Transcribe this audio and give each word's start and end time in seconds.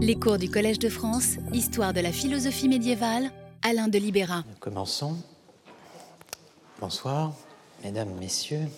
Les 0.00 0.14
cours 0.14 0.38
du 0.38 0.48
Collège 0.48 0.78
de 0.78 0.88
France, 0.88 1.38
Histoire 1.52 1.92
de 1.92 1.98
la 1.98 2.12
philosophie 2.12 2.68
médiévale, 2.68 3.32
Alain 3.62 3.88
de 3.88 3.98
Libéra. 3.98 4.44
Commençons. 4.60 5.16
Bonsoir, 6.80 7.32
mesdames, 7.82 8.14
messieurs. 8.20 8.68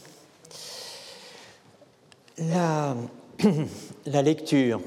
La, 2.39 2.97
la 4.07 4.23
lecture 4.23 4.81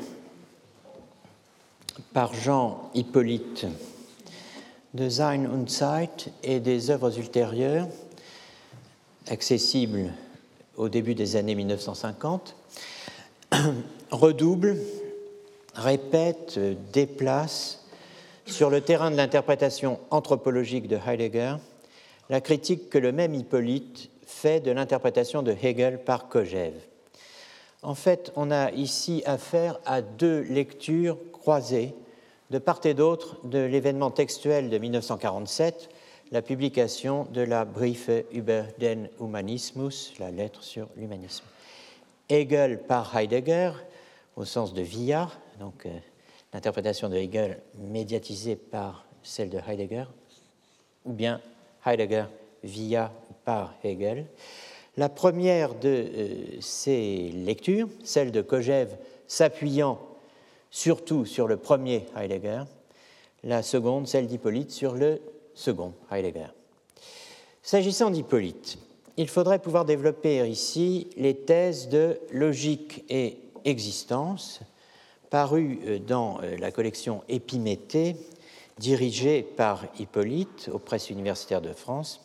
par 2.13 2.33
Jean 2.33 2.89
Hippolyte 2.95 3.67
de 4.95 5.09
Sein 5.09 5.45
und 5.45 5.69
Zeit 5.69 6.31
et 6.41 6.59
des 6.59 6.89
œuvres 6.89 7.15
ultérieures, 7.19 7.87
accessibles 9.27 10.11
au 10.77 10.89
début 10.89 11.13
des 11.13 11.35
années 11.35 11.53
1950, 11.53 12.55
redouble 14.09 14.79
répète, 15.73 16.59
déplace 16.91 17.85
sur 18.45 18.69
le 18.69 18.81
terrain 18.81 19.11
de 19.11 19.15
l'interprétation 19.15 19.99
anthropologique 20.11 20.87
de 20.87 20.97
Heidegger 20.97 21.55
la 22.29 22.41
critique 22.41 22.89
que 22.89 22.97
le 22.97 23.11
même 23.11 23.33
Hippolyte 23.33 24.09
fait 24.25 24.59
de 24.59 24.71
l'interprétation 24.71 25.43
de 25.43 25.51
Hegel 25.51 26.03
par 26.03 26.29
Kojève. 26.29 26.79
En 27.81 27.95
fait, 27.95 28.31
on 28.35 28.49
a 28.49 28.71
ici 28.71 29.23
affaire 29.25 29.79
à 29.85 30.01
deux 30.01 30.41
lectures 30.41 31.17
croisées 31.31 31.93
de 32.49 32.59
part 32.59 32.79
et 32.85 32.93
d'autre 32.93 33.37
de 33.43 33.59
l'événement 33.59 34.11
textuel 34.11 34.69
de 34.69 34.77
1947, 34.77 35.89
la 36.31 36.41
publication 36.41 37.27
de 37.31 37.41
la 37.41 37.65
Briefe 37.65 38.25
über 38.31 38.63
den 38.79 39.09
Humanismus, 39.19 40.13
la 40.19 40.31
lettre 40.31 40.63
sur 40.63 40.87
l'humanisme. 40.95 41.45
Hegel 42.29 42.79
par 42.79 43.15
Heidegger, 43.15 43.71
au 44.35 44.45
sens 44.45 44.73
de 44.73 44.81
via, 44.81 45.29
donc 45.63 45.85
euh, 45.85 45.97
l'interprétation 46.51 47.07
de 47.07 47.15
Hegel 47.15 47.61
médiatisée 47.77 48.57
par 48.57 49.05
celle 49.23 49.49
de 49.49 49.59
Heidegger, 49.65 50.03
ou 51.05 51.13
bien 51.13 51.39
Heidegger 51.85 52.25
via 52.63 53.13
par 53.45 53.73
Hegel. 53.81 54.25
La 54.97 55.07
première 55.07 55.73
de 55.75 55.87
euh, 55.87 56.35
ces 56.59 57.29
lectures, 57.29 57.87
celle 58.03 58.31
de 58.31 58.41
Kojève 58.41 58.97
s'appuyant 59.25 59.99
surtout 60.69 61.25
sur 61.25 61.47
le 61.47 61.55
premier 61.55 62.07
Heidegger, 62.17 62.63
la 63.45 63.63
seconde, 63.63 64.05
celle 64.07 64.27
d'Hippolyte, 64.27 64.71
sur 64.71 64.95
le 64.95 65.21
second 65.53 65.93
Heidegger. 66.11 66.47
S'agissant 67.61 68.09
d'Hippolyte, 68.09 68.77
il 69.15 69.29
faudrait 69.29 69.59
pouvoir 69.59 69.85
développer 69.85 70.45
ici 70.45 71.07
les 71.15 71.35
thèses 71.35 71.87
de 71.87 72.19
logique 72.31 73.05
et 73.07 73.37
existence, 73.63 74.59
paru 75.33 75.79
euh, 75.87 75.97
dans 75.97 76.37
euh, 76.43 76.57
la 76.57 76.71
collection 76.71 77.23
Épiméthée, 77.27 78.15
dirigée 78.77 79.41
par 79.41 79.83
Hippolyte 79.97 80.69
aux 80.71 80.77
presses 80.77 81.09
universitaires 81.09 81.59
de 81.59 81.73
France, 81.73 82.21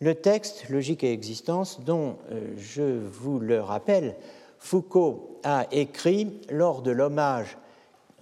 le 0.00 0.16
texte 0.16 0.68
Logique 0.68 1.04
et 1.04 1.12
existence, 1.12 1.78
dont 1.82 2.16
euh, 2.32 2.52
je 2.56 2.82
vous 2.82 3.38
le 3.38 3.60
rappelle, 3.60 4.16
Foucault 4.58 5.38
a 5.44 5.68
écrit 5.70 6.40
lors 6.50 6.82
de 6.82 6.90
l'hommage 6.90 7.56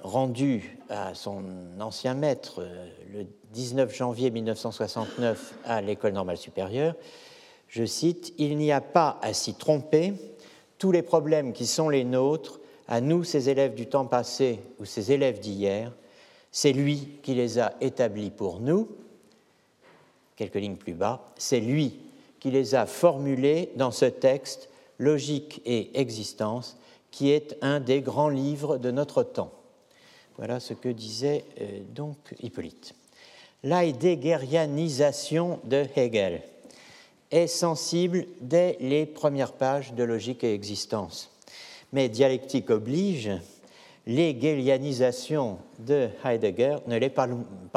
rendu 0.02 0.76
à 0.90 1.14
son 1.14 1.44
ancien 1.80 2.12
maître 2.12 2.68
le 3.14 3.24
19 3.54 3.96
janvier 3.96 4.30
1969 4.30 5.54
à 5.64 5.80
l'École 5.80 6.12
normale 6.12 6.36
supérieure, 6.36 6.96
je 7.66 7.86
cite, 7.86 8.34
Il 8.36 8.58
n'y 8.58 8.72
a 8.72 8.82
pas 8.82 9.18
à 9.22 9.32
s'y 9.32 9.54
tromper, 9.54 10.12
tous 10.76 10.92
les 10.92 11.02
problèmes 11.02 11.54
qui 11.54 11.66
sont 11.66 11.88
les 11.88 12.04
nôtres 12.04 12.58
à 12.92 13.00
nous, 13.00 13.24
ces 13.24 13.48
élèves 13.48 13.74
du 13.74 13.86
temps 13.86 14.04
passé 14.04 14.60
ou 14.78 14.84
ces 14.84 15.12
élèves 15.12 15.40
d'hier, 15.40 15.90
c'est 16.50 16.74
lui 16.74 17.08
qui 17.22 17.34
les 17.34 17.58
a 17.58 17.72
établis 17.80 18.28
pour 18.28 18.60
nous. 18.60 18.86
Quelques 20.36 20.56
lignes 20.56 20.76
plus 20.76 20.92
bas, 20.92 21.32
c'est 21.38 21.60
lui 21.60 22.00
qui 22.38 22.50
les 22.50 22.74
a 22.74 22.84
formulés 22.84 23.70
dans 23.76 23.92
ce 23.92 24.04
texte 24.04 24.68
Logique 24.98 25.62
et 25.64 25.98
existence, 25.98 26.76
qui 27.10 27.30
est 27.30 27.56
un 27.62 27.80
des 27.80 28.02
grands 28.02 28.28
livres 28.28 28.76
de 28.76 28.90
notre 28.90 29.22
temps. 29.22 29.52
Voilà 30.36 30.60
ce 30.60 30.74
que 30.74 30.90
disait 30.90 31.46
euh, 31.62 31.80
donc 31.94 32.18
Hippolyte. 32.42 32.94
L'heidegerianisation 33.62 35.60
de 35.64 35.86
Hegel 35.96 36.42
est 37.30 37.46
sensible 37.46 38.26
dès 38.42 38.76
les 38.80 39.06
premières 39.06 39.54
pages 39.54 39.94
de 39.94 40.04
Logique 40.04 40.44
et 40.44 40.52
existence 40.52 41.31
mais 41.92 42.08
dialectique 42.08 42.70
oblige, 42.70 43.30
l'hegelianisation 44.06 45.58
de 45.78 46.08
Heidegger 46.24 46.78
ne 46.86 46.96
l'est 46.96 47.10
pas, 47.10 47.28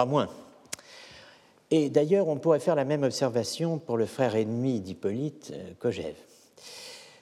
moins. 0.05 0.29
Et 1.71 1.89
d'ailleurs, 1.89 2.27
on 2.27 2.37
pourrait 2.37 2.59
faire 2.59 2.75
la 2.75 2.85
même 2.85 3.03
observation 3.03 3.77
pour 3.77 3.97
le 3.97 4.05
frère 4.05 4.35
ennemi 4.35 4.79
d'Hippolyte, 4.79 5.51
euh, 5.53 5.73
Kojève. 5.79 6.15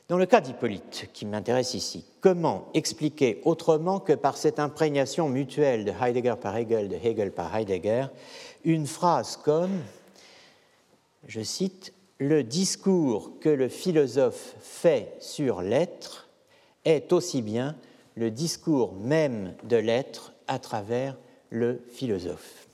Dans 0.09 0.17
le 0.17 0.25
cas 0.25 0.41
d'Hippolyte, 0.41 1.09
qui 1.13 1.25
m'intéresse 1.25 1.73
ici, 1.73 2.05
comment 2.19 2.67
expliquer 2.73 3.41
autrement 3.45 3.99
que 3.99 4.13
par 4.13 4.37
cette 4.37 4.59
imprégnation 4.59 5.29
mutuelle 5.29 5.85
de 5.85 5.91
Heidegger 5.91 6.35
par 6.39 6.55
Hegel, 6.57 6.89
de 6.89 6.95
Hegel 6.95 7.31
par 7.31 7.55
Heidegger, 7.55 8.07
une 8.65 8.85
phrase 8.85 9.37
comme, 9.37 9.81
je 11.25 11.41
cite, 11.41 11.93
le 12.19 12.43
discours 12.43 13.31
que 13.39 13.49
le 13.49 13.69
philosophe 13.69 14.55
fait 14.59 15.15
sur 15.19 15.61
l'être 15.61 16.22
est 16.85 17.11
aussi 17.13 17.41
bien 17.41 17.75
le 18.15 18.31
discours 18.31 18.93
même 18.93 19.53
de 19.63 19.77
l'être 19.77 20.33
à 20.47 20.59
travers 20.59 21.17
le 21.49 21.81
philosophe. 21.91 22.67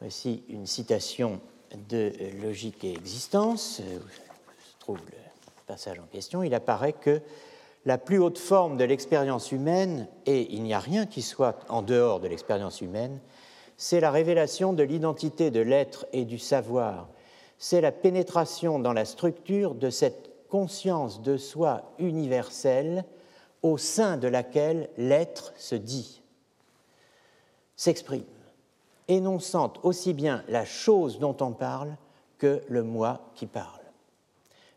Voici 0.00 0.42
une 0.48 0.66
citation 0.66 1.40
de 1.88 2.12
Logique 2.42 2.84
et 2.84 2.92
Existence, 2.92 3.80
où 3.80 4.00
se 4.00 4.78
trouve 4.78 4.98
le 5.06 5.12
passage 5.66 5.98
en 5.98 6.06
question. 6.06 6.42
Il 6.42 6.54
apparaît 6.54 6.92
que 6.92 7.20
la 7.84 7.98
plus 7.98 8.18
haute 8.18 8.38
forme 8.38 8.76
de 8.76 8.84
l'expérience 8.84 9.52
humaine, 9.52 10.06
et 10.26 10.52
il 10.52 10.62
n'y 10.62 10.74
a 10.74 10.78
rien 10.78 11.06
qui 11.06 11.22
soit 11.22 11.60
en 11.68 11.82
dehors 11.82 12.20
de 12.20 12.28
l'expérience 12.28 12.80
humaine, 12.80 13.18
c'est 13.76 14.00
la 14.00 14.10
révélation 14.10 14.72
de 14.72 14.82
l'identité 14.82 15.50
de 15.50 15.60
l'être 15.60 16.06
et 16.12 16.24
du 16.24 16.38
savoir. 16.38 17.08
C'est 17.58 17.80
la 17.80 17.92
pénétration 17.92 18.78
dans 18.78 18.92
la 18.92 19.04
structure 19.04 19.74
de 19.74 19.90
cette 19.90 20.27
conscience 20.48 21.22
de 21.22 21.36
soi 21.36 21.92
universelle 21.98 23.04
au 23.62 23.78
sein 23.78 24.16
de 24.16 24.28
laquelle 24.28 24.88
l'être 24.96 25.52
se 25.56 25.74
dit, 25.74 26.22
s'exprime, 27.76 28.24
énonçant 29.08 29.72
aussi 29.82 30.12
bien 30.12 30.44
la 30.48 30.64
chose 30.64 31.18
dont 31.18 31.36
on 31.40 31.52
parle 31.52 31.96
que 32.38 32.62
le 32.68 32.82
moi 32.82 33.30
qui 33.34 33.46
parle. 33.46 33.80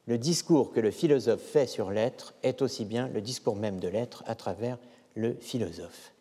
Le 0.08 0.18
discours 0.18 0.72
que 0.72 0.80
le 0.80 0.92
philosophe 0.92 1.42
fait 1.42 1.68
sur 1.68 1.92
l'être 1.92 2.34
est 2.42 2.62
aussi 2.62 2.86
bien 2.86 3.08
le 3.10 3.22
discours 3.22 3.56
même 3.56 3.80
de 3.80 3.88
l'être 3.88 4.24
à 4.26 4.36
travers 4.36 4.78
le 5.16 5.36
philosophe. 5.36 6.12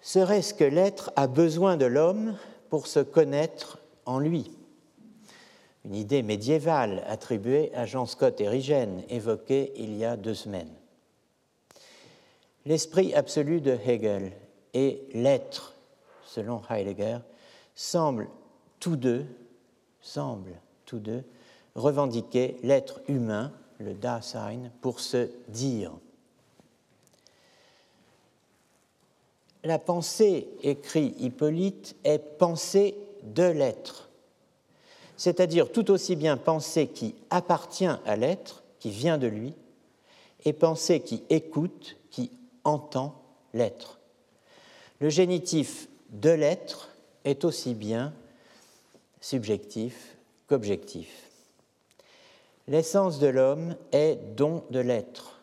Serait-ce 0.00 0.54
que 0.54 0.64
l'être 0.64 1.12
a 1.16 1.26
besoin 1.26 1.76
de 1.76 1.86
l'homme 1.86 2.36
pour 2.68 2.86
se 2.86 3.00
connaître 3.00 3.78
en 4.06 4.18
lui? 4.18 4.55
Une 5.86 5.94
idée 5.94 6.22
médiévale 6.22 7.04
attribuée 7.06 7.72
à 7.74 7.86
Jean 7.86 8.06
Scott 8.06 8.40
Erigen, 8.40 9.02
évoquée 9.08 9.72
il 9.76 9.96
y 9.96 10.04
a 10.04 10.16
deux 10.16 10.34
semaines. 10.34 10.74
L'esprit 12.64 13.14
absolu 13.14 13.60
de 13.60 13.78
Hegel 13.86 14.32
et 14.74 15.06
l'être, 15.14 15.76
selon 16.26 16.60
Heidegger, 16.68 17.18
semblent 17.76 18.28
tous 18.80 18.96
deux, 18.96 19.24
semblent 20.00 20.60
tous 20.84 20.98
deux 20.98 21.22
revendiquer 21.76 22.56
l'être 22.62 23.00
humain, 23.06 23.52
le 23.78 23.94
Dasein, 23.94 24.70
pour 24.80 24.98
se 24.98 25.30
dire. 25.48 25.92
La 29.62 29.78
pensée, 29.78 30.48
écrit 30.62 31.14
Hippolyte, 31.18 31.94
est 32.02 32.18
pensée 32.18 32.96
de 33.22 33.44
l'être 33.44 34.05
c'est-à-dire 35.16 35.72
tout 35.72 35.90
aussi 35.90 36.16
bien 36.16 36.36
penser 36.36 36.88
qui 36.88 37.14
appartient 37.30 37.86
à 37.86 38.16
l'être, 38.16 38.62
qui 38.78 38.90
vient 38.90 39.18
de 39.18 39.26
lui, 39.26 39.54
et 40.44 40.52
penser 40.52 41.00
qui 41.00 41.22
écoute, 41.30 41.96
qui 42.10 42.30
entend 42.64 43.14
l'être. 43.52 43.98
Le 45.00 45.08
génitif 45.08 45.88
de 46.10 46.30
l'être 46.30 46.90
est 47.24 47.44
aussi 47.44 47.74
bien 47.74 48.12
subjectif 49.20 50.16
qu'objectif. 50.48 51.08
L'essence 52.68 53.18
de 53.18 53.26
l'homme 53.26 53.76
est 53.92 54.16
don 54.36 54.62
de 54.70 54.80
l'être. 54.80 55.40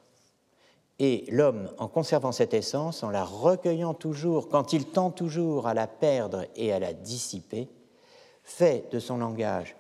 Et 1.00 1.26
l'homme, 1.30 1.70
en 1.78 1.88
conservant 1.88 2.32
cette 2.32 2.54
essence, 2.54 3.04
en 3.04 3.10
la 3.10 3.26
recueillant 3.26 3.94
toujours, 3.94 4.48
quand 4.50 4.74
il 4.74 4.86
tend 4.86 5.10
toujours 5.10 5.68
à 5.68 5.74
la 5.74 5.88
perdre 5.88 6.46
et 6.56 6.72
à 6.72 6.80
la 6.80 6.94
dissiper, 6.94 7.68
fait 8.44 8.92
de 8.92 9.00
son 9.00 9.18
langage, 9.18 9.76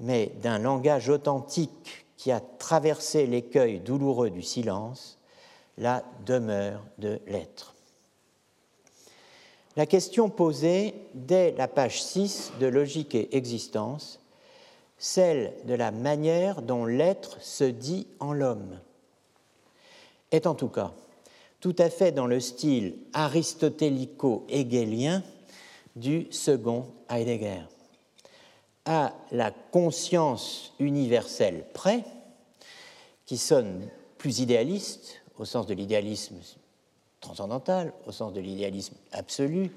mais 0.00 0.32
d'un 0.42 0.58
langage 0.58 1.08
authentique 1.08 2.06
qui 2.16 2.32
a 2.32 2.40
traversé 2.40 3.26
l'écueil 3.26 3.80
douloureux 3.80 4.30
du 4.30 4.42
silence, 4.42 5.18
la 5.78 6.04
demeure 6.24 6.82
de 6.98 7.20
l'être. 7.26 7.74
la 9.76 9.86
question 9.86 10.30
posée 10.30 10.94
dès 11.14 11.50
la 11.52 11.66
page 11.66 12.02
6 12.02 12.52
de 12.60 12.66
Logique 12.66 13.16
et 13.16 13.36
Existence, 13.36 14.20
celle 14.98 15.52
de 15.64 15.74
la 15.74 15.90
manière 15.90 16.62
dont 16.62 16.86
l'être 16.86 17.42
se 17.42 17.64
dit 17.64 18.06
en 18.20 18.32
l'homme, 18.32 18.78
est 20.30 20.46
en 20.46 20.54
tout 20.54 20.68
cas 20.68 20.92
tout 21.64 21.74
à 21.78 21.88
fait 21.88 22.12
dans 22.12 22.26
le 22.26 22.40
style 22.40 22.94
aristotélico-hegelien 23.14 25.22
du 25.96 26.26
second 26.30 26.88
Heidegger. 27.08 27.62
À 28.86 29.14
la 29.32 29.50
conscience 29.50 30.74
universelle 30.78 31.64
près, 31.72 32.04
qui 33.26 33.38
sonne 33.38 33.88
plus 34.18 34.40
idéaliste, 34.40 35.22
au 35.38 35.44
sens 35.44 35.66
de 35.66 35.74
l'idéalisme 35.74 36.36
transcendantal, 37.20 37.92
au 38.06 38.12
sens 38.12 38.32
de 38.32 38.40
l'idéalisme 38.40 38.94
absolu, 39.12 39.70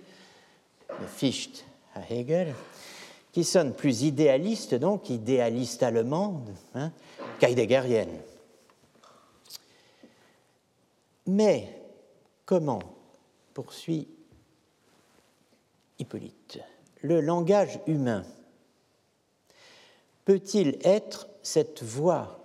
de 0.90 1.08
Fichte 1.08 1.66
à 1.96 2.02
Hegel, 2.10 2.54
qui 3.32 3.44
sonne 3.44 3.74
plus 3.74 4.04
idéaliste, 4.04 4.76
donc 4.76 5.10
idéaliste 5.10 5.84
allemande, 5.84 6.50
hein, 6.76 6.92
qu'heideggerienne. 7.40 8.20
Mais 11.28 11.82
comment, 12.46 12.82
poursuit 13.54 14.08
Hippolyte, 16.00 16.60
le 17.02 17.22
langage 17.22 17.80
humain 17.88 18.24
peut-il 20.28 20.78
être 20.84 21.30
cette 21.42 21.84
voix 21.84 22.38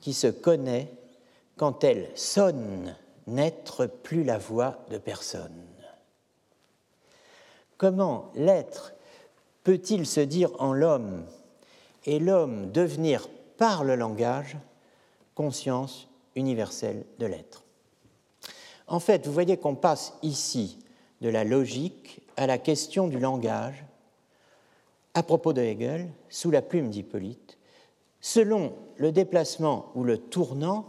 qui 0.00 0.14
se 0.14 0.26
connaît 0.26 0.92
quand 1.56 1.84
elle 1.84 2.10
sonne 2.16 2.96
n'être 3.28 3.86
plus 3.86 4.24
la 4.24 4.36
voix 4.36 4.84
de 4.90 4.98
personne? 4.98 5.64
Comment 7.76 8.32
l'être 8.34 8.94
peut-il 9.62 10.08
se 10.08 10.18
dire 10.18 10.50
en 10.58 10.72
l'homme 10.72 11.24
et 12.04 12.18
l'homme 12.18 12.72
devenir 12.72 13.28
par 13.58 13.84
le 13.84 13.94
langage 13.94 14.56
conscience 15.36 16.08
universelle 16.34 17.04
de 17.20 17.26
l'être? 17.26 17.62
En 18.88 18.98
fait, 18.98 19.28
vous 19.28 19.32
voyez 19.32 19.56
qu'on 19.56 19.76
passe 19.76 20.14
ici 20.24 20.80
de 21.20 21.28
la 21.28 21.44
logique 21.44 22.22
à 22.36 22.48
la 22.48 22.58
question 22.58 23.06
du 23.06 23.20
langage 23.20 23.84
à 25.14 25.22
propos 25.22 25.52
de 25.52 25.62
Hegel, 25.62 26.08
sous 26.28 26.50
la 26.50 26.62
plume 26.62 26.90
d'Hippolyte, 26.90 27.58
selon 28.20 28.72
le 28.96 29.12
déplacement 29.12 29.90
ou 29.94 30.04
le 30.04 30.18
tournant 30.18 30.86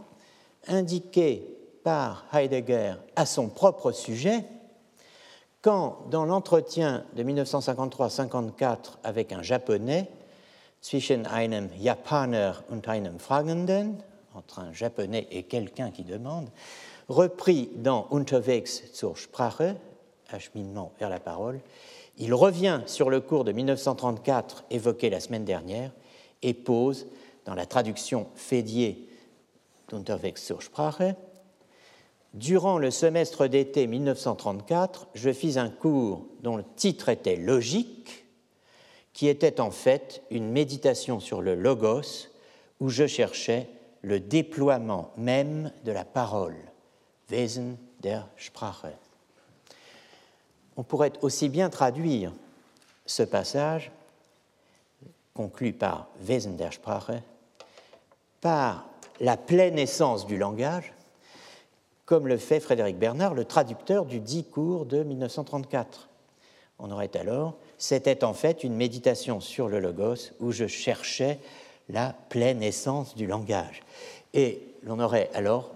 indiqué 0.68 1.56
par 1.82 2.26
Heidegger 2.32 2.94
à 3.16 3.26
son 3.26 3.48
propre 3.48 3.92
sujet, 3.92 4.44
quand, 5.60 6.08
dans 6.10 6.24
l'entretien 6.24 7.04
de 7.14 7.22
1953-54 7.22 8.98
avec 9.04 9.32
un 9.32 9.42
Japonais, 9.42 10.08
zwischen 10.82 11.26
einem 11.26 11.70
Japaner 11.80 12.52
und 12.68 12.88
einem 12.88 13.18
Fragenden, 13.18 14.02
entre 14.34 14.58
un 14.58 14.72
Japonais 14.72 15.28
et 15.30 15.44
quelqu'un 15.44 15.90
qui 15.90 16.02
demande, 16.02 16.48
repris 17.08 17.70
dans 17.76 18.08
Unterwegs 18.10 18.82
zur 18.92 19.16
Sprache, 19.16 19.76
acheminement 20.30 20.92
vers 20.98 21.10
la 21.10 21.20
parole, 21.20 21.60
il 22.18 22.34
revient 22.34 22.80
sur 22.86 23.10
le 23.10 23.20
cours 23.20 23.44
de 23.44 23.52
1934 23.52 24.64
évoqué 24.70 25.10
la 25.10 25.20
semaine 25.20 25.44
dernière 25.44 25.92
et 26.42 26.54
pose, 26.54 27.06
dans 27.44 27.54
la 27.54 27.66
traduction 27.66 28.28
Fédier 28.34 29.08
d'Unterwegs 29.88 30.38
zur 30.38 30.62
Sprache, 30.62 31.14
Durant 32.34 32.78
le 32.78 32.90
semestre 32.90 33.46
d'été 33.46 33.86
1934, 33.86 35.08
je 35.12 35.30
fis 35.30 35.58
un 35.58 35.68
cours 35.68 36.24
dont 36.40 36.56
le 36.56 36.64
titre 36.76 37.10
était 37.10 37.36
Logique, 37.36 38.24
qui 39.12 39.28
était 39.28 39.60
en 39.60 39.70
fait 39.70 40.22
une 40.30 40.50
méditation 40.50 41.20
sur 41.20 41.42
le 41.42 41.54
logos, 41.54 42.30
où 42.80 42.88
je 42.88 43.06
cherchais 43.06 43.68
le 44.00 44.18
déploiement 44.18 45.12
même 45.18 45.72
de 45.84 45.92
la 45.92 46.06
parole. 46.06 46.56
Wesen 47.30 47.76
der 48.00 48.28
Sprache. 48.36 49.11
On 50.76 50.82
pourrait 50.82 51.12
aussi 51.22 51.48
bien 51.48 51.70
traduire 51.70 52.32
ce 53.06 53.22
passage, 53.22 53.90
conclu 55.34 55.72
par 55.72 56.08
Wesen 56.20 56.56
der 56.56 56.72
Sprache, 56.72 57.22
par 58.40 58.86
la 59.20 59.36
pleine 59.36 59.78
essence 59.78 60.26
du 60.26 60.36
langage, 60.36 60.92
comme 62.04 62.26
le 62.26 62.36
fait 62.36 62.60
Frédéric 62.60 62.98
Bernard, 62.98 63.34
le 63.34 63.44
traducteur 63.44 64.04
du 64.04 64.20
dit 64.20 64.44
cours 64.44 64.86
de 64.86 65.02
1934. 65.02 66.08
On 66.78 66.90
aurait 66.90 67.16
alors, 67.16 67.54
c'était 67.78 68.24
en 68.24 68.34
fait 68.34 68.64
une 68.64 68.74
méditation 68.74 69.40
sur 69.40 69.68
le 69.68 69.78
logos 69.78 70.32
où 70.40 70.50
je 70.50 70.66
cherchais 70.66 71.38
la 71.88 72.14
pleine 72.28 72.62
essence 72.62 73.14
du 73.14 73.26
langage. 73.26 73.82
Et 74.34 74.62
l'on 74.82 74.98
aurait 74.98 75.30
alors 75.34 75.70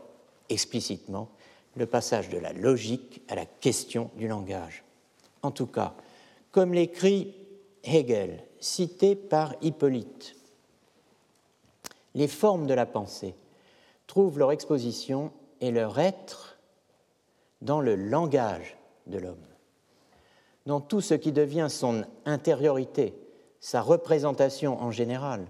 explicitement 0.49 1.29
le 1.77 1.87
passage 1.87 2.29
de 2.29 2.39
la 2.39 2.53
logique 2.53 3.23
à 3.29 3.35
la 3.35 3.47
question 3.47 4.11
du 4.17 4.27
langage. 4.27 4.83
En 5.47 5.53
tout 5.53 5.69
cas, 5.69 5.95
comme 6.51 6.75
l'écrit 6.75 7.33
Hegel, 7.85 8.43
cité 8.59 9.15
par 9.15 9.55
Hippolyte, 9.63 10.35
les 12.17 12.27
formes 12.27 12.67
de 12.67 12.75
la 12.75 12.85
pensée 12.85 13.37
trouvent 14.09 14.41
leur 14.41 14.51
exposition 14.51 15.31
et 15.61 15.71
leur 15.71 16.01
être 16.01 16.59
dans 17.63 17.81
le 17.81 17.95
langage 17.95 18.77
de 19.07 19.19
l'homme, 19.19 19.47
dans 20.67 20.81
tout 20.81 21.01
ce 21.01 21.15
qui 21.15 21.31
devient 21.31 21.69
son 21.71 22.05
intériorité, 22.25 23.15
sa 23.61 23.83
représentation 23.83 24.83
en 24.83 24.91
général. 24.91 25.47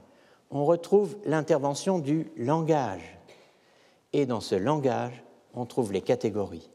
On 0.51 0.67
retrouve 0.67 1.17
l'intervention 1.25 2.01
du 2.01 2.31
langage. 2.37 3.19
Et 4.13 4.27
dans 4.27 4.43
ce 4.43 4.57
langage, 4.57 5.25
on 5.55 5.65
trouve 5.65 5.91
les 5.91 6.03
catégories. 6.03 6.71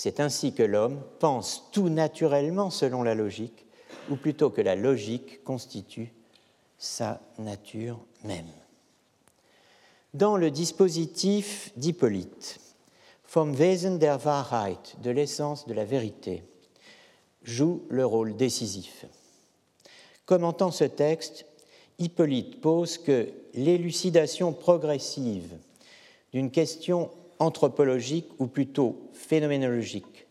C'est 0.00 0.20
ainsi 0.20 0.52
que 0.52 0.62
l'homme 0.62 1.02
pense 1.18 1.70
tout 1.72 1.88
naturellement 1.88 2.70
selon 2.70 3.02
la 3.02 3.16
logique, 3.16 3.66
ou 4.08 4.14
plutôt 4.14 4.48
que 4.48 4.60
la 4.60 4.76
logique 4.76 5.42
constitue 5.42 6.12
sa 6.78 7.20
nature 7.40 7.98
même. 8.22 8.46
Dans 10.14 10.36
le 10.36 10.52
dispositif 10.52 11.72
d'Hippolyte, 11.76 12.60
Vom 13.34 13.52
Wesen 13.56 13.98
der 13.98 14.24
Wahrheit, 14.24 14.94
de 15.02 15.10
l'essence 15.10 15.66
de 15.66 15.74
la 15.74 15.84
vérité, 15.84 16.44
joue 17.42 17.82
le 17.88 18.06
rôle 18.06 18.36
décisif. 18.36 19.04
Commentant 20.26 20.70
ce 20.70 20.84
texte, 20.84 21.44
Hippolyte 21.98 22.60
pose 22.60 22.98
que 22.98 23.32
l'élucidation 23.52 24.52
progressive 24.52 25.58
d'une 26.32 26.52
question 26.52 27.10
anthropologique 27.40 28.28
ou 28.38 28.46
plutôt 28.46 29.07
phénoménologique, 29.18 30.26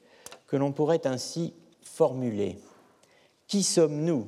que 0.47 0.55
l'on 0.55 0.71
pourrait 0.71 1.05
ainsi 1.05 1.53
formuler. 1.81 2.57
Qui 3.47 3.63
sommes-nous? 3.63 4.27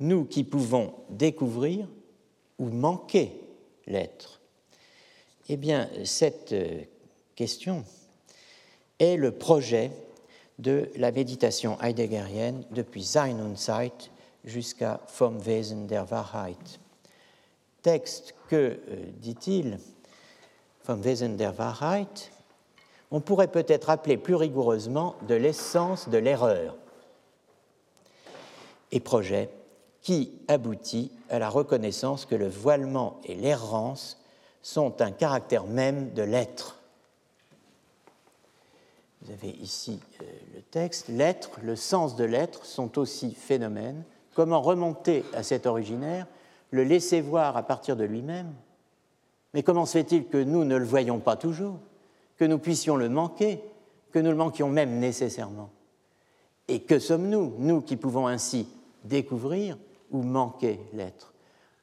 Nous 0.00 0.24
qui 0.24 0.42
pouvons 0.42 0.94
découvrir 1.10 1.86
ou 2.58 2.66
manquer 2.66 3.32
l'être? 3.86 4.40
Eh 5.48 5.56
bien, 5.56 5.88
cette 6.04 6.52
euh, 6.52 6.82
question 7.36 7.84
est 8.98 9.16
le 9.16 9.32
projet 9.32 9.90
de 10.58 10.90
la 10.96 11.12
méditation 11.12 11.80
heideggerienne 11.80 12.64
depuis 12.70 13.04
Sein 13.04 13.38
und 13.40 13.56
Zeit 13.56 14.10
jusqu'à 14.44 15.00
Vom 15.18 15.38
Wesen 15.44 15.86
der 15.86 16.10
Wahrheit. 16.10 16.80
Texte 17.82 18.34
que, 18.48 18.80
euh, 18.88 19.10
dit-il, 19.20 19.78
vom 20.82 21.02
Wesen 21.04 21.36
der 21.36 21.58
Wahrheit, 21.58 22.30
on 23.12 23.20
pourrait 23.20 23.48
peut-être 23.48 23.90
appeler 23.90 24.16
plus 24.16 24.34
rigoureusement 24.34 25.14
de 25.28 25.34
l'essence 25.34 26.08
de 26.08 26.18
l'erreur, 26.18 26.74
et 28.90 29.00
projet 29.00 29.50
qui 30.00 30.32
aboutit 30.48 31.12
à 31.30 31.38
la 31.38 31.48
reconnaissance 31.48 32.26
que 32.26 32.34
le 32.34 32.48
voilement 32.48 33.20
et 33.24 33.34
l'errance 33.34 34.18
sont 34.62 35.00
un 35.00 35.12
caractère 35.12 35.66
même 35.66 36.12
de 36.12 36.22
l'être. 36.22 36.80
Vous 39.20 39.32
avez 39.32 39.50
ici 39.50 40.00
euh, 40.20 40.24
le 40.56 40.62
texte. 40.62 41.06
L'être, 41.08 41.50
le 41.62 41.76
sens 41.76 42.16
de 42.16 42.24
l'être 42.24 42.64
sont 42.64 42.98
aussi 42.98 43.34
phénomènes. 43.34 44.02
Comment 44.34 44.60
remonter 44.60 45.24
à 45.32 45.44
cet 45.44 45.66
originaire, 45.66 46.26
le 46.70 46.82
laisser 46.82 47.20
voir 47.20 47.56
à 47.56 47.62
partir 47.62 47.94
de 47.94 48.04
lui-même? 48.04 48.52
Mais 49.54 49.62
comment 49.62 49.86
se 49.86 49.92
fait-il 49.92 50.26
que 50.26 50.42
nous 50.42 50.64
ne 50.64 50.76
le 50.76 50.84
voyons 50.84 51.20
pas 51.20 51.36
toujours, 51.36 51.78
que 52.36 52.44
nous 52.44 52.58
puissions 52.58 52.96
le 52.96 53.08
manquer, 53.08 53.60
que 54.12 54.18
nous 54.18 54.30
le 54.30 54.36
manquions 54.36 54.68
même 54.68 54.98
nécessairement 54.98 55.70
Et 56.68 56.80
que 56.80 56.98
sommes-nous, 56.98 57.54
nous 57.58 57.80
qui 57.80 57.96
pouvons 57.96 58.26
ainsi 58.26 58.68
découvrir 59.04 59.76
ou 60.10 60.22
manquer 60.22 60.80
l'être? 60.92 61.32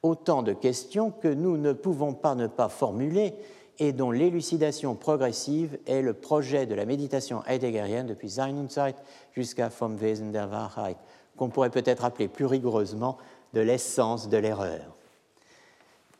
Autant 0.01 0.43
de 0.43 0.53
questions 0.53 1.11
que 1.11 1.27
nous 1.27 1.57
ne 1.57 1.73
pouvons 1.73 2.13
pas 2.13 2.35
ne 2.35 2.47
pas 2.47 2.69
formuler 2.69 3.33
et 3.79 3.91
dont 3.93 4.11
l'élucidation 4.11 4.95
progressive 4.95 5.77
est 5.87 6.01
le 6.01 6.13
projet 6.13 6.65
de 6.65 6.75
la 6.75 6.85
méditation 6.85 7.43
heideggerienne 7.45 8.07
depuis 8.07 8.29
Sein 8.29 8.55
und 8.55 8.69
Zeit 8.69 8.95
jusqu'à 9.33 9.69
Vom 9.69 9.97
Wesen 9.97 10.31
der 10.31 10.49
Wahrheit, 10.49 10.97
qu'on 11.37 11.49
pourrait 11.49 11.69
peut-être 11.69 12.03
appeler 12.03 12.27
plus 12.27 12.45
rigoureusement 12.45 13.17
de 13.53 13.61
l'essence 13.61 14.29
de 14.29 14.37
l'erreur. 14.37 14.95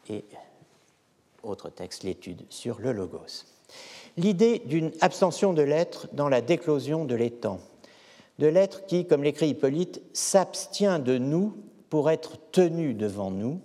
Et 0.10 0.26
autre 1.44 1.70
texte, 1.70 2.04
l'étude 2.04 2.46
sur 2.50 2.80
le 2.80 2.92
logos. 2.92 3.46
L'idée 4.20 4.60
d'une 4.66 4.92
abstention 5.00 5.54
de 5.54 5.62
l'être 5.62 6.10
dans 6.12 6.28
la 6.28 6.42
déclosion 6.42 7.06
de 7.06 7.16
l'étang, 7.16 7.62
de 8.38 8.48
l'être 8.48 8.86
qui, 8.86 9.08
comme 9.08 9.24
l'écrit 9.24 9.52
Hippolyte, 9.52 10.02
s'abstient 10.12 11.00
de 11.00 11.18
nous 11.18 11.56
pour 11.90 12.10
être 12.10 12.34
tenu 12.52 12.94
devant 12.94 13.32
nous, 13.32 13.62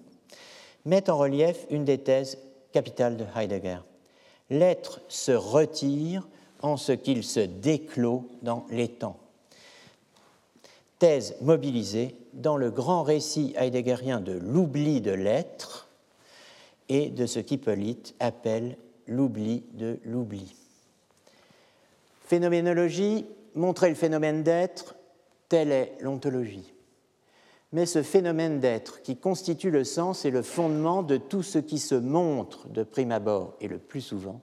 met 0.84 1.10
en 1.10 1.18
relief 1.18 1.66
une 1.70 1.84
des 1.84 1.98
thèses 1.98 2.38
capitales 2.70 3.16
de 3.16 3.24
Heidegger. 3.34 3.78
L'être 4.48 5.00
se 5.08 5.32
retire 5.32 6.28
en 6.62 6.76
ce 6.76 6.92
qu'il 6.92 7.24
se 7.24 7.40
déclôt 7.40 8.28
dans 8.42 8.64
l'étang. 8.70 9.16
Thèse 11.00 11.34
mobilisée 11.40 12.14
dans 12.32 12.56
le 12.56 12.70
grand 12.70 13.02
récit 13.02 13.54
heideggerien 13.58 14.20
de 14.20 14.38
l'oubli 14.40 15.00
de 15.00 15.10
l'être 15.10 15.88
et 16.88 17.08
de 17.08 17.26
ce 17.26 17.40
qu'Hippolyte 17.40 18.14
appelle 18.20 18.76
l'oubli 19.06 19.64
de 19.72 19.98
l'oubli. 20.04 20.54
Phénoménologie, 22.24 23.26
montrer 23.54 23.88
le 23.88 23.94
phénomène 23.94 24.42
d'être, 24.42 24.96
telle 25.48 25.72
est 25.72 25.96
l'ontologie. 26.00 26.72
Mais 27.72 27.86
ce 27.86 28.02
phénomène 28.02 28.60
d'être 28.60 29.02
qui 29.02 29.16
constitue 29.16 29.70
le 29.70 29.84
sens 29.84 30.24
et 30.24 30.30
le 30.30 30.42
fondement 30.42 31.02
de 31.02 31.16
tout 31.16 31.42
ce 31.42 31.58
qui 31.58 31.78
se 31.78 31.94
montre 31.94 32.68
de 32.68 32.82
prime 32.82 33.12
abord 33.12 33.56
et 33.60 33.68
le 33.68 33.78
plus 33.78 34.00
souvent, 34.00 34.40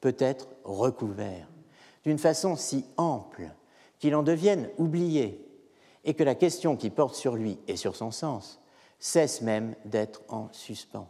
peut 0.00 0.16
être 0.18 0.48
recouvert 0.64 1.48
d'une 2.04 2.18
façon 2.18 2.56
si 2.56 2.84
ample 2.96 3.48
qu'il 3.98 4.14
en 4.14 4.22
devienne 4.22 4.68
oublié 4.78 5.46
et 6.04 6.14
que 6.14 6.24
la 6.24 6.34
question 6.34 6.76
qui 6.76 6.90
porte 6.90 7.14
sur 7.14 7.36
lui 7.36 7.58
et 7.68 7.76
sur 7.76 7.96
son 7.96 8.10
sens 8.10 8.60
cesse 8.98 9.40
même 9.40 9.74
d'être 9.84 10.22
en 10.28 10.48
suspens 10.52 11.08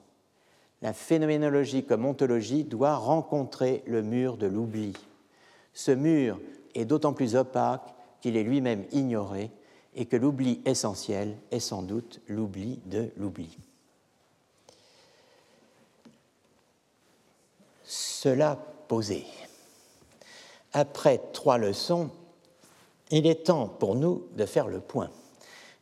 la 0.83 0.93
phénoménologie 0.93 1.85
comme 1.85 2.05
ontologie 2.05 2.65
doit 2.65 2.97
rencontrer 2.97 3.83
le 3.87 4.03
mur 4.03 4.37
de 4.37 4.47
l'oubli. 4.47 4.93
Ce 5.73 5.93
mur 5.93 6.41
est 6.75 6.85
d'autant 6.85 7.13
plus 7.13 7.37
opaque 7.37 7.95
qu'il 8.21 8.37
est 8.37 8.43
lui-même 8.43 8.85
ignoré 8.93 9.51
et 9.95 10.07
que 10.07 10.17
l'oubli 10.17 10.61
essentiel 10.65 11.37
est 11.51 11.61
sans 11.61 11.83
doute 11.83 12.21
l'oubli 12.27 12.81
de 12.87 13.11
l'oubli. 13.17 13.57
Cela 17.85 18.59
posé, 18.89 19.25
après 20.73 21.21
trois 21.33 21.59
leçons, 21.59 22.11
il 23.11 23.27
est 23.27 23.47
temps 23.47 23.69
pour 23.69 23.95
nous 23.95 24.27
de 24.37 24.47
faire 24.47 24.69
le 24.69 24.81
point, 24.81 25.11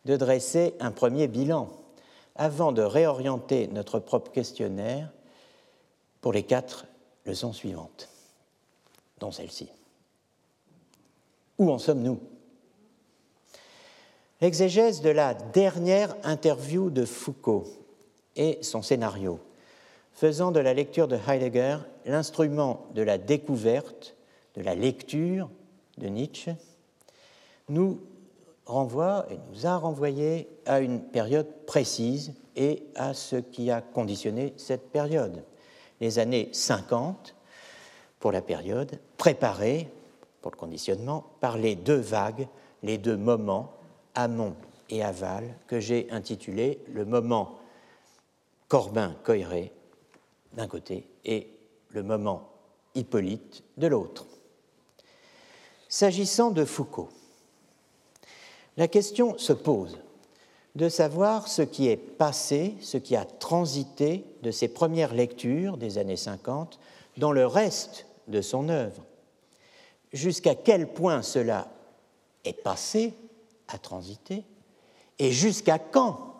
de 0.05 0.17
dresser 0.17 0.75
un 0.81 0.91
premier 0.91 1.29
bilan 1.29 1.71
avant 2.41 2.73
de 2.73 2.81
réorienter 2.81 3.69
notre 3.69 3.99
propre 3.99 4.33
questionnaire 4.33 5.13
pour 6.23 6.33
les 6.33 6.43
quatre 6.43 6.87
leçons 7.27 7.53
suivantes, 7.53 8.09
dont 9.19 9.31
celle-ci. 9.31 9.69
Où 11.59 11.71
en 11.71 11.79
sommes-nous? 11.79 12.19
L'exégèse 14.41 15.03
de 15.03 15.11
la 15.11 15.35
dernière 15.35 16.17
interview 16.23 16.89
de 16.89 17.05
Foucault 17.05 17.69
et 18.37 18.59
son 18.63 18.81
scénario, 18.81 19.39
faisant 20.15 20.51
de 20.51 20.61
la 20.61 20.73
lecture 20.73 21.09
de 21.09 21.19
Heidegger 21.29 21.77
l'instrument 22.07 22.87
de 22.95 23.03
la 23.03 23.19
découverte, 23.19 24.17
de 24.55 24.63
la 24.63 24.75
lecture 24.75 25.51
de 25.99 26.07
Nietzsche, 26.09 26.53
nous 27.69 28.01
renvoie 28.71 29.27
et 29.31 29.39
nous 29.51 29.67
a 29.67 29.77
renvoyé 29.77 30.49
à 30.65 30.81
une 30.81 31.03
période 31.03 31.47
précise 31.67 32.35
et 32.57 32.85
à 32.95 33.15
ce 33.15 33.37
qui 33.37 33.71
a 33.71 33.81
conditionné 33.81 34.55
cette 34.57 34.91
période. 34.91 35.45
Les 36.01 36.19
années 36.19 36.49
50 36.53 37.35
pour 38.19 38.33
la 38.33 38.43
période, 38.43 38.99
préparée 39.17 39.89
pour 40.41 40.51
le 40.51 40.57
conditionnement 40.57 41.25
par 41.41 41.59
les 41.59 41.75
deux 41.75 41.99
vagues, 41.99 42.49
les 42.83 42.99
deux 42.99 43.17
moments, 43.17 43.73
amont 44.15 44.55
et 44.89 45.03
aval, 45.03 45.55
que 45.67 45.81
j'ai 45.81 46.09
intitulé 46.11 46.81
le 46.93 47.05
moment 47.05 47.59
Corbin-Coiré 48.69 49.73
d'un 50.55 50.67
côté 50.67 51.09
et 51.25 51.51
le 51.91 52.03
moment 52.03 52.49
Hippolyte 52.95 53.63
de 53.77 53.87
l'autre. 53.87 54.27
S'agissant 55.89 56.51
de 56.51 56.65
Foucault, 56.65 57.09
la 58.81 58.89
question 58.89 59.37
se 59.37 59.53
pose 59.53 59.99
de 60.75 60.89
savoir 60.89 61.49
ce 61.49 61.61
qui 61.61 61.89
est 61.89 61.99
passé, 61.99 62.77
ce 62.81 62.97
qui 62.97 63.15
a 63.15 63.27
transité 63.27 64.25
de 64.43 64.51
ses 64.51 64.69
premières 64.69 65.13
lectures 65.13 65.77
des 65.77 65.99
années 65.99 66.17
50 66.17 66.79
dans 67.19 67.31
le 67.31 67.47
reste 67.47 68.07
de 68.29 68.41
son 68.41 68.71
œuvre. 68.71 69.05
Jusqu'à 70.15 70.55
quel 70.55 70.95
point 70.95 71.21
cela 71.21 71.69
est 72.47 72.55
passé, 72.55 73.13
a 73.69 73.77
transité, 73.77 74.45
et 75.19 75.31
jusqu'à 75.31 75.79
quand 75.79 76.33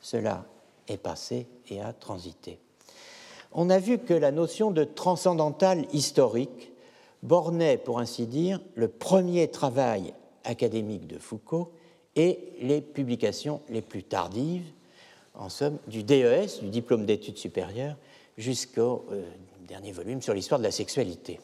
cela 0.00 0.44
est 0.88 0.96
passé 0.96 1.46
et 1.68 1.80
a 1.80 1.92
transité. 1.92 2.58
On 3.52 3.70
a 3.70 3.78
vu 3.78 3.98
que 3.98 4.14
la 4.14 4.32
notion 4.32 4.72
de 4.72 4.82
transcendantal 4.82 5.86
historique 5.92 6.72
bornait, 7.22 7.78
pour 7.78 8.00
ainsi 8.00 8.26
dire, 8.26 8.60
le 8.74 8.88
premier 8.88 9.46
travail 9.46 10.12
académique 10.44 11.06
de 11.06 11.18
Foucault 11.18 11.72
et 12.16 12.38
les 12.60 12.80
publications 12.80 13.60
les 13.68 13.82
plus 13.82 14.02
tardives, 14.02 14.66
en 15.34 15.48
somme, 15.48 15.78
du 15.86 16.02
DES, 16.02 16.60
du 16.60 16.68
diplôme 16.68 17.06
d'études 17.06 17.38
supérieures, 17.38 17.96
jusqu'au 18.36 19.06
euh, 19.10 19.22
dernier 19.66 19.92
volume 19.92 20.20
sur 20.20 20.34
l'histoire 20.34 20.58
de 20.58 20.64
la 20.64 20.70
sexualité. 20.70 21.40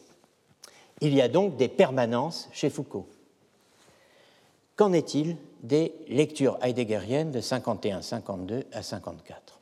Il 1.00 1.14
y 1.14 1.22
a 1.22 1.28
donc 1.28 1.56
des 1.56 1.68
permanences 1.68 2.48
chez 2.52 2.70
Foucault. 2.70 3.06
Qu'en 4.76 4.92
est-il 4.92 5.36
des 5.62 5.92
lectures 6.08 6.58
heideggeriennes 6.62 7.32
de 7.32 7.40
51, 7.40 8.02
52 8.02 8.64
à 8.72 8.82
54 8.82 9.60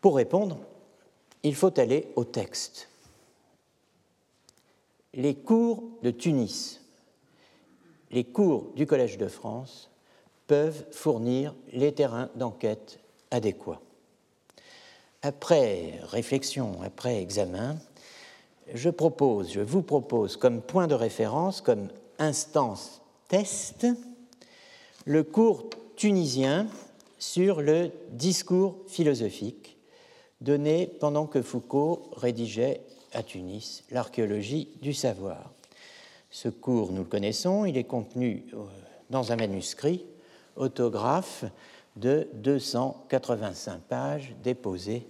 Pour 0.00 0.16
répondre, 0.16 0.58
il 1.42 1.54
faut 1.54 1.78
aller 1.78 2.08
au 2.16 2.24
texte 2.24 2.88
les 5.14 5.34
cours 5.34 5.82
de 6.02 6.10
Tunis, 6.10 6.80
les 8.10 8.24
cours 8.24 8.72
du 8.74 8.86
Collège 8.86 9.18
de 9.18 9.28
France 9.28 9.90
peuvent 10.46 10.84
fournir 10.90 11.54
les 11.72 11.92
terrains 11.92 12.30
d'enquête 12.36 12.98
adéquats. 13.30 13.80
Après 15.22 16.00
réflexion, 16.02 16.82
après 16.82 17.20
examen, 17.20 17.78
je 18.74 18.90
propose, 18.90 19.52
je 19.52 19.60
vous 19.60 19.82
propose 19.82 20.36
comme 20.36 20.62
point 20.62 20.86
de 20.86 20.94
référence, 20.94 21.60
comme 21.60 21.88
instance 22.18 23.02
test, 23.28 23.86
le 25.04 25.22
cours 25.22 25.70
tunisien 25.96 26.66
sur 27.18 27.60
le 27.60 27.90
discours 28.10 28.78
philosophique 28.88 29.78
donné 30.42 30.86
pendant 30.86 31.26
que 31.26 31.40
Foucault 31.40 32.10
rédigeait 32.16 32.82
à 33.12 33.22
Tunis, 33.22 33.84
l'archéologie 33.90 34.68
du 34.80 34.94
savoir. 34.94 35.52
Ce 36.30 36.48
cours, 36.48 36.92
nous 36.92 37.02
le 37.02 37.08
connaissons, 37.08 37.64
il 37.64 37.76
est 37.76 37.84
contenu 37.84 38.46
euh, 38.54 38.64
dans 39.10 39.32
un 39.32 39.36
manuscrit 39.36 40.04
autographe 40.56 41.44
de 41.96 42.28
285 42.34 43.80
pages 43.82 44.34
déposé 44.42 45.06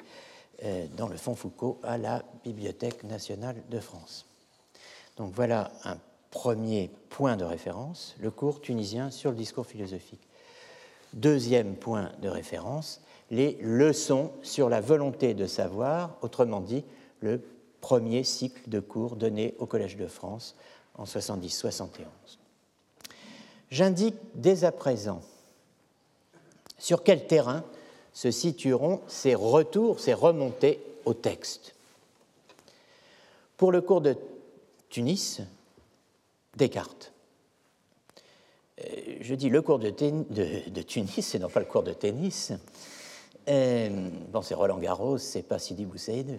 euh, 0.64 0.87
dans 0.97 1.09
le 1.09 1.16
Fonds 1.16 1.37
Foucault 1.37 1.78
à 1.82 1.99
la 1.99 2.25
Bibliothèque 2.44 3.04
nationale 3.04 3.56
de 3.71 3.78
France. 3.80 4.26
Donc 5.16 5.32
voilà 5.35 5.71
un 5.85 5.97
premier 6.30 6.90
point 7.11 7.37
de 7.37 7.44
référence, 7.44 8.16
le 8.21 8.30
cours 8.30 8.61
tunisien 8.61 9.11
sur 9.11 9.30
le 9.30 9.37
discours 9.37 9.66
philosophique. 9.66 10.26
Deuxième 11.12 11.76
point 11.76 12.11
de 12.23 12.28
référence, 12.28 13.02
les 13.30 13.59
leçons 13.61 14.32
sur 14.42 14.68
la 14.68 14.80
volonté 14.80 15.35
de 15.35 15.47
savoir, 15.47 16.16
autrement 16.23 16.61
dit, 16.61 16.85
le 17.21 17.42
premier 17.83 18.25
cycle 18.25 18.71
de 18.71 18.81
cours 18.81 19.17
donné 19.17 19.55
au 19.59 19.67
Collège 19.67 19.99
de 19.99 20.07
France 20.07 20.55
en 20.95 21.05
70-71. 21.05 22.07
J'indique 23.71 24.17
dès 24.35 24.65
à 24.65 24.73
présent 24.73 25.21
sur 26.79 27.03
quel 27.03 27.27
terrain 27.27 27.65
se 28.15 28.31
situeront 28.31 29.01
ces 29.09 29.35
retours, 29.35 30.01
ces 30.01 30.15
remontées 30.15 30.81
au 31.05 31.12
texte. 31.12 31.75
Pour 33.57 33.73
le 33.73 33.81
cours 33.81 34.01
de 34.01 34.17
Tunis, 34.89 35.41
Descartes. 36.57 37.12
Euh, 38.81 39.17
je 39.21 39.35
dis 39.35 39.49
le 39.49 39.62
cours 39.62 39.79
de, 39.79 39.91
de, 39.91 40.71
de 40.71 40.83
Tunis 40.83 41.35
et 41.35 41.39
non 41.39 41.49
pas 41.49 41.61
le 41.61 41.67
cours 41.67 41.83
de 41.83 41.93
tennis. 41.93 42.53
bon, 43.47 44.43
c'est 44.43 44.55
Roland 44.55 44.79
Garros, 44.79 45.19
c'est 45.19 45.43
pas 45.43 45.59
Sidi 45.59 45.85
Boussaïd. 45.85 46.39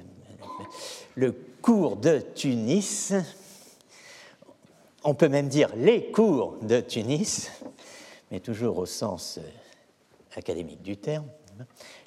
Le 1.16 1.32
cours 1.62 1.96
de 1.96 2.22
Tunis, 2.36 3.14
on 5.04 5.14
peut 5.14 5.30
même 5.30 5.48
dire 5.48 5.70
les 5.76 6.12
cours 6.12 6.58
de 6.62 6.80
Tunis, 6.80 7.52
mais 8.32 8.40
toujours 8.40 8.78
au 8.78 8.86
sens 8.86 9.38
euh, 9.38 9.48
académique 10.36 10.82
du 10.82 10.98
terme, 10.98 11.26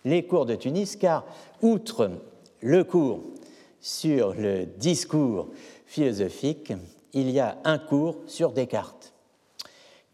les 0.04 0.26
cours 0.26 0.46
de 0.46 0.54
Tunis, 0.54 0.96
car 0.96 1.24
outre 1.62 2.10
le 2.60 2.84
cours 2.84 3.20
sur 3.80 4.34
le 4.34 4.66
discours 4.66 5.48
philosophique, 5.86 6.72
il 7.12 7.30
y 7.30 7.38
a 7.38 7.58
un 7.64 7.78
cours 7.78 8.16
sur 8.26 8.52
Descartes, 8.52 9.12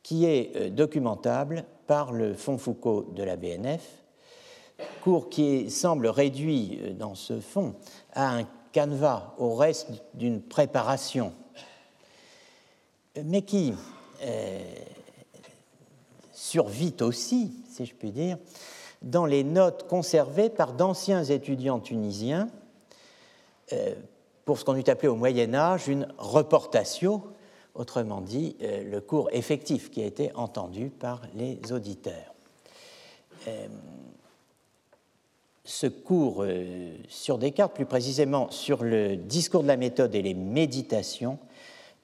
qui 0.02 0.26
est 0.26 0.56
euh, 0.56 0.70
documentable 0.70 1.64
par 1.86 2.12
le 2.12 2.34
Fonds 2.34 2.58
Foucault 2.58 3.10
de 3.14 3.22
la 3.22 3.36
BNF, 3.36 4.02
cours 5.02 5.28
qui 5.28 5.70
semble 5.70 6.06
réduit 6.06 6.78
euh, 6.82 6.92
dans 6.92 7.14
ce 7.14 7.40
fond 7.40 7.74
à 8.12 8.36
un 8.36 8.44
canevas, 8.72 9.34
au 9.38 9.54
reste 9.54 9.88
d'une 10.14 10.40
préparation, 10.40 11.32
mais 13.22 13.42
qui 13.42 13.74
euh, 14.22 14.74
survit 16.32 16.94
aussi, 17.00 17.52
si 17.70 17.86
je 17.86 17.94
puis 17.94 18.10
dire, 18.10 18.38
dans 19.02 19.26
les 19.26 19.44
notes 19.44 19.86
conservées 19.88 20.48
par 20.48 20.72
d'anciens 20.72 21.24
étudiants 21.24 21.80
tunisiens 21.80 22.48
euh, 23.72 23.94
pour 24.44 24.58
ce 24.58 24.64
qu'on 24.64 24.76
eût 24.76 24.88
appelé 24.88 25.08
au 25.08 25.16
Moyen 25.16 25.54
Âge 25.54 25.88
une 25.88 26.08
reportatio, 26.18 27.32
autrement 27.74 28.20
dit 28.20 28.56
euh, 28.62 28.84
le 28.84 29.00
cours 29.00 29.28
effectif 29.32 29.90
qui 29.90 30.02
a 30.02 30.06
été 30.06 30.32
entendu 30.34 30.90
par 30.90 31.22
les 31.34 31.60
auditeurs. 31.72 32.32
Euh, 35.62 35.68
ce 35.68 35.86
cours 35.86 36.44
sur 37.08 37.38
Descartes, 37.38 37.74
plus 37.74 37.86
précisément 37.86 38.50
sur 38.50 38.82
le 38.82 39.16
discours 39.16 39.62
de 39.62 39.68
la 39.68 39.76
méthode 39.76 40.14
et 40.14 40.22
les 40.22 40.34
méditations, 40.34 41.38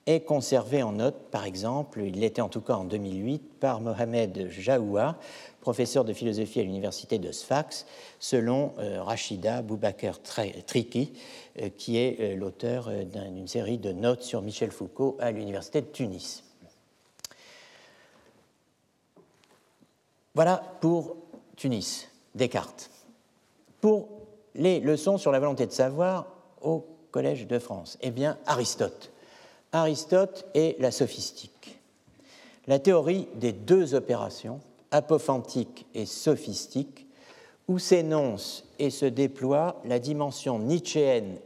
est 0.08 0.20
conservé 0.20 0.82
en 0.82 0.92
note, 0.92 1.28
par 1.30 1.44
exemple, 1.44 2.00
il 2.02 2.20
l'était 2.20 2.40
en 2.40 2.48
tout 2.48 2.62
cas 2.62 2.74
en 2.74 2.84
2008, 2.84 3.42
par 3.60 3.82
Mohamed 3.82 4.48
Jaoua, 4.48 5.18
professeur 5.60 6.02
de 6.04 6.14
philosophie 6.14 6.60
à 6.60 6.62
l'université 6.62 7.18
de 7.18 7.30
Sfax, 7.30 7.84
selon 8.18 8.72
euh, 8.78 9.02
Rachida 9.02 9.60
Boubaker 9.60 10.12
Triki, 10.66 11.12
euh, 11.60 11.68
qui 11.76 11.98
est 11.98 12.20
euh, 12.20 12.36
l'auteur 12.36 12.90
d'une 13.04 13.48
série 13.48 13.76
de 13.76 13.92
notes 13.92 14.22
sur 14.22 14.40
Michel 14.40 14.70
Foucault 14.70 15.18
à 15.20 15.30
l'université 15.30 15.82
de 15.82 15.88
Tunis. 15.88 16.42
Voilà 20.34 20.62
pour 20.80 21.16
Tunis, 21.56 22.08
Descartes. 22.34 22.90
Pour 23.80 24.08
les 24.54 24.80
leçons 24.80 25.18
sur 25.18 25.32
la 25.32 25.40
volonté 25.40 25.66
de 25.66 25.72
savoir 25.72 26.26
au 26.60 26.84
Collège 27.10 27.46
de 27.46 27.58
France, 27.58 27.98
eh 28.02 28.10
bien, 28.10 28.38
Aristote 28.46 29.12
Aristote 29.72 30.46
et 30.54 30.76
la 30.78 30.90
sophistique. 30.90 31.78
La 32.66 32.78
théorie 32.78 33.28
des 33.34 33.52
deux 33.52 33.94
opérations, 33.94 34.60
apophantique 34.90 35.86
et 35.94 36.06
sophistique, 36.06 37.06
où 37.66 37.78
s'énonce 37.78 38.64
et 38.78 38.90
se 38.90 39.04
déploie 39.04 39.80
la 39.84 39.98
dimension 39.98 40.58
nietzschéenne 40.58 41.36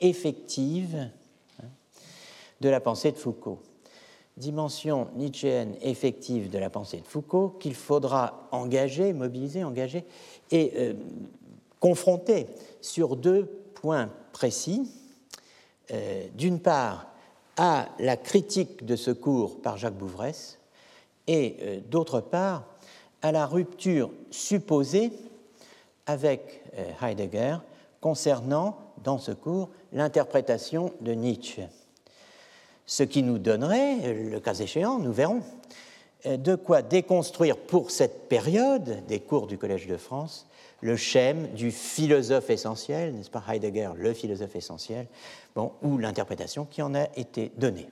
effective 0.00 1.08
hein, 1.62 1.66
de 2.60 2.68
la 2.68 2.80
pensée 2.80 3.12
de 3.12 3.16
Foucault. 3.16 3.60
Dimension 4.36 5.08
nietzschéenne 5.16 5.74
effective 5.80 6.50
de 6.50 6.58
la 6.58 6.68
pensée 6.68 6.98
de 6.98 7.06
Foucault 7.06 7.56
qu'il 7.60 7.74
faudra 7.74 8.48
engager, 8.52 9.14
mobiliser, 9.14 9.64
engager 9.64 10.04
et 10.50 10.72
euh, 10.76 10.94
confronter 11.80 12.46
sur 12.80 13.16
deux 13.16 13.46
points 13.74 14.10
précis. 14.32 14.88
Euh, 15.90 16.26
d'une 16.34 16.60
part, 16.60 17.08
à 17.56 17.88
la 17.98 18.16
critique 18.16 18.84
de 18.84 18.94
ce 18.96 19.10
cours 19.10 19.60
par 19.60 19.76
Jacques 19.76 19.96
Bouvresse 19.96 20.58
et 21.26 21.56
euh, 21.62 21.80
d'autre 21.90 22.20
part 22.20 22.64
à 23.22 23.32
la 23.32 23.46
rupture 23.46 24.10
supposée 24.30 25.10
avec 26.06 26.62
euh, 26.78 26.92
Heidegger 27.02 27.56
concernant, 28.00 28.78
dans 29.02 29.18
ce 29.18 29.32
cours, 29.32 29.70
l'interprétation 29.92 30.92
de 31.00 31.12
Nietzsche. 31.12 31.62
Ce 32.86 33.02
qui 33.02 33.22
nous 33.22 33.38
donnerait, 33.38 34.14
le 34.14 34.40
cas 34.40 34.54
échéant, 34.54 34.98
nous 34.98 35.12
verrons, 35.12 35.42
de 36.26 36.54
quoi 36.54 36.82
déconstruire 36.82 37.56
pour 37.56 37.90
cette 37.90 38.28
période 38.28 39.06
des 39.06 39.20
cours 39.20 39.46
du 39.46 39.58
Collège 39.58 39.86
de 39.86 39.96
France 39.96 40.46
le 40.80 40.96
schème 40.96 41.48
du 41.48 41.70
philosophe 41.70 42.50
essentiel, 42.50 43.14
n'est-ce 43.14 43.30
pas 43.30 43.44
Heidegger, 43.48 43.90
le 43.96 44.12
philosophe 44.14 44.56
essentiel, 44.56 45.06
bon, 45.54 45.72
ou 45.82 45.98
l'interprétation 45.98 46.64
qui 46.64 46.82
en 46.82 46.94
a 46.94 47.04
été 47.16 47.52
donnée. 47.56 47.88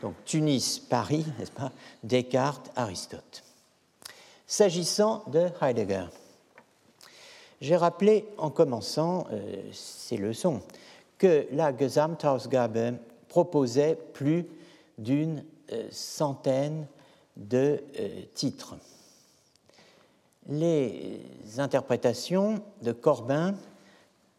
Donc 0.00 0.14
Tunis, 0.24 0.78
Paris, 0.78 1.26
n'est-ce 1.38 1.50
pas 1.50 1.72
Descartes, 2.02 2.70
Aristote. 2.74 3.44
S'agissant 4.46 5.24
de 5.28 5.48
Heidegger, 5.60 6.06
j'ai 7.60 7.76
rappelé 7.76 8.26
en 8.38 8.50
commençant 8.50 9.26
euh, 9.32 9.62
ces 9.72 10.16
leçons 10.16 10.62
que 11.18 11.46
la 11.52 11.76
Gesamthausgabe 11.76 12.96
proposait 13.28 13.98
plus 14.14 14.46
d'une 14.96 15.44
euh, 15.72 15.86
centaine 15.90 16.86
de 17.36 17.82
euh, 17.98 18.08
titres. 18.34 18.76
Les 20.50 21.20
interprétations 21.58 22.60
de 22.82 22.90
Corbin, 22.90 23.54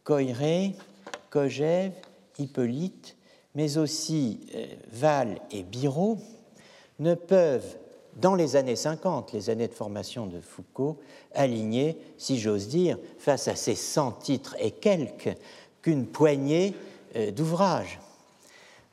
Coiré, 0.03 0.75
Kojève 1.29 1.93
Hippolyte, 2.37 3.15
mais 3.55 3.77
aussi 3.77 4.41
euh, 4.53 4.65
Val 4.91 5.39
et 5.51 5.63
Biro, 5.63 6.17
ne 6.99 7.15
peuvent, 7.15 7.77
dans 8.17 8.35
les 8.35 8.57
années 8.57 8.75
50, 8.75 9.31
les 9.31 9.49
années 9.49 9.69
de 9.69 9.73
formation 9.73 10.27
de 10.27 10.41
Foucault, 10.41 10.97
aligner, 11.33 11.97
si 12.17 12.39
j'ose 12.39 12.67
dire, 12.67 12.97
face 13.17 13.47
à 13.47 13.55
ces 13.55 13.75
100 13.75 14.11
titres 14.13 14.55
et 14.59 14.71
quelques, 14.71 15.37
qu'une 15.81 16.05
poignée 16.05 16.75
euh, 17.15 17.31
d'ouvrages. 17.31 17.99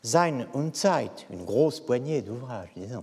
Sein 0.05 0.47
und 0.55 0.77
Zeit, 0.77 1.27
une 1.31 1.45
grosse 1.45 1.81
poignée 1.81 2.23
d'ouvrages, 2.23 2.71
disons. 2.77 3.03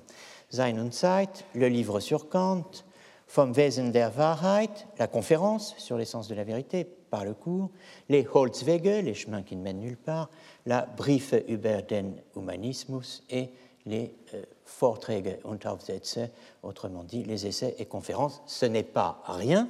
Sein 0.50 0.80
und 0.80 0.94
Zeit, 0.94 1.44
le 1.54 1.68
livre 1.68 2.00
sur 2.00 2.30
Kant, 2.30 2.85
Vom 3.28 3.56
Wesen 3.56 3.92
der 3.92 4.16
Wahrheit, 4.18 4.88
la 4.98 5.08
conférence 5.08 5.76
sur 5.78 5.98
l'essence 5.98 6.28
de 6.28 6.36
la 6.36 6.44
vérité 6.44 6.86
par 7.10 7.26
le 7.26 7.34
cours, 7.34 7.70
les 8.10 8.26
Holzwege, 8.32 9.04
les 9.04 9.14
chemins 9.14 9.42
qui 9.42 9.56
ne 9.56 9.62
mènent 9.62 9.80
nulle 9.80 9.98
part, 9.98 10.30
la 10.66 10.86
Briefe 10.86 11.44
über 11.48 11.82
den 11.82 12.22
Humanismus 12.36 13.24
et 13.30 13.50
les 13.86 14.14
euh, 14.34 14.44
Vorträge 14.66 15.38
und 15.44 15.66
Aufsätze, 15.66 16.30
autrement 16.64 17.04
dit 17.04 17.24
les 17.24 17.46
essais 17.46 17.76
et 17.78 17.86
conférences. 17.86 18.42
Ce 18.46 18.66
n'est 18.66 18.84
pas 18.84 19.22
rien, 19.26 19.68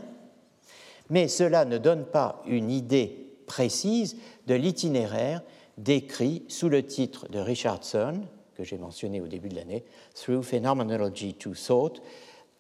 mais 1.10 1.28
cela 1.28 1.66
ne 1.66 1.78
donne 1.78 2.06
pas 2.06 2.42
une 2.46 2.72
idée 2.72 3.26
précise 3.46 4.18
de 4.48 4.56
l'itinéraire 4.56 5.42
décrit 5.78 6.44
sous 6.48 6.70
le 6.70 6.86
titre 6.86 7.28
de 7.30 7.40
Richardson, 7.40 8.22
que 8.56 8.64
j'ai 8.64 8.78
mentionné 8.78 9.22
au 9.22 9.28
début 9.28 9.50
de 9.50 9.56
l'année, 9.56 9.84
Through 10.16 10.44
Phenomenology 10.44 11.34
to 11.34 11.54
Thought, 11.54 12.02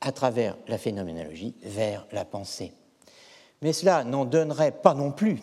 à 0.05 0.11
travers 0.11 0.55
la 0.67 0.77
phénoménologie 0.77 1.55
vers 1.63 2.05
la 2.11 2.25
pensée. 2.25 2.71
Mais 3.61 3.73
cela 3.73 4.03
n'en 4.03 4.23
donnerait 4.23 4.71
pas 4.71 4.93
non 4.93 5.11
plus, 5.11 5.39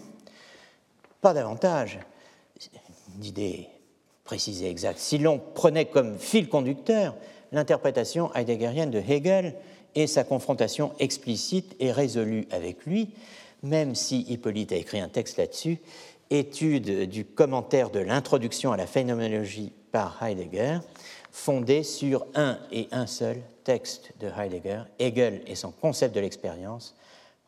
pas 1.21 1.35
davantage 1.35 1.99
d'idées 3.17 3.69
précises 4.23 4.63
et 4.63 4.71
exactes. 4.71 5.01
Si 5.01 5.19
l'on 5.19 5.41
prenait 5.41 5.87
comme 5.87 6.17
fil 6.17 6.49
conducteur 6.49 7.17
l'interprétation 7.51 8.33
heideggerienne 8.35 8.93
de 8.93 9.01
Hegel 9.01 9.57
et 9.97 10.07
sa 10.07 10.23
confrontation 10.23 10.93
explicite 11.01 11.75
et 11.81 11.91
résolue 11.91 12.47
avec 12.53 12.87
lui, 12.87 13.11
même 13.65 13.97
si 13.97 14.21
Hippolyte 14.29 14.71
a 14.71 14.77
écrit 14.77 15.01
un 15.01 15.09
texte 15.09 15.39
là-dessus, 15.39 15.79
étude 16.31 17.09
du 17.09 17.25
commentaire 17.25 17.91
de 17.91 17.99
l'introduction 17.99 18.71
à 18.71 18.77
la 18.77 18.87
phénoménologie 18.87 19.73
par 19.91 20.23
Heidegger, 20.23 20.79
fondé 21.33 21.83
sur 21.83 22.27
un 22.35 22.59
et 22.71 22.89
un 22.93 23.07
seul 23.07 23.43
texte 23.65 24.13
de 24.21 24.29
Heidegger, 24.29 24.83
Hegel 24.99 25.43
et 25.47 25.55
son 25.55 25.73
concept 25.73 26.15
de 26.15 26.21
l'expérience, 26.21 26.95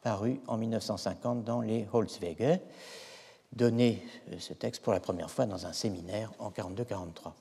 paru 0.03 0.41
en 0.47 0.57
1950 0.57 1.45
dans 1.45 1.61
les 1.61 1.87
Holzwege, 1.93 2.61
donné 3.53 4.03
euh, 4.33 4.37
ce 4.39 4.55
texte 4.55 4.83
pour 4.83 4.93
la 4.93 5.01
première 5.01 5.31
fois 5.31 5.47
dans 5.47 5.67
un 5.67 5.73
séminaire 5.73 6.33
en 6.39 6.51
42-43. 6.51 7.33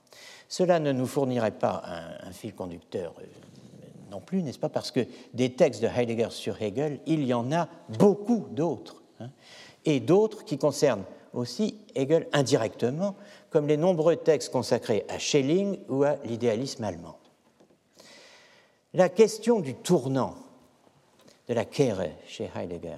Cela 0.48 0.80
ne 0.80 0.92
nous 0.92 1.08
fournirait 1.08 1.52
pas 1.52 1.82
un, 2.24 2.32
fil 2.32 2.54
conducteur 2.54 3.14
euh, 3.20 3.26
non 4.12 4.20
plus, 4.20 4.44
n'est-ce 4.44 4.60
pas, 4.60 4.70
parce 4.70 4.92
que 4.92 5.08
des 5.34 5.54
textes 5.54 5.82
de 5.82 5.88
Heidegger 5.88 6.30
sur 6.30 6.62
Hegel, 6.62 7.00
il 7.08 7.24
y 7.26 7.34
en 7.34 7.52
a 7.52 7.68
beaucoup 7.98 8.48
d'autres, 8.52 9.02
hein, 9.20 9.30
et 9.86 10.00
d'autres 10.00 10.46
qui 10.46 10.58
concernent 10.58 11.06
aussi 11.34 11.80
Hegel 11.96 12.28
indirectement, 12.32 13.16
comme 13.54 13.68
les 13.68 13.78
nombreux 13.78 14.16
textes 14.16 14.52
consacrés 14.52 15.06
à 15.10 15.20
Schelling 15.20 15.78
ou 15.88 16.04
à 16.04 16.16
l'idéalisme 16.26 16.84
allemand. 16.84 17.20
La 18.96 19.10
question 19.10 19.60
du 19.60 19.76
tournant 19.76 20.36
de 21.48 21.54
la 21.54 21.64
Kehre 21.64 22.10
chez 22.26 22.50
Heidegger, 22.56 22.98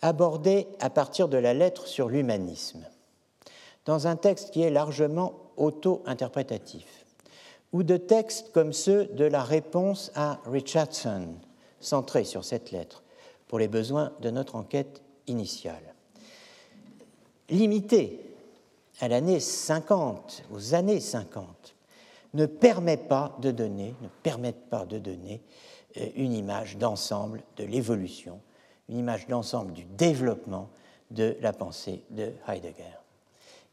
abordée 0.00 0.66
à 0.80 0.88
partir 0.88 1.28
de 1.28 1.36
la 1.36 1.52
lettre 1.52 1.86
sur 1.86 2.08
l'humanisme, 2.08 2.86
dans 3.84 4.06
un 4.06 4.16
texte 4.16 4.52
qui 4.52 4.62
est 4.62 4.70
largement 4.70 5.34
auto-interprétatif, 5.58 7.04
ou 7.72 7.82
de 7.82 7.98
textes 7.98 8.52
comme 8.52 8.72
ceux 8.72 9.04
de 9.04 9.24
la 9.26 9.42
réponse 9.42 10.12
à 10.14 10.40
Richardson, 10.46 11.34
centré 11.80 12.24
sur 12.24 12.42
cette 12.42 12.70
lettre, 12.70 13.02
pour 13.48 13.58
les 13.58 13.68
besoins 13.68 14.12
de 14.22 14.30
notre 14.30 14.56
enquête 14.56 15.02
initiale. 15.26 15.94
Limité 17.50 18.29
à 19.00 19.08
l'année 19.08 19.40
50, 19.40 20.44
aux 20.52 20.74
années 20.74 21.00
50, 21.00 21.74
ne 22.34 22.46
permet 22.46 22.96
pas 22.96 23.36
de 23.40 23.50
donner, 23.50 23.94
ne 24.02 24.08
permettent 24.22 24.68
pas 24.68 24.84
de 24.84 24.98
donner 24.98 25.40
euh, 25.96 26.06
une 26.16 26.32
image 26.32 26.76
d'ensemble 26.76 27.42
de 27.56 27.64
l'évolution, 27.64 28.40
une 28.88 28.98
image 28.98 29.26
d'ensemble 29.26 29.72
du 29.72 29.84
développement 29.84 30.68
de 31.10 31.36
la 31.40 31.52
pensée 31.52 32.04
de 32.10 32.32
Heidegger. 32.46 32.98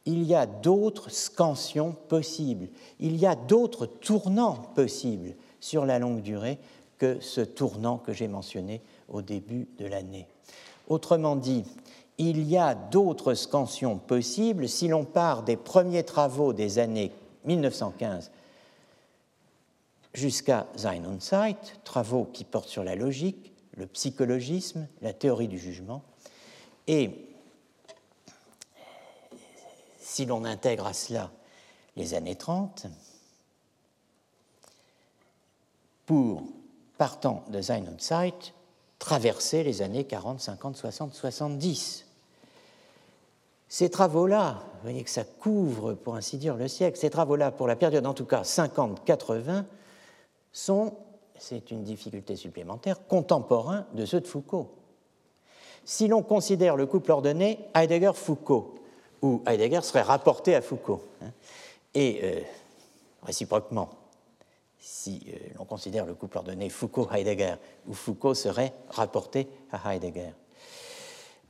Il 0.05 0.23
y 0.23 0.33
a 0.33 0.45
d'autres 0.45 1.09
scansions 1.09 1.91
possibles, 2.07 2.69
il 2.99 3.17
y 3.17 3.25
a 3.25 3.35
d'autres 3.35 3.85
tournants 3.85 4.55
possibles 4.73 5.35
sur 5.59 5.85
la 5.85 5.99
longue 5.99 6.21
durée 6.21 6.57
que 6.97 7.19
ce 7.19 7.41
tournant 7.41 7.97
que 7.97 8.13
j'ai 8.13 8.27
mentionné 8.27 8.81
au 9.09 9.21
début 9.21 9.67
de 9.77 9.85
l'année. 9.85 10.27
Autrement 10.87 11.35
dit, 11.35 11.65
il 12.17 12.47
y 12.47 12.57
a 12.57 12.73
d'autres 12.73 13.33
scansions 13.33 13.97
possibles 13.97 14.67
si 14.67 14.87
l'on 14.87 15.05
part 15.05 15.43
des 15.43 15.57
premiers 15.57 16.03
travaux 16.03 16.53
des 16.53 16.79
années 16.79 17.11
1915 17.45 18.31
jusqu'à 20.13 20.65
Sein 20.75 21.05
und 21.05 21.21
Zeit, 21.21 21.79
travaux 21.83 22.25
qui 22.25 22.43
portent 22.43 22.69
sur 22.69 22.83
la 22.83 22.95
logique, 22.95 23.53
le 23.75 23.85
psychologisme, 23.85 24.87
la 25.01 25.13
théorie 25.13 25.47
du 25.47 25.59
jugement. 25.59 26.01
Et 26.87 27.11
si 29.99 30.25
l'on 30.25 30.43
intègre 30.43 30.87
à 30.87 30.93
cela 30.93 31.31
les 31.95 32.15
années 32.15 32.35
30, 32.35 32.87
pour, 36.07 36.41
partant 36.97 37.43
de 37.49 37.61
Sein 37.61 37.85
und 37.85 38.01
Zeit, 38.01 38.53
traverser 38.97 39.63
les 39.63 39.83
années 39.83 40.05
40, 40.05 40.39
50, 40.39 40.77
60, 40.77 41.13
70. 41.13 42.06
Ces 43.69 43.89
travaux-là, 43.89 44.63
vous 44.75 44.81
voyez 44.83 45.03
que 45.03 45.09
ça 45.09 45.23
couvre, 45.23 45.93
pour 45.93 46.15
ainsi 46.15 46.37
dire, 46.37 46.55
le 46.55 46.67
siècle, 46.67 46.97
ces 46.97 47.09
travaux-là, 47.09 47.51
pour 47.51 47.67
la 47.67 47.75
période 47.75 48.05
en 48.05 48.13
tout 48.13 48.25
cas 48.25 48.43
50-80, 48.43 49.65
sont, 50.51 50.93
c'est 51.37 51.71
une 51.71 51.83
difficulté 51.83 52.35
supplémentaire, 52.35 53.05
contemporains 53.07 53.85
de 53.93 54.05
ceux 54.05 54.21
de 54.21 54.27
Foucault. 54.27 54.71
Si 55.83 56.07
l'on 56.07 56.23
considère 56.23 56.75
le 56.75 56.85
couple 56.85 57.11
ordonné 57.11 57.59
Heidegger-Foucault, 57.75 58.75
où 59.21 59.41
Heidegger 59.45 59.81
serait 59.81 60.01
rapporté 60.01 60.55
à 60.55 60.61
Foucault, 60.61 61.01
hein, 61.21 61.31
et 61.93 62.19
euh, 62.23 62.41
réciproquement, 63.23 63.89
si 64.79 65.25
euh, 65.27 65.37
l'on 65.57 65.65
considère 65.65 66.05
le 66.05 66.13
couple 66.13 66.37
ordonné 66.37 66.69
Foucault-Heidegger, 66.69 67.55
où 67.87 67.93
Foucault 67.93 68.33
serait 68.33 68.73
rapporté 68.89 69.47
à 69.71 69.93
Heidegger. 69.93 70.31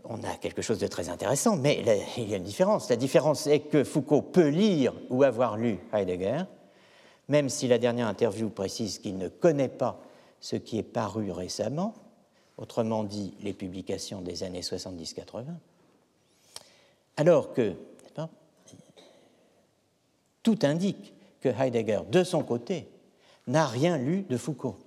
On 0.03 0.23
a 0.23 0.35
quelque 0.35 0.61
chose 0.61 0.79
de 0.79 0.87
très 0.87 1.09
intéressant, 1.09 1.57
mais 1.57 1.83
il 2.17 2.29
y 2.29 2.33
a 2.33 2.37
une 2.37 2.43
différence. 2.43 2.89
La 2.89 2.95
différence 2.95 3.45
est 3.47 3.59
que 3.59 3.83
Foucault 3.83 4.21
peut 4.21 4.47
lire 4.47 4.93
ou 5.09 5.23
avoir 5.23 5.57
lu 5.57 5.79
Heidegger, 5.93 6.43
même 7.27 7.49
si 7.49 7.67
la 7.67 7.77
dernière 7.77 8.07
interview 8.07 8.49
précise 8.49 8.99
qu'il 8.99 9.17
ne 9.17 9.27
connaît 9.27 9.67
pas 9.67 9.99
ce 10.39 10.55
qui 10.55 10.77
est 10.77 10.83
paru 10.83 11.31
récemment, 11.31 11.93
autrement 12.57 13.03
dit 13.03 13.35
les 13.41 13.53
publications 13.53 14.21
des 14.21 14.43
années 14.43 14.61
70-80, 14.61 15.45
alors 17.17 17.53
que 17.53 17.73
tout 20.43 20.59
indique 20.61 21.13
que 21.41 21.49
Heidegger, 21.49 22.01
de 22.09 22.23
son 22.23 22.43
côté, 22.43 22.87
n'a 23.47 23.67
rien 23.67 23.97
lu 23.97 24.21
de 24.21 24.37
Foucault. 24.37 24.77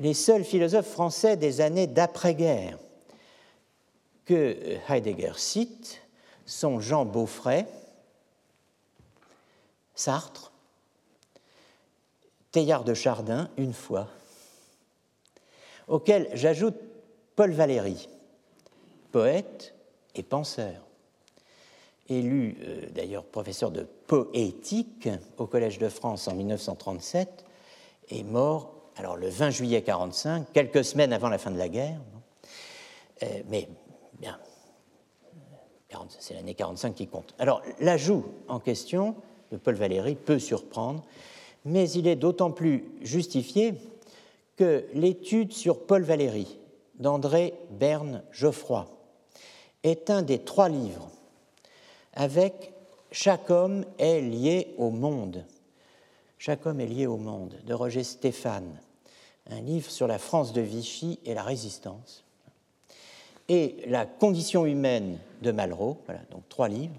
Les 0.00 0.12
seuls 0.12 0.44
philosophes 0.44 0.90
français 0.90 1.36
des 1.38 1.62
années 1.62 1.86
d'après-guerre 1.86 2.78
que 4.24 4.78
Heidegger 4.88 5.32
cite 5.36 6.00
sont 6.46 6.80
Jean 6.80 7.04
Beaufray, 7.04 7.66
Sartre, 9.94 10.52
Teilhard 12.50 12.84
de 12.84 12.94
Chardin, 12.94 13.50
une 13.56 13.72
fois, 13.72 14.08
auquel 15.88 16.28
j'ajoute 16.34 16.76
Paul 17.36 17.52
Valéry, 17.52 18.08
poète 19.10 19.74
et 20.14 20.22
penseur 20.22 20.82
élu 22.08 22.56
euh, 22.62 22.86
d'ailleurs 22.90 23.24
professeur 23.24 23.70
de 23.70 23.82
poétique 23.82 25.08
au 25.38 25.46
Collège 25.46 25.78
de 25.78 25.88
France 25.88 26.28
en 26.28 26.34
1937, 26.34 27.44
est 28.10 28.22
mort 28.22 28.74
alors 28.96 29.16
le 29.16 29.28
20 29.28 29.50
juillet 29.50 29.78
1945, 29.78 30.52
quelques 30.52 30.84
semaines 30.84 31.12
avant 31.12 31.28
la 31.28 31.38
fin 31.38 31.50
de 31.50 31.58
la 31.58 31.68
guerre. 31.68 31.98
Euh, 33.22 33.26
mais 33.48 33.68
c'est 36.18 36.34
l'année 36.34 36.54
45 36.54 36.94
qui 36.94 37.06
compte. 37.06 37.34
Alors 37.38 37.62
l'ajout 37.80 38.24
en 38.48 38.60
question 38.60 39.14
de 39.50 39.56
Paul 39.56 39.74
Valéry 39.74 40.14
peut 40.14 40.38
surprendre, 40.38 41.02
mais 41.64 41.90
il 41.90 42.06
est 42.06 42.16
d'autant 42.16 42.50
plus 42.50 42.84
justifié 43.02 43.74
que 44.56 44.86
l'étude 44.94 45.52
sur 45.52 45.86
Paul 45.86 46.02
Valéry 46.02 46.58
d'André 46.96 47.54
Berne 47.70 48.22
Geoffroy 48.32 48.86
est 49.82 50.10
un 50.10 50.22
des 50.22 50.38
trois 50.38 50.68
livres 50.68 51.10
avec 52.14 52.72
Chaque 53.10 53.50
homme 53.50 53.84
est 53.98 54.22
lié 54.22 54.74
au 54.78 54.88
monde. 54.88 55.44
Chaque 56.38 56.64
homme 56.64 56.80
est 56.80 56.86
lié 56.86 57.06
au 57.06 57.18
monde 57.18 57.54
de 57.66 57.74
Roger 57.74 58.04
Stéphane, 58.04 58.80
un 59.50 59.60
livre 59.60 59.90
sur 59.90 60.06
la 60.06 60.18
France 60.18 60.54
de 60.54 60.62
Vichy 60.62 61.20
et 61.26 61.34
la 61.34 61.42
résistance. 61.42 62.24
Et 63.48 63.76
La 63.86 64.06
condition 64.06 64.66
humaine 64.66 65.18
de 65.42 65.50
Malraux, 65.50 65.98
voilà, 66.06 66.20
donc 66.30 66.48
trois 66.48 66.68
livres. 66.68 66.94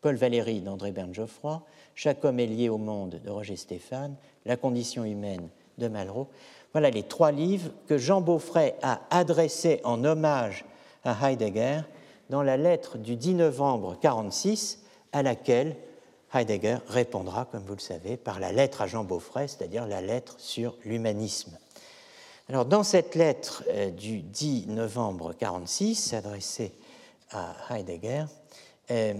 Paul 0.00 0.16
Valéry 0.16 0.60
d'André 0.60 0.92
Berne 0.92 1.14
Geoffroy, 1.14 1.62
Chaque 1.94 2.24
homme 2.24 2.40
est 2.40 2.46
lié 2.46 2.68
au 2.68 2.78
monde 2.78 3.20
de 3.22 3.30
Roger 3.30 3.56
Stéphane, 3.56 4.14
La 4.46 4.56
condition 4.56 5.04
humaine 5.04 5.48
de 5.78 5.88
Malraux. 5.88 6.28
Voilà 6.72 6.90
les 6.90 7.02
trois 7.02 7.32
livres 7.32 7.70
que 7.86 7.98
Jean 7.98 8.20
Beaufray 8.20 8.74
a 8.82 9.00
adressés 9.10 9.80
en 9.84 10.04
hommage 10.04 10.64
à 11.04 11.30
Heidegger 11.30 11.80
dans 12.30 12.42
la 12.42 12.56
lettre 12.56 12.96
du 12.96 13.16
10 13.16 13.34
novembre 13.34 13.90
1946, 14.02 14.82
à 15.12 15.22
laquelle 15.22 15.76
Heidegger 16.32 16.78
répondra, 16.86 17.44
comme 17.46 17.64
vous 17.64 17.74
le 17.74 17.80
savez, 17.80 18.16
par 18.16 18.38
la 18.38 18.52
lettre 18.52 18.82
à 18.82 18.86
Jean 18.86 19.02
Beaufray, 19.02 19.48
c'est-à-dire 19.48 19.86
la 19.86 20.00
lettre 20.00 20.36
sur 20.38 20.76
l'humanisme. 20.84 21.58
Alors, 22.50 22.64
dans 22.64 22.82
cette 22.82 23.14
lettre 23.14 23.62
euh, 23.68 23.90
du 23.90 24.22
10 24.22 24.66
novembre 24.66 25.26
1946, 25.26 26.14
adressée 26.14 26.72
à 27.30 27.54
Heidegger, 27.70 28.24
euh, 28.90 29.14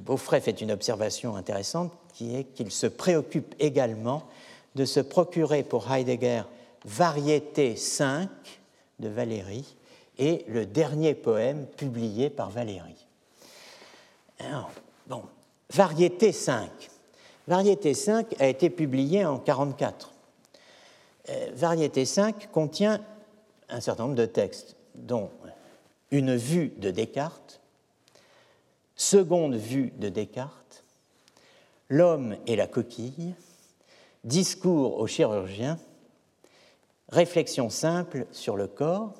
Beaufray 0.00 0.40
fait 0.40 0.60
une 0.60 0.72
observation 0.72 1.36
intéressante 1.36 1.92
qui 2.12 2.34
est 2.34 2.42
qu'il 2.42 2.72
se 2.72 2.88
préoccupe 2.88 3.54
également 3.60 4.24
de 4.74 4.84
se 4.84 4.98
procurer 4.98 5.62
pour 5.62 5.92
Heidegger 5.92 6.42
Variété 6.84 7.76
5 7.76 8.28
de 8.98 9.08
Valéry, 9.08 9.64
et 10.18 10.44
le 10.48 10.66
dernier 10.66 11.14
poème 11.14 11.66
publié 11.76 12.30
par 12.30 12.50
Valéry. 12.50 13.06
bon, 15.06 15.22
Variété 15.70 16.32
5. 16.32 16.68
Variété 17.46 17.94
5 17.94 18.34
a 18.40 18.48
été 18.48 18.70
publié 18.70 19.24
en 19.24 19.34
1944. 19.34 20.11
Euh, 21.28 21.50
Variété 21.54 22.04
5 22.04 22.50
contient 22.50 23.00
un 23.68 23.80
certain 23.80 24.04
nombre 24.04 24.16
de 24.16 24.26
textes, 24.26 24.76
dont 24.94 25.30
une 26.10 26.36
vue 26.36 26.72
de 26.76 26.90
Descartes, 26.90 27.60
seconde 28.96 29.54
vue 29.54 29.92
de 29.96 30.08
Descartes, 30.08 30.84
l'homme 31.88 32.36
et 32.46 32.56
la 32.56 32.66
coquille, 32.66 33.34
discours 34.24 34.98
au 34.98 35.06
chirurgien, 35.06 35.78
réflexion 37.08 37.70
simple 37.70 38.26
sur 38.32 38.56
le 38.56 38.66
corps, 38.66 39.14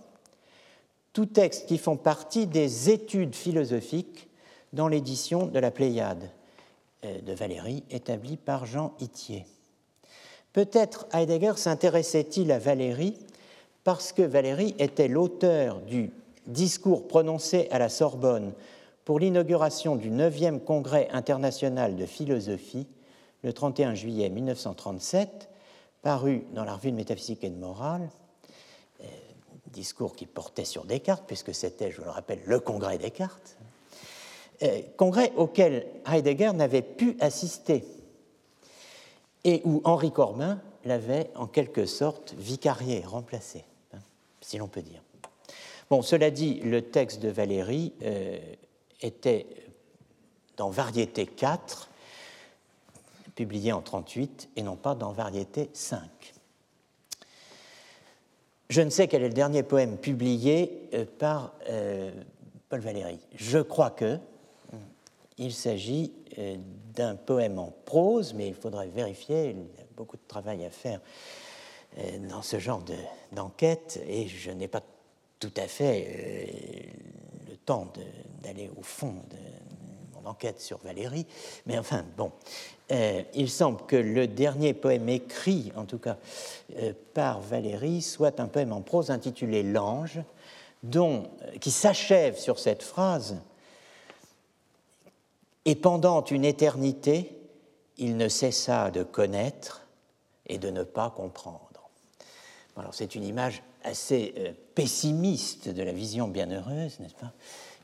tous 1.13 1.27
textes 1.27 1.67
qui 1.67 1.79
font 1.79 1.97
partie 1.97 2.47
des 2.47 2.91
études 2.91 3.35
philosophiques 3.35 4.29
dans 4.73 4.89
l'édition 4.89 5.47
de 5.47 5.59
la 5.59 5.71
Pléiade 5.71 6.31
euh, 7.05 7.21
de 7.21 7.33
Valérie, 7.33 7.85
établie 7.91 8.37
par 8.37 8.65
Jean 8.67 8.95
Itier. 9.01 9.47
Peut-être 10.53 11.07
Heidegger 11.13 11.55
s'intéressait-il 11.57 12.53
à 12.53 12.59
Valérie 12.59 13.19
parce 13.85 14.13
que 14.13 14.23
Valérie 14.23 14.75
était 14.79 15.09
l'auteur 15.09 15.81
du 15.81 16.11
discours 16.47 17.09
prononcé 17.09 17.69
à 17.71 17.79
la 17.79 17.89
Sorbonne 17.89 18.53
pour 19.05 19.19
l'inauguration 19.19 19.97
du 19.97 20.11
9e 20.11 20.61
Congrès 20.61 21.09
international 21.13 21.97
de 21.97 22.07
philosophie 22.07 22.87
le 23.43 23.53
31 23.53 23.95
juillet 23.95 24.29
1937, 24.29 25.49
paru 26.03 26.45
dans 26.55 26.65
la 26.65 26.75
revue 26.75 26.93
de 26.93 26.97
métaphysique 26.97 27.43
et 27.43 27.51
de 27.51 27.59
morale, 27.59 28.09
discours 29.73 30.15
qui 30.15 30.27
portait 30.27 30.65
sur 30.65 30.85
Descartes, 30.85 31.25
puisque 31.27 31.55
c'était, 31.55 31.91
je 31.91 31.99
vous 31.99 32.05
le 32.05 32.11
rappelle, 32.11 32.41
le 32.47 32.61
congrès 32.61 32.99
Descartes, 32.99 33.57
euh, 34.63 34.83
congrès 34.97 35.33
auquel 35.37 35.87
Heidegger 36.07 36.53
n'avait 36.53 36.83
pu 36.83 37.17
assister 37.21 37.85
et 39.45 39.63
où 39.65 39.81
Henri 39.85 40.13
Corbin 40.13 40.61
l'avait 40.85 41.31
en 41.35 41.47
quelque 41.47 41.87
sorte 41.87 42.35
vicarié, 42.39 43.03
remplacé, 43.05 43.65
hein, 43.95 43.99
si 44.41 44.59
l'on 44.59 44.69
peut 44.69 44.83
dire. 44.83 45.03
Bon, 45.91 46.03
cela 46.03 46.31
dit, 46.31 46.61
le 46.61 46.83
texte 46.83 47.21
de 47.21 47.29
Valérie 47.29 47.93
euh, 48.03 48.39
était 49.01 49.47
dans 50.57 50.71
Variété 50.71 51.27
4, 51.27 51.91
publié 53.35 53.73
en 53.73 53.83
38, 53.83 54.51
et 54.57 54.63
non 54.63 54.77
pas 54.77 54.95
dans 54.95 55.13
Variété 55.13 55.71
5. 55.73 56.01
Je 58.71 58.81
ne 58.81 58.91
sais 58.91 59.07
quel 59.07 59.23
est 59.23 59.29
le 59.29 59.35
dernier 59.35 59.63
poème 59.63 59.99
publié 59.99 60.89
euh, 60.95 61.05
par 61.19 61.53
euh, 61.69 62.11
Paul 62.69 62.81
Valéry. 62.81 63.19
Je 63.35 63.59
crois 63.59 63.91
que 63.91 64.19
il 65.39 65.53
s'agit 65.53 66.13
d'un 66.95 67.17
poème 67.17 67.59
en 67.59 67.73
prose, 67.85 68.35
mais 68.35 68.49
il 68.49 68.55
faudrait 68.55 68.89
vérifier, 68.89 69.51
il 69.51 69.57
y 69.57 69.81
a 69.81 69.87
beaucoup 69.97 70.17
de 70.17 70.27
travail 70.29 70.65
à 70.65 70.71
faire 70.71 71.01
dans 72.31 72.43
ce 72.43 72.59
genre 72.59 72.83
d'enquête, 73.33 74.01
et 74.09 74.27
je 74.27 74.51
n'ai 74.51 74.69
pas 74.69 74.83
tout 75.39 75.53
à 75.57 75.67
fait 75.67 76.89
le 77.49 77.57
temps 77.57 77.93
d'aller 78.43 78.71
au 78.79 78.83
fond 78.83 79.15
de 79.31 79.37
mon 80.15 80.31
enquête 80.31 80.61
sur 80.61 80.79
Valérie, 80.79 81.27
mais 81.67 81.79
enfin, 81.79 82.05
bon, 82.17 82.33
euh, 82.93 83.23
il 83.35 83.49
semble 83.49 83.81
que 83.87 83.97
le 83.97 84.27
dernier 84.27 84.75
poème 84.75 85.09
écrit, 85.09 85.73
en 85.77 85.85
tout 85.85 85.99
cas 85.99 86.17
euh, 86.79 86.93
par 87.15 87.41
Valérie, 87.41 88.03
soit 88.03 88.39
un 88.39 88.47
poème 88.47 88.73
en 88.73 88.83
prose 88.83 89.11
intitulé 89.11 89.63
L'Ange, 89.63 90.21
euh, 90.95 91.21
qui 91.61 91.71
s'achève 91.71 92.37
sur 92.39 92.59
cette 92.59 92.83
phrase 92.83 93.37
Et 95.65 95.75
pendant 95.75 96.25
une 96.25 96.45
éternité, 96.45 97.39
il 97.99 98.17
ne 98.17 98.29
cessa 98.29 98.91
de 98.91 99.03
connaître 99.03 99.87
et 100.47 100.59
de 100.59 100.71
ne 100.71 100.83
pas 100.83 101.11
comprendre. 101.11 101.91
Alors 102.77 102.95
c'est 102.95 103.15
une 103.15 103.25
image 103.25 103.63
assez 103.85 104.55
pessimiste 104.75 105.69
de 105.69 105.83
la 105.83 105.93
vision 105.93 106.29
bienheureuse, 106.29 106.99
n'est-ce 107.01 107.15
pas? 107.15 107.33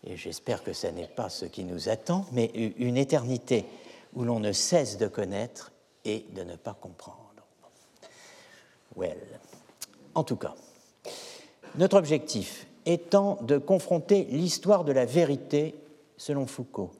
Et 0.05 0.17
j'espère 0.17 0.63
que 0.63 0.73
ce 0.73 0.87
n'est 0.87 1.09
pas 1.09 1.29
ce 1.29 1.45
qui 1.45 1.65
nous 1.65 1.89
attend, 1.89 2.25
mais 2.33 2.47
une 2.55 2.97
éternité 2.97 3.65
où 4.15 4.25
l'on 4.25 4.41
ne 4.41 4.53
cesse 4.53 4.97
de 4.97 5.07
connaître 5.09 5.73
et 6.05 6.25
de 6.35 6.43
ne 6.43 6.57
pas 6.57 6.75
comprendre. 6.75 7.19
Well. 8.97 9.19
En 10.15 10.25
tout 10.25 10.37
cas, 10.37 10.55
notre 11.77 11.99
objectif 11.99 12.67
étant 12.87 13.39
de 13.43 13.59
confronter 13.59 14.25
l'histoire 14.25 14.85
de 14.85 14.93
la 14.93 15.05
vérité 15.05 15.75
selon 16.17 16.47
Foucault 16.47 16.91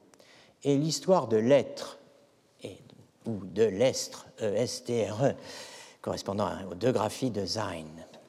et 0.63 0.77
l'histoire 0.77 1.27
de 1.27 1.37
l'être 1.37 1.99
ou 3.25 3.39
de 3.43 3.63
l'estre, 3.63 4.27
E-S-T-R-E, 4.41 5.33
correspondant 6.01 6.49
aux 6.71 6.75
deux 6.75 6.91
graphies 6.91 7.31
de 7.31 7.45
Sein, 7.45 7.83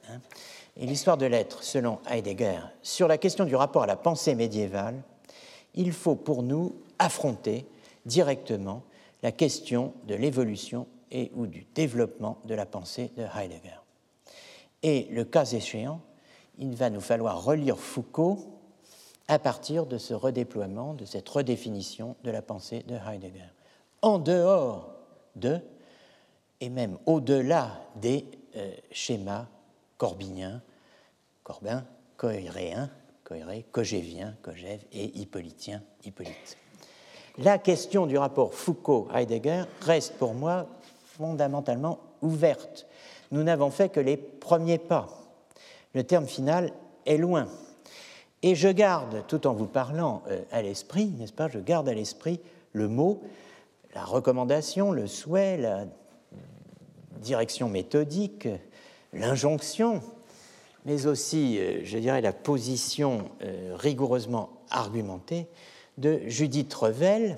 hein, 0.09 0.21
et 0.77 0.87
l'histoire 0.87 1.17
de 1.17 1.27
l'être 1.27 1.63
selon 1.63 1.99
Heidegger 2.09 2.61
sur 2.83 3.09
la 3.09 3.19
question 3.19 3.45
du 3.45 3.55
rapport 3.55 3.85
à 3.85 3.87
la 3.87 3.97
pensée 3.97 4.35
médiévale, 4.35 5.03
il 5.75 5.93
faut 5.93 6.17
pour 6.17 6.43
nous 6.43 6.75
affronter 6.99 7.67
directement 8.07 8.83
la 9.23 9.33
question 9.33 9.95
de 10.07 10.15
l'évolution 10.15 10.87
et 11.11 11.31
ou 11.35 11.47
du 11.47 11.67
développement 11.75 12.39
de 12.45 12.55
la 12.55 12.67
pensée 12.67 13.11
de 13.17 13.23
Heidegger. 13.23 13.81
Et 14.83 15.07
le 15.11 15.25
cas 15.25 15.45
échéant, 15.45 16.01
il 16.59 16.75
va 16.75 16.91
nous 16.91 17.01
falloir 17.01 17.45
relire 17.45 17.79
Foucault 17.79 18.39
à 19.31 19.39
partir 19.39 19.87
de 19.87 19.97
ce 19.97 20.13
redéploiement, 20.13 20.95
de 20.95 21.05
cette 21.05 21.29
redéfinition 21.29 22.17
de 22.25 22.31
la 22.31 22.43
pensée 22.43 22.85
de 22.87 22.97
Heidegger, 22.97 23.49
en 24.03 24.19
dehors 24.19 24.93
de, 25.37 25.59
et 26.61 26.69
même 26.69 26.99
au-delà 27.07 27.81
des 27.97 28.27
euh, 28.57 28.71
schémas 28.91 29.47
corbiniens, 29.97 30.61
Corbin, 31.43 31.85
cohéréens, 32.17 32.91
cohéré, 33.25 33.65
cogévien, 33.73 34.37
cogève 34.43 34.85
et 34.93 35.19
hippolytien, 35.19 35.83
hippolyte 36.05 36.59
la 37.39 37.59
question 37.59 38.07
du 38.07 38.19
rapport 38.19 38.55
Foucault-Heidegger 38.55 39.65
reste 39.83 40.15
pour 40.15 40.35
moi 40.35 40.67
fondamentalement 41.05 41.99
ouverte. 42.23 42.87
Nous 43.31 43.43
n'avons 43.43 43.71
fait 43.71 43.89
que 43.89 44.01
les 44.01 44.17
premiers 44.17 44.79
pas. 44.79 45.09
Le 45.95 46.05
terme 46.05 46.27
final 46.27 46.73
est 47.07 47.17
loin. 47.17 47.49
Et 48.43 48.55
je 48.55 48.69
garde, 48.69 49.25
tout 49.29 49.47
en 49.47 49.53
vous 49.53 49.67
parlant 49.67 50.23
euh, 50.29 50.43
à 50.51 50.63
l'esprit, 50.63 51.07
n'est-ce 51.19 51.33
pas, 51.33 51.49
je 51.49 51.59
garde 51.59 51.89
à 51.89 51.95
l'esprit 51.95 52.41
le 52.73 52.89
mot, 52.89 53.23
la 53.95 54.05
recommandation, 54.05 54.93
le 54.93 55.07
souhait, 55.07 55.59
la 55.59 55.85
direction 57.21 57.69
méthodique, 57.69 58.49
l'injonction, 59.13 60.01
mais 60.87 61.07
aussi, 61.07 61.59
euh, 61.59 61.81
je 61.85 61.99
dirais, 61.99 62.21
la 62.21 62.33
position 62.33 63.31
euh, 63.43 63.77
rigoureusement 63.77 64.51
argumentée 64.71 65.47
de 65.99 66.21
Judith 66.27 66.73
Revel 66.73 67.37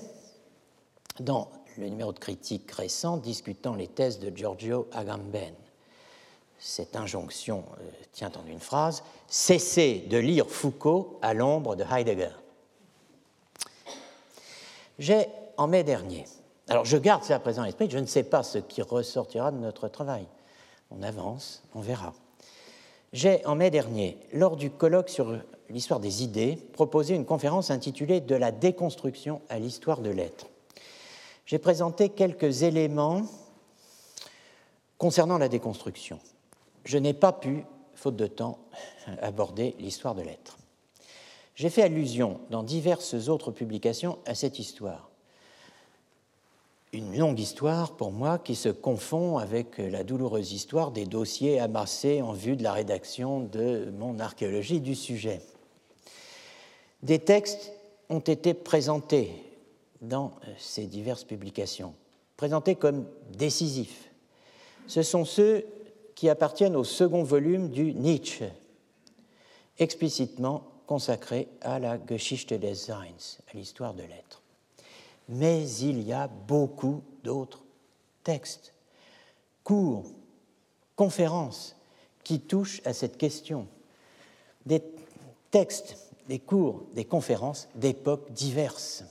dans 1.19 1.51
le 1.79 1.89
numéro 1.89 2.13
de 2.13 2.19
critique 2.19 2.71
récent 2.71 3.17
discutant 3.17 3.75
les 3.75 3.89
thèses 3.89 4.21
de 4.21 4.35
Giorgio 4.35 4.89
Agamben. 4.93 5.55
Cette 6.65 6.95
injonction 6.95 7.65
euh, 7.81 7.91
tient 8.13 8.31
en 8.37 8.47
une 8.47 8.61
phrase 8.61 9.03
Cessez 9.27 10.07
de 10.09 10.17
lire 10.17 10.49
Foucault 10.49 11.19
à 11.21 11.35
l'ombre 11.35 11.75
de 11.75 11.83
Heidegger. 11.83 12.31
J'ai, 15.01 15.27
en 15.57 15.67
mai 15.67 15.83
dernier, 15.83 16.25
alors 16.69 16.85
je 16.85 16.97
garde 16.97 17.25
ça 17.25 17.35
à 17.35 17.41
présent 17.41 17.63
à 17.63 17.67
l'esprit, 17.67 17.91
je 17.91 17.99
ne 17.99 18.07
sais 18.07 18.23
pas 18.23 18.45
ce 18.45 18.59
qui 18.59 18.81
ressortira 18.81 19.51
de 19.51 19.57
notre 19.57 19.89
travail. 19.89 20.25
On 20.93 21.03
avance, 21.03 21.65
on 21.75 21.81
verra. 21.81 22.15
J'ai, 23.13 23.45
en 23.45 23.57
mai 23.57 23.73
dernier, 23.73 24.17
lors 24.33 24.57
du 24.57 24.71
colloque 24.71 25.09
sur 25.09 25.37
l'histoire 25.69 25.99
des 25.99 26.23
idées, 26.23 26.57
proposé 26.75 27.17
une 27.17 27.27
conférence 27.27 27.73
intitulée 27.73 28.21
De 28.21 28.37
la 28.37 28.53
déconstruction 28.53 29.43
à 29.49 29.59
l'histoire 29.59 30.01
de 30.01 30.11
l'être. 30.11 30.47
J'ai 31.45 31.59
présenté 31.59 32.11
quelques 32.11 32.63
éléments 32.63 33.23
concernant 34.97 35.39
la 35.39 35.49
déconstruction. 35.49 36.21
Je 36.85 36.99
n'ai 36.99 37.15
pas 37.15 37.33
pu, 37.33 37.65
faute 37.95 38.17
de 38.17 38.27
temps, 38.27 38.59
aborder 39.23 39.75
l'histoire 39.79 40.15
de 40.15 40.23
l'être. 40.23 40.59
J'ai 41.55 41.71
fait 41.71 41.83
allusion 41.83 42.41
dans 42.51 42.63
diverses 42.63 43.29
autres 43.29 43.51
publications 43.51 44.19
à 44.27 44.35
cette 44.35 44.59
histoire. 44.59 45.11
Une 46.93 47.17
longue 47.17 47.39
histoire 47.39 47.97
pour 47.97 48.13
moi 48.13 48.39
qui 48.39 48.55
se 48.55 48.69
confond 48.69 49.39
avec 49.39 49.79
la 49.79 50.05
douloureuse 50.05 50.53
histoire 50.53 50.91
des 50.91 51.07
dossiers 51.07 51.59
amassés 51.59 52.21
en 52.21 52.33
vue 52.33 52.57
de 52.57 52.63
la 52.63 52.73
rédaction 52.73 53.41
de 53.41 53.91
mon 53.97 54.19
archéologie 54.19 54.81
du 54.81 54.95
sujet. 54.95 55.41
Des 57.03 57.19
textes 57.19 57.73
ont 58.11 58.21
été 58.21 58.55
présentés 58.55 59.31
dans 60.03 60.33
ces 60.59 60.87
diverses 60.87 61.25
publications, 61.25 61.95
présentés 62.37 62.75
comme 62.75 63.07
décisifs. 63.33 64.11
Ce 64.87 65.03
sont 65.03 65.25
ceux 65.25 65.65
qui 66.23 66.29
appartiennent 66.29 66.77
au 66.77 66.85
second 66.85 67.25
volume 67.25 67.71
du 67.71 67.95
Nietzsche, 67.95 68.45
explicitement 69.81 70.63
consacré 70.87 71.49
à 71.63 71.81
la 71.81 71.99
Geschichte 72.07 72.55
des 72.55 72.77
Seins, 72.77 73.41
à 73.53 73.57
l'histoire 73.57 73.93
de 73.93 74.05
l'être. 74.05 74.41
Mais 75.29 75.69
il 75.81 76.01
y 76.01 76.13
a 76.13 76.29
beaucoup 76.29 77.03
d'autres 77.25 77.65
textes, 78.23 78.73
cours, 79.65 80.05
conférences 80.95 81.75
qui 82.23 82.39
touchent 82.39 82.83
à 82.85 82.93
cette 82.93 83.19
question. 83.19 83.67
Des 84.65 84.81
textes 85.51 85.97
des 86.29 86.39
cours, 86.39 86.85
des 86.95 87.05
conférences 87.05 87.67
d'époques 87.75 88.31
diverses. 88.31 89.03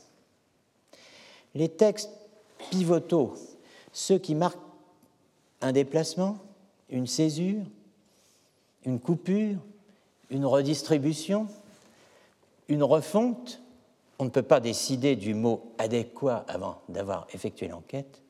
Les 1.55 1.67
textes 1.67 2.11
pivotaux, 2.69 3.35
ceux 3.91 4.17
qui 4.17 4.33
marquent 4.33 4.63
un 5.59 5.73
déplacement, 5.73 6.39
une 6.91 7.07
césure, 7.07 7.63
une 8.85 8.99
coupure, 8.99 9.57
une 10.29 10.45
redistribution, 10.45 11.47
une 12.67 12.83
refonte, 12.83 13.61
on 14.19 14.25
ne 14.25 14.29
peut 14.29 14.43
pas 14.43 14.59
décider 14.59 15.15
du 15.15 15.33
mot 15.33 15.73
adéquat 15.77 16.45
avant 16.47 16.81
d'avoir 16.89 17.27
effectué 17.33 17.67
l'enquête, 17.67 18.21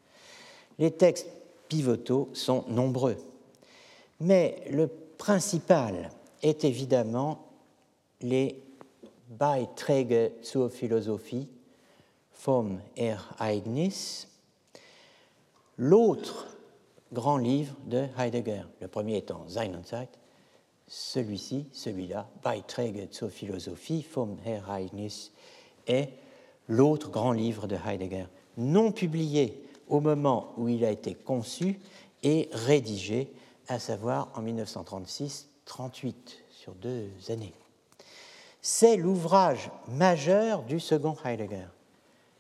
les 0.80 0.92
textes 0.92 1.28
pivotaux 1.68 2.30
sont 2.34 2.66
nombreux. 2.70 3.18
Mais 4.20 4.64
le 4.70 4.88
principal 4.88 6.12
est 6.42 6.64
évidemment 6.64 7.46
les 8.22 8.62
Beiträge 9.30 10.32
zur 10.44 10.70
Philosophie 10.70 11.48
vom 12.44 12.80
Ereignis, 12.98 14.28
l'autre 15.78 16.51
grand 17.14 17.38
livre 17.38 17.76
de 17.86 18.08
Heidegger, 18.18 18.64
le 18.80 18.88
premier 18.88 19.18
étant 19.18 19.48
Sein 19.48 19.74
und 19.74 19.86
Zeit, 19.86 20.10
celui-ci, 20.88 21.68
celui-là, 21.72 22.28
Beiträge 22.44 23.10
zur 23.12 23.30
Philosophie 23.30 24.04
vom 24.04 24.38
Ereignis, 24.46 25.32
est 25.88 26.10
l'autre 26.68 27.10
grand 27.10 27.32
livre 27.32 27.68
de 27.68 27.76
Heidegger, 27.76 28.26
non 28.58 28.92
publié 28.92 29.64
au 29.88 30.00
moment 30.00 30.54
où 30.58 30.70
il 30.70 30.86
a 30.86 30.92
été 30.92 31.16
conçu 31.16 31.80
et 32.24 32.50
rédigé, 32.52 33.32
à 33.68 33.80
savoir 33.80 34.30
en 34.36 34.44
1936-38, 34.44 36.14
sur 36.50 36.74
deux 36.76 37.10
années. 37.30 37.54
C'est 38.62 38.96
l'ouvrage 38.96 39.72
majeur 39.88 40.64
du 40.64 40.80
second 40.80 41.16
Heidegger. 41.26 41.68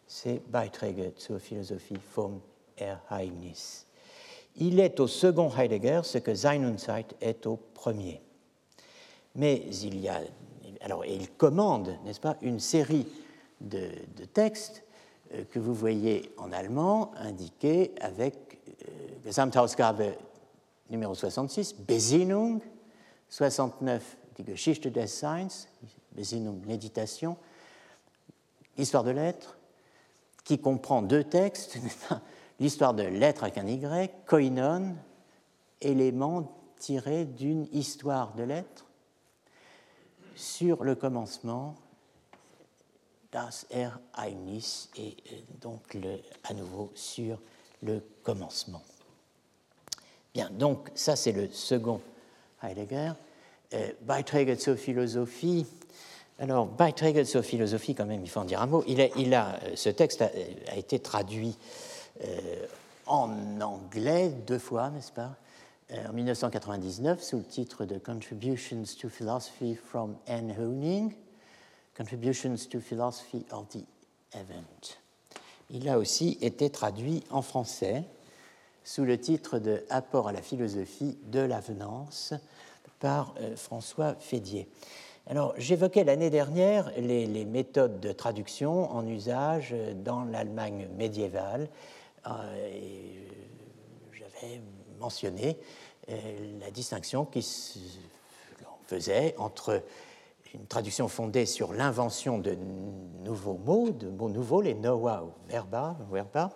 C'est 0.08 0.42
Beiträge 0.50 1.14
zur 1.18 1.40
Philosophie 1.40 1.98
vom 2.14 2.40
Ereignis. 2.78 3.86
Il 4.58 4.80
est 4.80 5.00
au 5.00 5.08
second 5.08 5.50
Heidegger 5.56 6.02
ce 6.04 6.18
que 6.18 6.36
Sein 6.36 6.64
und 6.64 6.78
Zeit 6.78 7.16
est 7.22 7.46
au 7.46 7.58
premier. 7.74 8.22
Mais 9.36 9.66
il 9.84 10.00
y 10.00 10.10
a, 10.10 10.20
alors, 10.82 11.06
il 11.06 11.30
commande, 11.32 11.96
n'est-ce 12.04 12.20
pas, 12.20 12.38
une 12.42 12.60
série 12.60 13.08
de, 13.62 13.90
de 14.18 14.26
textes 14.26 14.84
euh, 15.34 15.44
que 15.50 15.60
vous 15.60 15.74
voyez 15.74 16.32
en 16.38 16.52
allemand 16.52 17.12
indiqués 17.16 17.94
avec 18.02 18.60
euh, 18.68 18.92
Gesamtausgabe 19.24 20.16
numéro 20.90 21.16
66, 21.16 21.76
Besinnung, 21.76 22.62
69, 23.30 24.18
die 24.38 24.44
Geschichte 24.44 24.88
des 24.88 25.08
Seins, 25.08 25.68
Besinnung, 26.12 26.60
méditation, 26.66 27.38
Histoire 28.78 29.04
de 29.04 29.12
l'être, 29.12 29.58
qui 30.44 30.58
comprend 30.60 31.02
deux 31.02 31.24
textes, 31.24 31.78
l'histoire 32.62 32.94
de 32.94 33.02
l'être 33.02 33.44
avec 33.44 33.58
un 33.58 33.68
Y, 33.68 34.12
koinon, 34.28 34.96
élément 35.82 36.56
tiré 36.80 37.26
d'une 37.26 37.68
histoire 37.74 38.34
de 38.36 38.44
l'être, 38.44 38.86
sur 40.36 40.84
le 40.84 40.94
commencement, 40.94 41.76
das 43.32 43.66
Ereignis, 43.72 44.90
et 44.96 45.18
euh, 45.32 45.36
donc 45.60 45.94
le, 45.96 46.20
à 46.44 46.54
nouveau 46.54 46.92
sur 46.94 47.40
le 47.82 48.04
commencement. 48.22 48.82
Bien, 50.34 50.50
donc 50.52 50.92
ça 50.94 51.16
c'est 51.16 51.32
le 51.32 51.50
second 51.50 52.00
Heidegger. 52.62 53.14
Euh, 53.74 53.92
Beiträge 54.02 54.58
zur 54.60 54.76
Philosophie. 54.76 55.66
Alors, 56.38 56.68
Beiträge 56.68 57.24
zur 57.24 57.44
Philosophie, 57.44 57.96
quand 57.96 58.06
même, 58.06 58.22
il 58.24 58.30
faut 58.30 58.42
en 58.42 58.46
dire 58.46 58.62
un 58.62 58.68
mot. 58.68 58.84
Il 58.86 59.02
a, 59.02 59.08
il 59.18 59.34
a 59.34 59.56
euh, 59.64 59.76
ce 59.76 59.90
texte 59.90 60.22
a, 60.22 60.30
a 60.68 60.76
été 60.76 61.00
traduit 61.00 61.58
euh, 61.58 61.91
en 63.06 63.62
anglais 63.62 64.30
deux 64.30 64.60
fois, 64.60 64.90
n'est-ce 64.90 65.12
pas? 65.12 65.36
Euh, 65.92 66.08
En 66.08 66.14
1999, 66.14 67.22
sous 67.22 67.38
le 67.38 67.44
titre 67.44 67.86
de 67.86 67.98
Contributions 67.98 68.84
to 69.00 69.10
Philosophy 69.10 69.76
from 69.76 70.16
Anne 70.28 70.56
Honing, 70.58 71.14
Contributions 71.98 72.56
to 72.70 72.80
Philosophy 72.80 73.46
of 73.52 73.68
the 73.70 73.84
Event. 74.34 74.98
Il 75.70 75.90
a 75.90 75.98
aussi 75.98 76.38
été 76.42 76.70
traduit 76.70 77.24
en 77.30 77.42
français 77.42 78.06
sous 78.84 79.04
le 79.04 79.18
titre 79.18 79.60
de 79.60 79.84
Apport 79.90 80.30
à 80.30 80.32
la 80.32 80.42
philosophie 80.42 81.18
de 81.26 81.42
l'avenance 81.42 82.34
par 83.00 83.36
euh, 83.42 83.56
François 83.58 84.16
Fédier. 84.16 84.70
Alors, 85.28 85.54
j'évoquais 85.58 86.04
l'année 86.04 86.30
dernière 86.30 86.92
les, 86.98 87.46
méthodes 87.46 88.00
de 88.00 88.12
traduction 88.12 88.90
en 88.92 89.06
usage 89.06 89.76
dans 90.04 90.24
l'Allemagne 90.24 90.88
médiévale. 90.98 91.68
Euh, 92.28 92.70
j'avais 94.12 94.62
mentionné 95.00 95.58
euh, 96.10 96.60
la 96.60 96.70
distinction 96.70 97.26
qui 97.26 97.42
faisait 98.86 99.36
entre 99.38 99.82
une 100.54 100.66
traduction 100.68 101.08
fondée 101.08 101.46
sur 101.46 101.74
l'invention 101.74 102.38
de 102.38 102.58
nouveaux 103.24 103.58
mots, 103.66 103.90
de 103.90 104.10
mots 104.10 104.30
nouveaux, 104.30 104.62
les 104.62 104.74
noa 104.74 105.24
ou 105.24 105.32
verba, 105.48 105.96
verba 106.12 106.52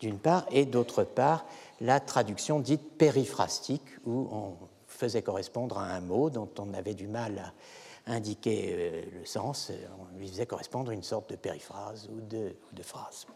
d'une 0.00 0.18
part, 0.18 0.46
et 0.50 0.64
d'autre 0.64 1.04
part, 1.04 1.46
la 1.80 2.00
traduction 2.00 2.58
dite 2.58 2.96
périphrastique, 2.98 3.86
où 4.04 4.28
on 4.32 4.54
faisait 4.88 5.22
correspondre 5.22 5.78
à 5.78 5.84
un 5.84 6.00
mot 6.00 6.30
dont 6.30 6.48
on 6.58 6.74
avait 6.74 6.94
du 6.94 7.06
mal 7.06 7.38
à 7.38 7.52
indiquer 8.06 8.68
euh, 8.70 9.02
le 9.18 9.24
sens, 9.24 9.72
on 9.98 10.18
lui 10.18 10.28
faisait 10.28 10.46
correspondre 10.46 10.90
une 10.90 11.02
sorte 11.02 11.30
de 11.30 11.36
périphrase 11.36 12.08
ou 12.10 12.20
de, 12.20 12.54
phrase. 12.82 13.26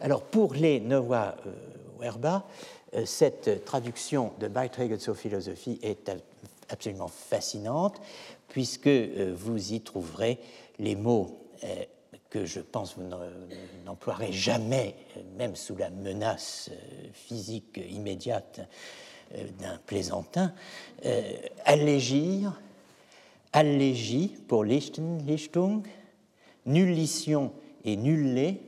Alors 0.00 0.22
pour 0.22 0.54
les 0.54 0.80
Noah 0.80 1.36
euh, 1.46 1.52
Werba, 2.00 2.44
euh, 2.94 3.04
cette 3.04 3.64
traduction 3.64 4.32
de 4.40 4.48
Beiträge 4.48 4.98
zur 4.98 5.16
Philosophie 5.16 5.78
est 5.82 6.10
absolument 6.68 7.08
fascinante, 7.08 8.00
puisque 8.48 8.88
vous 8.88 9.72
y 9.72 9.80
trouverez 9.80 10.38
les 10.78 10.96
mots 10.96 11.38
que 12.30 12.46
je 12.46 12.60
pense 12.60 12.96
vous 12.96 13.08
n'emploierez 13.84 14.32
jamais, 14.32 14.94
même 15.36 15.56
sous 15.56 15.76
la 15.76 15.90
menace 15.90 16.70
physique 17.12 17.78
immédiate 17.90 18.60
d'un 19.58 19.78
plaisantin, 19.86 20.54
allégir, 21.66 22.58
allégie 23.54 24.36
pour 24.48 24.64
Lichten, 24.64 25.24
Lichtung, 25.24 25.82
nullition 26.66 27.52
et 27.84 27.96
nullé 27.96 28.60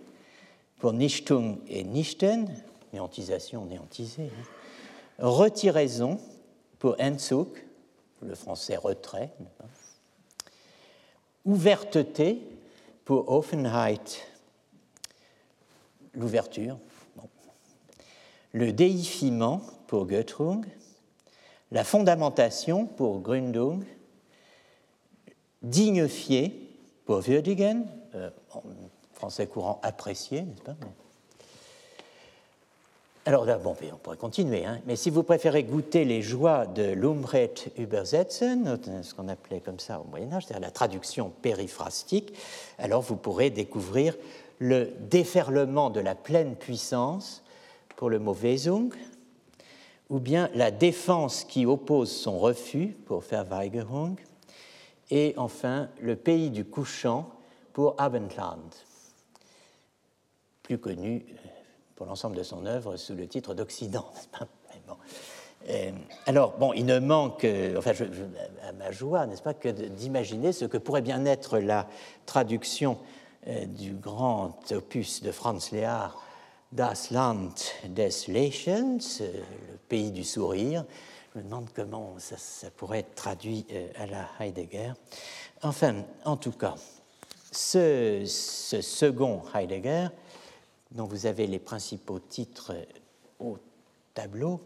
pour 0.78 0.92
Nichtung 0.92 1.58
et 1.68 1.82
Nichten, 1.82 2.48
néantisation, 2.92 3.66
néantisé, 3.66 4.24
hein. 4.24 5.26
retiraison 5.26 6.20
pour 6.78 6.96
Entzug, 7.00 7.48
le 8.22 8.36
français 8.36 8.76
retrait, 8.76 9.32
ouverteté 11.44 12.38
pour 13.04 13.30
Offenheit, 13.32 14.22
l'ouverture, 16.14 16.78
le 18.52 18.72
déifiement 18.72 19.62
pour 19.88 20.06
Götrung, 20.06 20.64
la 21.72 21.82
fondamentation 21.82 22.86
pour 22.86 23.20
Gründung, 23.20 23.84
dignifié. 25.70 26.62
Würdigen, 27.08 27.86
euh, 28.14 28.30
en 28.52 28.62
français 29.12 29.46
courant 29.46 29.80
apprécié, 29.82 30.42
n'est-ce 30.42 30.62
pas? 30.62 30.76
Alors 33.24 33.44
là, 33.44 33.58
bon, 33.58 33.74
on 33.92 33.96
pourrait 33.96 34.16
continuer, 34.16 34.64
hein, 34.64 34.80
mais 34.86 34.94
si 34.94 35.10
vous 35.10 35.24
préférez 35.24 35.64
goûter 35.64 36.04
les 36.04 36.22
joies 36.22 36.64
de 36.64 36.92
l'Umret 36.92 37.54
Übersetzen, 37.76 38.78
ce 39.02 39.14
qu'on 39.14 39.26
appelait 39.26 39.58
comme 39.58 39.80
ça 39.80 40.00
au 40.00 40.04
Moyen-Âge, 40.04 40.44
c'est-à-dire 40.46 40.64
la 40.64 40.70
traduction 40.70 41.30
périphrastique, 41.42 42.34
alors 42.78 43.02
vous 43.02 43.16
pourrez 43.16 43.50
découvrir 43.50 44.16
le 44.60 44.92
déferlement 45.00 45.90
de 45.90 45.98
la 45.98 46.14
pleine 46.14 46.54
puissance 46.54 47.42
pour 47.96 48.10
le 48.10 48.20
mot 48.20 48.32
Wesung, 48.32 48.94
ou 50.08 50.20
bien 50.20 50.48
la 50.54 50.70
défense 50.70 51.42
qui 51.42 51.66
oppose 51.66 52.12
son 52.12 52.38
refus 52.38 52.96
pour 53.06 53.22
Verweigerung, 53.22 54.14
et 55.10 55.34
enfin 55.36 55.88
le 56.00 56.16
pays 56.16 56.50
du 56.50 56.64
couchant 56.64 57.30
pour 57.72 57.94
Abendland, 57.98 58.70
plus 60.62 60.78
connu 60.78 61.26
pour 61.94 62.06
l'ensemble 62.06 62.36
de 62.36 62.42
son 62.42 62.66
œuvre 62.66 62.96
sous 62.96 63.14
le 63.14 63.26
titre 63.26 63.54
d'Occident. 63.54 64.06
Euh, 65.68 65.90
alors, 66.26 66.58
bon, 66.58 66.72
il 66.74 66.86
ne 66.86 67.00
manque, 67.00 67.44
euh, 67.44 67.76
enfin, 67.76 67.90
à 68.62 68.72
ma 68.72 68.92
joie, 68.92 69.26
n'est-ce 69.26 69.42
pas, 69.42 69.54
que 69.54 69.68
d'imaginer 69.68 70.52
ce 70.52 70.64
que 70.64 70.78
pourrait 70.78 71.02
bien 71.02 71.24
être 71.24 71.58
la 71.58 71.88
traduction 72.24 72.98
euh, 73.48 73.64
du 73.64 73.92
grand 73.94 74.56
opus 74.70 75.22
de 75.22 75.32
Franz 75.32 75.74
Lehár, 75.74 76.22
Das 76.72 77.10
Land 77.10 77.54
des 77.88 78.10
Lächelns, 78.28 79.20
euh, 79.20 79.32
le 79.70 79.78
pays 79.88 80.10
du 80.10 80.24
sourire. 80.24 80.84
Me 81.36 81.42
demande 81.42 81.68
comment 81.74 82.14
ça, 82.16 82.70
pourrait 82.78 83.00
être 83.00 83.14
traduit 83.14 83.66
euh, 83.70 83.88
à 83.96 84.06
la 84.06 84.26
Heidegger. 84.40 84.94
Enfin, 85.60 86.02
en 86.24 86.38
tout 86.38 86.52
cas, 86.52 86.76
ce, 87.52 88.22
ce 88.24 88.80
second 88.80 89.42
Heidegger, 89.54 90.06
dont 90.92 91.04
vous 91.04 91.26
avez 91.26 91.46
les 91.46 91.58
principaux 91.58 92.20
titres 92.20 92.72
au 93.38 93.58
tableau, 94.14 94.62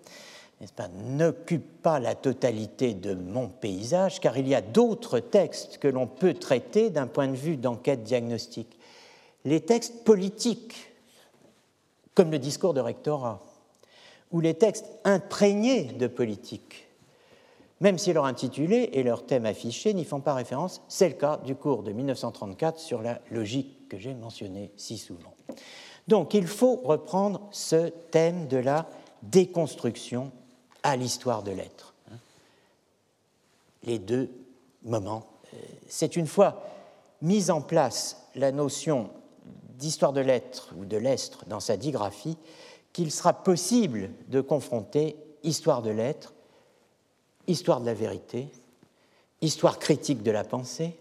n'occupe 1.08 1.82
pas 1.82 1.98
la 1.98 2.14
totalité 2.14 2.94
de 2.94 3.14
mon 3.14 3.48
paysage, 3.48 4.20
car 4.20 4.38
il 4.38 4.46
y 4.46 4.54
a 4.54 4.60
d'autres 4.60 5.18
textes 5.18 5.78
que 5.78 5.88
l'on 5.88 6.06
peut 6.06 6.34
traiter 6.34 6.90
d'un 6.90 7.08
point 7.08 7.26
de 7.26 7.36
vue 7.36 7.56
d'enquête 7.56 8.04
diagnostique. 8.04 8.78
Les 9.44 9.60
textes 9.60 10.04
politiques, 10.04 10.92
comme 12.14 12.30
le 12.30 12.38
discours 12.38 12.74
de 12.74 12.80
rectorat, 12.80 13.42
ou 14.30 14.40
les 14.40 14.54
textes 14.54 14.86
imprégnés 15.04 15.84
de 15.84 16.06
politique, 16.06 16.88
même 17.80 17.98
si 17.98 18.12
leur 18.12 18.24
intitulé 18.24 18.90
et 18.92 19.02
leur 19.02 19.26
thème 19.26 19.46
affiché 19.46 19.94
n'y 19.94 20.04
font 20.04 20.20
pas 20.20 20.34
référence. 20.34 20.82
C'est 20.88 21.08
le 21.08 21.14
cas 21.14 21.38
du 21.38 21.54
cours 21.54 21.82
de 21.82 21.92
1934 21.92 22.78
sur 22.78 23.02
la 23.02 23.20
logique 23.30 23.88
que 23.88 23.98
j'ai 23.98 24.14
mentionné 24.14 24.70
si 24.76 24.98
souvent. 24.98 25.34
Donc 26.08 26.34
il 26.34 26.46
faut 26.46 26.76
reprendre 26.76 27.48
ce 27.50 27.88
thème 27.88 28.46
de 28.48 28.56
la 28.56 28.86
déconstruction 29.22 30.30
à 30.82 30.96
l'histoire 30.96 31.42
de 31.42 31.52
l'être. 31.52 31.94
les 33.82 33.98
deux 33.98 34.30
moments. 34.82 35.26
C'est 35.88 36.16
une 36.16 36.26
fois 36.26 36.62
mise 37.22 37.50
en 37.50 37.60
place 37.60 38.26
la 38.34 38.52
notion 38.52 39.10
d'histoire 39.78 40.12
de 40.12 40.20
l'être 40.20 40.74
ou 40.78 40.84
de 40.84 40.96
l'être 40.96 41.44
dans 41.46 41.60
sa 41.60 41.76
digraphie 41.76 42.36
qu'il 42.92 43.10
sera 43.10 43.32
possible 43.32 44.10
de 44.28 44.40
confronter 44.40 45.16
histoire 45.42 45.82
de 45.82 45.90
l'être, 45.90 46.34
histoire 47.46 47.80
de 47.80 47.86
la 47.86 47.94
vérité, 47.94 48.48
histoire 49.40 49.78
critique 49.78 50.22
de 50.22 50.30
la 50.30 50.44
pensée 50.44 50.96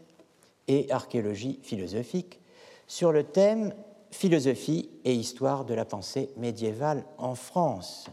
et 0.67 0.91
archéologie 0.91 1.59
philosophique 1.63 2.39
sur 2.87 3.11
le 3.11 3.23
thème 3.23 3.73
philosophie 4.11 4.89
et 5.03 5.13
histoire 5.13 5.65
de 5.65 5.73
la 5.73 5.85
pensée 5.85 6.29
médiévale 6.37 7.03
en 7.17 7.35
France. 7.35 8.05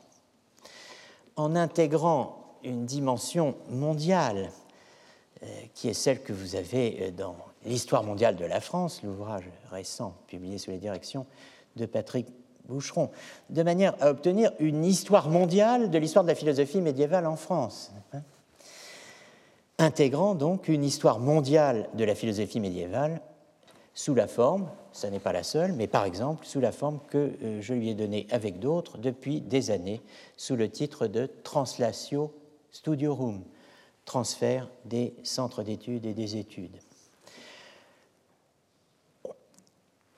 En 1.36 1.54
intégrant 1.54 2.56
une 2.64 2.86
dimension 2.86 3.56
mondiale, 3.68 4.50
euh, 5.42 5.46
qui 5.74 5.88
est 5.88 5.94
celle 5.94 6.22
que 6.22 6.32
vous 6.32 6.56
avez 6.56 6.98
euh, 7.00 7.10
dans 7.10 7.36
l'histoire 7.64 8.02
mondiale 8.02 8.36
de 8.36 8.44
la 8.44 8.60
France, 8.60 9.02
l'ouvrage 9.02 9.44
récent 9.70 10.14
publié 10.26 10.58
sous 10.58 10.70
les 10.70 10.78
directions 10.78 11.26
de 11.76 11.86
Patrick 11.86 12.26
Boucheron, 12.68 13.10
de 13.50 13.62
manière 13.62 13.94
à 14.00 14.10
obtenir 14.10 14.52
une 14.58 14.84
histoire 14.84 15.28
mondiale 15.28 15.90
de 15.90 15.98
l'histoire 15.98 16.24
de 16.24 16.30
la 16.30 16.34
philosophie 16.34 16.80
médiévale 16.80 17.26
en 17.26 17.36
France, 17.36 17.92
intégrant 19.78 20.34
donc 20.34 20.68
une 20.68 20.84
histoire 20.84 21.18
mondiale 21.18 21.88
de 21.94 22.04
la 22.04 22.14
philosophie 22.14 22.60
médiévale 22.60 23.20
sous 23.94 24.14
la 24.14 24.26
forme, 24.26 24.68
ce 24.92 25.06
n'est 25.06 25.20
pas 25.20 25.32
la 25.32 25.42
seule, 25.42 25.72
mais 25.72 25.86
par 25.86 26.04
exemple 26.04 26.44
sous 26.44 26.60
la 26.60 26.70
forme 26.70 27.00
que 27.08 27.32
euh, 27.42 27.62
je 27.62 27.72
lui 27.72 27.88
ai 27.88 27.94
donnée 27.94 28.26
avec 28.30 28.58
d'autres 28.58 28.98
depuis 28.98 29.40
des 29.40 29.70
années, 29.70 30.02
sous 30.36 30.54
le 30.54 30.68
titre 30.68 31.06
de 31.06 31.30
Translatio 31.42 32.30
Studio 32.70 33.14
Room, 33.14 33.42
transfert 34.04 34.68
des 34.84 35.14
centres 35.22 35.62
d'études 35.62 36.04
et 36.04 36.12
des 36.12 36.36
études. 36.36 36.76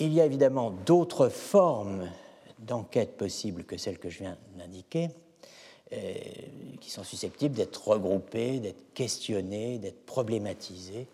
Il 0.01 0.13
y 0.13 0.21
a 0.21 0.27
évidemment 0.27 0.73
d'autres 0.85 1.29
formes 1.29 2.09
d'enquête 2.59 3.17
possibles 3.17 3.65
que 3.65 3.77
celles 3.77 3.99
que 3.99 4.11
je 4.11 4.19
viens 4.19 4.37
d'indiquer, 4.57 5.09
euh, 5.93 6.15
qui 6.81 6.91
sont 6.91 7.05
susceptibles 7.05 7.55
d'être 7.55 7.89
regroupées, 7.89 8.61
d'être 8.61 8.93
questionnées, 8.95 9.79
d'être 9.79 10.05
problématisées 10.05 11.07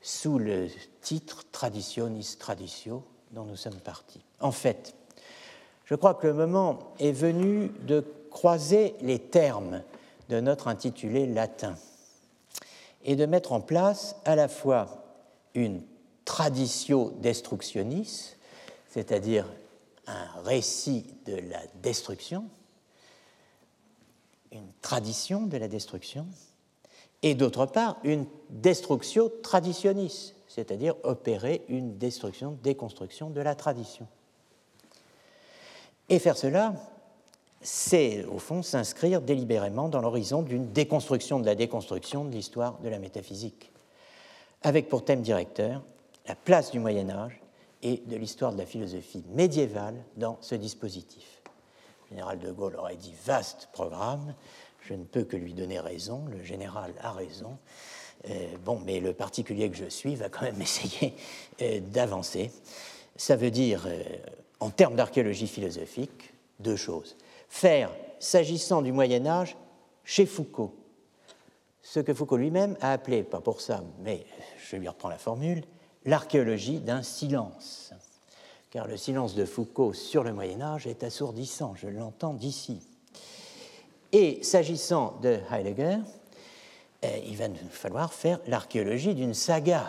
sous 0.00 0.38
le 0.38 0.68
titre 1.00 1.44
Traditionis 1.52 2.36
Traditio 2.38 3.04
dont 3.32 3.44
nous 3.44 3.56
sommes 3.56 3.74
partis. 3.74 4.20
En 4.40 4.52
fait, 4.52 4.94
je 5.84 5.94
crois 5.94 6.14
que 6.14 6.26
le 6.26 6.34
moment 6.34 6.94
est 6.98 7.12
venu 7.12 7.70
de 7.86 8.04
croiser 8.30 8.94
les 9.00 9.18
termes 9.18 9.82
de 10.28 10.40
notre 10.40 10.68
intitulé 10.68 11.26
latin 11.26 11.76
et 13.04 13.16
de 13.16 13.26
mettre 13.26 13.52
en 13.52 13.60
place 13.60 14.16
à 14.24 14.36
la 14.36 14.48
fois 14.48 15.04
une 15.54 15.82
traditio 16.24 17.12
destructionis, 17.20 18.36
c'est-à-dire 18.88 19.46
un 20.08 20.40
récit 20.42 21.06
de 21.26 21.34
la 21.34 21.60
destruction, 21.82 22.48
une 24.52 24.72
tradition 24.80 25.46
de 25.46 25.56
la 25.56 25.68
destruction, 25.68 26.26
et 27.22 27.34
d'autre 27.34 27.66
part 27.66 27.98
une 28.04 28.26
destructio 28.50 29.28
traditionis, 29.42 30.34
c'est-à-dire 30.46 30.94
opérer 31.02 31.64
une 31.68 31.98
destruction, 31.98 32.58
déconstruction 32.62 33.30
de 33.30 33.40
la 33.40 33.54
tradition. 33.54 34.06
Et 36.08 36.18
faire 36.18 36.38
cela, 36.38 36.74
c'est 37.60 38.24
au 38.24 38.38
fond 38.38 38.62
s'inscrire 38.62 39.20
délibérément 39.20 39.88
dans 39.88 40.00
l'horizon 40.00 40.42
d'une 40.42 40.72
déconstruction 40.72 41.40
de 41.40 41.46
la 41.46 41.54
déconstruction 41.54 42.24
de 42.24 42.30
l'histoire 42.30 42.78
de 42.78 42.88
la 42.88 42.98
métaphysique, 42.98 43.70
avec 44.62 44.88
pour 44.88 45.04
thème 45.04 45.22
directeur 45.22 45.82
la 46.26 46.34
place 46.34 46.70
du 46.70 46.78
Moyen 46.78 47.10
Âge 47.10 47.40
et 47.82 48.02
de 48.06 48.16
l'histoire 48.16 48.52
de 48.52 48.58
la 48.58 48.66
philosophie 48.66 49.24
médiévale 49.30 49.96
dans 50.16 50.38
ce 50.40 50.54
dispositif. 50.54 51.42
Le 52.10 52.16
général 52.16 52.38
de 52.38 52.50
Gaulle 52.50 52.76
aurait 52.76 52.96
dit 52.96 53.14
vaste 53.24 53.68
programme, 53.72 54.34
je 54.80 54.94
ne 54.94 55.04
peux 55.04 55.24
que 55.24 55.36
lui 55.36 55.54
donner 55.54 55.78
raison, 55.78 56.24
le 56.30 56.42
général 56.42 56.94
a 57.00 57.12
raison. 57.12 57.58
Euh, 58.28 58.56
bon, 58.64 58.80
mais 58.84 59.00
le 59.00 59.12
particulier 59.12 59.70
que 59.70 59.76
je 59.76 59.88
suis 59.88 60.16
va 60.16 60.28
quand 60.28 60.42
même 60.42 60.60
essayer 60.62 61.14
euh, 61.62 61.80
d'avancer. 61.80 62.50
Ça 63.16 63.36
veut 63.36 63.50
dire, 63.50 63.84
euh, 63.86 64.02
en 64.60 64.70
termes 64.70 64.96
d'archéologie 64.96 65.46
philosophique, 65.46 66.32
deux 66.58 66.76
choses. 66.76 67.16
Faire, 67.48 67.90
s'agissant 68.18 68.82
du 68.82 68.92
Moyen 68.92 69.26
Âge, 69.26 69.56
chez 70.04 70.26
Foucault, 70.26 70.74
ce 71.82 72.00
que 72.00 72.12
Foucault 72.12 72.36
lui-même 72.36 72.76
a 72.80 72.92
appelé, 72.92 73.22
pas 73.22 73.40
pour 73.40 73.60
ça, 73.60 73.82
mais 74.00 74.26
je 74.58 74.76
lui 74.76 74.88
reprends 74.88 75.08
la 75.08 75.18
formule, 75.18 75.62
l'archéologie 76.08 76.80
d'un 76.80 77.02
silence. 77.02 77.92
Car 78.70 78.86
le 78.86 78.96
silence 78.96 79.34
de 79.34 79.44
Foucault 79.44 79.92
sur 79.92 80.24
le 80.24 80.32
Moyen 80.32 80.60
Âge 80.62 80.86
est 80.86 81.04
assourdissant, 81.04 81.74
je 81.76 81.88
l'entends 81.88 82.34
d'ici. 82.34 82.80
Et 84.12 84.42
s'agissant 84.42 85.18
de 85.22 85.38
Heidegger, 85.52 85.98
eh, 87.02 87.22
il 87.26 87.36
va 87.36 87.48
nous 87.48 87.56
falloir 87.70 88.12
faire 88.12 88.40
l'archéologie 88.46 89.14
d'une 89.14 89.34
saga, 89.34 89.86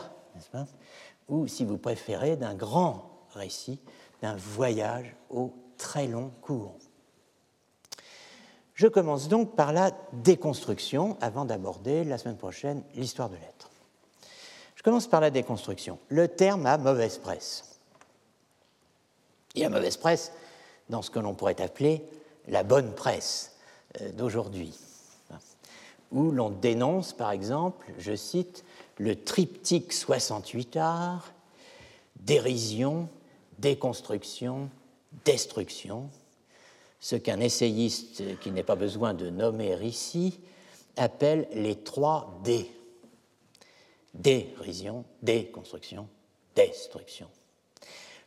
ou 1.30 1.47
si 1.47 1.63
vous 1.63 1.78
préférez, 1.78 2.36
d'un 2.36 2.53
grand 2.53 3.09
récit, 3.34 3.80
d'un 4.22 4.36
voyage 4.36 5.15
au 5.30 5.53
très 5.78 6.07
long 6.07 6.32
cours. 6.41 6.76
Je 8.74 8.88
commence 8.88 9.30
donc 9.30 9.55
par 9.55 9.72
la 9.72 9.91
déconstruction 10.13 11.17
avant 11.22 11.45
d'aborder 11.45 12.03
la 12.03 12.17
semaine 12.17 12.38
prochaine 12.38 12.84
l'histoire 12.95 13.30
de 13.30 13.36
l'être. 13.36 13.68
Commence 14.90 15.06
par 15.06 15.22
la 15.22 15.30
déconstruction. 15.30 16.00
Le 16.08 16.28
terme 16.28 16.66
a 16.66 16.80
mauvaise 16.80 17.20
presse. 17.20 17.78
Il 19.54 19.64
a 19.64 19.70
mauvaise 19.70 19.98
presse 19.98 20.32
dans 20.90 21.04
ce 21.04 21.12
que 21.12 21.20
l'on 21.20 21.36
pourrait 21.36 21.62
appeler 21.62 22.02
la 22.48 22.64
bonne 22.64 22.96
presse, 22.96 23.56
euh, 24.02 24.12
d'aujourd'hui, 24.14 24.74
où 26.12 26.32
l'on 26.32 26.50
dénonce, 26.50 27.14
par 27.14 27.30
exemple, 27.30 27.86
je 28.00 28.16
cite, 28.16 28.66
le 28.98 29.16
triptyque 29.16 29.94
68 29.94 30.78
arts, 30.78 31.34
dérision, 32.16 33.10
déconstruction, 33.60 34.72
destruction, 35.24 36.10
ce 37.00 37.16
qu'un 37.16 37.42
essayiste 37.42 38.24
qui 38.40 38.50
n'est 38.50 38.64
pas 38.64 38.76
besoin 38.76 39.14
de 39.14 39.30
nommer 39.30 39.78
ici 39.86 40.40
appelle 40.98 41.48
les 41.54 41.76
trois 41.76 42.40
D. 42.44 42.68
Dérision, 44.14 45.05
déconstruction, 45.22 46.07
destruction. 46.55 47.28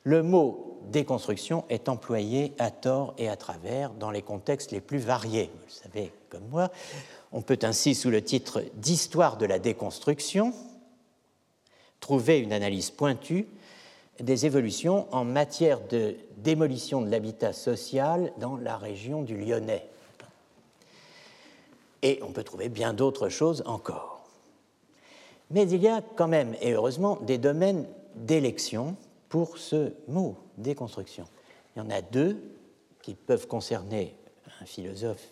Le 0.04 0.22
mot 0.22 0.80
déconstruction 0.86 1.64
est 1.68 1.88
employé 1.88 2.52
à 2.58 2.70
tort 2.70 3.14
et 3.18 3.28
à 3.28 3.36
travers 3.36 3.90
dans 3.90 4.10
les 4.10 4.22
contextes 4.22 4.72
les 4.72 4.80
plus 4.80 4.98
variés. 4.98 5.50
Vous 5.54 5.66
le 5.66 5.72
savez 5.72 6.12
comme 6.28 6.46
moi. 6.48 6.70
On 7.30 7.40
peut 7.40 7.58
ainsi, 7.62 7.94
sous 7.94 8.10
le 8.10 8.22
titre 8.22 8.62
d'Histoire 8.74 9.36
de 9.36 9.46
la 9.46 9.58
déconstruction, 9.58 10.52
trouver 12.00 12.38
une 12.40 12.52
analyse 12.52 12.90
pointue 12.90 13.46
des 14.20 14.44
évolutions 14.44 15.06
en 15.12 15.24
matière 15.24 15.80
de 15.88 16.16
démolition 16.38 17.00
de 17.00 17.10
l'habitat 17.10 17.52
social 17.52 18.32
dans 18.38 18.56
la 18.56 18.76
région 18.76 19.22
du 19.22 19.36
Lyonnais. 19.36 19.86
Et 22.02 22.18
on 22.22 22.32
peut 22.32 22.44
trouver 22.44 22.68
bien 22.68 22.92
d'autres 22.92 23.28
choses 23.28 23.62
encore. 23.66 24.11
Mais 25.52 25.68
il 25.68 25.82
y 25.82 25.88
a 25.88 26.02
quand 26.16 26.28
même, 26.28 26.56
et 26.60 26.72
heureusement, 26.72 27.18
des 27.22 27.38
domaines 27.38 27.86
d'élection 28.16 28.96
pour 29.28 29.58
ce 29.58 29.92
mot 30.08 30.36
déconstruction. 30.58 31.26
Il 31.74 31.78
y 31.78 31.82
en 31.82 31.90
a 31.90 32.02
deux 32.02 32.42
qui 33.02 33.14
peuvent 33.14 33.46
concerner 33.46 34.16
un 34.60 34.64
philosophe 34.64 35.28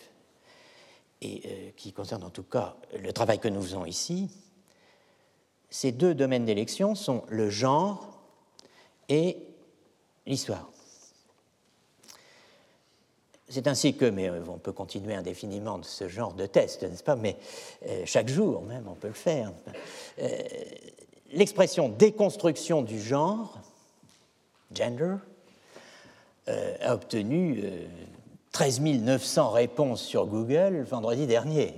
et 1.20 1.42
euh, 1.44 1.70
qui 1.76 1.92
concernent 1.92 2.24
en 2.24 2.30
tout 2.30 2.42
cas 2.42 2.76
le 2.98 3.12
travail 3.12 3.38
que 3.38 3.48
nous 3.48 3.62
faisons 3.62 3.84
ici. 3.84 4.28
Ces 5.68 5.92
deux 5.92 6.14
domaines 6.14 6.44
d'élection 6.44 6.94
sont 6.94 7.24
le 7.28 7.50
genre 7.50 8.20
et 9.08 9.36
l'histoire. 10.26 10.70
C'est 13.50 13.66
ainsi 13.66 13.94
que, 13.94 14.06
mais 14.06 14.30
euh, 14.30 14.40
on 14.48 14.58
peut 14.58 14.72
continuer 14.72 15.14
indéfiniment 15.14 15.78
de 15.78 15.84
ce 15.84 16.08
genre 16.08 16.32
de 16.32 16.46
test, 16.46 16.82
n'est-ce 16.82 17.04
pas? 17.04 17.16
Mais 17.16 17.36
euh, 17.86 18.02
chaque 18.06 18.28
jour 18.28 18.62
même, 18.62 18.86
on 18.88 18.94
peut 18.94 19.08
le 19.08 19.14
faire. 19.14 19.52
L'expression 21.32 21.88
déconstruction 21.88 22.82
du 22.82 23.00
genre 23.00 23.60
Gender, 24.72 25.16
euh, 26.48 26.74
a 26.80 26.94
obtenu 26.94 27.62
13 28.52 28.80
euh, 28.80 28.98
900 28.98 29.50
réponses 29.50 30.02
sur 30.02 30.26
Google 30.26 30.82
vendredi 30.88 31.26
dernier, 31.26 31.74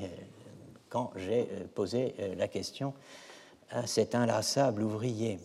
quand 0.89 1.11
j'ai 1.17 1.49
euh, 1.53 1.65
posé 1.75 2.15
la 2.37 2.49
question 2.49 2.95
à 3.71 3.87
cet 3.87 4.15
inlassable 4.15 4.83
ouvrier. 4.83 5.39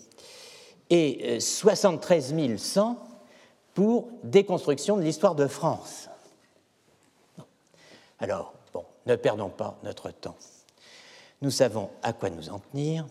Et 0.90 1.40
73 1.40 2.36
100 2.58 2.98
pour 3.74 4.10
déconstruction 4.24 4.98
de 4.98 5.02
l'histoire 5.02 5.36
de 5.36 5.48
France. 5.48 6.07
Alors, 8.20 8.54
bon, 8.74 8.86
ne 9.06 9.16
perdons 9.16 9.50
pas 9.50 9.78
notre 9.84 10.12
temps. 10.12 10.36
Nous 11.42 11.52
savons 11.52 11.90
à 12.02 12.14
quoi 12.14 12.30
nous 12.30 12.50
en 12.50 12.60
tenir. 12.60 13.06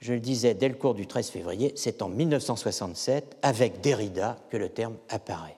Je 0.00 0.12
le 0.12 0.20
disais 0.20 0.54
dès 0.54 0.68
le 0.68 0.74
cours 0.74 0.94
du 0.94 1.06
13 1.06 1.30
février, 1.30 1.72
c'est 1.76 2.02
en 2.02 2.08
1967, 2.08 3.36
avec 3.42 3.80
Derrida, 3.80 4.36
que 4.50 4.56
le 4.56 4.68
terme 4.68 4.96
apparaît. 5.08 5.56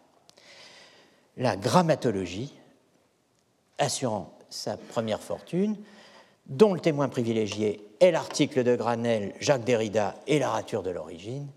La 1.36 1.56
grammatologie, 1.56 2.54
assurant 3.78 4.32
sa 4.50 4.76
première 4.76 5.20
fortune, 5.20 5.76
dont 6.46 6.74
le 6.74 6.80
témoin 6.80 7.08
privilégié 7.08 7.86
est 8.00 8.10
l'article 8.10 8.64
de 8.64 8.76
Granel, 8.76 9.34
Jacques 9.40 9.64
Derrida 9.64 10.16
et 10.26 10.38
la 10.38 10.50
rature 10.50 10.82
de 10.82 10.90
l'origine, 10.90 11.48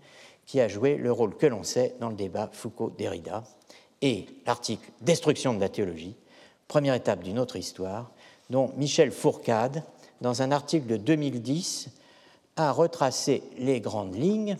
qui 0.46 0.60
a 0.60 0.68
joué 0.68 0.96
le 0.96 1.10
rôle 1.10 1.36
que 1.36 1.46
l'on 1.46 1.62
sait 1.62 1.94
dans 2.00 2.10
le 2.10 2.14
débat 2.14 2.50
Foucault-Derrida, 2.52 3.44
et 4.02 4.26
l'article 4.46 4.90
Destruction 5.00 5.54
de 5.54 5.60
la 5.60 5.70
théologie, 5.70 6.16
première 6.68 6.94
étape 6.94 7.22
d'une 7.22 7.38
autre 7.38 7.56
histoire, 7.56 8.10
dont 8.50 8.72
Michel 8.76 9.10
Fourcade, 9.12 9.82
dans 10.20 10.42
un 10.42 10.50
article 10.52 10.86
de 10.86 10.96
2010, 10.96 11.88
a 12.56 12.72
retracé 12.72 13.42
les 13.58 13.80
grandes 13.80 14.14
lignes 14.14 14.56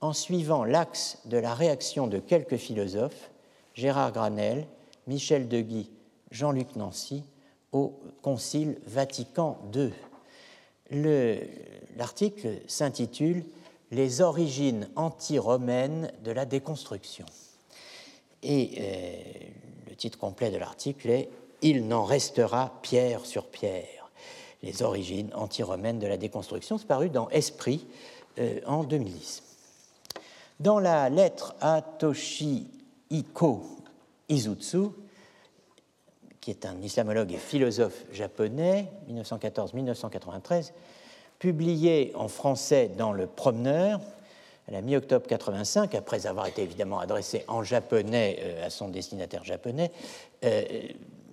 en 0.00 0.12
suivant 0.12 0.64
l'axe 0.64 1.18
de 1.24 1.38
la 1.38 1.54
réaction 1.54 2.06
de 2.06 2.18
quelques 2.18 2.56
philosophes, 2.56 3.30
Gérard 3.74 4.12
Granel, 4.12 4.66
Michel 5.06 5.48
Deguy, 5.48 5.90
Jean-Luc 6.30 6.76
Nancy, 6.76 7.24
au 7.72 7.98
Concile 8.22 8.78
Vatican 8.86 9.58
II. 9.74 9.92
L'article 11.96 12.60
s'intitule 12.66 13.44
Les 13.90 14.20
origines 14.20 14.88
anti-romaines 14.96 16.12
de 16.24 16.30
la 16.30 16.44
déconstruction. 16.44 17.26
Et 18.42 18.72
euh, 18.78 19.90
le 19.90 19.96
titre 19.96 20.18
complet 20.18 20.50
de 20.50 20.58
l'article 20.58 21.10
est 21.10 21.28
Il 21.62 21.88
n'en 21.88 22.04
restera 22.04 22.72
pierre 22.82 23.26
sur 23.26 23.46
pierre. 23.46 24.10
Les 24.62 24.82
origines 24.82 25.30
anti-romaines 25.34 25.98
de 25.98 26.06
la 26.06 26.16
déconstruction. 26.16 26.78
C'est 26.78 26.86
paru 26.86 27.10
dans 27.10 27.28
Esprit 27.30 27.86
euh, 28.38 28.60
en 28.66 28.84
2010. 28.84 29.42
Dans 30.60 30.80
la 30.80 31.08
lettre 31.08 31.54
à 31.60 31.82
Toshihiko 31.82 33.62
Izutsu, 34.28 34.88
qui 36.40 36.50
est 36.50 36.66
un 36.66 36.80
islamologue 36.82 37.32
et 37.32 37.36
philosophe 37.36 38.04
japonais, 38.12 38.88
1914-1993, 39.10 40.72
publié 41.38 42.12
en 42.14 42.28
français 42.28 42.90
dans 42.96 43.12
Le 43.12 43.26
Promeneur 43.26 44.00
à 44.68 44.72
la 44.72 44.82
mi-octobre 44.82 45.26
85, 45.26 45.94
après 45.94 46.26
avoir 46.26 46.46
été 46.46 46.62
évidemment 46.62 46.98
adressé 46.98 47.44
en 47.48 47.62
japonais 47.62 48.38
euh, 48.40 48.66
à 48.66 48.70
son 48.70 48.88
destinataire 48.88 49.44
japonais, 49.44 49.90
euh, 50.44 50.62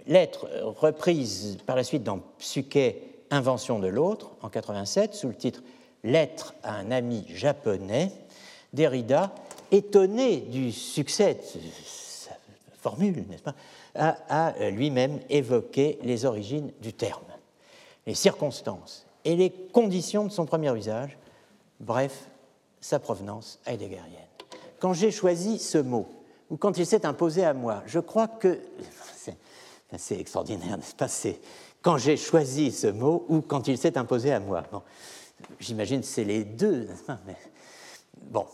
lettre 0.07 0.47
reprise 0.63 1.57
par 1.65 1.75
la 1.75 1.83
suite 1.83 2.03
dans 2.03 2.19
Psyché, 2.39 3.01
Invention 3.31 3.79
de 3.79 3.87
l'autre, 3.87 4.31
en 4.41 4.49
87, 4.49 5.15
sous 5.15 5.27
le 5.27 5.35
titre 5.35 5.63
Lettre 6.03 6.53
à 6.61 6.75
un 6.75 6.91
ami 6.91 7.25
japonais, 7.29 8.11
Derrida, 8.73 9.33
étonné 9.71 10.37
du 10.41 10.71
succès 10.71 11.33
de 11.33 11.59
sa 11.83 12.31
formule, 12.77 13.25
n'est-ce 13.27 13.41
pas, 13.41 13.55
a, 13.95 14.53
euh, 14.59 14.69
lui-même 14.69 15.19
évoqué 15.29 15.97
les 16.03 16.25
origines 16.25 16.71
du 16.81 16.93
terme, 16.93 17.23
les 18.05 18.13
circonstances 18.13 19.07
et 19.23 19.35
les 19.35 19.49
conditions 19.49 20.25
de 20.25 20.29
son 20.29 20.45
premier 20.45 20.75
usage, 20.77 21.17
bref, 21.79 22.29
sa 22.79 22.99
provenance 22.99 23.59
heideggerienne. 23.65 24.21
Quand 24.79 24.93
j'ai 24.93 25.09
choisi 25.09 25.57
ce 25.57 25.79
mot, 25.79 26.07
ou 26.51 26.57
quand 26.57 26.77
il 26.77 26.85
s'est 26.85 27.07
imposé 27.07 27.43
à 27.43 27.55
moi, 27.55 27.81
je 27.87 27.99
crois 27.99 28.27
que 28.27 28.59
c'est 29.97 30.19
extraordinaire, 30.19 30.77
n'est-ce 30.77 30.95
pas? 30.95 31.07
C'est 31.07 31.39
quand 31.81 31.97
j'ai 31.97 32.17
choisi 32.17 32.71
ce 32.71 32.87
mot 32.87 33.25
ou 33.29 33.41
quand 33.41 33.67
il 33.67 33.77
s'est 33.77 33.97
imposé 33.97 34.31
à 34.31 34.39
moi. 34.39 34.63
Bon, 34.71 34.81
J'imagine 35.59 36.03
c'est 36.03 36.23
les 36.23 36.43
deux, 36.43 36.87
Mais, 37.25 37.37
bon, 38.21 38.45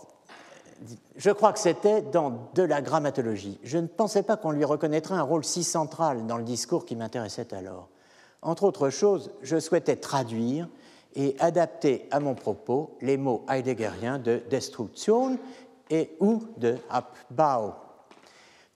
je 1.16 1.32
crois 1.32 1.54
que 1.54 1.60
c'était 1.60 2.02
dans 2.02 2.50
de 2.56 2.64
la 2.64 2.82
grammatologie. 2.82 3.60
Je 3.64 3.78
ne 3.78 3.88
pensais 3.88 4.24
pas 4.24 4.38
qu'on 4.38 4.52
lui 4.52 4.66
reconnaîtrait 4.66 5.16
un 5.16 5.22
rôle 5.22 5.44
si 5.44 5.64
central 5.64 6.26
dans 6.26 6.38
le 6.38 6.44
discours 6.44 6.86
qui 6.86 6.96
m'intéressait 6.96 7.54
alors. 7.54 7.90
Entre 8.42 8.64
autres 8.64 8.90
choses, 8.90 9.32
je 9.44 9.60
souhaitais 9.60 9.98
traduire 9.98 10.68
et 11.16 11.36
adapter 11.40 12.08
à 12.10 12.20
mon 12.20 12.34
propos 12.34 12.98
les 13.02 13.18
mots 13.18 13.46
heideggeriens 13.50 14.18
de 14.18 14.42
destruction 14.50 15.38
et 15.90 16.16
ou 16.20 16.44
de 16.58 16.78
Abbau. 16.90 17.74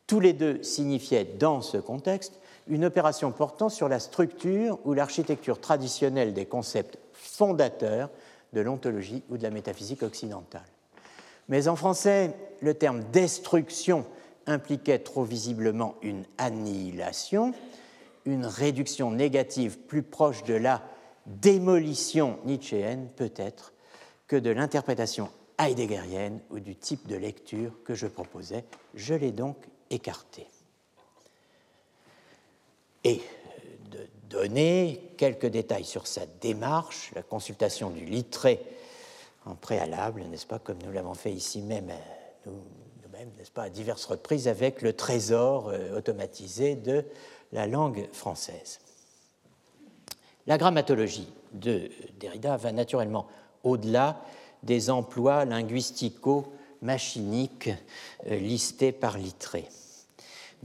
Tous 0.06 0.20
les 0.20 0.34
deux 0.34 0.62
signifiaient 0.62 1.26
dans 1.40 1.62
ce 1.62 1.78
contexte 1.78 2.40
une 2.68 2.86
opération 2.86 3.32
portant 3.32 3.70
sur 3.70 3.88
la 3.88 4.00
structure 4.00 4.80
ou 4.86 4.94
l'architecture 4.94 5.60
traditionnelle 5.60 6.34
des 6.34 6.46
concepts 6.46 6.98
fondateurs 7.14 8.10
de 8.54 8.62
l'ontologie 8.62 9.24
ou 9.30 9.38
de 9.38 9.44
la 9.44 9.52
métaphysique 9.52 10.04
occidentale. 10.04 10.66
Mais 11.48 11.68
en 11.68 11.76
français, 11.76 12.34
le 12.62 12.74
terme 12.74 13.04
destruction 13.12 14.06
impliquait 14.48 15.00
trop 15.00 15.24
visiblement 15.24 15.96
une 16.02 16.24
annihilation, 16.38 17.54
une 18.26 18.46
réduction 18.46 19.12
négative 19.12 19.78
plus 19.80 20.04
proche 20.04 20.44
de 20.44 20.56
la 20.56 20.82
démolition 21.26 22.40
nietzschéenne 22.46 23.10
peut-être 23.16 23.74
que 24.28 24.36
de 24.36 24.50
l'interprétation 24.50 25.30
heideggerienne 25.60 26.40
ou 26.50 26.60
du 26.60 26.76
type 26.76 27.08
de 27.08 27.16
lecture 27.16 27.72
que 27.84 27.94
je 27.94 28.08
proposais. 28.08 28.66
Je 28.96 29.14
l'ai 29.14 29.32
donc 29.32 29.58
écarté. 29.90 30.48
Et 33.06 33.22
de 33.92 34.00
donner 34.30 35.00
quelques 35.16 35.46
détails 35.46 35.86
sur 35.86 36.08
sa 36.08 36.26
démarche, 36.42 37.12
la 37.14 37.22
consultation 37.22 37.92
du 37.92 38.04
littré 38.04 38.60
en 39.46 39.54
préalable, 39.54 40.24
n'est-ce 40.24 40.48
pas, 40.48 40.58
comme 40.58 40.80
nous 40.84 40.92
l'avons 40.92 41.14
fait 41.14 41.32
ici 41.32 41.62
même, 41.62 41.92
euh, 41.92 42.50
nous-mêmes, 43.04 43.30
n'est-ce 43.38 43.52
pas, 43.52 43.62
à 43.64 43.70
diverses 43.70 44.06
reprises 44.06 44.48
avec 44.48 44.82
le 44.82 44.94
trésor 44.94 45.70
euh, 45.70 45.96
automatisé 45.96 46.76
de 46.76 47.06
la 47.54 47.68
langue 47.68 48.10
française. 48.12 48.80
La 50.48 50.58
grammatologie 50.58 51.32
de 51.54 51.92
Derrida 52.20 52.58
va 52.58 52.72
naturellement 52.72 53.28
au-delà 53.64 54.20
des 54.64 54.90
emplois 54.90 55.46
linguistico-machiniques 55.46 57.70
euh, 58.26 58.38
listés 58.38 58.92
par 58.92 59.20
Littré. 59.20 59.70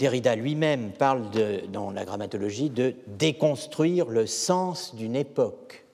Derrida 0.01 0.34
lui-même 0.34 0.92
parle 0.92 1.26
dans 1.70 1.90
la 1.90 2.07
grammatologie 2.07 2.70
de 2.70 2.94
déconstruire 3.18 4.07
le 4.07 4.26
sens 4.26 4.94
d'une 4.94 5.14
époque 5.14 5.84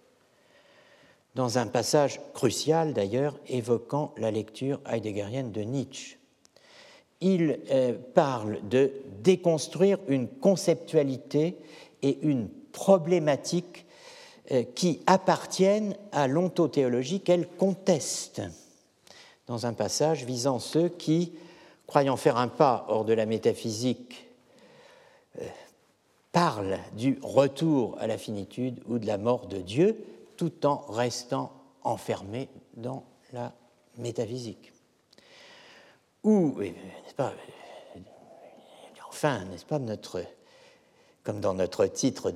dans 1.35 1.59
un 1.59 1.67
passage 1.67 2.21
crucial 2.33 2.93
d'ailleurs 2.93 3.37
évoquant 3.49 4.15
la 4.17 4.31
lecture 4.31 4.81
heideggerienne 4.89 5.51
de 5.51 5.63
Nietzsche. 5.63 6.19
Il 7.21 7.59
euh, 7.73 7.95
parle 8.15 8.61
de 8.69 8.93
déconstruire 9.25 9.99
une 10.07 10.29
conceptualité 10.29 11.57
et 12.03 12.17
une 12.23 12.49
problématique 12.71 13.87
euh, 14.53 14.63
qui 14.77 15.01
appartiennent 15.09 15.97
à 16.13 16.29
l'ontothéologie 16.29 17.23
qu'elle 17.23 17.49
conteste, 17.49 18.41
dans 19.49 19.67
un 19.67 19.73
passage 19.73 20.25
visant 20.25 20.61
ceux 20.61 20.91
qui, 20.91 21.33
croyant 21.87 22.16
faire 22.16 22.37
un 22.37 22.49
pas 22.49 22.87
hors 22.89 23.05
de 23.05 23.12
la 23.12 23.26
métaphysique, 23.26 24.26
euh, 25.41 25.47
parlent 26.32 26.78
du 26.97 27.18
retour 27.22 27.97
à 27.99 28.07
la 28.07 28.18
finitude 28.18 28.82
ou 28.87 28.99
de 28.99 29.07
la 29.07 29.18
mort 29.18 29.47
de 29.47 29.59
Dieu, 29.59 29.97
tout 30.37 30.66
en 30.66 30.84
restant 30.89 31.53
enfermé 31.82 32.49
dans 32.74 33.05
la 33.32 33.53
métaphysique. 33.97 34.72
Ou, 36.24 36.57
n'est-ce 36.59 37.14
pas, 37.14 37.32
enfin, 39.09 39.45
n'est-ce 39.45 39.64
pas, 39.64 39.78
notre, 39.78 40.22
comme 41.22 41.41
dans 41.41 41.55
notre 41.55 41.87
titre 41.87 42.34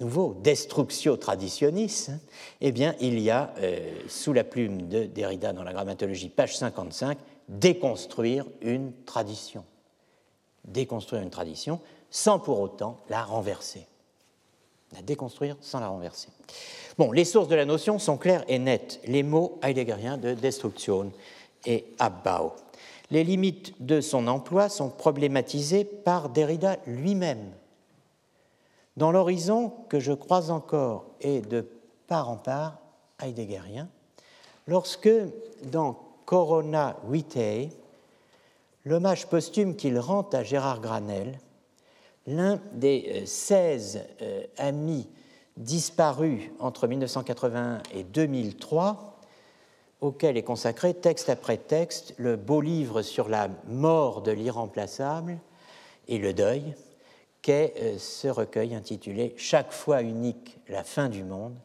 nouveau, 0.00 0.34
Destructio 0.42 1.16
Traditionis, 1.16 2.08
eh 2.60 2.72
bien, 2.72 2.96
il 3.00 3.20
y 3.20 3.30
a, 3.30 3.54
euh, 3.58 4.00
sous 4.08 4.32
la 4.32 4.44
plume 4.44 4.88
de 4.88 5.04
Derrida 5.04 5.52
dans 5.52 5.62
la 5.62 5.72
grammatologie, 5.72 6.28
page 6.28 6.56
55, 6.56 7.18
déconstruire 7.48 8.46
une 8.60 8.92
tradition. 9.04 9.64
Déconstruire 10.64 11.22
une 11.22 11.30
tradition 11.30 11.80
sans 12.10 12.38
pour 12.38 12.60
autant 12.60 12.98
la 13.08 13.22
renverser 13.22 13.86
la 14.94 15.02
déconstruire 15.02 15.56
sans 15.60 15.80
la 15.80 15.88
renverser. 15.88 16.28
Bon, 16.98 17.12
les 17.12 17.24
sources 17.24 17.48
de 17.48 17.56
la 17.56 17.64
notion 17.64 17.98
sont 17.98 18.16
claires 18.16 18.44
et 18.48 18.58
nettes. 18.58 19.00
Les 19.06 19.22
mots 19.22 19.58
heideggeriens 19.62 20.16
de 20.16 20.34
destruction 20.34 21.12
et 21.66 21.86
abbau. 21.98 22.52
Les 23.10 23.24
limites 23.24 23.74
de 23.84 24.00
son 24.00 24.26
emploi 24.28 24.68
sont 24.68 24.88
problématisées 24.88 25.84
par 25.84 26.28
Derrida 26.28 26.76
lui-même. 26.86 27.50
Dans 28.96 29.10
l'horizon 29.10 29.72
que 29.88 29.98
je 29.98 30.12
crois 30.12 30.50
encore 30.50 31.06
est 31.20 31.40
de 31.40 31.66
part 32.06 32.30
en 32.30 32.36
part 32.36 32.78
heideggerien, 33.20 33.88
lorsque 34.66 35.10
dans 35.64 35.98
Corona 36.24 36.96
Vitae, 37.08 37.70
l'hommage 38.84 39.26
posthume 39.26 39.76
qu'il 39.76 39.98
rend 39.98 40.28
à 40.32 40.42
Gérard 40.42 40.80
Granel 40.80 41.38
l'un 42.26 42.60
des 42.72 43.24
16 43.26 43.96
euh, 43.96 44.00
euh, 44.22 44.46
amis 44.56 45.06
disparu 45.56 46.52
entre 46.58 46.86
1981 46.86 47.82
et 47.94 48.02
2003, 48.02 49.20
auquel 50.00 50.36
est 50.36 50.42
consacré 50.42 50.94
texte 50.94 51.28
après 51.28 51.56
texte 51.56 52.14
le 52.16 52.36
beau 52.36 52.60
livre 52.60 53.02
sur 53.02 53.28
la 53.28 53.48
mort 53.68 54.22
de 54.22 54.32
l'irremplaçable 54.32 55.38
et 56.08 56.18
le 56.18 56.32
deuil, 56.32 56.74
qu'est 57.42 57.74
euh, 57.78 57.98
ce 57.98 58.28
recueil 58.28 58.74
intitulé 58.74 59.34
Chaque 59.36 59.72
fois 59.72 60.02
unique, 60.02 60.58
la 60.68 60.82
fin 60.82 61.08
du 61.08 61.22
monde, 61.22 61.56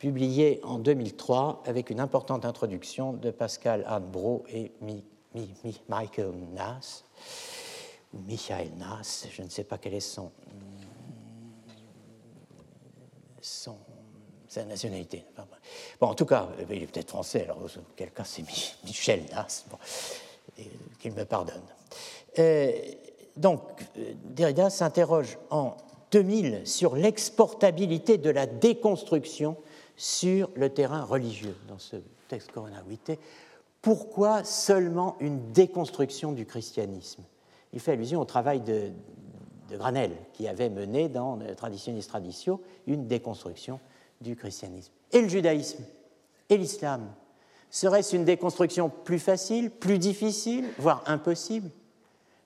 publié 0.00 0.60
en 0.64 0.78
2003 0.78 1.62
avec 1.66 1.90
une 1.90 2.00
importante 2.00 2.44
introduction 2.44 3.12
de 3.12 3.30
Pascal 3.30 3.84
Hadbro 3.86 4.44
et 4.48 4.72
Michael 5.88 6.32
Nass, 6.54 7.04
ou 8.14 8.18
Michael 8.26 8.70
Nass, 8.78 9.28
je 9.30 9.42
ne 9.42 9.48
sais 9.50 9.62
pas 9.62 9.76
quel 9.76 9.94
est 9.94 10.00
son, 10.00 10.32
sa 14.48 14.64
nationalité. 14.64 15.24
Bon, 16.00 16.08
en 16.08 16.14
tout 16.14 16.26
cas, 16.26 16.48
il 16.70 16.82
est 16.82 16.86
peut-être 16.86 17.10
français, 17.10 17.44
alors 17.44 17.60
quel 17.94 18.10
cas 18.10 18.24
c'est 18.24 18.42
Michel 18.84 19.24
Nass, 19.30 19.66
bon, 19.70 19.76
qu'il 20.98 21.12
me 21.12 21.24
pardonne. 21.26 21.62
Euh, 22.38 22.72
donc, 23.36 23.60
euh, 23.98 24.14
Derrida 24.24 24.70
s'interroge 24.70 25.36
en 25.50 25.76
2000 26.10 26.66
sur 26.66 26.96
l'exportabilité 26.96 28.16
de 28.16 28.30
la 28.30 28.46
déconstruction 28.46 29.56
sur 30.00 30.48
le 30.54 30.70
terrain 30.70 31.04
religieux 31.04 31.54
dans 31.68 31.78
ce 31.78 31.96
texte 32.28 32.52
Corona 32.52 32.82
Pourquoi 33.82 34.44
seulement 34.44 35.16
une 35.20 35.52
déconstruction 35.52 36.32
du 36.32 36.46
christianisme? 36.46 37.22
Il 37.74 37.80
fait 37.80 37.92
allusion 37.92 38.18
au 38.18 38.24
travail 38.24 38.62
de, 38.62 38.92
Granel, 39.70 40.12
qui 40.32 40.48
avait 40.48 40.70
mené 40.70 41.10
dans 41.10 41.38
Traditionis 41.54 42.02
Traditio 42.02 42.62
une 42.86 43.08
déconstruction 43.08 43.78
du 44.22 44.36
christianisme. 44.36 44.90
Et 45.12 45.20
le 45.20 45.28
judaïsme? 45.28 45.84
Et 46.48 46.56
l'islam? 46.56 47.12
Serait-ce 47.68 48.16
une 48.16 48.24
déconstruction 48.24 48.88
plus 48.88 49.18
facile, 49.18 49.70
plus 49.70 49.98
difficile, 49.98 50.64
voire 50.78 51.02
impossible? 51.08 51.70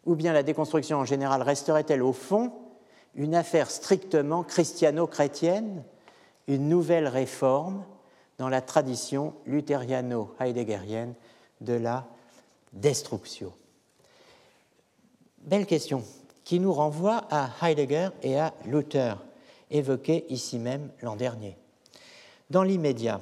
Ou 0.07 0.17
bien 0.17 0.33
la 0.33 0.43
déconstruction 0.43 0.99
en 0.99 1.05
général 1.05 1.41
resterait-elle 1.41 2.03
au 2.03 2.13
fond 2.13 2.53
une 3.15 3.37
affaire 3.37 3.71
strictement 3.71 4.43
christiano-chrétienne, 4.43 5.85
une 6.49 6.69
nouvelle 6.69 7.09
réforme 7.09 7.85
dans 8.39 8.49
la 8.49 8.61
tradition 8.61 9.35
luthériano-heideggerienne 9.47 11.15
de 11.61 11.75
la 11.75 12.07
destruction 12.73 13.53
Belle 15.45 15.67
question, 15.67 16.03
qui 16.43 16.59
nous 16.59 16.73
renvoie 16.73 17.25
à 17.31 17.51
Heidegger 17.63 18.09
et 18.23 18.39
à 18.39 18.55
Luther, 18.65 19.19
évoqués 19.71 20.25
ici 20.31 20.59
même 20.59 20.91
l'an 21.03 21.17
dernier. 21.17 21.59
Dans 22.49 22.63
l'immédiat, 22.63 23.21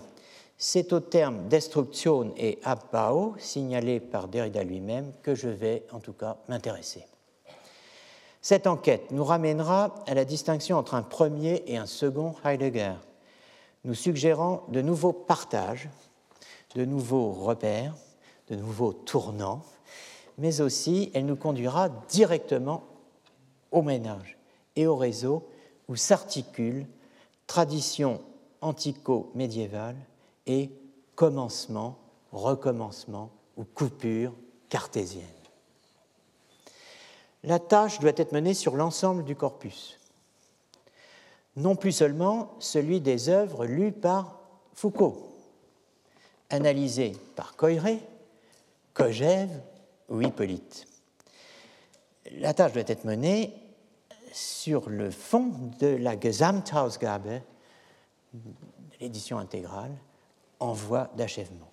c'est 0.57 0.93
au 0.93 1.01
terme 1.01 1.49
destruction 1.49 2.33
et 2.37 2.61
abbau, 2.63 3.35
signalé 3.39 3.99
par 3.99 4.29
Derrida 4.29 4.63
lui-même, 4.63 5.13
que 5.25 5.35
je 5.35 5.49
vais 5.49 5.85
en 5.91 5.99
tout 5.99 6.13
cas 6.13 6.37
m'intéresser. 6.49 7.05
Cette 8.41 8.69
enquête 8.69 9.11
nous 9.11 9.25
ramènera 9.25 9.93
à 10.07 10.15
la 10.15 10.25
distinction 10.25 10.79
entre 10.79 10.95
un 10.95 11.03
premier 11.03 11.65
et 11.67 11.77
un 11.77 11.87
second 11.87 12.37
Heidegger, 12.45 12.95
nous 13.85 13.95
suggérant 13.95 14.65
de 14.69 14.81
nouveaux 14.81 15.13
partages, 15.13 15.89
de 16.75 16.85
nouveaux 16.85 17.33
repères, 17.33 17.95
de 18.49 18.57
nouveaux 18.57 18.93
tournants, 18.93 19.63
mais 20.39 20.61
aussi 20.61 21.11
elle 21.15 21.27
nous 21.27 21.37
conduira 21.37 21.89
directement 22.09 22.85
au 23.71 23.83
ménage 23.83 24.39
et 24.77 24.87
au 24.87 24.97
réseau 24.97 25.47
où 25.89 25.97
s'articulent 25.97 26.87
tradition 27.47 28.21
antico-médiévale 28.61 29.97
et 30.47 30.71
commencement, 31.15 31.99
recommencement 32.33 33.31
ou 33.57 33.65
coupure 33.65 34.33
cartésienne. 34.69 35.25
La 37.45 37.59
tâche 37.59 37.99
doit 37.99 38.13
être 38.17 38.33
menée 38.33 38.55
sur 38.55 38.77
l'ensemble 38.77 39.25
du 39.25 39.35
corpus, 39.35 39.99
non 41.57 41.77
plus 41.77 41.93
seulement 41.93 42.55
celui 42.59 43.01
des 43.01 43.29
œuvres 43.29 43.67
lues 43.67 43.93
par 43.93 44.39
Foucault, 44.75 45.29
analysées 46.51 47.13
par 47.37 47.57
Coiré, 47.57 47.99
Kojève 48.95 49.61
ou 50.09 50.21
Hippolyte. 50.21 50.87
La 52.33 52.55
tâche 52.55 52.73
doit 52.73 52.83
être 52.87 53.05
menée 53.05 53.53
sur 54.33 54.89
le 54.89 55.11
fond 55.11 55.53
de 55.79 55.89
la 55.89 56.19
Gesamthausgabe, 56.19 57.41
l'édition 59.01 59.39
intégrale, 59.39 59.93
en 60.59 60.73
voie 60.73 61.11
d'achèvement. 61.17 61.71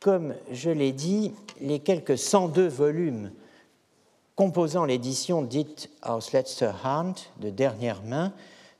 Comme 0.00 0.34
je 0.50 0.68
l'ai 0.68 0.92
dit, 0.92 1.32
les 1.60 1.78
quelques 1.78 2.18
102 2.18 2.68
volumes 2.68 3.32
composant 4.36 4.84
l'édition 4.84 5.42
dite 5.42 5.88
Aus 6.02 6.32
letzter 6.32 6.72
Hand, 6.84 7.16
de 7.40 7.50
dernière 7.50 8.02
main, 8.02 8.32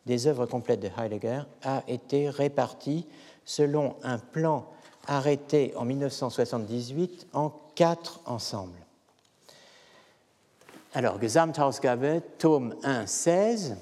des 0.07 0.27
œuvres 0.27 0.47
complètes 0.47 0.81
de 0.81 0.91
Heidegger, 0.99 1.43
a 1.63 1.83
été 1.89 2.29
répartis 2.29 3.07
selon 3.45 3.97
un 4.03 4.19
plan 4.19 4.67
arrêté 5.07 5.73
en 5.77 5.85
1978 5.85 7.29
en 7.33 7.53
quatre 7.75 8.21
ensembles. 8.27 8.79
Alors, 10.95 11.21
Gesamthausgabe, 11.21 12.21
tome 12.39 12.77
1, 12.85 13.07
16, 13.07 13.77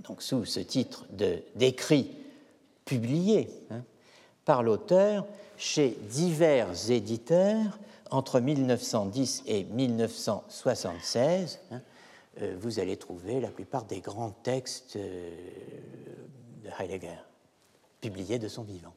donc 0.00 0.22
sous 0.22 0.44
ce 0.44 0.60
titre 0.60 1.06
d'écrit 1.54 2.16
publié 2.84 3.48
hein, 3.70 3.82
par 4.44 4.62
l'auteur 4.62 5.26
chez 5.56 5.96
divers 6.10 6.90
éditeurs 6.90 7.78
entre 8.10 8.40
1910 8.40 9.44
et 9.46 9.64
1976. 9.64 11.60
Hein, 11.70 11.76
euh, 11.76 11.78
vous 12.58 12.80
allez 12.80 12.96
trouver 12.96 13.40
la 13.40 13.48
plupart 13.48 13.84
des 13.84 14.00
grands 14.00 14.30
textes 14.30 14.96
euh, 14.96 15.30
de 16.64 16.70
Heidegger, 16.78 17.18
publiés 18.00 18.38
de 18.38 18.48
son 18.48 18.62
vivant. 18.62 18.94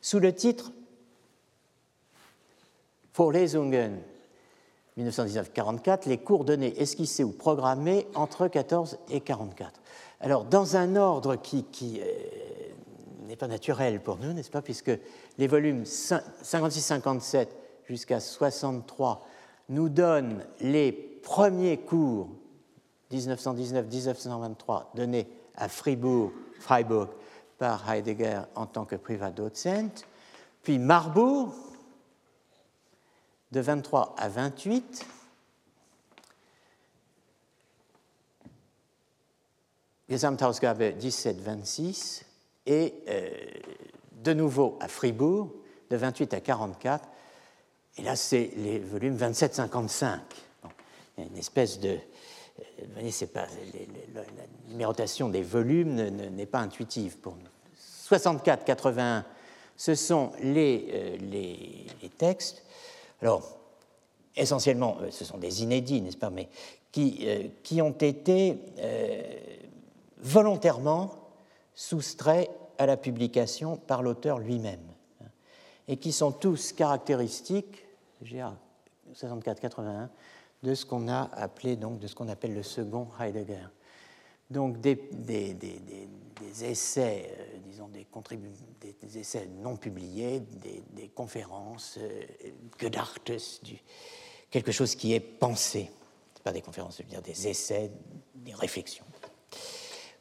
Sous 0.00 0.18
le 0.18 0.34
titre 0.34 0.72
Vorlesungen 3.14 4.00
1919-44, 4.98 6.08
les 6.08 6.18
cours 6.18 6.44
donnés, 6.44 6.80
esquissés 6.80 7.24
ou 7.24 7.32
programmés 7.32 8.06
entre 8.14 8.48
14 8.48 8.98
et 9.10 9.20
44. 9.20 9.80
Alors, 10.20 10.44
dans 10.44 10.76
un 10.76 10.96
ordre 10.96 11.36
qui, 11.36 11.64
qui 11.64 12.00
euh, 12.00 12.04
n'est 13.26 13.36
pas 13.36 13.48
naturel 13.48 14.00
pour 14.00 14.18
nous, 14.18 14.32
n'est-ce 14.32 14.50
pas, 14.50 14.62
puisque 14.62 14.92
les 15.38 15.46
volumes 15.46 15.82
56-57 15.82 17.48
jusqu'à 17.88 18.20
63 18.20 19.26
nous 19.68 19.88
donnent 19.88 20.44
les 20.60 21.15
premiers 21.26 21.76
cours 21.78 22.28
1919-1923 23.12 24.84
donnés 24.94 25.26
à 25.56 25.68
Fribourg, 25.68 26.30
Freiburg 26.60 27.08
par 27.58 27.90
Heidegger 27.90 28.42
en 28.54 28.66
tant 28.66 28.84
que 28.84 28.94
Privatdozent, 28.94 30.04
puis 30.62 30.78
Marbourg 30.78 31.52
de 33.50 33.58
23 33.58 34.14
à 34.16 34.28
28, 34.28 35.04
Gesamthausgabe 40.08 40.80
17-26 40.80 42.22
et 42.66 42.94
euh, 43.08 43.30
de 44.22 44.32
nouveau 44.32 44.78
à 44.80 44.86
Fribourg, 44.86 45.52
de 45.90 45.96
28 45.96 46.34
à 46.34 46.40
44. 46.40 47.08
Et 47.96 48.02
là, 48.02 48.14
c'est 48.14 48.52
les 48.54 48.78
volumes 48.78 49.16
27-55. 49.16 50.20
Une 51.18 51.36
espèce 51.36 51.80
de. 51.80 51.98
Euh, 52.80 53.26
pas, 53.32 53.46
la 54.14 54.22
numérotation 54.68 55.28
des 55.28 55.42
volumes 55.42 55.94
n'est 55.94 56.46
pas 56.46 56.60
intuitive 56.60 57.18
pour 57.18 57.36
nous. 57.36 57.48
64-81, 58.08 59.24
ce 59.76 59.94
sont 59.94 60.32
les, 60.42 60.88
euh, 60.92 61.16
les, 61.20 61.86
textes. 62.16 62.64
Alors, 63.20 63.58
essentiellement, 64.34 64.96
ce 65.10 65.24
sont 65.24 65.38
des 65.38 65.62
inédits, 65.62 66.00
n'est-ce 66.00 66.16
pas, 66.16 66.30
mais 66.30 66.48
qui, 66.92 67.82
ont 67.82 67.90
été 67.92 68.58
volontairement 70.18 71.12
soustraits 71.74 72.50
à 72.78 72.86
la 72.86 72.96
publication 72.96 73.76
par 73.76 74.02
l'auteur 74.02 74.38
lui-même, 74.38 74.80
hein, 75.22 75.28
et 75.88 75.98
qui 75.98 76.12
sont 76.12 76.32
tous 76.32 76.72
caractéristiques, 76.72 77.84
GA 78.22 78.56
64-81, 79.14 80.08
de 80.66 80.74
ce 80.74 80.84
qu'on 80.84 81.06
a 81.06 81.30
appelé 81.32 81.76
donc 81.76 82.00
de 82.00 82.08
ce 82.08 82.14
qu'on 82.16 82.26
appelle 82.28 82.52
le 82.52 82.64
second 82.64 83.06
Heidegger. 83.20 83.68
Donc 84.50 84.80
des, 84.80 84.98
essais, 86.62 87.32
euh, 87.38 87.58
disons 87.68 87.88
des, 87.88 88.04
des, 89.00 89.18
essais 89.18 89.48
non 89.60 89.76
publiés, 89.76 90.40
des, 90.40 91.08
conférences, 91.08 91.98
euh, 91.98 92.24
du, 93.62 93.78
quelque 94.50 94.72
chose 94.72 94.96
qui 94.96 95.14
est 95.14 95.20
pensé. 95.20 95.88
Pas 96.42 96.52
des 96.52 96.62
conférences, 96.62 96.98
je 96.98 97.02
veux 97.04 97.08
dire 97.08 97.22
des 97.22 97.46
essais, 97.48 97.92
des 98.34 98.54
réflexions. 98.54 99.04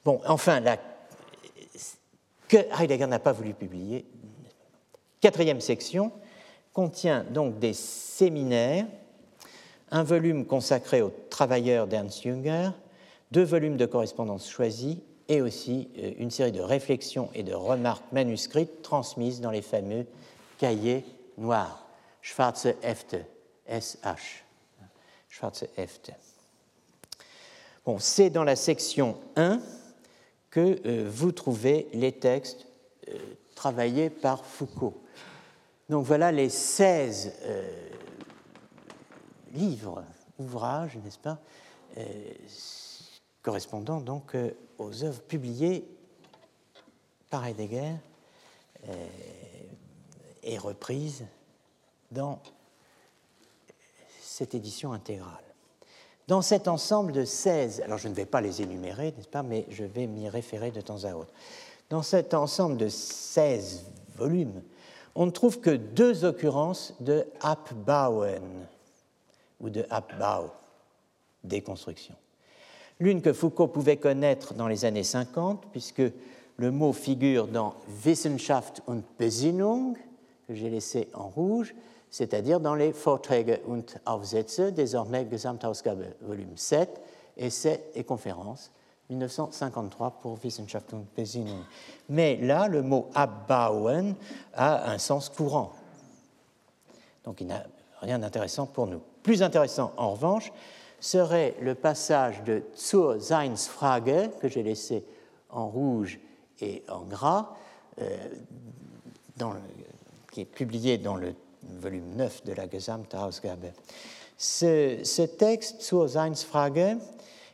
Bon, 0.03 0.21
enfin, 0.27 0.59
la, 0.59 0.77
que 2.47 2.57
Heidegger 2.79 3.07
n'a 3.07 3.19
pas 3.19 3.31
voulu 3.31 3.55
publier. 3.55 4.05
Quatrième 5.21 5.61
section 5.61 6.11
contient 6.71 7.23
donc 7.23 7.57
des 7.57 7.73
séminaires, 7.73 8.85
un 9.95 10.03
volume 10.03 10.45
consacré 10.45 11.01
aux 11.01 11.13
travailleurs 11.29 11.87
d'Ernst 11.87 12.23
Jünger, 12.23 12.71
deux 13.31 13.45
volumes 13.45 13.77
de 13.77 13.85
correspondance 13.85 14.49
choisie 14.49 15.01
et 15.29 15.41
aussi 15.41 15.87
euh, 15.97 16.11
une 16.17 16.31
série 16.31 16.51
de 16.51 16.59
réflexions 16.59 17.29
et 17.33 17.43
de 17.43 17.53
remarques 17.53 18.11
manuscrites 18.11 18.81
transmises 18.81 19.39
dans 19.39 19.51
les 19.51 19.61
fameux 19.61 20.05
cahiers 20.57 21.05
noirs, 21.37 21.87
Schwarze 22.21 22.73
Hefte, 22.83 23.15
SH. 23.69 24.43
Schwarze 25.29 25.63
Hefte. 25.77 26.11
Bon, 27.85 27.97
c'est 27.97 28.29
dans 28.29 28.43
la 28.43 28.57
section 28.57 29.17
1 29.37 29.61
que 30.49 30.77
euh, 30.85 31.09
vous 31.09 31.31
trouvez 31.31 31.87
les 31.93 32.11
textes 32.11 32.67
euh, 33.07 33.13
travaillés 33.55 34.09
par 34.09 34.43
Foucault. 34.43 35.01
Donc 35.87 36.05
voilà 36.05 36.33
les 36.33 36.49
16 36.49 37.31
livres, 39.55 40.03
ouvrages, 40.37 40.97
n'est-ce 41.03 41.19
pas, 41.19 41.39
correspondant 43.45 44.01
donc 44.01 44.33
euh, 44.33 44.49
aux 44.79 45.03
œuvres 45.03 45.21
publiées 45.21 45.85
par 47.29 47.45
Heidegger 47.45 47.93
euh, 48.89 49.07
et 50.41 50.57
reprises 50.57 51.23
dans 52.11 52.39
cette 54.19 54.55
édition 54.55 54.93
intégrale. 54.93 55.29
Dans 56.27 56.41
cet 56.41 56.67
ensemble 56.67 57.11
de 57.11 57.23
16, 57.23 57.81
alors 57.81 57.99
je 57.99 58.07
ne 58.07 58.15
vais 58.15 58.25
pas 58.25 58.41
les 58.41 58.63
énumérer, 58.63 59.13
n'est-ce 59.15 59.27
pas, 59.27 59.43
mais 59.43 59.67
je 59.69 59.83
vais 59.83 60.07
m'y 60.07 60.27
référer 60.27 60.71
de 60.71 60.81
temps 60.81 61.03
à 61.03 61.13
autre. 61.13 61.31
Dans 61.91 62.01
cet 62.01 62.33
ensemble 62.33 62.77
de 62.77 62.89
16 62.89 63.85
volumes, 64.15 64.63
on 65.13 65.27
ne 65.27 65.31
trouve 65.31 65.59
que 65.59 65.69
deux 65.69 66.25
occurrences 66.25 66.95
de 66.99 67.27
Abbauen 67.41 68.41
ou 69.59 69.69
de 69.69 69.85
Abbau, 69.89 70.51
déconstruction. 71.43 72.15
L'une 72.99 73.21
que 73.21 73.33
Foucault 73.33 73.67
pouvait 73.67 73.97
connaître 73.97 74.53
dans 74.53 74.67
les 74.67 74.85
années 74.85 75.03
50, 75.03 75.65
puisque 75.71 76.03
le 76.57 76.71
mot 76.71 76.93
figure 76.93 77.47
dans 77.47 77.75
Wissenschaft 78.05 78.81
und 78.87 79.01
Besinnung, 79.19 79.97
que 80.47 80.55
j'ai 80.55 80.69
laissé 80.69 81.09
en 81.13 81.27
rouge, 81.27 81.75
c'est-à-dire 82.09 82.59
dans 82.59 82.75
les 82.75 82.91
Vorträge 82.91 83.59
und 83.67 83.99
Aufsätze, 84.05 84.71
désormais 84.71 85.27
Gesamtausgabe, 85.29 86.13
volume 86.21 86.55
7, 86.55 87.01
Essais 87.37 87.83
et 87.95 88.05
conférences, 88.05 88.71
1953 89.09 90.19
pour 90.21 90.39
Wissenschaft 90.41 90.93
und 90.93 91.05
Besinnung. 91.15 91.63
Mais 92.07 92.37
là, 92.37 92.67
le 92.67 92.81
mot 92.81 93.09
abbauen 93.13 94.15
a 94.53 94.89
un 94.89 94.97
sens 94.97 95.29
courant. 95.29 95.73
Donc 97.25 97.41
il 97.41 97.47
n'a 97.47 97.65
rien 98.01 98.19
d'intéressant 98.19 98.65
pour 98.65 98.87
nous. 98.87 99.01
Plus 99.25 99.41
intéressant, 99.41 99.91
en 99.97 100.11
revanche, 100.11 100.51
serait 100.99 101.55
le 101.59 101.73
passage 101.73 102.43
de 102.43 102.61
Zur 102.77 103.19
Seinsfrage, 103.19 104.29
que 104.39 104.47
j'ai 104.47 104.61
laissé 104.61 105.03
en 105.49 105.67
rouge 105.67 106.19
et 106.61 106.83
en 106.87 107.01
gras, 107.01 107.55
euh, 107.99 108.15
qui 110.31 110.41
est 110.41 110.45
publié 110.45 110.99
dans 110.99 111.15
le 111.15 111.33
volume 111.63 112.13
9 112.15 112.43
de 112.43 112.53
la 112.53 112.69
Gesamtausgabe. 112.69 113.71
Ce, 114.37 115.25
texte, 115.25 115.81
Zur 115.81 116.07
Seinsfrage, 116.07 116.97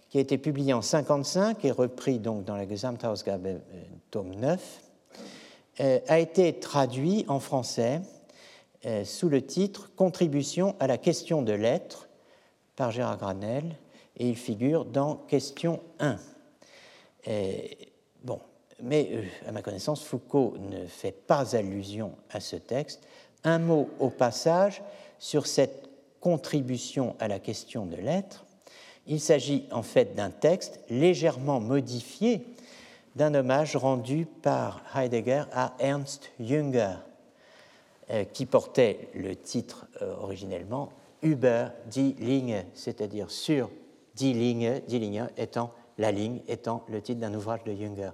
qui 0.10 0.18
a 0.18 0.22
été 0.22 0.38
publié 0.38 0.74
en 0.74 0.80
1955 0.82 1.64
et 1.64 1.72
repris 1.72 2.20
donc 2.20 2.44
dans 2.44 2.58
la 2.58 2.68
Gesamtausgabe 2.68 3.46
euh, 3.48 3.60
tome 4.10 4.36
9, 4.36 4.82
euh, 5.80 6.00
a 6.06 6.20
été 6.20 6.60
traduit 6.60 7.24
en 7.30 7.40
français 7.40 8.02
sous 9.04 9.30
le 9.30 9.42
titre 9.42 9.92
Contribution 9.96 10.76
à 10.80 10.88
la 10.88 10.98
question 10.98 11.42
de 11.42 11.54
l'être 11.54 12.10
par 12.76 12.92
Gérard 12.92 13.18
Granel 13.18 13.78
et 14.18 14.30
il 14.30 14.36
figure 14.36 14.86
dans 14.86 15.16
question 15.16 15.82
1. 16.00 16.18
bon, 18.24 18.40
mais 18.82 19.10
euh, 19.12 19.24
à 19.48 19.52
ma 19.52 19.62
connaissance, 19.62 20.04
Foucault 20.04 20.56
ne 20.60 20.86
fait 20.86 21.12
pas 21.12 21.56
allusion 21.56 22.14
à 22.30 22.40
ce 22.40 22.56
texte. 22.56 23.02
Un 23.44 23.60
mot 23.60 23.90
au 24.00 24.10
passage 24.10 24.82
sur 25.20 25.48
cette 25.48 25.90
contribution 26.20 27.16
à 27.20 27.28
la 27.28 27.40
question 27.40 27.86
de 27.86 27.96
l'être. 27.96 28.46
Il 29.08 29.20
s'agit 29.20 29.66
en 29.72 29.82
fait 29.82 30.16
d'un 30.16 30.30
texte 30.30 30.80
légèrement 30.90 31.60
modifié 31.60 32.46
d'un 33.16 33.34
hommage 33.34 33.76
rendu 33.76 34.26
par 34.26 34.84
Heidegger 34.96 35.44
à 35.52 35.74
Ernst 35.80 36.32
Jünger, 36.40 36.96
euh, 36.96 37.11
qui 38.34 38.46
portait 38.46 39.10
le 39.14 39.36
titre 39.36 39.88
euh, 40.02 40.14
originellement 40.22 40.90
über 41.22 41.68
die 41.88 42.14
Linie, 42.20 42.66
c'est-à-dire 42.74 43.30
sur 43.30 43.70
die 44.16 44.34
Linie, 44.34 44.82
die 44.88 45.00
Linie 45.00 45.28
étant 45.38 45.72
la 45.98 46.12
ligne, 46.12 46.42
étant 46.48 46.84
le 46.90 47.02
titre 47.02 47.22
d'un 47.22 47.34
ouvrage 47.34 47.64
de 47.64 47.74
Jünger. 47.74 48.12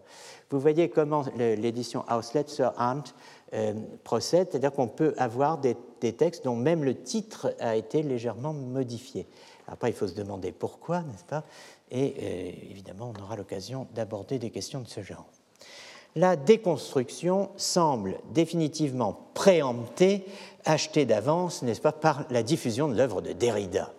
Vous 0.49 0.59
voyez 0.59 0.89
comment 0.89 1.23
l'édition 1.37 2.03
Auslet 2.11 2.43
sur 2.47 2.73
Amt 2.77 3.15
euh, 3.53 3.73
procède, 4.03 4.49
c'est-à-dire 4.51 4.73
qu'on 4.73 4.87
peut 4.87 5.13
avoir 5.17 5.57
des, 5.57 5.75
textes 6.13 6.43
dont 6.43 6.55
même 6.55 6.83
le 6.83 7.01
titre 7.01 7.55
a 7.59 7.75
été 7.75 8.03
légèrement 8.03 8.53
modifié. 8.53 9.25
Après, 9.67 9.89
il 9.89 9.93
faut 9.93 10.07
se 10.07 10.15
demander 10.15 10.51
pourquoi, 10.51 11.01
n'est-ce 11.01 11.23
pas? 11.23 11.43
Et 11.91 12.15
euh, 12.19 12.69
évidemment, 12.71 13.13
on 13.15 13.23
aura 13.23 13.35
l'occasion 13.35 13.87
d'aborder 13.95 14.37
des 14.37 14.49
questions 14.49 14.81
de 14.81 14.87
ce 14.87 15.01
genre 15.01 15.27
la 16.17 16.35
déconstruction 16.35 17.51
semble 17.57 18.17
définitivement 18.33 19.29
préemptée, 19.35 20.25
achetée 20.65 21.05
d'avance, 21.05 21.61
n'est-ce 21.61 21.79
pas, 21.79 21.91
par 21.91 22.25
la 22.31 22.41
diffusion 22.41 22.87
de 22.87 22.95
l'œuvre 22.95 23.21
de 23.21 23.33
Derrida. 23.33 23.93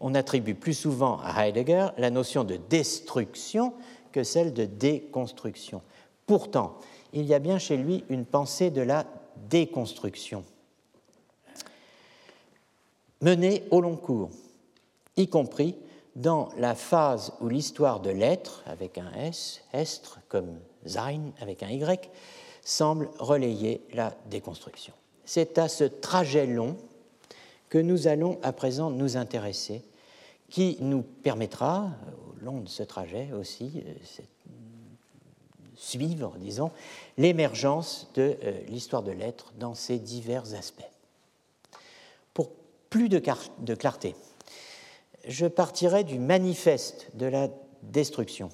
On 0.00 0.16
attribue 0.16 0.56
plus 0.56 0.74
souvent 0.74 1.20
à 1.22 1.46
Heidegger 1.46 1.90
la 1.98 2.10
notion 2.10 2.42
de 2.42 2.56
destruction 2.68 3.74
que 4.10 4.24
celle 4.24 4.52
de 4.52 4.64
déconstruction. 4.64 5.82
Pourtant, 6.26 6.78
il 7.12 7.26
y 7.26 7.34
a 7.34 7.38
bien 7.38 7.58
chez 7.58 7.76
lui 7.76 8.04
une 8.08 8.24
pensée 8.24 8.70
de 8.70 8.82
la 8.82 9.06
déconstruction, 9.48 10.44
menée 13.20 13.68
au 13.70 13.80
long 13.80 13.96
cours, 13.96 14.30
y 15.16 15.28
compris 15.28 15.76
dans 16.16 16.48
la 16.58 16.74
phase 16.74 17.32
où 17.40 17.48
l'histoire 17.48 18.00
de 18.00 18.10
l'être, 18.10 18.64
avec 18.66 18.98
un 18.98 19.12
S, 19.12 19.62
estre 19.72 20.18
comme 20.28 20.58
Sein 20.86 21.32
avec 21.40 21.62
un 21.62 21.70
Y, 21.70 22.10
semble 22.62 23.08
relayer 23.18 23.80
la 23.92 24.14
déconstruction. 24.30 24.92
C'est 25.24 25.58
à 25.58 25.68
ce 25.68 25.84
trajet 25.84 26.46
long 26.46 26.76
que 27.68 27.78
nous 27.78 28.08
allons 28.08 28.38
à 28.42 28.52
présent 28.52 28.90
nous 28.90 29.16
intéresser, 29.16 29.82
qui 30.48 30.78
nous 30.80 31.02
permettra, 31.02 31.90
au 32.28 32.44
long 32.44 32.60
de 32.60 32.68
ce 32.68 32.82
trajet 32.82 33.30
aussi, 33.32 33.84
euh, 33.86 34.22
suivre, 35.76 36.34
disons, 36.38 36.70
l'émergence 37.16 38.08
de 38.14 38.36
euh, 38.42 38.60
l'histoire 38.68 39.02
de 39.02 39.12
l'être 39.12 39.52
dans 39.58 39.74
ses 39.74 39.98
divers 39.98 40.54
aspects. 40.54 40.90
Pour 42.34 42.50
plus 42.90 43.08
de, 43.08 43.22
de 43.60 43.74
clarté, 43.74 44.14
je 45.26 45.46
partirai 45.46 46.04
du 46.04 46.18
manifeste 46.18 47.08
de 47.14 47.26
la 47.26 47.48
destruction, 47.82 48.50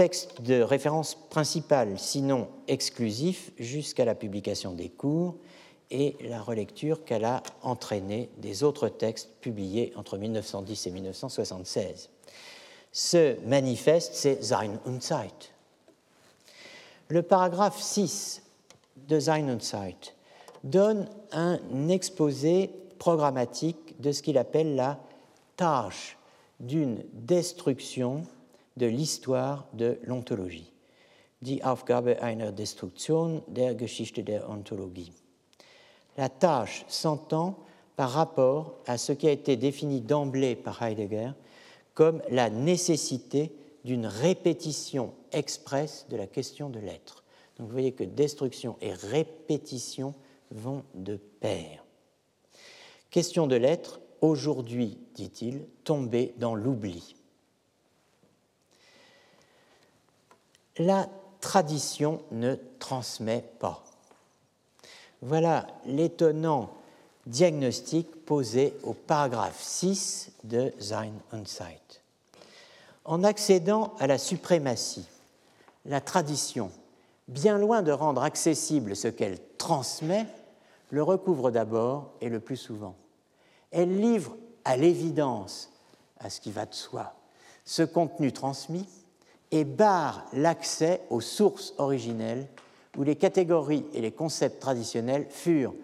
texte 0.00 0.40
de 0.40 0.62
référence 0.62 1.14
principal, 1.28 1.98
sinon 1.98 2.48
exclusif, 2.68 3.52
jusqu'à 3.58 4.06
la 4.06 4.14
publication 4.14 4.72
des 4.72 4.88
cours 4.88 5.36
et 5.90 6.16
la 6.22 6.40
relecture 6.40 7.04
qu'elle 7.04 7.26
a 7.26 7.42
entraînée 7.60 8.30
des 8.38 8.62
autres 8.62 8.88
textes 8.88 9.28
publiés 9.42 9.92
entre 9.96 10.16
1910 10.16 10.86
et 10.86 10.90
1976. 10.90 12.08
Ce 12.90 13.36
manifeste, 13.44 14.14
c'est 14.14 14.42
Sein 14.42 14.80
und 14.86 15.02
Zeit. 15.02 15.52
Le 17.08 17.20
paragraphe 17.20 17.78
6 17.78 18.40
de 19.06 19.20
Sein 19.20 19.50
und 19.50 19.60
Zeit 19.60 20.14
donne 20.64 21.10
un 21.30 21.58
exposé 21.90 22.70
programmatique 22.98 24.00
de 24.00 24.12
ce 24.12 24.22
qu'il 24.22 24.38
appelle 24.38 24.76
la 24.76 24.98
tâche 25.58 26.16
d'une 26.58 27.04
destruction 27.12 28.22
de 28.80 28.86
l'histoire 28.86 29.66
de 29.74 29.98
l'ontologie. 30.04 30.72
Die 31.42 31.62
Aufgabe 31.62 32.22
einer 32.22 32.50
Destruktion 32.50 33.42
der 33.46 33.74
Geschichte 33.74 34.24
der 34.24 34.48
Ontologie. 34.48 35.12
La 36.16 36.28
tâche 36.28 36.84
s'entend 36.88 37.58
par 37.96 38.10
rapport 38.10 38.74
à 38.86 38.96
ce 38.96 39.12
qui 39.12 39.28
a 39.28 39.32
été 39.32 39.56
défini 39.56 40.00
d'emblée 40.00 40.56
par 40.56 40.82
Heidegger 40.82 41.32
comme 41.94 42.22
la 42.30 42.48
nécessité 42.48 43.52
d'une 43.84 44.06
répétition 44.06 45.12
expresse 45.32 46.06
de 46.08 46.16
la 46.16 46.26
question 46.26 46.70
de 46.70 46.78
l'être. 46.78 47.22
Donc 47.58 47.66
vous 47.66 47.72
voyez 47.72 47.92
que 47.92 48.04
destruction 48.04 48.76
et 48.80 48.92
répétition 48.92 50.14
vont 50.50 50.84
de 50.94 51.16
pair. 51.16 51.84
Question 53.10 53.46
de 53.46 53.56
l'être, 53.56 54.00
aujourd'hui, 54.22 54.98
dit-il, 55.14 55.66
tombée 55.84 56.34
dans 56.38 56.54
l'oubli. 56.54 57.16
La 60.80 61.08
tradition 61.40 62.22
ne 62.30 62.56
transmet 62.78 63.44
pas. 63.58 63.84
Voilà 65.20 65.66
l'étonnant 65.84 66.70
diagnostic 67.26 68.24
posé 68.24 68.74
au 68.82 68.94
paragraphe 68.94 69.60
6 69.60 70.32
de 70.44 70.72
Sein 70.80 71.12
und 71.32 71.46
Zeit. 71.46 72.00
En 73.04 73.24
accédant 73.24 73.92
à 73.98 74.06
la 74.06 74.16
suprématie, 74.16 75.06
la 75.84 76.00
tradition, 76.00 76.70
bien 77.28 77.58
loin 77.58 77.82
de 77.82 77.92
rendre 77.92 78.22
accessible 78.22 78.96
ce 78.96 79.08
qu'elle 79.08 79.38
transmet, 79.58 80.26
le 80.88 81.02
recouvre 81.02 81.50
d'abord 81.50 82.10
et 82.22 82.30
le 82.30 82.40
plus 82.40 82.56
souvent. 82.56 82.94
Elle 83.70 84.00
livre 84.00 84.34
à 84.64 84.78
l'évidence, 84.78 85.70
à 86.18 86.30
ce 86.30 86.40
qui 86.40 86.50
va 86.50 86.64
de 86.64 86.74
soi, 86.74 87.14
ce 87.66 87.82
contenu 87.82 88.32
transmis 88.32 88.86
et 89.50 89.64
barre 89.64 90.26
l'accès 90.32 91.02
aux 91.10 91.20
sources 91.20 91.74
originelles 91.78 92.46
où 92.96 93.02
les 93.02 93.16
catégories 93.16 93.86
et 93.92 94.00
les 94.00 94.12
concepts 94.12 94.60
traditionnels 94.60 95.26
furent, 95.30 95.74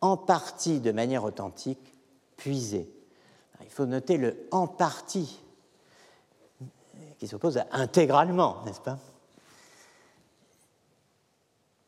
en 0.00 0.16
partie 0.16 0.80
de 0.80 0.92
manière 0.92 1.24
authentique, 1.24 1.94
puisés. 2.36 2.90
Il 3.62 3.70
faut 3.70 3.86
noter 3.86 4.16
le 4.16 4.36
en 4.50 4.66
partie, 4.66 5.40
qui 7.18 7.28
s'oppose 7.28 7.58
à 7.58 7.66
intégralement, 7.72 8.64
n'est-ce 8.64 8.80
pas? 8.80 8.98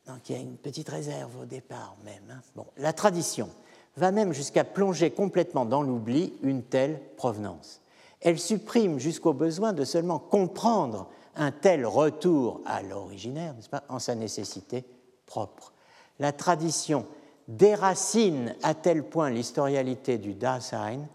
Donc 0.07 0.29
il 0.29 0.35
y 0.35 0.39
a 0.39 0.41
une 0.41 0.57
petite 0.57 0.89
réserve 0.89 1.39
au 1.39 1.45
départ 1.45 1.95
même. 2.03 2.23
Hein. 2.29 2.63
La 2.77 2.93
tradition 2.93 3.49
va 3.95 4.11
même 4.11 4.33
jusqu'à 4.33 4.63
plonger 4.63 5.11
complètement 5.11 5.65
dans 5.65 5.81
l'oubli 5.81 6.33
une 6.41 6.63
telle 6.63 6.99
provenance. 7.15 7.81
Elle 8.23 8.39
supprime 8.39 8.99
jusqu'au 8.99 9.33
besoin 9.33 9.73
de 9.73 9.83
seulement 9.83 10.17
comprendre 10.17 11.09
un 11.35 11.51
tel 11.51 11.85
retour 11.85 12.61
à 12.65 12.81
l'originaire, 12.81 13.53
n'est-ce 13.53 13.69
pas, 13.69 13.83
en 13.89 13.99
sa 13.99 14.15
nécessité 14.15 14.85
propre. 15.25 15.73
La 16.19 16.31
tradition 16.31 17.05
déracine 17.49 18.55
à 18.63 18.75
tel 18.75 19.03
point 19.03 19.29
l'historialité 19.29 20.17
du 20.17 20.35
Dasein 20.35 21.05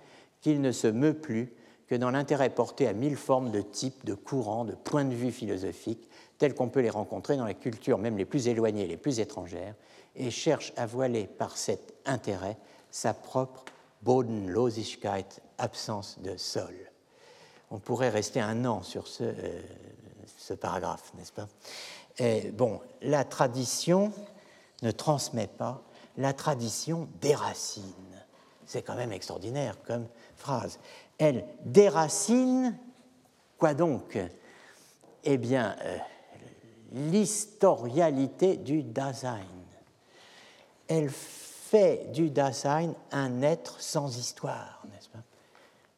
qu'il 0.42 0.60
ne 0.60 0.70
se 0.70 0.86
meut 0.86 1.14
plus 1.14 1.54
que 1.86 1.94
dans 1.94 2.10
l'intérêt 2.10 2.50
porté 2.50 2.86
à 2.86 2.92
mille 2.92 3.16
formes 3.16 3.50
de 3.50 3.62
types, 3.62 4.04
de 4.04 4.12
courants, 4.12 4.66
de 4.66 4.74
points 4.74 5.06
de 5.06 5.14
vue 5.14 5.32
philosophiques, 5.32 6.10
tels 6.36 6.54
qu'on 6.54 6.68
peut 6.68 6.80
les 6.80 6.90
rencontrer 6.90 7.38
dans 7.38 7.46
les 7.46 7.54
cultures 7.54 7.96
même 7.96 8.18
les 8.18 8.26
plus 8.26 8.48
éloignées, 8.48 8.86
les 8.86 8.98
plus 8.98 9.18
étrangères, 9.18 9.74
et 10.14 10.30
cherche 10.30 10.74
à 10.76 10.84
voiler 10.84 11.26
par 11.26 11.56
cet 11.56 11.94
intérêt 12.04 12.58
sa 12.90 13.14
propre 13.14 13.64
Bodenlosigkeit, 14.02 15.40
absence 15.56 16.18
de 16.20 16.36
sol. 16.36 16.74
On 17.70 17.78
pourrait 17.78 18.08
rester 18.08 18.40
un 18.40 18.64
an 18.64 18.82
sur 18.82 19.06
ce, 19.08 19.24
euh, 19.24 20.56
paragraphe, 20.60 21.12
n'est-ce 21.14 21.32
pas? 21.32 21.48
Bon, 22.52 22.80
la 23.02 23.24
tradition 23.24 24.12
ne 24.82 24.90
transmet 24.90 25.46
pas, 25.46 25.82
la 26.16 26.32
tradition 26.32 27.08
déracine. 27.20 27.84
C'est 28.66 28.82
quand 28.82 28.96
même 28.96 29.12
extraordinaire 29.12 29.76
comme 29.86 30.06
phrase. 30.36 30.78
Elle 31.18 31.44
déracine, 31.64 32.76
quoi 33.56 33.74
donc? 33.74 34.18
Eh 35.24 35.38
bien, 35.38 35.76
euh, 35.82 35.98
l'historialité 36.92 38.56
du 38.56 38.82
Dasein. 38.82 39.40
Elle 40.86 41.10
fait 41.10 42.10
du 42.12 42.30
Dasein 42.30 42.94
un 43.10 43.42
être 43.42 43.80
sans 43.80 44.16
histoire, 44.18 44.82
n'est-ce 44.92 45.08
pas? 45.08 45.22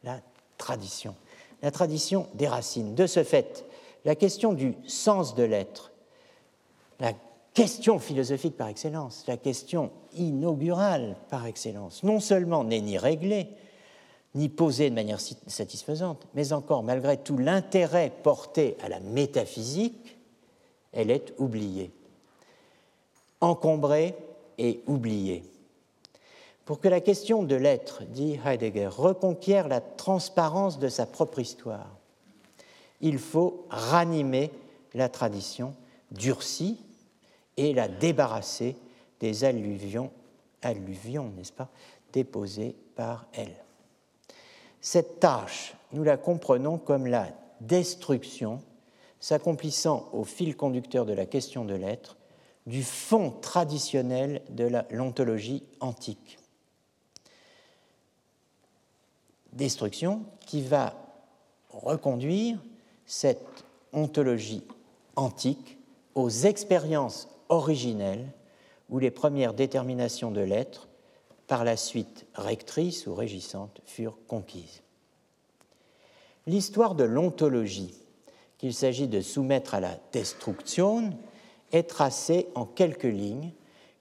La 0.03 0.21
tradition. 0.57 1.15
La 1.63 1.71
tradition 1.71 2.27
déracine. 2.35 2.95
De 2.95 3.07
ce 3.07 3.23
fait, 3.23 3.67
la 4.05 4.15
question 4.15 4.53
du 4.53 4.75
sens 4.87 5.35
de 5.35 5.43
l'être, 5.43 5.93
la 6.99 7.13
question 7.55 7.99
philosophique 7.99 8.57
par 8.57 8.69
excellence, 8.69 9.25
la 9.27 9.37
question 9.37 9.91
inaugurale 10.15 11.17
par 11.29 11.47
excellence, 11.47 12.03
non 12.03 12.21
seulement 12.21 12.65
n'est 12.65 12.81
ni 12.81 12.99
réglée, 12.99 13.49
ni 14.35 14.49
posée 14.49 14.91
de 14.91 14.95
manière 14.95 15.21
satisfaisante, 15.21 16.27
mais 16.35 16.53
encore, 16.53 16.83
malgré 16.83 17.17
tout 17.17 17.37
l'intérêt 17.37 18.13
porté 18.23 18.77
à 18.83 18.89
la 18.89 19.01
métaphysique, 19.01 20.19
elle 20.93 21.11
est 21.11 21.35
oubliée, 21.39 21.91
encombrée 23.41 24.15
et 24.59 24.83
oubliée. 24.87 25.43
Pour 26.71 26.79
que 26.79 26.87
la 26.87 27.01
question 27.01 27.43
de 27.43 27.57
l'être, 27.57 28.05
dit 28.05 28.39
Heidegger, 28.47 28.87
reconquiert 28.87 29.67
la 29.67 29.81
transparence 29.81 30.79
de 30.79 30.89
sa 30.89 31.05
propre 31.05 31.41
histoire, 31.41 31.99
il 33.01 33.19
faut 33.19 33.67
ranimer 33.71 34.53
la 34.95 35.09
tradition 35.09 35.75
durcie 36.13 36.79
et 37.57 37.75
la 37.75 37.89
débarrasser 37.89 38.77
des 39.19 39.43
alluvions, 39.43 40.13
alluvions 40.63 41.33
n'est-ce 41.37 41.51
pas, 41.51 41.71
déposées 42.13 42.77
par 42.95 43.27
elle. 43.33 43.57
Cette 44.81 45.19
tâche, 45.19 45.75
nous 45.93 46.05
la 46.05 46.19
comprenons 46.19 46.79
comme 46.79 47.09
la 47.09 47.27
destruction 47.61 48.63
s'accomplissant 49.19 50.09
au 50.13 50.23
fil 50.23 50.57
conducteur 50.57 51.05
de 51.05 51.15
la 51.15 51.27
question 51.27 51.65
de 51.65 51.75
l'être 51.75 52.17
du 52.67 52.85
fond 52.85 53.33
traditionnel 53.43 54.43
de 54.51 54.71
l'ontologie 54.93 55.65
antique. 55.81 56.40
Destruction 59.53 60.23
qui 60.47 60.63
va 60.63 60.95
reconduire 61.71 62.59
cette 63.07 63.65
ontologie 63.93 64.63
antique 65.17 65.79
aux 66.15 66.31
expériences 66.31 67.29
originelles 67.49 68.33
où 68.89 68.99
les 68.99 69.11
premières 69.11 69.55
déterminations 69.55 70.31
de 70.31 70.41
l'être, 70.41 70.89
par 71.47 71.65
la 71.65 71.77
suite 71.77 72.27
rectrices 72.35 73.07
ou 73.07 73.15
régissantes, 73.15 73.81
furent 73.85 74.19
conquises. 74.27 74.83
L'histoire 76.47 76.95
de 76.95 77.05
l'ontologie 77.05 77.95
qu'il 78.59 78.75
s'agit 78.75 79.09
de 79.09 79.21
soumettre 79.21 79.75
à 79.75 79.81
la 79.81 79.99
destruction 80.13 81.11
est 81.73 81.89
tracée 81.89 82.49
en 82.55 82.67
quelques 82.67 83.05
lignes 83.05 83.53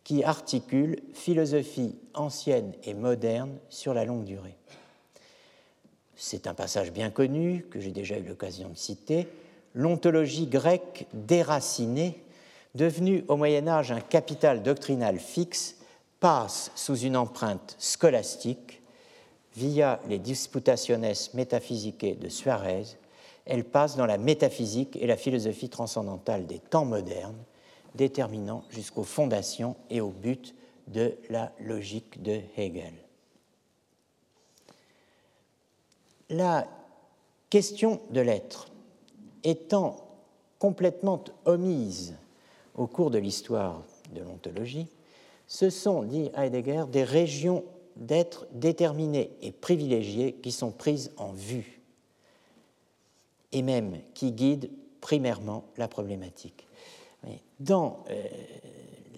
qui 0.03 0.23
articulent 0.23 0.99
philosophie 1.13 1.95
ancienne 2.13 2.73
et 2.83 2.93
moderne 2.93 3.57
sur 3.69 3.93
la 3.93 4.05
longue 4.05 4.25
durée. 4.25 4.57
C'est 6.21 6.47
un 6.47 6.53
passage 6.53 6.91
bien 6.91 7.11
connu 7.11 7.65
que 7.71 7.79
j'ai 7.79 7.91
déjà 7.91 8.17
eu 8.17 8.23
l'occasion 8.23 8.67
de 8.67 8.77
citer. 8.77 9.29
L'ontologie 9.73 10.47
grecque 10.47 11.07
déracinée, 11.13 12.21
devenue 12.75 13.23
au 13.29 13.37
Moyen 13.37 13.69
Âge 13.69 13.93
un 13.93 14.01
capital 14.01 14.61
doctrinal 14.61 15.17
fixe, 15.17 15.77
passe 16.19 16.73
sous 16.75 16.97
une 16.97 17.15
empreinte 17.15 17.77
scolastique 17.79 18.81
via 19.55 20.01
les 20.09 20.19
Disputationes 20.19 21.13
Metaphysicae 21.35 22.15
de 22.15 22.27
Suarez. 22.27 22.83
Elle 23.45 23.63
passe 23.63 23.95
dans 23.95 24.05
la 24.05 24.17
métaphysique 24.17 24.97
et 24.97 25.07
la 25.07 25.15
philosophie 25.15 25.69
transcendantale 25.69 26.45
des 26.45 26.59
temps 26.59 26.83
modernes, 26.83 27.41
déterminant 27.95 28.65
jusqu'aux 28.71 29.03
fondations 29.03 29.77
et 29.89 30.01
au 30.01 30.09
but 30.09 30.53
de 30.87 31.13
la 31.29 31.53
logique 31.61 32.21
de 32.21 32.41
Hegel. 32.57 32.93
La 36.29 36.67
question 37.49 38.01
de 38.11 38.21
l'être 38.21 38.71
étant 39.43 39.97
complètement 40.59 41.23
omise 41.45 42.15
au 42.75 42.87
cours 42.87 43.11
de 43.11 43.17
l'histoire 43.17 43.83
de 44.13 44.21
l'ontologie, 44.21 44.87
ce 45.47 45.69
sont, 45.69 46.03
dit 46.03 46.29
Heidegger, 46.35 46.85
des 46.91 47.03
régions 47.03 47.63
d'être 47.95 48.47
déterminées 48.51 49.31
et 49.41 49.51
privilégiées 49.51 50.33
qui 50.33 50.51
sont 50.51 50.71
prises 50.71 51.11
en 51.17 51.31
vue 51.31 51.81
et 53.51 53.61
même 53.61 53.97
qui 54.13 54.31
guident 54.31 54.69
primairement 55.01 55.65
la 55.77 55.87
problématique. 55.87 56.67
Dans 57.59 58.03
euh, 58.09 58.23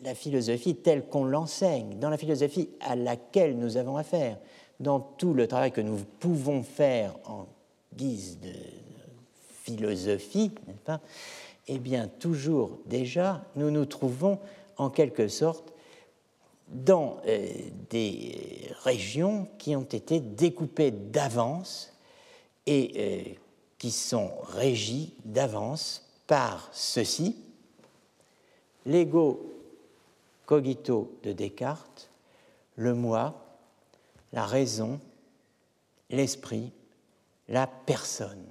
la 0.03 0.15
philosophie 0.15 0.75
telle 0.75 1.05
qu'on 1.05 1.25
l'enseigne, 1.25 1.99
dans 1.99 2.09
la 2.09 2.17
philosophie 2.17 2.69
à 2.79 2.95
laquelle 2.95 3.57
nous 3.57 3.77
avons 3.77 3.97
affaire, 3.97 4.37
dans 4.81 4.99
tout 4.99 5.33
le 5.33 5.47
travail 5.47 5.71
que 5.71 5.81
nous 5.81 5.99
pouvons 6.19 6.63
faire 6.63 7.15
en 7.25 7.45
guise 7.95 8.39
de 8.39 8.51
philosophie, 9.63 10.51
pas 10.85 10.99
Eh 11.67 11.77
bien, 11.77 12.07
toujours 12.07 12.79
déjà, 12.85 13.43
nous 13.55 13.69
nous 13.71 13.85
trouvons 13.85 14.39
en 14.77 14.89
quelque 14.89 15.27
sorte 15.27 15.71
dans 16.67 17.17
euh, 17.27 17.47
des 17.89 18.69
régions 18.83 19.47
qui 19.57 19.75
ont 19.75 19.83
été 19.83 20.19
découpées 20.19 20.91
d'avance 20.91 21.93
et 22.65 22.91
euh, 22.95 23.33
qui 23.77 23.91
sont 23.91 24.31
régies 24.43 25.13
d'avance 25.25 26.07
par 26.27 26.69
ceci, 26.71 27.35
l'ego 28.85 29.51
cogito 30.45 31.13
de 31.23 31.33
Descartes, 31.33 32.09
le 32.75 32.93
moi, 32.93 33.50
la 34.33 34.45
raison, 34.45 34.99
l'esprit, 36.09 36.71
la 37.47 37.67
personne. 37.67 38.45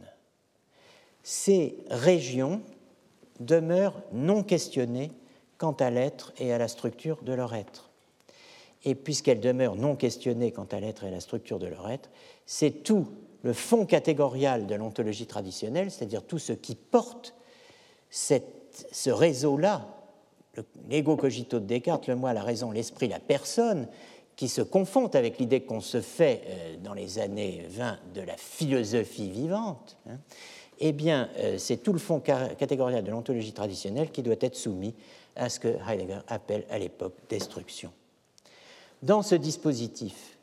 Ces 1.23 1.77
régions 1.89 2.63
demeurent 3.39 4.03
non 4.13 4.43
questionnées 4.43 5.11
quant 5.59 5.73
à 5.73 5.91
l'être 5.91 6.33
et 6.39 6.53
à 6.53 6.59
la 6.59 6.69
structure 6.69 7.23
de 7.23 7.33
leur 7.33 7.55
être. 7.55 7.91
Et 8.85 8.95
puisqu'elles 8.95 9.41
demeurent 9.41 9.77
non 9.77 9.97
questionnées 9.97 10.53
quant 10.53 10.69
à 10.71 10.81
l'être 10.81 11.05
et 11.05 11.09
à 11.09 11.11
la 11.11 11.21
structure 11.21 11.59
de 11.59 11.67
leur 11.67 11.89
être, 11.91 12.11
c'est 12.47 12.83
tout 12.83 13.09
le 13.43 13.53
fond 13.53 13.87
catégorial 13.87 14.67
de 14.67 14.75
l'ontologie 14.75 15.27
traditionnelle, 15.27 15.91
c'est-à-dire 15.91 16.23
tout 16.23 16.39
ce 16.39 16.53
qui 16.53 16.75
porte 16.75 17.35
ce 18.11 19.11
réseau-là, 19.11 19.87
l'ego 20.89 21.17
cogito 21.17 21.59
de 21.61 21.67
Descartes, 21.67 22.07
le 22.07 22.17
moi, 22.17 22.33
la 22.33 22.43
raison, 22.43 22.71
l'esprit, 22.71 23.09
la 23.09 23.21
personne, 23.21 23.89
qui 24.41 24.49
se 24.49 24.63
confondent 24.63 25.15
avec 25.17 25.39
l'idée 25.39 25.61
qu'on 25.61 25.83
se 25.83 26.01
fait 26.01 26.43
euh, 26.47 26.77
dans 26.83 26.95
les 26.95 27.19
années 27.19 27.67
20 27.69 27.99
de 28.15 28.23
la 28.23 28.39
philosophie 28.39 29.29
vivante, 29.29 29.99
hein, 30.09 30.17
eh 30.79 30.93
bien, 30.93 31.29
euh, 31.37 31.59
c'est 31.59 31.77
tout 31.77 31.93
le 31.93 31.99
fond 31.99 32.21
catégorial 32.21 33.05
de 33.05 33.11
l'ontologie 33.11 33.53
traditionnelle 33.53 34.11
qui 34.11 34.23
doit 34.23 34.37
être 34.41 34.57
soumis 34.57 34.95
à 35.37 35.51
ce 35.51 35.61
que 35.61 35.69
Heidegger 35.87 36.21
appelle 36.27 36.65
à 36.71 36.79
l'époque 36.79 37.13
destruction. 37.29 37.93
Dans 39.03 39.21
ce 39.21 39.35
dispositif, 39.35 40.39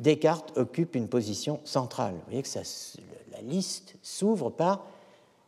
Descartes 0.00 0.58
occupe 0.58 0.96
une 0.96 1.06
position 1.06 1.60
centrale. 1.62 2.14
Vous 2.14 2.32
voyez 2.32 2.42
que 2.42 2.48
la 3.30 3.42
liste 3.42 3.94
s'ouvre 4.02 4.50
par 4.50 4.84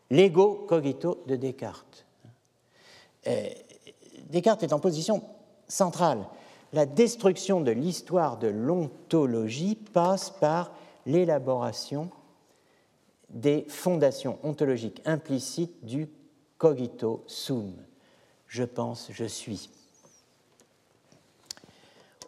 l'ego 0.09 0.67
cogito 0.69 1.25
de 1.27 1.35
Descartes. 1.35 2.07
Euh, 3.27 3.49
Descartes 4.29 4.63
est 4.63 4.73
en 4.73 4.79
position 4.79 5.21
centrale. 5.67 6.25
La 6.73 6.87
destruction 6.87 7.61
de 7.61 7.73
l'histoire 7.73 8.39
de 8.39 8.47
l'ontologie 8.49 9.75
passe 9.75 10.31
par 10.31 10.73
l'élaboration 11.05 12.11
des 13.29 13.65
fondations 13.69 14.39
ontologiques 14.43 15.03
implicites 15.05 15.85
du 15.85 16.09
cogito 16.59 17.25
sum. 17.27 17.75
Je 18.47 18.65
pense, 18.65 19.09
je 19.13 19.25
suis. 19.25 19.71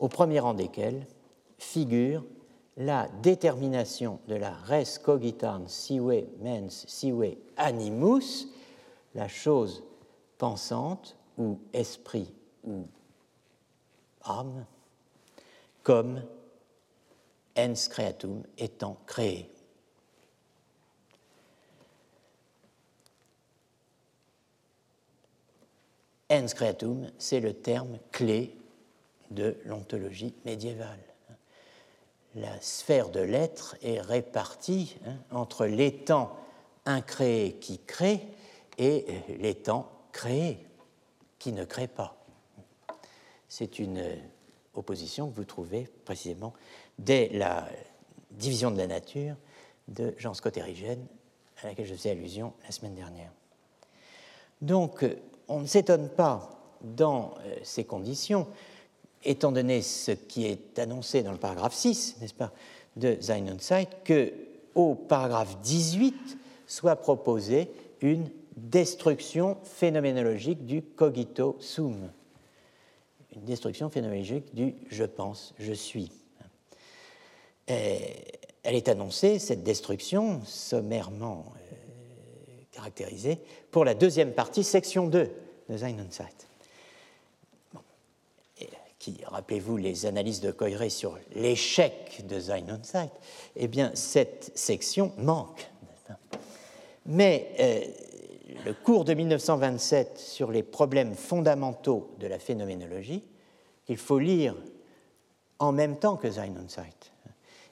Au 0.01 0.09
premier 0.09 0.41
rang 0.41 0.55
desquels 0.55 1.07
figure 1.59 2.25
la 2.77 3.09
détermination 3.23 4.19
de 4.29 4.35
la 4.35 4.51
res 4.51 4.99
cogitans 5.03 5.69
sive 5.69 6.27
mens 6.41 6.85
sive 6.89 7.37
animus, 7.57 8.49
la 9.15 9.29
chose 9.29 9.85
pensante 10.39 11.17
ou 11.39 11.59
esprit 11.73 12.33
comme 15.83 16.23
ens 17.57 17.89
creatum 17.89 18.43
étant 18.59 18.97
créé. 19.07 19.51
Ens 26.31 26.55
creatum, 26.55 27.11
c'est 27.19 27.41
le 27.41 27.53
terme 27.53 27.99
clé 28.11 28.57
de 29.31 29.57
l'ontologie 29.65 30.35
médiévale. 30.45 30.99
La 32.35 32.59
sphère 32.63 33.11
de 33.11 33.21
l'être 33.21 33.77
est 33.83 34.01
répartie 34.01 34.97
hein, 35.05 35.17
entre 35.31 35.67
l'étang 35.67 36.35
incréé 36.87 37.55
qui 37.57 37.79
crée 37.79 38.27
et 38.79 39.05
l'étang 39.39 39.91
créé 40.13 40.67
qui 41.39 41.53
ne 41.53 41.65
crée 41.65 41.89
pas. 41.89 42.22
C'est 43.55 43.79
une 43.79 43.99
euh, 43.99 44.15
opposition 44.73 45.29
que 45.29 45.37
vous 45.37 45.45
trouvez 45.45 45.87
précisément 46.07 46.55
dès 46.99 47.29
la 47.35 47.69
division 48.31 48.71
de 48.71 48.79
la 48.79 48.87
nature 48.87 49.37
de 49.89 50.15
Jean 50.17 50.33
Scott 50.33 50.57
Erigen, 50.57 51.07
à 51.63 51.67
laquelle 51.67 51.85
je 51.85 51.93
faisais 51.93 52.13
allusion 52.13 52.55
la 52.65 52.71
semaine 52.71 52.95
dernière. 52.95 53.31
Donc, 54.63 55.05
euh, 55.05 55.17
on 55.49 55.61
ne 55.61 55.67
s'étonne 55.67 56.09
pas 56.09 56.49
dans 56.81 57.35
euh, 57.45 57.57
ces 57.63 57.85
conditions, 57.85 58.47
étant 59.23 59.53
donné 59.53 59.83
ce 59.83 60.13
qui 60.13 60.47
est 60.47 60.79
annoncé 60.79 61.23
dans 61.23 61.33
le 61.33 61.37
paragraphe 61.37 61.75
6, 61.75 62.23
n'est-ce 62.23 62.33
pas, 62.33 62.53
de 62.97 63.19
Sein 63.21 63.47
und 63.49 63.61
Zeit, 63.61 64.03
que 64.03 64.33
au 64.75 64.95
paragraphe 64.95 65.61
18 65.61 66.39
soit 66.67 66.97
proposée 66.97 67.71
une 68.01 68.31
destruction 68.57 69.59
phénoménologique 69.63 70.65
du 70.65 70.81
cogito 70.81 71.59
sum, 71.61 72.09
une 73.35 73.45
destruction 73.45 73.91
phénoménologique 73.91 74.55
du 74.55 74.75
je 74.89 75.05
pense, 75.05 75.55
je 75.59 75.73
suis. 75.73 76.11
elle 77.67 78.75
est 78.75 78.89
annoncée, 78.89 79.39
cette 79.39 79.63
destruction, 79.63 80.41
sommairement 80.45 81.47
euh, 81.57 81.75
caractérisée, 82.73 83.39
pour 83.71 83.85
la 83.85 83.95
deuxième 83.95 84.33
partie, 84.33 84.65
section 84.65 85.07
2 85.07 85.31
de 85.69 85.77
Sein 85.77 85.99
und 85.99 86.13
Zeit. 86.13 86.47
qui, 89.03 89.19
rappelez-vous 89.27 89.79
les 89.79 90.07
analyses 90.07 90.41
de 90.41 90.53
Coiré 90.53 90.89
sur 90.89 91.19
l'échec 91.35 92.25
de 92.25 92.39
Sein 92.39 92.69
und 92.69 92.85
Zeit, 92.85 93.11
eh 93.57 93.67
bien, 93.67 93.91
cette 93.95 94.53
section 94.55 95.13
manque. 95.19 95.69
Mais 97.07 97.51
euh, 97.59 97.81
le 98.65 98.75
cours 98.75 99.05
de 99.05 99.15
1927 99.15 100.19
sur 100.19 100.51
les 100.51 100.63
problèmes 100.63 101.15
fondamentaux 101.15 102.15
de 102.19 102.27
la 102.27 102.39
phénoménologie, 102.39 103.23
qu'il 103.85 103.97
faut 103.97 104.19
lire 104.19 104.55
en 105.59 105.73
même 105.73 105.99
temps 105.99 106.17
que 106.17 106.31
Sein 106.31 106.55
und 106.57 106.69
Zeit, 106.69 107.13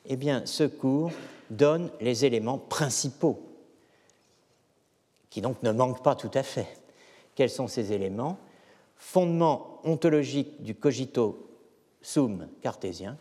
eh 0.06 0.16
bien, 0.16 0.46
ce 0.46 0.64
cours 0.64 1.10
donne 1.50 1.90
les 2.00 2.24
éléments 2.24 2.58
principaux, 2.58 3.40
qui 5.28 5.40
donc 5.40 5.62
ne 5.62 5.72
manquent 5.72 6.02
pas 6.02 6.14
tout 6.14 6.30
à 6.34 6.42
fait. 6.42 6.68
Quels 7.34 7.50
sont 7.50 7.68
ces 7.68 7.92
éléments? 7.92 8.38
Fondement 8.96 9.80
ontologique 9.84 10.62
du 10.62 10.74
cogito 10.74 11.48
sum 12.02 12.48
cartésien, 12.60 13.16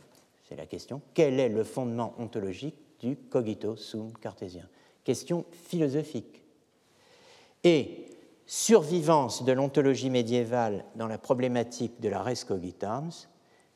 c'est 0.47 0.55
la 0.55 0.65
question. 0.65 1.01
Quel 1.13 1.39
est 1.39 1.49
le 1.49 1.63
fondement 1.63 2.13
ontologique 2.17 2.75
du 2.99 3.15
cogito 3.15 3.75
sum 3.75 4.11
cartésien? 4.19 4.67
Question 5.03 5.45
philosophique 5.51 6.43
et 7.63 8.05
survivance 8.45 9.43
de 9.43 9.51
l'ontologie 9.51 10.09
médiévale 10.09 10.85
dans 10.95 11.07
la 11.07 11.17
problématique 11.17 11.99
de 11.99 12.09
la 12.09 12.23
res 12.23 12.45
cogitans, 12.45 13.11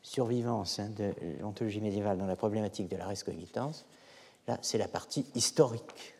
survivance 0.02 0.78
hein, 0.78 0.90
de 0.96 1.12
l'ontologie 1.40 1.80
médiévale 1.80 2.18
dans 2.18 2.26
la 2.26 2.36
problématique 2.36 2.88
de 2.88 2.96
la 2.96 3.06
res 3.06 3.24
cogitans, 3.24 3.72
là 4.48 4.58
c'est 4.62 4.78
la 4.78 4.88
partie 4.88 5.26
historique. 5.34 6.14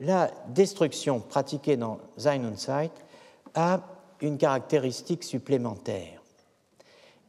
La 0.00 0.30
destruction 0.48 1.20
pratiquée 1.20 1.76
dans 1.76 1.98
Sein 2.16 2.44
und 2.44 2.56
Zeit 2.56 2.92
a 3.54 3.80
une 4.20 4.38
caractéristique 4.38 5.24
supplémentaire. 5.24 6.22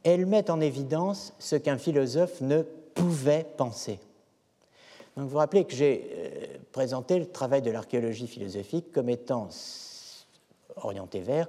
Elle 0.02 0.26
met 0.26 0.50
en 0.50 0.60
évidence 0.60 1.32
ce 1.38 1.56
qu'un 1.56 1.78
philosophe 1.78 2.40
ne 2.40 2.62
pouvait 2.62 3.46
penser. 3.56 3.98
Donc 5.16 5.24
vous 5.24 5.30
vous 5.30 5.38
rappelez 5.38 5.64
que 5.64 5.74
j'ai 5.74 6.19
euh, 6.70 6.72
présenté 6.72 7.18
le 7.18 7.26
travail 7.26 7.62
de 7.62 7.70
l'archéologie 7.70 8.26
philosophique 8.26 8.92
comme 8.92 9.08
étant 9.08 9.48
orienté 10.76 11.20
vers, 11.20 11.48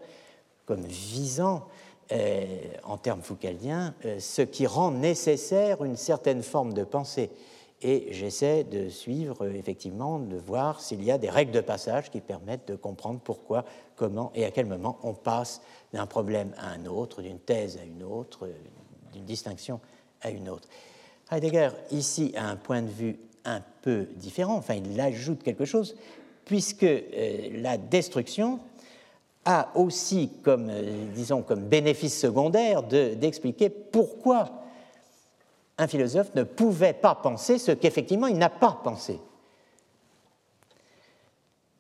comme 0.65 0.81
visant, 0.81 1.67
euh, 2.11 2.45
en 2.83 2.97
termes 2.97 3.21
foucaldiens, 3.21 3.95
euh, 4.05 4.19
ce 4.19 4.41
qui 4.41 4.67
rend 4.67 4.91
nécessaire 4.91 5.83
une 5.83 5.95
certaine 5.95 6.43
forme 6.43 6.73
de 6.73 6.83
pensée. 6.83 7.29
Et 7.83 8.09
j'essaie 8.11 8.63
de 8.63 8.89
suivre, 8.89 9.47
effectivement, 9.47 10.19
de 10.19 10.37
voir 10.37 10.81
s'il 10.81 11.03
y 11.03 11.09
a 11.09 11.17
des 11.17 11.29
règles 11.29 11.51
de 11.51 11.61
passage 11.61 12.11
qui 12.11 12.21
permettent 12.21 12.67
de 12.67 12.75
comprendre 12.75 13.19
pourquoi, 13.23 13.65
comment 13.95 14.31
et 14.35 14.45
à 14.45 14.51
quel 14.51 14.67
moment 14.67 14.99
on 15.03 15.13
passe 15.13 15.61
d'un 15.93 16.05
problème 16.05 16.53
à 16.57 16.67
un 16.67 16.85
autre, 16.85 17.21
d'une 17.21 17.39
thèse 17.39 17.79
à 17.81 17.83
une 17.83 18.03
autre, 18.03 18.49
d'une 19.13 19.25
distinction 19.25 19.79
à 20.21 20.29
une 20.29 20.49
autre. 20.49 20.67
Heidegger, 21.31 21.69
ici, 21.91 22.33
a 22.35 22.49
un 22.49 22.55
point 22.55 22.81
de 22.81 22.89
vue 22.89 23.17
peu 23.81 24.07
différent, 24.15 24.55
enfin 24.55 24.75
il 24.75 24.99
ajoute 24.99 25.43
quelque 25.43 25.65
chose, 25.65 25.95
puisque 26.45 26.83
euh, 26.83 27.49
la 27.61 27.77
destruction 27.77 28.59
a 29.45 29.71
aussi 29.75 30.31
comme, 30.43 30.69
euh, 30.69 31.05
disons, 31.13 31.41
comme 31.41 31.61
bénéfice 31.61 32.19
secondaire 32.19 32.83
d'expliquer 32.83 33.69
pourquoi 33.69 34.51
un 35.77 35.87
philosophe 35.87 36.33
ne 36.35 36.43
pouvait 36.43 36.93
pas 36.93 37.15
penser 37.15 37.57
ce 37.57 37.71
qu'effectivement 37.71 38.27
il 38.27 38.37
n'a 38.37 38.49
pas 38.49 38.79
pensé. 38.83 39.19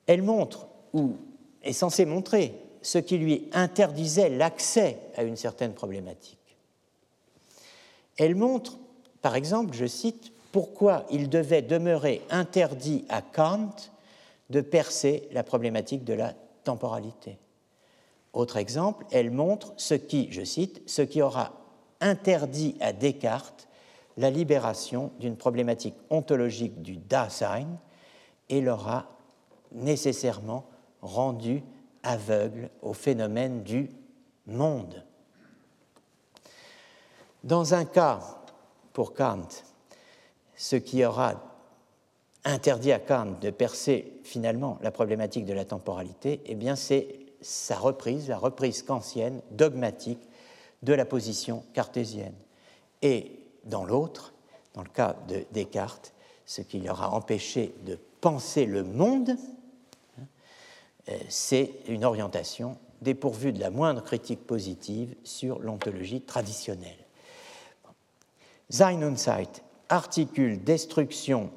Elle 0.07 0.23
montre, 0.23 0.67
ou 0.93 1.17
est 1.63 1.73
censée 1.73 2.05
montrer, 2.05 2.55
ce 2.81 2.97
qui 2.97 3.17
lui 3.17 3.47
interdisait 3.53 4.29
l'accès 4.29 4.97
à 5.15 5.23
une 5.23 5.35
certaine 5.35 5.73
problématique. 5.73 6.39
Elle 8.17 8.35
montre, 8.35 8.77
par 9.21 9.35
exemple, 9.35 9.75
je 9.75 9.85
cite, 9.85 10.31
pourquoi 10.51 11.05
il 11.09 11.29
devait 11.29 11.61
demeurer 11.61 12.21
interdit 12.29 13.05
à 13.09 13.21
Kant 13.21 13.75
de 14.49 14.61
percer 14.61 15.27
la 15.31 15.43
problématique 15.43 16.03
de 16.03 16.13
la 16.13 16.33
temporalité. 16.63 17.37
Autre 18.33 18.57
exemple, 18.57 19.05
elle 19.11 19.31
montre 19.31 19.73
ce 19.77 19.93
qui, 19.93 20.31
je 20.31 20.43
cite, 20.43 20.81
ce 20.85 21.01
qui 21.01 21.21
aura 21.21 21.53
interdit 21.99 22.75
à 22.79 22.93
Descartes 22.93 23.67
la 24.17 24.29
libération 24.29 25.11
d'une 25.19 25.37
problématique 25.37 25.95
ontologique 26.09 26.81
du 26.81 26.97
Dasein 26.97 27.67
et 28.49 28.61
l'aura 28.61 29.07
nécessairement 29.71 30.65
rendu 31.01 31.63
aveugle 32.03 32.69
au 32.81 32.93
phénomène 32.93 33.63
du 33.63 33.89
monde. 34.45 35.03
Dans 37.43 37.73
un 37.73 37.85
cas, 37.85 38.19
pour 38.93 39.13
Kant, 39.13 39.47
ce 40.61 40.75
qui 40.75 41.03
aura 41.03 41.41
interdit 42.43 42.91
à 42.91 42.99
Kant 42.99 43.39
de 43.41 43.49
percer 43.49 44.13
finalement 44.23 44.77
la 44.83 44.91
problématique 44.91 45.47
de 45.47 45.53
la 45.53 45.65
temporalité, 45.65 46.39
eh 46.45 46.53
bien 46.53 46.75
c'est 46.75 47.15
sa 47.41 47.75
reprise, 47.75 48.29
la 48.29 48.37
reprise 48.37 48.83
kantienne, 48.83 49.41
dogmatique, 49.49 50.19
de 50.83 50.93
la 50.93 51.05
position 51.05 51.63
cartésienne. 51.73 52.35
Et 53.01 53.39
dans 53.63 53.85
l'autre, 53.85 54.33
dans 54.75 54.83
le 54.83 54.89
cas 54.89 55.15
de 55.27 55.45
Descartes, 55.51 56.13
ce 56.45 56.61
qui 56.61 56.79
leur 56.79 57.11
empêché 57.11 57.73
de 57.83 57.97
penser 58.21 58.65
le 58.65 58.83
monde, 58.83 59.35
euh, 61.09 61.17
c'est 61.27 61.71
une 61.87 62.05
orientation 62.05 62.77
dépourvue 63.01 63.51
de 63.51 63.59
la 63.59 63.71
moindre 63.71 64.03
critique 64.03 64.45
positive 64.45 65.15
sur 65.23 65.57
l'ontologie 65.57 66.21
traditionnelle. 66.21 66.97
Sein 68.69 69.01
und 69.01 69.17
articule 69.91 70.63
destruction 70.63 71.51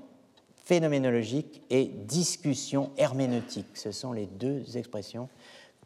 phénoménologique 0.64 1.62
et 1.70 1.84
discussion 1.84 2.90
herméneutique. 2.98 3.66
Ce 3.74 3.92
sont 3.92 4.12
les 4.12 4.26
deux 4.26 4.76
expressions 4.76 5.28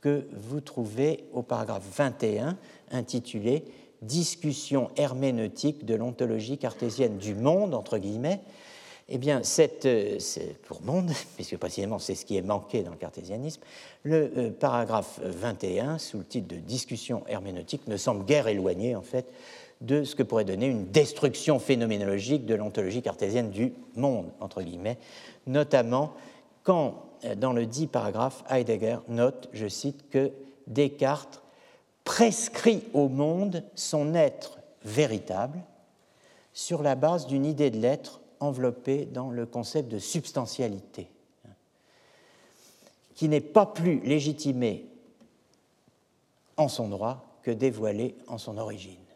que 0.00 0.26
vous 0.32 0.60
trouvez 0.60 1.24
au 1.32 1.42
paragraphe 1.42 1.84
21 1.96 2.56
intitulé 2.90 3.64
Discussion 4.00 4.92
herméneutique 4.96 5.84
de 5.84 5.96
l'ontologie 5.96 6.56
cartésienne 6.56 7.18
du 7.18 7.34
monde, 7.34 7.74
entre 7.74 7.98
guillemets. 7.98 8.40
Eh 9.08 9.18
bien, 9.18 9.42
cette, 9.42 9.86
euh, 9.86 10.18
pour 10.68 10.82
monde, 10.82 11.10
puisque 11.34 11.56
précisément 11.56 11.98
c'est 11.98 12.14
ce 12.14 12.24
qui 12.24 12.36
est 12.36 12.42
manqué 12.42 12.84
dans 12.84 12.92
le 12.92 12.96
cartésianisme, 12.96 13.60
le 14.04 14.30
euh, 14.36 14.50
paragraphe 14.50 15.18
21, 15.24 15.98
sous 15.98 16.18
le 16.18 16.24
titre 16.24 16.46
de 16.46 16.60
Discussion 16.60 17.24
herméneutique, 17.26 17.88
ne 17.88 17.96
semble 17.96 18.24
guère 18.24 18.46
éloigné, 18.46 18.94
en 18.94 19.02
fait, 19.02 19.26
de 19.80 20.04
ce 20.04 20.14
que 20.14 20.22
pourrait 20.22 20.44
donner 20.44 20.66
une 20.66 20.86
destruction 20.86 21.58
phénoménologique 21.58 22.46
de 22.46 22.54
l'ontologie 22.54 23.02
cartésienne 23.02 23.50
du 23.50 23.72
monde, 23.94 24.30
entre 24.40 24.62
guillemets, 24.62 24.98
notamment 25.46 26.14
quand, 26.64 27.06
euh, 27.24 27.34
dans 27.34 27.52
le 27.52 27.66
dit 27.66 27.86
paragraphe, 27.86 28.44
Heidegger 28.50 28.98
note, 29.08 29.48
je 29.52 29.68
cite, 29.68 30.08
que 30.10 30.32
Descartes 30.66 31.42
prescrit 32.04 32.82
au 32.92 33.08
monde 33.08 33.62
son 33.74 34.14
être 34.14 34.58
véritable 34.84 35.60
sur 36.52 36.82
la 36.82 36.94
base 36.94 37.26
d'une 37.26 37.44
idée 37.44 37.70
de 37.70 37.78
l'être 37.78 38.20
enveloppée 38.40 39.06
dans 39.06 39.30
le 39.30 39.46
concept 39.46 39.88
de 39.90 39.98
substantialité, 39.98 41.08
qui 43.14 43.28
n'est 43.28 43.40
pas 43.40 43.66
plus 43.66 44.00
légitimé 44.00 44.86
en 46.56 46.68
son 46.68 46.88
droit 46.88 47.24
que 47.42 47.50
dévoilé 47.50 48.16
en 48.26 48.38
son 48.38 48.58
origine. 48.58 49.07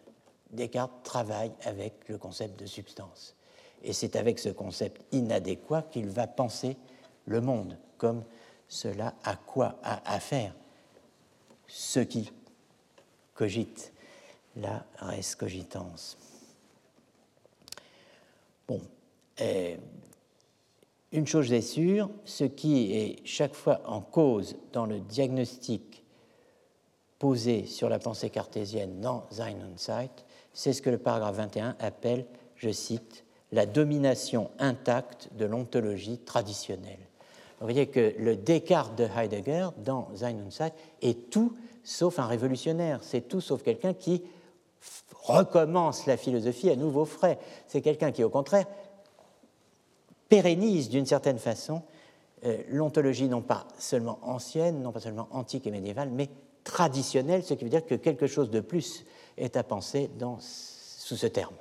Descartes 0.53 1.03
travaille 1.03 1.53
avec 1.63 2.09
le 2.09 2.19
concept 2.19 2.59
de 2.59 2.67
substance. 2.67 3.35
Et 3.83 3.93
c'est 3.93 4.17
avec 4.17 4.39
ce 4.39 4.51
concept 4.51 5.03
inadéquat 5.13 5.83
qu'il 5.83 6.09
va 6.09 6.27
penser 6.27 6.77
le 7.27 7.41
monde 7.41 7.77
comme 7.99 8.23
cela 8.69 9.15
a 9.25 9.37
quoi 9.37 9.77
à 9.83 10.21
faire. 10.21 10.55
Ce 11.67 12.01
qui 12.01 12.31
cogite 13.35 13.93
la 14.57 14.85
res 14.99 15.37
cogitans. 15.37 16.17
Bon, 18.69 18.81
euh, 19.41 19.77
une 21.13 21.27
chose 21.27 21.53
est 21.53 21.61
sûre, 21.61 22.11
ce 22.25 22.45
qui 22.45 22.93
est 22.93 23.27
chaque 23.27 23.55
fois 23.55 23.81
en 23.87 24.01
cause 24.01 24.57
dans 24.73 24.87
le 24.87 25.01
diagnostic 25.01 26.05
posé 27.19 27.67
sur 27.67 27.89
la 27.89 27.99
pensée 27.99 28.31
cartésienne 28.31 29.01
dans 29.01 29.27
Sein 29.31 29.61
und 29.61 29.79
Zeit, 29.79 30.25
c'est 30.53 30.73
ce 30.73 30.83
que 30.83 30.91
le 30.91 30.99
paragraphe 30.99 31.37
21 31.37 31.77
appelle, 31.79 32.27
je 32.57 32.71
cite, 32.71 33.25
la 33.53 33.67
domination 33.67 34.51
intacte 34.59 35.29
de 35.37 35.45
l'ontologie 35.45 36.19
traditionnelle. 36.19 36.99
Vous 37.61 37.67
voyez 37.67 37.87
que 37.87 38.15
le 38.19 38.37
Descartes 38.37 38.97
de 38.97 39.05
Heidegger 39.05 39.69
dans 39.79 40.09
Sein 40.17 40.35
und 40.35 40.51
Zeit 40.51 40.73
est 41.01 41.31
tout 41.31 41.53
sauf 41.85 42.19
un 42.19 42.27
révolutionnaire, 42.27 43.01
c'est 43.03 43.29
tout 43.29 43.41
sauf 43.41 43.63
quelqu'un 43.63 43.95
qui 43.95 44.23
recommence 45.15 46.07
la 46.07 46.17
philosophie 46.17 46.71
à 46.71 46.77
nouveau 46.77 47.05
frais. 47.05 47.39
C'est 47.69 47.81
quelqu'un 47.81 48.11
qui, 48.11 48.25
au 48.25 48.31
contraire, 48.31 48.67
pérennise 50.29 50.89
d'une 50.89 51.07
certaine 51.07 51.39
façon 51.39 51.83
euh, 52.45 52.59
l'ontologie 52.69 53.29
non 53.29 53.43
pas 53.43 53.69
seulement 53.79 54.19
ancienne, 54.23 54.83
non 54.83 54.91
pas 54.91 55.01
seulement 55.01 55.29
antique 55.31 55.67
et 55.67 55.71
médiévale, 55.71 56.11
mais 56.11 56.29
traditionnelle, 56.65 57.45
ce 57.45 57.55
qui 57.55 57.65
veut 57.65 57.71
dire 57.71 57.87
que 57.87 57.95
quelque 57.95 58.27
chose 58.27 58.51
de 58.51 58.61
plus 58.61 59.05
est 59.37 59.57
à 59.57 59.63
penser 59.63 60.11
sous 60.39 61.17
ce 61.17 61.27
terme. 61.27 61.55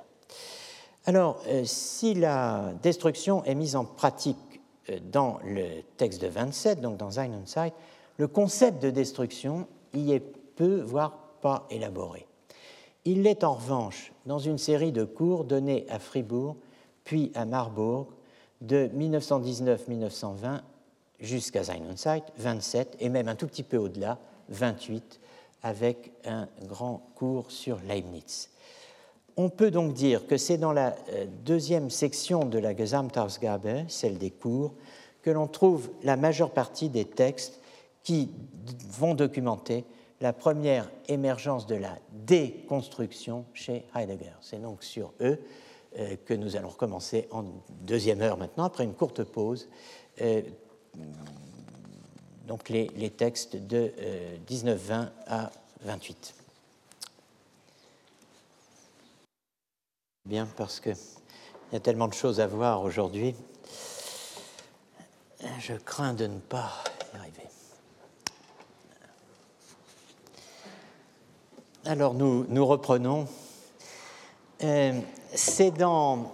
Alors, 1.04 1.42
euh, 1.48 1.62
si 1.64 2.14
la 2.14 2.72
destruction 2.82 3.42
est 3.44 3.56
mise 3.56 3.74
en 3.74 3.84
pratique 3.84 4.60
euh, 4.88 4.98
dans 5.10 5.40
le 5.44 5.82
texte 5.96 6.22
de 6.22 6.28
27, 6.28 6.80
donc 6.80 6.96
dans 6.96 7.10
Sein 7.10 7.30
und 7.32 7.72
le 8.18 8.28
concept 8.28 8.80
de 8.80 8.90
destruction 8.90 9.66
y 9.94 10.12
est 10.12 10.20
peu, 10.20 10.80
voire 10.80 11.16
pas 11.40 11.66
élaboré. 11.70 12.26
Il 13.04 13.22
l'est 13.22 13.42
en 13.42 13.54
revanche 13.54 14.12
dans 14.26 14.38
une 14.38 14.58
série 14.58 14.92
de 14.92 15.02
cours 15.02 15.44
donnés 15.44 15.86
à 15.88 15.98
Fribourg, 15.98 16.56
puis 17.02 17.32
à 17.34 17.44
Marbourg, 17.44 18.06
de 18.60 18.88
1919-1920 18.94 20.60
jusqu'à 21.18 21.64
Sein 21.64 21.80
und 21.90 21.96
Zeit, 21.96 22.22
27, 22.36 22.96
et 23.00 23.08
même 23.08 23.26
un 23.26 23.34
tout 23.34 23.48
petit 23.48 23.64
peu 23.64 23.76
au-delà, 23.76 24.18
28, 24.50 25.20
avec 25.62 26.12
un 26.24 26.48
grand 26.66 27.10
cours 27.14 27.50
sur 27.50 27.78
Leibniz. 27.86 28.50
On 29.36 29.48
peut 29.48 29.70
donc 29.70 29.94
dire 29.94 30.26
que 30.26 30.36
c'est 30.36 30.58
dans 30.58 30.72
la 30.72 30.94
euh, 31.10 31.26
deuxième 31.44 31.90
section 31.90 32.44
de 32.44 32.58
la 32.58 32.76
Gesamtausgabe, 32.76 33.88
celle 33.88 34.18
des 34.18 34.30
cours, 34.30 34.74
que 35.22 35.30
l'on 35.30 35.46
trouve 35.46 35.90
la 36.02 36.16
majeure 36.16 36.50
partie 36.50 36.88
des 36.88 37.04
textes 37.04 37.60
qui 38.02 38.30
vont 38.90 39.14
documenter 39.14 39.84
la 40.20 40.32
première 40.32 40.90
émergence 41.08 41.66
de 41.66 41.74
la 41.74 41.96
déconstruction 42.12 43.44
chez 43.54 43.84
Heidegger. 43.94 44.34
C'est 44.40 44.60
donc 44.60 44.82
sur 44.84 45.12
eux 45.20 45.38
euh, 45.98 46.16
que 46.24 46.34
nous 46.34 46.56
allons 46.56 46.68
recommencer 46.68 47.28
en 47.30 47.44
deuxième 47.82 48.20
heure 48.22 48.38
maintenant, 48.38 48.64
après 48.64 48.84
une 48.84 48.94
courte 48.94 49.24
pause. 49.24 49.68
Euh, 50.20 50.42
donc 52.46 52.68
les, 52.68 52.88
textes 53.10 53.56
de 53.56 53.92
19-20 54.48 54.76
euh, 54.90 55.06
à 55.26 55.50
28. 55.84 56.34
Bien, 60.24 60.46
parce 60.56 60.80
qu'il 60.80 60.96
y 61.72 61.76
a 61.76 61.80
tellement 61.80 62.08
de 62.08 62.14
choses 62.14 62.40
à 62.40 62.46
voir 62.46 62.82
aujourd'hui, 62.82 63.34
je 65.58 65.74
crains 65.74 66.14
de 66.14 66.26
ne 66.26 66.38
pas 66.38 66.72
y 67.12 67.16
arriver. 67.16 67.48
Alors 71.84 72.14
nous, 72.14 72.66
reprenons. 72.66 73.26
Euh, 74.62 75.00
c'est 75.34 75.72
dans 75.72 76.32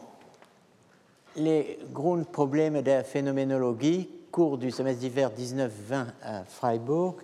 les 1.37 1.79
Grundprobleme 1.93 2.83
der 2.83 3.07
Phänoménologie 3.07 4.11
cours 4.31 4.59
du 4.59 4.70
semestre 4.70 5.01
d'hiver 5.01 5.31
19-20 5.31 5.70
à 6.23 6.45
Freiburg, 6.45 7.16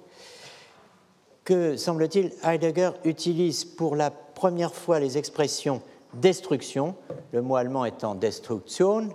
que, 1.44 1.76
semble-t-il, 1.76 2.32
Heidegger 2.42 2.90
utilise 3.04 3.64
pour 3.64 3.96
la 3.96 4.10
première 4.10 4.74
fois 4.74 4.98
les 4.98 5.18
expressions 5.18 5.82
destruction, 6.14 6.94
le 7.32 7.42
mot 7.42 7.56
allemand 7.56 7.84
étant 7.84 8.14
Destruktion, 8.14 9.10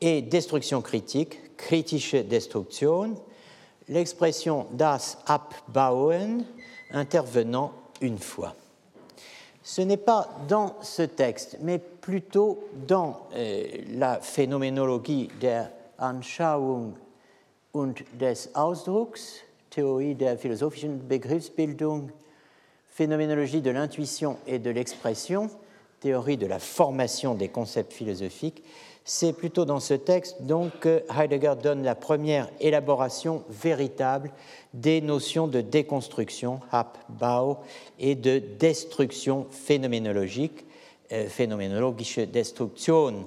et 0.00 0.22
destruction 0.22 0.80
critique, 0.80 1.56
kritische 1.56 2.16
Destruktion, 2.16 3.14
l'expression 3.88 4.66
das 4.72 5.18
Abbauen 5.26 6.44
intervenant 6.92 7.72
une 8.00 8.18
fois. 8.18 8.54
Ce 9.62 9.82
n'est 9.82 9.98
pas 9.98 10.28
dans 10.48 10.74
ce 10.82 11.02
texte, 11.02 11.58
mais 11.60 11.78
plutôt 11.78 12.64
dans 12.88 13.28
euh, 13.34 13.66
la 13.90 14.20
phénoménologie 14.20 15.28
der 15.40 15.70
Anschauung 15.98 16.94
und 17.74 18.02
des 18.14 18.48
Ausdrucks, 18.54 19.44
Théorie 19.70 20.16
der 20.16 20.36
philosophischen 20.36 20.98
Begriffsbildung, 20.98 22.10
phénoménologie 22.88 23.62
de 23.62 23.70
l'intuition 23.70 24.36
et 24.48 24.58
de 24.58 24.70
l'expression, 24.70 25.48
théorie 26.00 26.36
de 26.36 26.46
la 26.46 26.58
formation 26.58 27.34
des 27.34 27.48
concepts 27.48 27.92
philosophiques, 27.92 28.64
c'est 29.04 29.32
plutôt 29.32 29.64
dans 29.64 29.80
ce 29.80 29.94
texte 29.94 30.42
donc 30.42 30.80
que 30.80 31.02
Heidegger 31.16 31.54
donne 31.62 31.84
la 31.84 31.94
première 31.94 32.48
élaboration 32.58 33.44
véritable 33.48 34.32
des 34.74 35.00
notions 35.00 35.46
de 35.46 35.60
déconstruction, 35.60 36.60
Abbau, 36.72 37.58
et 37.98 38.14
de 38.14 38.38
destruction 38.38 39.46
phénoménologique, 39.50 40.66
euh, 41.12 41.28
phénoménologische 41.28 42.18
Destruktion. 42.18 43.24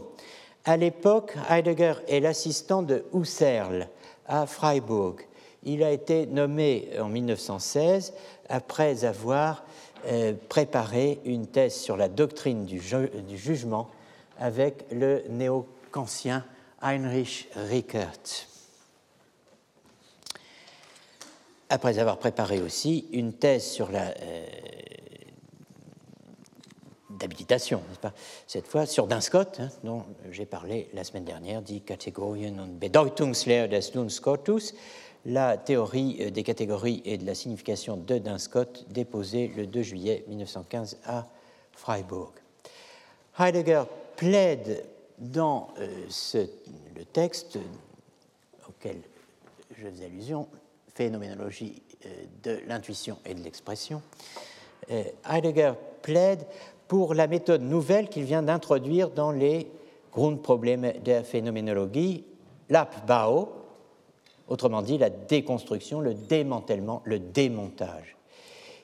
À 0.65 0.77
l'époque, 0.77 1.35
Heidegger 1.49 1.95
est 2.07 2.19
l'assistant 2.19 2.81
de 2.81 3.05
Husserl, 3.13 3.87
à 4.27 4.45
Freiburg. 4.45 5.15
Il 5.65 5.83
a 5.83 5.91
été 5.91 6.25
nommé 6.25 6.89
en 6.99 7.07
1916 7.07 8.13
après 8.49 9.05
avoir 9.05 9.63
euh, 10.05 10.33
préparé 10.49 11.19
une 11.23 11.47
thèse 11.47 11.75
sur 11.75 11.95
la 11.95 12.09
doctrine 12.09 12.65
du, 12.65 12.81
jugement 13.35 13.89
avec 14.37 14.85
le 14.91 15.23
néo-kantien 15.29 16.43
Heinrich 16.81 17.47
Rickert. 17.55 18.47
Après 21.69 21.97
avoir 21.97 22.17
préparé 22.17 22.61
aussi 22.61 23.07
une 23.13 23.33
thèse 23.33 23.63
sur 23.63 23.89
la 23.89 24.09
euh, 24.09 24.45
d'habilitation, 27.09 27.81
n'est-ce 27.87 27.99
pas? 27.99 28.13
Cette 28.47 28.67
fois 28.67 28.85
sur 28.85 29.07
Dunscott, 29.07 29.61
hein, 29.61 29.69
dont 29.83 30.03
j'ai 30.29 30.45
parlé 30.45 30.89
la 30.93 31.05
semaine 31.05 31.23
dernière, 31.23 31.61
dit 31.61 31.81
Kategorien 31.81 32.59
und 32.59 32.77
Bedeutungslehre 32.77 33.69
des 33.69 33.79
Dunscottus, 33.93 34.73
la 35.25 35.57
théorie 35.57 36.17
euh, 36.19 36.29
des 36.29 36.43
catégories 36.43 37.01
et 37.05 37.17
de 37.17 37.25
la 37.25 37.35
signification 37.35 37.97
de 37.97 38.17
Dunscott, 38.17 38.85
déposée 38.89 39.47
le 39.55 39.67
2 39.67 39.81
juillet 39.81 40.25
1915 40.27 40.97
à 41.05 41.27
Freiburg. 41.71 42.33
Heidegger 43.39 43.83
plaide 44.15 44.85
dans 45.17 45.69
euh, 45.79 45.87
le 46.95 47.05
texte 47.05 47.57
auquel 48.67 48.97
je 49.77 49.87
fais 49.87 50.05
allusion, 50.05 50.47
phénoménologie 50.93 51.81
euh, 52.05 52.09
de 52.43 52.59
l'intuition 52.67 53.17
et 53.25 53.33
de 53.33 53.41
l'expression, 53.41 54.01
Heidegger 55.29 55.73
plaide 56.01 56.45
pour 56.89 57.13
la 57.13 57.27
méthode 57.27 57.61
nouvelle 57.61 58.09
qu'il 58.09 58.25
vient 58.25 58.43
d'introduire 58.43 59.09
dans 59.09 59.31
les 59.31 59.71
Grundprobleme 60.11 60.93
der 61.03 61.23
Phänoménologie, 61.23 62.25
l'Abbau, 62.69 63.62
autrement 64.53 64.83
dit 64.83 64.99
la 64.99 65.09
déconstruction, 65.09 65.99
le 65.99 66.13
démantèlement, 66.13 67.01
le 67.05 67.17
démontage. 67.17 68.15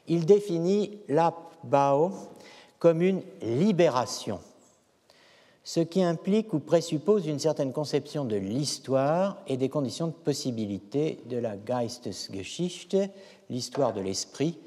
Il 0.08 0.26
définit 0.26 0.98
l'Abbau 1.08 2.12
comme 2.80 3.04
une 3.04 3.22
libération, 3.44 4.40
ce 5.64 5.82
qui 5.82 6.02
implique 6.02 6.54
ou 6.54 6.60
présuppose 6.60 7.28
une 7.28 7.38
certaine 7.38 7.72
conception 7.72 8.26
de 8.26 8.36
l'histoire 8.36 9.38
et 9.46 9.58
des 9.58 9.70
conditions 9.70 10.08
de 10.08 10.14
possibilité 10.14 11.20
de 11.26 11.38
la 11.38 11.56
Geistesgeschichte, 11.56 12.98
l'histoire 13.52 13.94
de 13.94 14.02
l'esprit, 14.02 14.58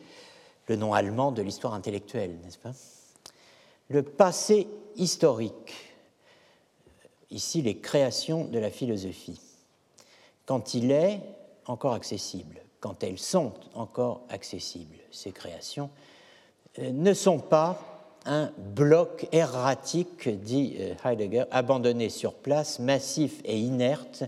le 0.68 0.76
nom 0.76 0.94
allemand 0.94 1.32
de 1.32 1.42
l'histoire 1.42 1.74
intellectuelle, 1.74 2.36
n'est-ce 2.44 2.58
pas? 2.58 2.74
Le 3.88 4.04
passé 4.04 4.68
historique, 4.94 5.74
ici 7.32 7.60
les 7.60 7.78
créations 7.78 8.44
de 8.44 8.60
la 8.60 8.70
philosophie 8.70 9.40
quand 10.52 10.74
il 10.74 10.90
est 10.90 11.18
encore 11.64 11.94
accessible, 11.94 12.60
quand 12.78 13.02
elles 13.02 13.18
sont 13.18 13.54
encore 13.72 14.20
accessibles, 14.28 14.98
ces 15.10 15.32
créations, 15.32 15.88
euh, 16.78 16.90
ne 16.92 17.14
sont 17.14 17.38
pas 17.38 17.80
un 18.26 18.52
bloc 18.58 19.26
erratique, 19.32 20.28
dit 20.28 20.76
euh, 20.78 20.92
Heidegger, 21.06 21.44
abandonné 21.52 22.10
sur 22.10 22.34
place, 22.34 22.80
massif 22.80 23.40
et 23.46 23.58
inerte, 23.58 24.24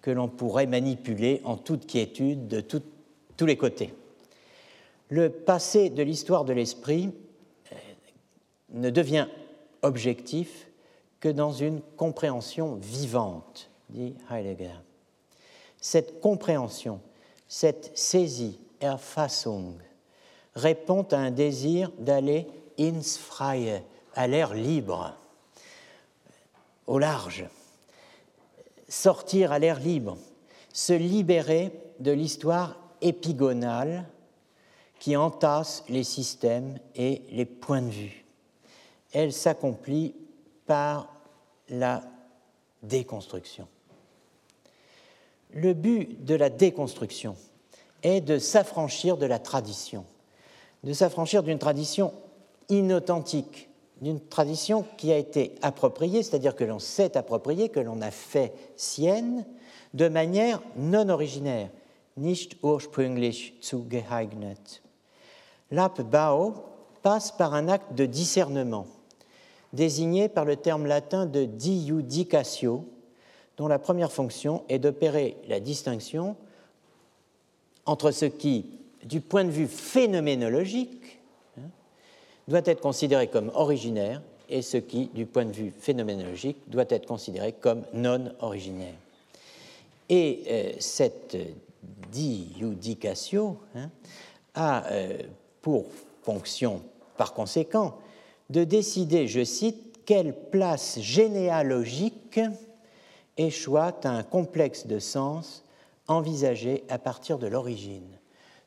que 0.00 0.10
l'on 0.10 0.28
pourrait 0.28 0.64
manipuler 0.64 1.42
en 1.44 1.58
toute 1.58 1.86
quiétude 1.86 2.48
de 2.48 2.62
tous 2.62 3.44
les 3.44 3.58
côtés. 3.58 3.92
Le 5.10 5.28
passé 5.28 5.90
de 5.90 6.02
l'histoire 6.02 6.46
de 6.46 6.54
l'esprit 6.54 7.10
euh, 7.70 7.76
ne 8.70 8.88
devient 8.88 9.28
objectif 9.82 10.68
que 11.20 11.28
dans 11.28 11.52
une 11.52 11.82
compréhension 11.98 12.76
vivante, 12.76 13.68
dit 13.90 14.14
Heidegger 14.30 14.85
cette 15.86 16.18
compréhension, 16.20 17.00
cette 17.46 17.96
saisie, 17.96 18.58
Erfassung, 18.80 19.78
répond 20.56 21.06
à 21.12 21.16
un 21.16 21.30
désir 21.30 21.92
d'aller 22.00 22.48
ins 22.76 23.02
Freie, 23.02 23.84
à 24.12 24.26
l'air 24.26 24.52
libre, 24.52 25.14
au 26.88 26.98
large, 26.98 27.46
sortir 28.88 29.52
à 29.52 29.60
l'air 29.60 29.78
libre, 29.78 30.18
se 30.72 30.92
libérer 30.92 31.70
de 32.00 32.10
l'histoire 32.10 32.80
épigonale 33.00 34.08
qui 34.98 35.14
entasse 35.16 35.84
les 35.88 36.02
systèmes 36.02 36.80
et 36.96 37.22
les 37.30 37.46
points 37.46 37.82
de 37.82 37.90
vue. 37.90 38.24
Elle 39.12 39.32
s'accomplit 39.32 40.16
par 40.66 41.14
la 41.68 42.02
déconstruction 42.82 43.68
le 45.56 45.72
but 45.72 46.24
de 46.24 46.34
la 46.34 46.50
déconstruction 46.50 47.34
est 48.02 48.20
de 48.20 48.38
s'affranchir 48.38 49.16
de 49.16 49.24
la 49.26 49.38
tradition, 49.38 50.04
de 50.84 50.92
s'affranchir 50.92 51.42
d'une 51.42 51.58
tradition 51.58 52.12
inauthentique, 52.68 53.70
d'une 54.02 54.20
tradition 54.20 54.84
qui 54.98 55.10
a 55.12 55.16
été 55.16 55.54
appropriée, 55.62 56.22
c'est-à-dire 56.22 56.54
que 56.54 56.64
l'on 56.64 56.78
s'est 56.78 57.16
approprié, 57.16 57.70
que 57.70 57.80
l'on 57.80 58.02
a 58.02 58.10
fait 58.10 58.52
sienne, 58.76 59.46
de 59.94 60.08
manière 60.08 60.60
non 60.76 61.08
originaire, 61.08 61.70
nicht 62.18 62.58
ursprünglich 62.62 63.54
zugeeignet. 63.62 64.82
L'abbau 65.70 66.54
passe 67.02 67.32
par 67.32 67.54
un 67.54 67.68
acte 67.68 67.94
de 67.94 68.04
discernement, 68.04 68.86
désigné 69.72 70.28
par 70.28 70.44
le 70.44 70.56
terme 70.56 70.86
latin 70.86 71.24
de 71.24 71.46
diudicatio, 71.46 72.84
dont 73.56 73.68
la 73.68 73.78
première 73.78 74.12
fonction 74.12 74.64
est 74.68 74.78
d'opérer 74.78 75.36
la 75.48 75.60
distinction 75.60 76.36
entre 77.86 78.10
ce 78.10 78.26
qui, 78.26 78.66
du 79.04 79.20
point 79.20 79.44
de 79.44 79.50
vue 79.50 79.68
phénoménologique, 79.68 81.20
hein, 81.58 81.68
doit 82.48 82.62
être 82.64 82.80
considéré 82.80 83.28
comme 83.28 83.50
originaire 83.54 84.20
et 84.48 84.62
ce 84.62 84.76
qui, 84.76 85.06
du 85.14 85.26
point 85.26 85.44
de 85.44 85.52
vue 85.52 85.72
phénoménologique, 85.78 86.58
doit 86.68 86.84
être 86.88 87.06
considéré 87.06 87.52
comme 87.52 87.82
non 87.92 88.32
originaire. 88.40 88.94
Et 90.08 90.42
euh, 90.48 90.72
cette 90.78 91.36
diudicatio 92.12 93.56
hein, 93.74 93.90
a 94.54 94.86
euh, 94.92 95.18
pour 95.62 95.86
fonction, 96.22 96.82
par 97.16 97.34
conséquent, 97.34 97.98
de 98.50 98.64
décider, 98.64 99.26
je 99.26 99.44
cite, 99.44 100.04
quelle 100.04 100.34
place 100.34 101.00
généalogique 101.00 102.40
échoit 103.36 103.94
à 104.04 104.10
un 104.10 104.22
complexe 104.22 104.86
de 104.86 104.98
sens 104.98 105.64
envisagé 106.08 106.84
à 106.88 106.98
partir 106.98 107.38
de 107.38 107.46
l'origine. 107.46 108.16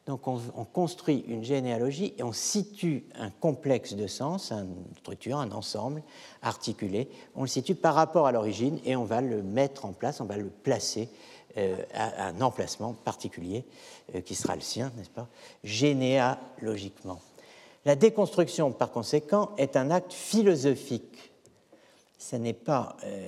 Donc 0.05 0.27
on, 0.27 0.39
construit 0.65 1.23
une 1.27 1.43
généalogie 1.43 2.15
et 2.17 2.23
on 2.23 2.31
situe 2.31 3.05
un 3.13 3.29
complexe 3.29 3.93
de 3.93 4.07
sens, 4.07 4.51
une 4.51 4.73
structure, 4.97 5.37
un 5.37 5.51
ensemble 5.51 6.01
articulé, 6.41 7.09
on 7.35 7.43
le 7.43 7.47
situe 7.47 7.75
par 7.75 7.93
rapport 7.93 8.25
à 8.25 8.31
l'origine 8.31 8.79
et 8.85 8.95
on 8.95 9.03
va 9.03 9.21
le 9.21 9.43
mettre 9.43 9.85
en 9.85 9.93
place, 9.93 10.19
on 10.19 10.25
va 10.25 10.37
le 10.37 10.49
placer 10.49 11.09
euh, 11.57 11.77
à 11.93 12.27
un 12.29 12.41
emplacement 12.41 12.93
particulier 12.93 13.65
euh, 14.15 14.21
qui 14.21 14.33
sera 14.33 14.55
le 14.55 14.61
sien, 14.61 14.91
n'est-ce 14.97 15.11
pas, 15.11 15.27
généalogiquement. 15.63 17.21
La 17.85 17.95
déconstruction, 17.95 18.71
par 18.71 18.91
conséquent, 18.91 19.51
est 19.57 19.77
un 19.77 19.91
acte 19.91 20.13
philosophique. 20.13 21.31
Ce 22.17 22.35
n'est 22.35 22.53
pas 22.53 22.97
euh, 23.03 23.27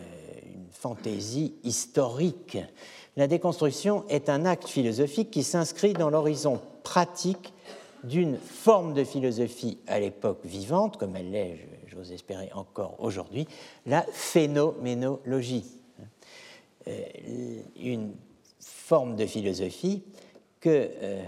fantaisie 0.71 1.53
historique. 1.63 2.57
La 3.17 3.27
déconstruction 3.27 4.05
est 4.07 4.29
un 4.29 4.45
acte 4.45 4.67
philosophique 4.67 5.31
qui 5.31 5.43
s'inscrit 5.43 5.93
dans 5.93 6.09
l'horizon 6.09 6.61
pratique 6.83 7.53
d'une 8.03 8.37
forme 8.37 8.93
de 8.93 9.03
philosophie 9.03 9.77
à 9.87 9.99
l'époque 9.99 10.39
vivante, 10.43 10.97
comme 10.97 11.15
elle 11.15 11.31
l'est, 11.31 11.59
j'ose 11.87 12.11
espérer 12.11 12.49
encore 12.53 12.95
aujourd'hui, 12.99 13.47
la 13.85 14.03
phénoménologie. 14.11 15.65
Euh, 16.87 17.61
une 17.79 18.13
forme 18.59 19.15
de 19.15 19.25
philosophie 19.27 20.01
que, 20.59 20.89
euh, 21.01 21.23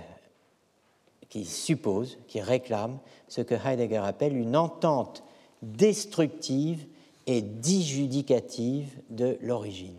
qui 1.29 1.45
suppose, 1.45 2.17
qui 2.27 2.41
réclame 2.41 2.97
ce 3.27 3.41
que 3.41 3.53
Heidegger 3.53 4.01
appelle 4.03 4.35
une 4.35 4.55
entente 4.55 5.23
destructive 5.61 6.85
et 7.27 7.41
disjudicative 7.41 8.89
de 9.09 9.37
l'origine. 9.41 9.97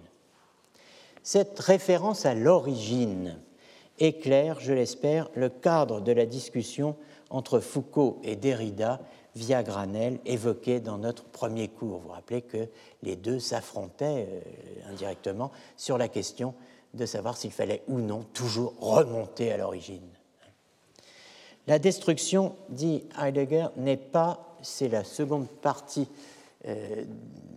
Cette 1.23 1.59
référence 1.59 2.27
à 2.27 2.35
l'origine 2.35 3.39
éclaire, 3.99 4.61
je 4.61 4.73
l'espère, 4.73 5.31
le 5.35 5.49
cadre 5.49 6.01
de 6.01 6.13
la 6.13 6.27
discussion 6.27 6.97
entre 7.31 7.61
Foucault 7.61 8.21
et 8.23 8.37
Derrida 8.37 9.01
via 9.35 9.63
Granel 9.63 10.21
évoqué 10.27 10.81
dans 10.81 10.99
notre 10.99 11.25
premier 11.25 11.69
cours. 11.69 11.99
Vous 11.99 12.09
vous 12.09 12.13
rappelez 12.13 12.43
que 12.43 12.69
les 13.03 13.17
deux 13.17 13.41
s'affrontaient 13.41 14.29
euh, 14.29 14.91
indirectement 14.91 15.51
sur 15.77 15.99
la 15.99 16.09
question 16.09 16.55
de 16.95 17.07
savoir 17.07 17.37
s'il 17.37 17.51
fallait 17.51 17.83
ou 17.89 17.99
non 17.99 18.25
toujours 18.33 18.75
remonter 18.81 19.51
à 19.51 19.57
l'origine. 19.57 20.09
La 21.67 21.79
destruction, 21.79 22.55
dit 22.69 23.05
Heidegger, 23.21 23.69
n'est 23.77 23.97
pas, 23.97 24.57
c'est 24.63 24.89
la 24.89 25.03
seconde 25.03 25.49
partie 25.49 26.09
euh, 26.67 27.05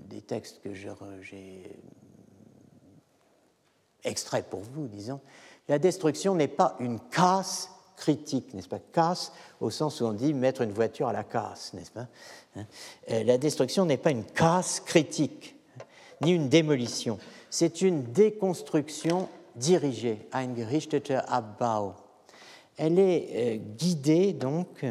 des 0.10 0.22
textes 0.22 0.62
que 0.62 0.74
j'ai 0.74 1.78
extraits 4.04 4.46
pour 4.50 4.62
vous, 4.62 4.88
disons, 4.88 5.20
la 5.68 5.80
destruction 5.80 6.36
n'est 6.36 6.48
pas 6.48 6.76
une 6.80 7.00
casse 7.00 7.70
critique, 7.96 8.54
n'est-ce 8.54 8.68
pas? 8.68 8.80
Casse 8.92 9.32
au 9.60 9.70
sens 9.70 10.02
où 10.02 10.06
on 10.06 10.14
dit 10.14 10.34
mettre 10.34 10.62
une 10.62 10.72
voiture 10.72 11.08
à 11.08 11.14
la 11.14 11.24
casse, 11.24 11.74
n'est-ce 11.74 11.92
pas? 11.92 12.08
Hein? 12.56 12.66
euh, 13.12 13.24
La 13.24 13.38
destruction 13.38 13.86
n'est 13.86 13.98
pas 13.98 14.12
une 14.12 14.24
casse 14.24 14.80
critique, 14.80 15.56
ni 16.22 16.32
une 16.32 16.50
démolition. 16.50 17.18
C'est 17.50 17.82
une 17.82 18.04
déconstruction 18.12 19.30
dirigée, 19.56 20.28
eingerichtete 20.32 21.14
Abbau. 21.28 21.94
Elle 22.78 23.00
est 23.00 23.30
euh, 23.34 23.58
guidée 23.78 24.34
donc, 24.34 24.86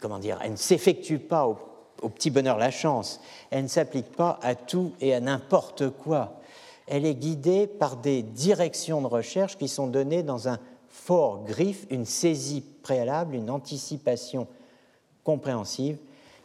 comment 0.00 0.18
dire, 0.18 0.38
elle 0.42 0.52
ne 0.52 0.56
s'effectue 0.56 1.18
pas 1.18 1.46
au, 1.46 1.56
au 2.02 2.08
petit 2.08 2.30
bonheur 2.30 2.58
la 2.58 2.70
chance, 2.70 3.20
elle 3.50 3.64
ne 3.64 3.68
s'applique 3.68 4.12
pas 4.12 4.38
à 4.42 4.54
tout 4.54 4.92
et 5.00 5.14
à 5.14 5.20
n'importe 5.20 5.90
quoi. 5.90 6.40
Elle 6.86 7.06
est 7.06 7.14
guidée 7.14 7.66
par 7.66 7.96
des 7.96 8.22
directions 8.22 9.00
de 9.00 9.06
recherche 9.06 9.56
qui 9.56 9.68
sont 9.68 9.86
données 9.86 10.22
dans 10.22 10.48
un 10.48 10.58
fort 10.88 11.44
griffe, 11.44 11.86
une 11.90 12.04
saisie 12.04 12.62
préalable, 12.82 13.34
une 13.34 13.50
anticipation 13.50 14.46
compréhensive, 15.24 15.98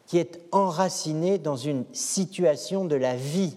qui 0.07 0.17
est 0.17 0.39
enracinée 0.51 1.37
dans 1.37 1.55
une 1.55 1.85
situation 1.93 2.85
de 2.85 2.95
la 2.95 3.15
vie, 3.15 3.55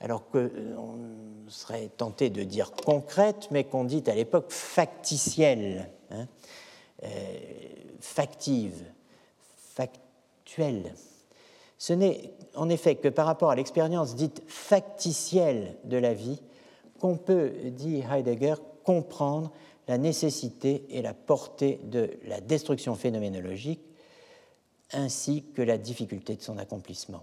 alors 0.00 0.28
qu'on 0.28 0.38
euh, 0.38 1.48
serait 1.48 1.88
tenté 1.96 2.28
de 2.28 2.42
dire 2.42 2.72
concrète, 2.72 3.48
mais 3.50 3.64
qu'on 3.64 3.84
dit 3.84 4.02
à 4.06 4.14
l'époque 4.14 4.50
factitielle, 4.50 5.88
hein, 6.10 6.26
euh, 7.04 7.08
factive, 8.00 8.84
factuelle. 9.74 10.92
Ce 11.84 11.92
n'est 11.92 12.30
en 12.54 12.70
effet 12.70 12.94
que 12.94 13.08
par 13.08 13.26
rapport 13.26 13.50
à 13.50 13.56
l'expérience 13.56 14.14
dite 14.14 14.42
factitielle 14.46 15.76
de 15.84 15.98
la 15.98 16.14
vie 16.14 16.40
qu'on 16.98 17.18
peut, 17.18 17.52
dit 17.72 18.02
Heidegger, 18.10 18.54
comprendre 18.84 19.52
la 19.86 19.98
nécessité 19.98 20.86
et 20.88 21.02
la 21.02 21.12
portée 21.12 21.80
de 21.84 22.08
la 22.24 22.40
destruction 22.40 22.94
phénoménologique, 22.94 23.82
ainsi 24.94 25.44
que 25.54 25.60
la 25.60 25.76
difficulté 25.76 26.36
de 26.36 26.40
son 26.40 26.56
accomplissement. 26.56 27.20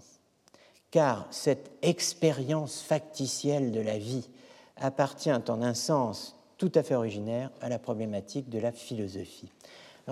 Car 0.92 1.26
cette 1.32 1.72
expérience 1.82 2.82
factitielle 2.82 3.72
de 3.72 3.80
la 3.80 3.98
vie 3.98 4.28
appartient 4.76 5.32
en 5.32 5.60
un 5.60 5.74
sens 5.74 6.36
tout 6.56 6.70
à 6.76 6.84
fait 6.84 6.94
originaire 6.94 7.50
à 7.62 7.68
la 7.68 7.80
problématique 7.80 8.48
de 8.48 8.60
la 8.60 8.70
philosophie. 8.70 9.50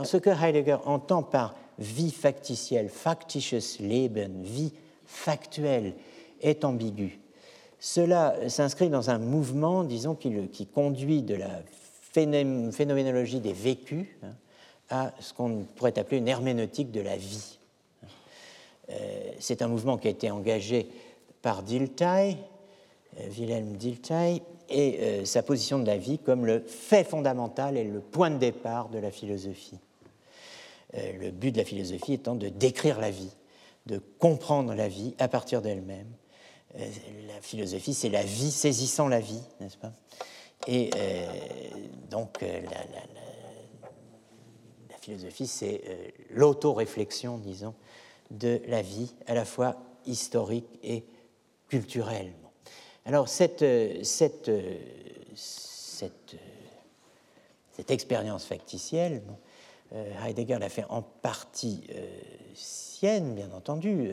Ce 0.05 0.17
que 0.17 0.31
Heidegger 0.31 0.79
entend 0.85 1.23
par 1.23 1.55
vie 1.79 2.11
factitielle, 2.11 2.89
factitious 2.89 3.79
Leben, 3.81 4.43
vie 4.43 4.73
factuelle, 5.05 5.95
est 6.41 6.65
ambigu. 6.65 7.19
Cela 7.79 8.49
s'inscrit 8.49 8.91
dans 8.91 9.11
un 9.11 9.19
mouvement, 9.19 9.85
disons, 9.85 10.15
qui, 10.15 10.49
qui 10.49 10.67
conduit 10.67 11.23
de 11.23 11.35
la 11.35 11.63
phénoménologie 12.13 13.41
des 13.41 13.53
vécus 13.53 14.07
hein, 14.23 14.35
à 14.91 15.13
ce 15.21 15.33
qu'on 15.33 15.65
pourrait 15.77 15.99
appeler 15.99 16.19
une 16.19 16.29
herméneutique 16.29 16.91
de 16.91 17.01
la 17.01 17.17
vie. 17.17 17.59
Euh, 18.91 19.33
c'est 19.39 19.63
un 19.63 19.69
mouvement 19.69 19.97
qui 19.99 20.09
a 20.09 20.11
été 20.11 20.31
engagé 20.31 20.89
par 21.43 21.63
Dilthey, 21.63 22.37
euh, 23.19 23.29
Wilhelm 23.31 23.77
Dilthey, 23.77 24.43
et 24.71 25.01
euh, 25.01 25.25
sa 25.25 25.43
position 25.43 25.79
de 25.79 25.87
la 25.87 25.97
vie 25.97 26.19
comme 26.19 26.47
le 26.47 26.61
fait 26.61 27.05
fondamental 27.05 27.77
et 27.77 27.85
le 27.85 28.01
point 28.01 28.31
de 28.31 28.39
départ 28.39 28.89
de 28.89 28.99
la 28.99 29.11
philosophie. 29.11 29.79
le 30.95 31.31
but 31.31 31.53
de 31.53 31.59
la 31.59 31.65
philosophie 31.65 32.15
étant 32.15 32.35
de 32.35 32.49
décrire 32.49 33.01
la 33.01 33.11
vie, 33.11 33.35
de 33.87 34.01
comprendre 34.19 34.75
la 34.75 34.89
vie 34.89 35.15
à 35.19 35.29
partir 35.29 35.63
d'elle-même. 35.63 36.09
la 36.75 37.41
philosophie, 37.41 37.95
c'est 37.95 38.09
la 38.09 38.23
vie 38.23 38.51
saisissant 38.51 39.09
la 39.09 39.21
vie, 39.21 39.43
n'est-ce 39.61 39.77
pas? 39.77 39.93
Et 40.67 40.91
euh, 40.95 41.27
donc, 42.11 42.43
euh, 42.43 42.61
la, 44.91 44.99
philosophie, 45.01 45.47
c'est 45.47 45.81
euh, 45.87 46.09
l'auto-réflexion, 46.31 47.39
disons, 47.39 47.75
de 48.31 48.61
la 48.69 48.83
vie, 48.83 49.15
à 49.27 49.35
la 49.35 49.47
fois 49.47 49.77
historique 50.07 50.69
et 50.83 51.05
culturelle. 51.69 52.33
Alors, 53.07 53.29
cette, 53.29 53.65
cette, 54.05 54.51
cette, 55.35 56.37
cette 57.73 57.91
expérience 57.91 58.45
factitielle, 58.45 59.23
Heidegger 60.25 60.59
l'a 60.59 60.69
fait 60.69 60.85
en 60.89 61.03
partie 61.03 61.83
sienne, 62.55 63.35
bien 63.35 63.51
entendu, 63.53 64.13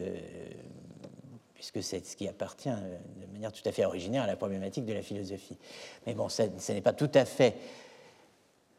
puisque 1.57 1.83
c'est 1.83 2.05
ce 2.05 2.15
qui 2.15 2.27
appartient 2.27 2.69
euh, 2.69 2.97
de 3.19 3.33
manière 3.33 3.51
tout 3.51 3.67
à 3.67 3.71
fait 3.71 3.83
originaire 3.83 4.23
à 4.23 4.27
la 4.27 4.35
problématique 4.35 4.85
de 4.85 4.93
la 4.93 5.01
philosophie. 5.01 5.57
Mais 6.05 6.13
bon, 6.13 6.29
ce 6.29 6.71
n'est 6.71 6.81
pas 6.81 6.93
tout 6.93 7.09
à 7.15 7.25
fait 7.25 7.55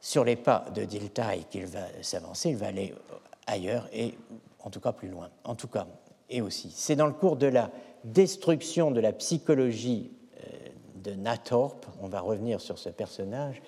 sur 0.00 0.24
les 0.24 0.36
pas 0.36 0.64
de 0.74 0.84
Dilthey 0.84 1.44
qu'il 1.50 1.66
va 1.66 1.86
s'avancer, 2.02 2.50
il 2.50 2.56
va 2.56 2.68
aller 2.68 2.94
ailleurs 3.48 3.88
et 3.92 4.14
en 4.60 4.70
tout 4.70 4.78
cas 4.78 4.92
plus 4.92 5.08
loin. 5.08 5.28
En 5.42 5.56
tout 5.56 5.66
cas, 5.66 5.88
et 6.30 6.40
aussi, 6.40 6.72
c'est 6.74 6.94
dans 6.94 7.08
le 7.08 7.14
cours 7.14 7.36
de 7.36 7.48
la 7.48 7.70
destruction 8.04 8.90
de 8.90 9.00
la 9.00 9.12
psychologie 9.12 10.10
euh, 10.36 10.68
de 11.02 11.12
Nathorp, 11.12 11.86
on 12.00 12.08
va 12.08 12.20
revenir 12.20 12.60
sur 12.60 12.78
ce 12.78 12.88
personnage, 12.88 13.62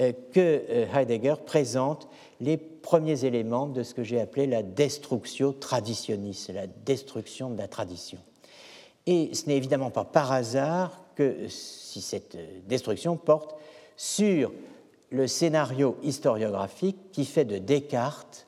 euh, 0.00 0.12
que 0.32 0.86
Heidegger 0.94 1.34
présente 1.44 2.08
les 2.40 2.56
premiers 2.56 3.24
éléments 3.24 3.66
de 3.66 3.82
ce 3.82 3.94
que 3.94 4.02
j'ai 4.02 4.20
appelé 4.20 4.46
la 4.46 4.62
destruction 4.62 5.52
traditionniste, 5.52 6.52
la 6.52 6.66
destruction 6.66 7.50
de 7.50 7.58
la 7.58 7.68
tradition. 7.68 8.18
Et 9.06 9.34
ce 9.34 9.46
n'est 9.46 9.56
évidemment 9.56 9.90
pas 9.90 10.04
par 10.04 10.32
hasard 10.32 11.04
que 11.14 11.48
si 11.48 12.00
cette 12.00 12.36
destruction 12.66 13.16
porte 13.16 13.56
sur 13.96 14.52
le 15.10 15.26
scénario 15.26 15.96
historiographique 16.02 17.12
qui 17.12 17.24
fait 17.24 17.44
de 17.44 17.58
Descartes 17.58 18.46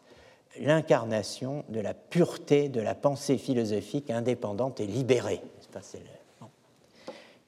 l'incarnation 0.61 1.65
de 1.69 1.81
la 1.81 1.95
pureté 1.95 2.69
de 2.69 2.81
la 2.81 2.95
pensée 2.95 3.39
philosophique 3.39 4.11
indépendante 4.11 4.81
et 4.81 4.87
libérée. 4.87 5.41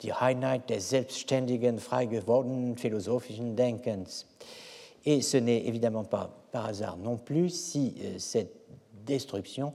Die 0.00 0.12
Einheit 0.12 0.68
des 0.68 0.80
selbstständigen, 0.80 1.78
frei 1.78 2.06
philosophischen 2.76 3.54
Denkens. 3.54 4.26
Et 5.06 5.22
ce 5.22 5.36
n'est 5.38 5.66
évidemment 5.66 6.04
pas 6.04 6.30
par 6.52 6.66
hasard 6.66 6.96
non 6.96 7.16
plus 7.16 7.48
si 7.48 7.94
euh, 8.02 8.18
cette 8.18 8.52
destruction 9.06 9.72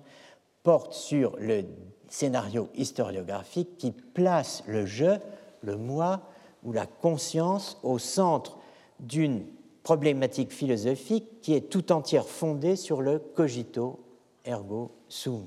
porte 0.61 0.93
sur 0.93 1.35
le 1.37 1.63
scénario 2.07 2.69
historiographique 2.75 3.77
qui 3.77 3.91
place 3.91 4.63
le 4.67 4.85
je, 4.85 5.17
le 5.61 5.77
moi 5.77 6.21
ou 6.63 6.73
la 6.73 6.85
conscience 6.85 7.79
au 7.81 7.97
centre 7.97 8.57
d'une 8.99 9.45
problématique 9.83 10.51
philosophique 10.51 11.41
qui 11.41 11.53
est 11.53 11.69
tout 11.69 11.91
entière 11.91 12.27
fondée 12.27 12.75
sur 12.75 13.01
le 13.01 13.19
cogito 13.19 13.99
ergo 14.45 14.91
sum. 15.07 15.45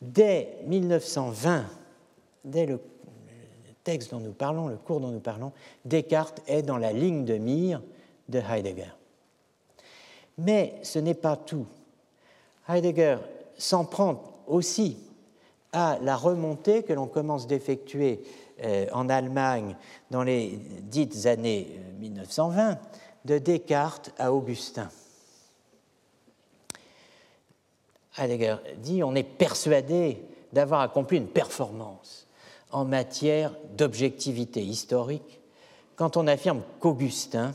Dès 0.00 0.58
1920, 0.66 1.66
dès 2.44 2.66
le 2.66 2.80
texte 3.84 4.12
dont 4.12 4.20
nous 4.20 4.32
parlons, 4.32 4.68
le 4.68 4.76
cours 4.76 5.00
dont 5.00 5.10
nous 5.10 5.20
parlons, 5.20 5.52
Descartes 5.84 6.42
est 6.46 6.62
dans 6.62 6.78
la 6.78 6.92
ligne 6.92 7.24
de 7.24 7.34
mire 7.34 7.82
de 8.28 8.38
Heidegger. 8.38 8.94
Mais 10.38 10.74
ce 10.82 10.98
n'est 10.98 11.14
pas 11.14 11.36
tout. 11.36 11.66
Heidegger 12.68 13.18
s'en 13.58 13.84
prend 13.84 14.42
aussi 14.46 14.96
à 15.72 15.98
la 16.02 16.16
remontée 16.16 16.82
que 16.82 16.92
l'on 16.92 17.06
commence 17.06 17.46
d'effectuer 17.46 18.22
en 18.92 19.08
Allemagne 19.08 19.76
dans 20.10 20.22
les 20.22 20.58
dites 20.82 21.26
années 21.26 21.80
1920, 21.98 22.70
euh, 22.70 22.74
de 23.24 23.38
Descartes 23.38 24.12
à 24.18 24.32
Augustin. 24.32 24.88
Heidegger 28.18 28.56
dit 28.78 29.02
on 29.02 29.14
est 29.14 29.22
persuadé 29.22 30.22
d'avoir 30.52 30.80
accompli 30.80 31.18
une 31.18 31.28
performance 31.28 32.26
en 32.72 32.84
matière 32.84 33.52
d'objectivité 33.76 34.62
historique 34.62 35.40
quand 35.96 36.16
on 36.16 36.26
affirme 36.26 36.62
qu'Augustin 36.80 37.52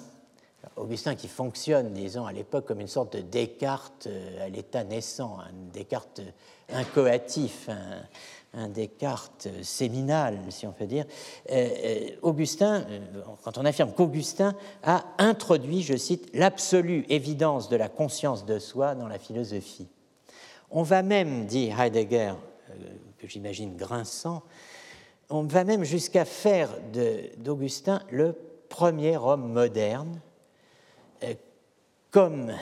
Augustin 0.75 1.15
qui 1.15 1.27
fonctionne, 1.27 1.93
disons, 1.93 2.25
à 2.25 2.33
l'époque 2.33 2.65
comme 2.65 2.81
une 2.81 2.87
sorte 2.87 3.15
de 3.15 3.21
Descartes 3.21 4.07
euh, 4.07 4.45
à 4.45 4.49
l'état 4.49 4.83
naissant, 4.83 5.37
un 5.39 5.53
Descartes 5.73 6.21
incoatif, 6.69 7.69
un, 7.69 8.03
Descartes 8.69 9.47
séminal, 9.63 10.39
si 10.49 10.65
on 10.65 10.71
peut 10.71 10.85
dire. 10.85 11.05
Euh, 11.51 11.69
euh, 11.83 12.09
Augustin, 12.21 12.85
quand 13.43 13.57
on 13.57 13.65
affirme 13.65 13.91
qu'Augustin 13.91 14.55
a 14.83 15.05
introduit, 15.17 15.81
je 15.81 15.95
cite, 15.95 16.29
l'absolue 16.33 17.05
évidence 17.09 17.69
de 17.69 17.75
la 17.75 17.89
conscience 17.89 18.45
de 18.45 18.59
soi 18.59 18.95
dans 18.95 19.07
la 19.07 19.19
philosophie. 19.19 19.87
On 20.71 20.83
va 20.83 21.03
même, 21.03 21.45
dit 21.45 21.71
Heidegger, 21.77 22.33
que 23.17 23.27
j'imagine 23.27 23.75
grinçant, 23.75 24.43
on 25.29 25.43
va 25.43 25.63
même 25.63 25.83
jusqu'à 25.83 26.25
faire 26.25 26.69
d'Augustin 27.37 28.01
le 28.11 28.35
premier 28.69 29.17
homme 29.17 29.51
moderne 29.51 30.21
euh, 31.23 31.33
comme 32.11 32.53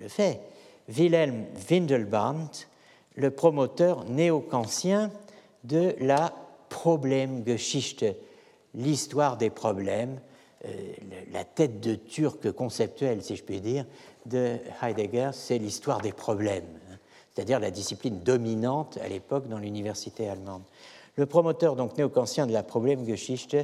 le 0.00 0.08
fait 0.08 0.40
Wilhelm 0.88 1.46
Windelband, 1.70 2.50
le 3.16 3.30
promoteur 3.30 4.04
néo-kantien 4.04 5.10
de 5.64 5.94
la 6.00 6.32
Problemgeschichte, 6.68 8.04
l'histoire 8.74 9.36
des 9.36 9.50
problèmes, 9.50 10.20
euh, 10.64 10.70
la 11.32 11.44
tête 11.44 11.80
de 11.80 11.94
turc 11.94 12.50
conceptuelle, 12.52 13.22
si 13.22 13.36
je 13.36 13.44
puis 13.44 13.60
dire, 13.60 13.84
de 14.26 14.56
Heidegger, 14.82 15.30
c'est 15.32 15.58
l'histoire 15.58 16.00
des 16.00 16.12
problèmes, 16.12 16.64
hein, 16.90 16.96
c'est-à-dire 17.32 17.60
la 17.60 17.70
discipline 17.70 18.20
dominante 18.20 18.98
à 19.02 19.08
l'époque 19.08 19.48
dans 19.48 19.58
l'université 19.58 20.28
allemande. 20.28 20.62
Le 21.16 21.26
promoteur 21.26 21.76
donc 21.76 21.96
néo-kantien 21.96 22.46
de 22.46 22.52
la 22.52 22.64
Problemgeschichte, 22.64 23.56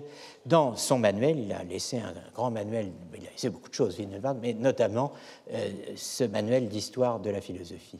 dans 0.46 0.76
son 0.76 0.98
manuel, 0.98 1.38
il 1.38 1.52
a 1.52 1.64
laissé 1.64 1.98
un 1.98 2.14
grand 2.34 2.50
manuel, 2.50 2.92
il 3.18 3.26
a 3.26 3.30
laissé 3.30 3.50
beaucoup 3.50 3.70
de 3.70 3.74
choses, 3.74 3.98
mais 4.40 4.52
notamment 4.54 5.12
euh, 5.52 5.70
ce 5.96 6.24
manuel 6.24 6.68
d'histoire 6.68 7.18
de 7.18 7.30
la 7.30 7.40
philosophie. 7.40 7.98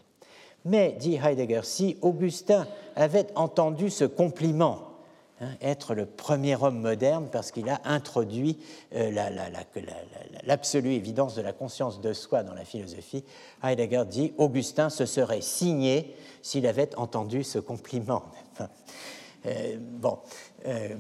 Mais, 0.65 0.97
dit 0.99 1.17
Heidegger, 1.17 1.61
si 1.65 1.97
Augustin 2.03 2.67
avait 2.97 3.27
entendu 3.35 3.91
ce 3.91 4.05
compliment, 4.05 4.81
hein, 5.41 5.49
être 5.63 5.95
le 5.95 6.07
premier 6.07 6.57
homme 6.57 6.81
moderne 6.81 7.29
parce 7.33 7.51
qu'il 7.51 7.69
a 7.69 7.81
introduit 7.85 8.59
euh, 8.95 9.11
l'absolue 10.45 10.93
évidence 10.93 11.35
de 11.35 11.43
la 11.43 11.53
conscience 11.53 12.01
de 12.01 12.13
soi 12.13 12.43
dans 12.43 12.55
la 12.55 12.65
philosophie, 12.65 13.25
Heidegger 13.63 14.05
dit 14.07 14.33
Augustin 14.37 14.91
se 14.91 15.07
serait 15.07 15.41
signé 15.41 16.15
s'il 16.43 16.67
avait 16.67 16.95
entendu 16.97 17.45
ce 17.45 17.59
compliment. 17.59 18.23
Euh, 19.47 19.79
bon, 19.81 20.19
euh, 20.67 20.91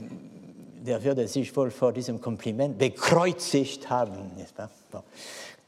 der 0.81 1.05
würde 1.05 1.28
sich 1.28 1.55
wohl 1.57 1.70
vor 1.70 1.93
diesem 1.93 2.20
Kompliment 2.20 2.77
bekreuzigt 2.77 3.91
haben, 3.91 4.31
n'est-ce 4.37 4.53
pas? 4.53 4.70
Bon. 4.91 5.03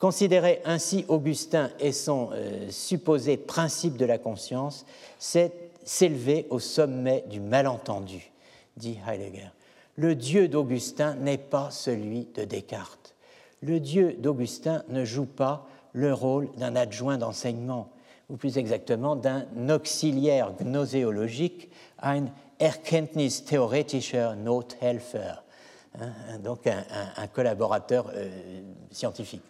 Considérer 0.02 0.60
ainsi 0.64 1.04
Augustin 1.06 1.70
et 1.78 1.92
son 1.92 2.30
euh, 2.32 2.68
supposé 2.70 3.36
principe 3.36 3.96
de 3.96 4.04
la 4.04 4.18
conscience, 4.18 4.84
c'est 5.20 5.52
s'élever 5.84 6.48
au 6.50 6.58
sommet 6.58 7.22
du 7.30 7.38
malentendu, 7.38 8.32
dit 8.76 8.98
Heidegger. 9.06 9.52
Le 9.94 10.16
Dieu 10.16 10.48
d'Augustin 10.48 11.14
n'est 11.14 11.38
pas 11.38 11.70
celui 11.70 12.26
de 12.34 12.42
Descartes. 12.42 13.14
Le 13.60 13.78
Dieu 13.78 14.16
d'Augustin 14.18 14.82
ne 14.88 15.04
joue 15.04 15.24
pas 15.24 15.68
le 15.92 16.12
rôle 16.12 16.50
d'un 16.56 16.74
adjoint 16.74 17.16
d'enseignement, 17.16 17.88
ou 18.28 18.36
plus 18.36 18.58
exactement 18.58 19.14
d'un 19.14 19.46
auxiliaire 19.68 20.52
gnoséologique, 20.60 21.70
ein 22.00 22.24
Erkenntnistheoretischer 22.58 24.30
Nothelfer, 24.36 25.44
hein, 26.00 26.10
donc 26.42 26.66
un, 26.66 27.26
collaborateur 27.28 28.10
euh, 28.12 28.28
scientifique. 28.90 29.42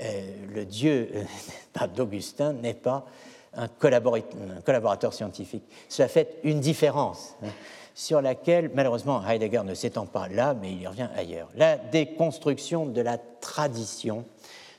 Euh, 0.00 0.46
le 0.52 0.64
Dieu 0.64 1.10
euh, 1.14 1.86
d'Augustin 1.96 2.52
n'est 2.54 2.74
pas 2.74 3.06
un 3.54 3.68
collaborateur, 3.68 5.12
scientifique. 5.12 5.64
Cela 5.88 6.08
fait 6.08 6.38
une 6.44 6.60
différence 6.60 7.34
hein, 7.42 7.48
sur 7.94 8.22
laquelle, 8.22 8.70
malheureusement, 8.74 9.26
Heidegger 9.26 9.62
ne 9.64 9.74
s'étend 9.74 10.06
pas 10.06 10.28
là, 10.28 10.54
mais 10.54 10.70
il 10.70 10.82
y 10.82 10.86
revient 10.86 11.08
ailleurs. 11.16 11.48
La 11.56 11.76
déconstruction 11.76 12.86
de 12.86 13.00
la 13.00 13.18
tradition 13.18 14.24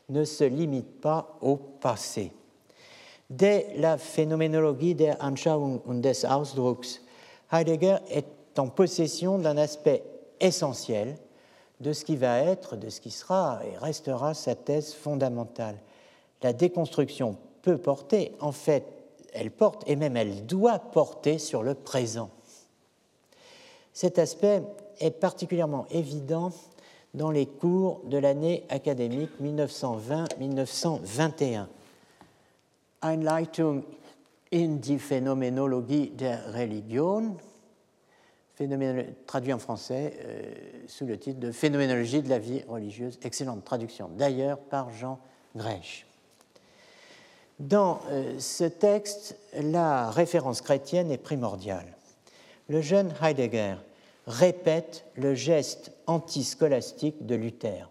ne 0.09 0.23
se 0.23 0.45
limite 0.45 1.01
pas 1.01 1.37
au 1.41 1.57
passé. 1.57 2.31
Dès 3.29 3.67
la 3.77 3.97
phénoménologie 3.97 4.95
der 4.95 5.17
Anschauung 5.21 5.81
und 5.85 6.01
des 6.01 6.25
Ausdrucks, 6.25 7.01
Heidegger 7.51 7.97
est 8.09 8.25
en 8.57 8.67
possession 8.67 9.37
d'un 9.37 9.57
aspect 9.57 10.03
essentiel 10.39 11.17
de 11.81 11.93
ce 11.93 12.05
qui 12.05 12.15
va 12.15 12.39
être, 12.39 12.75
de 12.75 12.89
ce 12.89 13.01
qui 13.01 13.11
sera 13.11 13.59
et 13.65 13.77
restera 13.77 14.33
sa 14.33 14.55
thèse 14.55 14.93
fondamentale. 14.93 15.77
La 16.43 16.53
déconstruction 16.53 17.37
peut 17.61 17.77
porter, 17.77 18.33
en 18.39 18.51
fait, 18.51 18.83
elle 19.33 19.51
porte 19.51 19.83
et 19.87 19.95
même 19.95 20.17
elle 20.17 20.45
doit 20.45 20.79
porter 20.79 21.39
sur 21.39 21.63
le 21.63 21.73
présent. 21.73 22.29
Cet 23.93 24.19
aspect 24.19 24.61
est 24.99 25.11
particulièrement 25.11 25.85
évident 25.89 26.51
dans 27.13 27.31
les 27.31 27.45
cours 27.45 28.01
de 28.05 28.17
l'année 28.17 28.65
académique 28.69 29.31
1920-1921. 29.41 31.67
Einleitung 33.03 33.83
in 34.53 34.79
die 34.79 34.99
Phänomenologie 34.99 36.11
der 36.11 36.53
Religion, 36.53 37.35
traduit 39.25 39.53
en 39.53 39.59
français 39.59 40.13
euh, 40.19 40.53
sous 40.87 41.05
le 41.05 41.17
titre 41.17 41.39
de 41.39 41.51
Phénoménologie 41.51 42.21
de 42.21 42.29
la 42.29 42.39
vie 42.39 42.61
religieuse. 42.67 43.19
Excellente 43.23 43.63
traduction, 43.63 44.09
d'ailleurs 44.09 44.59
par 44.59 44.91
Jean 44.91 45.19
Grèche. 45.55 46.05
Dans 47.59 48.01
euh, 48.09 48.39
ce 48.39 48.63
texte, 48.63 49.37
la 49.53 50.09
référence 50.09 50.61
chrétienne 50.61 51.11
est 51.11 51.17
primordiale. 51.17 51.85
Le 52.67 52.81
jeune 52.81 53.13
Heidegger 53.21 53.75
répète 54.27 55.05
le 55.15 55.35
geste 55.35 55.91
antiscolastique 56.07 57.25
de 57.25 57.35
Luther 57.35 57.89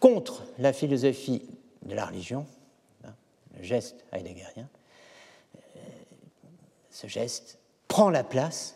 contre 0.00 0.42
la 0.58 0.72
philosophie 0.72 1.48
de 1.82 1.94
la 1.94 2.06
religion, 2.06 2.44
le 3.56 3.62
geste 3.62 4.04
heideggerien, 4.12 4.68
euh, 5.76 5.80
ce 6.90 7.06
geste 7.06 7.58
prend 7.92 8.08
la 8.08 8.24
place 8.24 8.74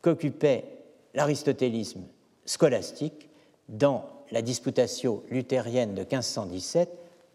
qu'occupait 0.00 0.64
l'aristotélisme 1.12 2.04
scolastique 2.46 3.28
dans 3.68 4.06
la 4.30 4.40
disputatio 4.40 5.26
luthérienne 5.28 5.92
de 5.92 6.00
1517 6.00 6.88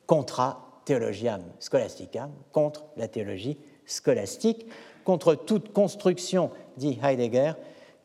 contra 0.08 0.82
theologiam 0.84 1.44
scholasticam, 1.60 2.32
contre 2.52 2.86
la 2.98 3.08
théologie 3.08 3.60
scolastique, 3.86 4.66
contre 5.04 5.36
toute 5.36 5.72
construction, 5.74 6.50
dit 6.78 6.98
Heidegger, 7.04 7.54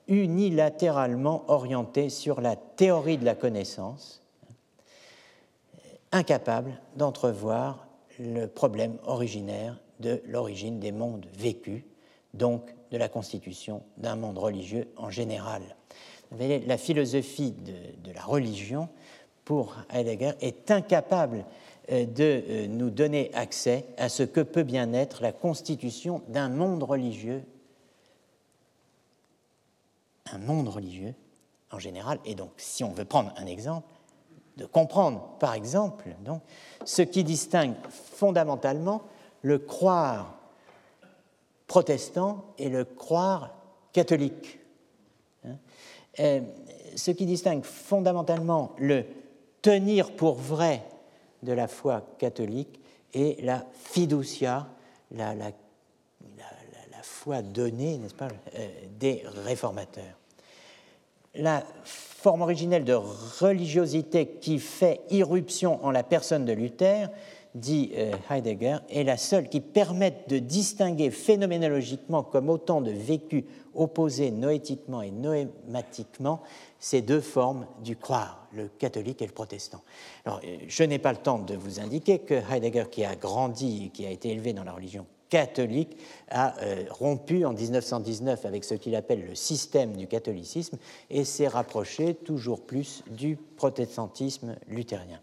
unilatéralement 0.09 1.45
orientée 1.49 2.11
sur 2.11 2.43
la 2.43 2.55
théorie 2.55 3.17
de 3.17 3.25
la 3.25 3.35
connaissance, 3.35 4.23
incapable 6.13 6.79
d'entrevoir 6.97 7.87
le 8.19 8.45
problème 8.45 8.99
originaire 9.07 9.81
de 10.01 10.21
l'origine 10.27 10.81
des 10.81 10.93
mondes 10.93 11.25
vécus, 11.33 11.83
donc 12.35 12.76
de 12.91 12.97
la 12.97 13.09
constitution 13.09 13.83
d'un 13.97 14.17
monde 14.17 14.39
religieux 14.39 14.89
en 14.97 15.11
général. 15.11 15.63
La 16.39 16.79
philosophie 16.79 17.53
de, 17.53 18.13
la 18.13 18.23
religion, 18.23 18.89
pour 19.45 19.77
Heidegger, 19.93 20.33
est 20.41 20.71
incapable 20.71 21.45
euh, 21.93 22.05
de 22.05 22.43
euh, 22.49 22.67
nous 22.67 22.91
donner 22.91 23.31
accès 23.35 23.87
à 23.97 24.09
ce 24.09 24.25
que 24.25 24.41
peut 24.41 24.65
bien 24.65 24.93
être 24.93 25.23
la 25.23 25.33
constitution 25.33 26.23
d'un 26.29 26.49
monde 26.49 26.83
religieux, 26.83 27.45
un 30.33 30.39
monde 30.39 30.69
religieux 30.69 31.15
en 31.71 31.79
général, 31.79 32.19
et 32.25 32.35
donc 32.35 32.51
si 32.57 32.83
on 32.83 32.93
veut 32.93 33.05
prendre 33.05 33.33
un 33.37 33.47
exemple, 33.47 33.87
de 34.57 34.65
comprendre, 34.65 35.37
par 35.39 35.55
exemple, 35.55 36.09
donc, 36.25 36.43
ce 36.85 37.03
qui 37.03 37.25
distingue 37.25 37.75
fondamentalement 37.91 39.03
le 39.43 39.59
croire 39.59 40.36
protestant 41.67 42.45
et 42.59 42.69
le 42.69 42.85
croire 42.85 43.55
catholique. 43.93 44.59
Hein. 45.45 46.43
ce 46.97 47.11
qui 47.11 47.27
distingue 47.27 47.63
fondamentalement 47.63 48.73
le 48.79 49.05
tenir 49.63 50.13
pour 50.17 50.35
vrai 50.35 50.83
de 51.43 51.53
la 51.53 51.69
foi 51.69 52.03
catholique 52.19 52.81
et 53.15 53.37
la 53.43 53.65
fiducia, 53.73 54.67
la 55.11 55.35
foi 57.07 57.43
donnée, 57.43 57.99
n'est-ce 57.99 58.15
pas, 58.15 58.29
euh, 58.55 58.69
des 58.99 59.23
réformateurs. 59.45 60.17
La 61.35 61.65
forme 61.85 62.43
originelle 62.43 62.85
de 62.85 62.95
religiosité 62.95 64.27
qui 64.41 64.59
fait 64.59 65.01
irruption 65.11 65.85
en 65.85 65.91
la 65.91 66.03
personne 66.03 66.45
de 66.45 66.53
Luther, 66.53 67.09
dit 67.57 67.93
euh, 67.97 68.13
Heidegger, 68.31 68.79
est 68.91 69.05
la 69.05 69.17
seule 69.17 69.49
qui 69.49 69.61
permette 69.61 70.29
de 70.29 70.39
distinguer 70.39 71.11
phénoménologiquement 71.11 72.23
comme 72.23 72.51
autant 72.51 72.81
de 72.81 72.91
vécus 72.91 73.45
opposés 73.75 74.31
noétiquement 74.31 75.03
et 75.03 75.11
noématiquement 75.11 76.43
ces 76.79 77.03
deux 77.03 77.21
formes 77.21 77.67
du 77.83 77.97
croire, 77.97 78.47
le 78.53 78.69
catholique 78.69 79.23
et 79.23 79.27
le 79.27 79.33
protestant. 79.33 79.83
Alors, 80.25 80.41
euh, 80.45 80.57
je 80.69 80.83
n'ai 80.85 80.99
pas 80.99 81.13
le 81.13 81.19
temps 81.19 81.39
de 81.39 81.55
vous 81.55 81.81
indiquer 81.81 82.21
que 82.21 82.35
Heidegger, 82.35 82.85
qui 82.91 83.05
a 83.05 83.17
grandi, 83.17 83.91
qui 83.93 84.07
a 84.07 84.11
été 84.11 84.31
élevé 84.31 84.53
dans 84.53 84.65
la 84.65 84.73
religion 84.73 85.07
catholique 85.29 85.97
a 86.31 86.57
euh, 86.63 86.85
rompu 86.91 87.45
en 87.45 87.53
1919 87.53 88.45
avec 88.45 88.65
ce 88.65 88.75
qu'il 88.75 88.95
appelle 88.95 89.27
le 89.27 89.35
système 89.35 89.97
du 89.97 90.07
catholicisme 90.07 90.79
et 91.11 91.25
s'est 91.25 91.49
rapproché 91.49 92.15
toujours 92.15 92.61
plus 92.61 93.03
du 93.11 93.37
protestantisme 93.57 94.57
luthérien. 94.69 95.21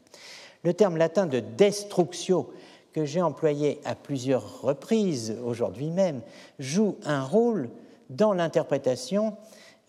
Le 0.64 0.74
terme 0.74 0.98
latin 0.98 1.26
de 1.26 1.40
destructio, 1.40 2.52
que 2.94 3.06
j'ai 3.06 3.22
employé 3.22 3.80
à 3.86 3.96
plusieurs 3.96 4.62
reprises 4.62 5.36
aujourd'hui 5.44 5.90
même, 5.90 6.22
joue 6.60 6.98
un 7.04 7.24
rôle 7.24 7.70
dans 8.10 8.34
l'interprétation 8.34 9.36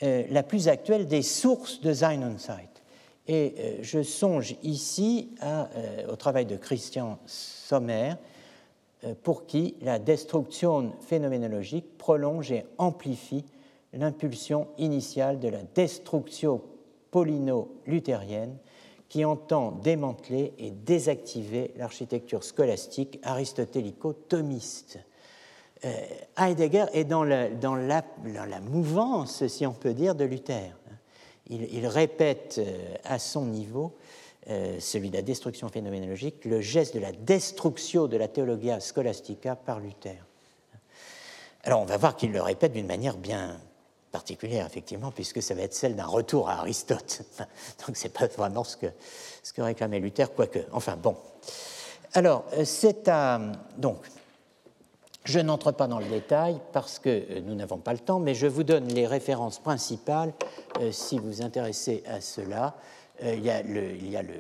euh, 0.02 0.24
la 0.30 0.42
plus 0.42 0.68
actuelle 0.68 1.06
des 1.06 1.22
sources 1.22 1.80
de 1.80 1.92
Zeit. 1.92 2.68
Et 3.28 3.54
euh, 3.58 3.76
je 3.82 4.02
songe 4.02 4.56
ici 4.62 5.30
au 6.08 6.16
travail 6.16 6.46
de 6.46 6.56
Christian 6.56 7.18
Sommer, 7.26 8.14
euh, 9.04 9.14
pour 9.22 9.46
qui 9.46 9.74
la 9.82 9.98
destruction 9.98 10.92
phénoménologique 11.00 11.98
prolonge 11.98 12.52
et 12.52 12.64
amplifie 12.78 13.44
l'impulsion 13.92 14.68
initiale 14.78 15.40
de 15.40 15.48
la 15.48 15.62
destruction 15.74 16.62
paulino-luthérienne 17.10 18.56
qui 19.08 19.24
entend 19.24 19.70
démanteler 19.70 20.52
et 20.58 20.70
désactiver 20.70 21.72
l'architecture 21.76 22.42
scolastique 22.42 23.20
aristotélico-thomiste. 23.22 24.98
Euh, 25.84 25.92
Heidegger 26.38 26.86
est 26.92 27.04
dans 27.04 27.24
la, 27.24 28.02
mouvance, 28.62 29.46
si 29.46 29.66
on 29.66 29.72
peut 29.72 29.94
dire, 29.94 30.14
de 30.14 30.24
Luther. 30.24 30.74
Il, 31.50 31.86
répète 31.86 32.56
euh, 32.58 32.94
à 33.04 33.18
son 33.18 33.44
niveau, 33.44 33.94
euh, 34.48 34.80
celui 34.80 35.10
de 35.10 35.16
la 35.16 35.22
destruction 35.22 35.68
phénoménologique, 35.68 36.44
le 36.46 36.62
geste 36.62 36.94
de 36.94 37.00
la 37.00 37.12
destruction 37.12 38.06
de 38.06 38.16
la 38.16 38.28
théologia 38.28 38.80
scholastica 38.80 39.54
par 39.54 39.78
Luther. 39.78 40.24
Alors 41.62 41.80
on 41.80 41.86
va 41.86 41.96
voir 41.98 42.16
qu'il 42.16 42.32
le 42.32 42.42
répète 42.42 42.72
d'une 42.72 42.86
manière 42.86 43.16
bien 43.16 43.60
particulière, 44.14 44.64
effectivement, 44.64 45.10
puisque 45.10 45.42
ça 45.42 45.54
va 45.54 45.62
être 45.62 45.74
celle 45.74 45.96
d'un 45.96 46.06
retour 46.06 46.48
à 46.48 46.60
Aristote. 46.60 47.22
Donc 47.84 47.96
ce 47.96 48.04
n'est 48.04 48.10
pas 48.10 48.28
vraiment 48.28 48.62
ce 48.62 48.76
que, 48.76 48.86
ce 49.42 49.52
que 49.52 49.60
réclamait 49.60 49.98
Luther, 49.98 50.32
quoique. 50.32 50.60
Enfin 50.70 50.94
bon. 50.94 51.16
Alors, 52.12 52.44
euh, 52.52 52.64
c'est 52.64 53.08
à. 53.08 53.40
Donc, 53.76 53.98
je 55.24 55.40
n'entre 55.40 55.72
pas 55.72 55.88
dans 55.88 55.98
le 55.98 56.06
détail 56.06 56.60
parce 56.72 57.00
que 57.00 57.08
euh, 57.08 57.40
nous 57.44 57.56
n'avons 57.56 57.78
pas 57.78 57.92
le 57.92 57.98
temps, 57.98 58.20
mais 58.20 58.36
je 58.36 58.46
vous 58.46 58.62
donne 58.62 58.86
les 58.86 59.08
références 59.08 59.58
principales 59.58 60.32
euh, 60.80 60.92
si 60.92 61.18
vous 61.18 61.26
vous 61.26 61.42
intéressez 61.42 62.04
à 62.06 62.20
cela. 62.20 62.76
il 63.20 63.44
y 63.44 63.50
a, 63.50 63.62
le, 63.64 63.96
il 63.96 64.08
y 64.08 64.16
a 64.16 64.22
le, 64.22 64.34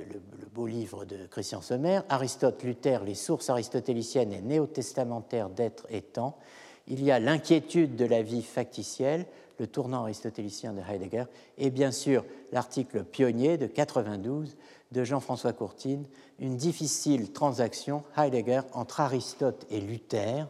beau 0.54 0.68
livre 0.68 1.04
de 1.04 1.26
Christian 1.26 1.62
Sommer, 1.62 2.02
Aristote, 2.08 2.62
Luther, 2.62 3.02
les 3.02 3.16
sources 3.16 3.50
aristotéliciennes 3.50 4.32
et 4.32 4.40
néo-testamentaires 4.40 5.48
d'être 5.48 5.84
et 5.90 6.02
temps. 6.02 6.38
Il 6.86 7.02
y 7.02 7.10
a 7.10 7.18
l'inquiétude 7.18 7.96
de 7.96 8.04
la 8.04 8.22
vie 8.22 8.42
factitielle, 8.42 9.26
le 9.58 9.66
tournant 9.66 10.02
aristotélicien 10.02 10.72
de 10.72 10.80
Heidegger, 10.80 11.24
et 11.58 11.70
bien 11.70 11.90
sûr 11.90 12.24
l'article 12.52 13.04
pionnier 13.04 13.58
de 13.58 13.66
92 13.66 14.56
de 14.92 15.04
Jean-François 15.04 15.52
Courtine, 15.52 16.04
Une 16.38 16.56
difficile 16.56 17.32
transaction 17.32 18.04
Heidegger 18.16 18.62
entre 18.72 19.00
Aristote 19.00 19.66
et 19.70 19.80
Luther, 19.80 20.46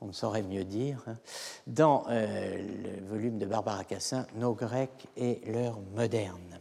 on 0.00 0.06
ne 0.06 0.12
saurait 0.12 0.42
mieux 0.42 0.64
dire, 0.64 1.02
hein, 1.06 1.16
dans 1.66 2.04
euh, 2.08 2.56
le 3.00 3.06
volume 3.06 3.38
de 3.38 3.46
Barbara 3.46 3.84
Cassin, 3.84 4.26
Nos 4.36 4.54
Grecs 4.54 5.06
et 5.16 5.40
leurs 5.46 5.80
modernes. 5.94 6.60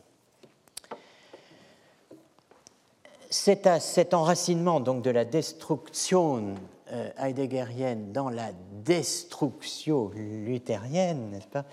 C'est 3.30 3.68
à 3.68 3.80
cet 3.80 4.14
enracinement 4.14 4.80
donc 4.80 5.04
de 5.04 5.10
la 5.10 5.26
destruction 5.26 6.56
euh, 6.92 7.10
heideggerienne 7.18 8.12
dans 8.12 8.30
la 8.30 8.52
destruction 8.84 10.12
luthérienne, 10.14 11.32
n'est-ce 11.32 11.48
pas? 11.48 11.66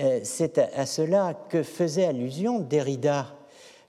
Euh, 0.00 0.20
C'est 0.24 0.58
à, 0.58 0.86
cela 0.86 1.34
que 1.48 1.62
faisait 1.62 2.06
allusion 2.06 2.60
Derrida 2.60 3.36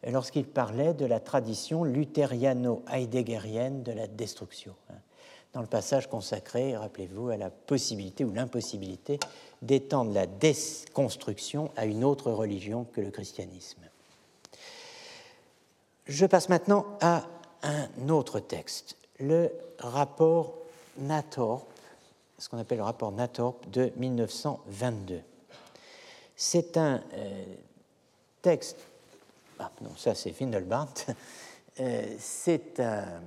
lorsqu'il 0.08 0.46
parlait 0.46 0.94
de 0.94 1.06
la 1.06 1.20
tradition 1.20 1.84
luthériano-heideggerienne 1.84 3.84
de 3.84 3.92
la 3.92 4.08
destruction. 4.08 4.76
Hein. 4.90 4.96
Dans 5.54 5.62
le 5.62 5.68
passage 5.68 6.08
consacré, 6.08 6.78
rappelez-vous, 6.78 7.30
à 7.30 7.38
la 7.38 7.50
possibilité 7.50 8.24
ou 8.24 8.32
l'impossibilité 8.32 9.20
d'étendre 9.62 10.14
la 10.14 10.26
déconstruction 10.26 11.72
à 11.76 11.86
une 11.86 12.04
autre 12.04 12.32
religion 12.32 12.86
que 12.86 13.02
le 13.02 13.12
christianisme. 13.12 13.82
Je 16.06 16.26
passe 16.26 16.50
maintenant 16.50 16.86
à 17.02 17.26
un 17.64 18.10
autre 18.10 18.40
texte, 18.40 18.98
le 19.22 19.52
rapport 19.80 20.58
Nathorp, 20.98 21.68
ce 22.38 22.50
qu'on 22.50 22.58
appelle 22.58 22.80
le 22.80 22.84
rapport 22.84 23.12
Nathorp 23.12 23.70
de 23.70 23.92
1922. 23.96 25.22
C'est 26.36 26.78
un 26.78 27.02
euh, 27.14 27.44
texte, 28.42 28.78
ah 29.60 29.72
non, 29.82 29.96
ça 29.96 30.16
c'est 30.16 30.32
Findelbart, 30.32 30.94
euh, 31.80 32.16
c'est 32.18 32.80
un, 32.80 33.22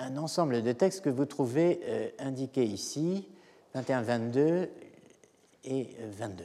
un, 0.00 0.16
ensemble 0.16 0.62
de 0.62 0.72
textes 0.72 1.02
que 1.02 1.10
vous 1.10 1.26
trouvez 1.26 1.80
euh, 1.84 2.08
indiqués 2.18 2.64
ici, 2.64 3.28
21, 3.74 4.02
22 4.02 4.70
et 5.64 5.88
22 6.18 6.44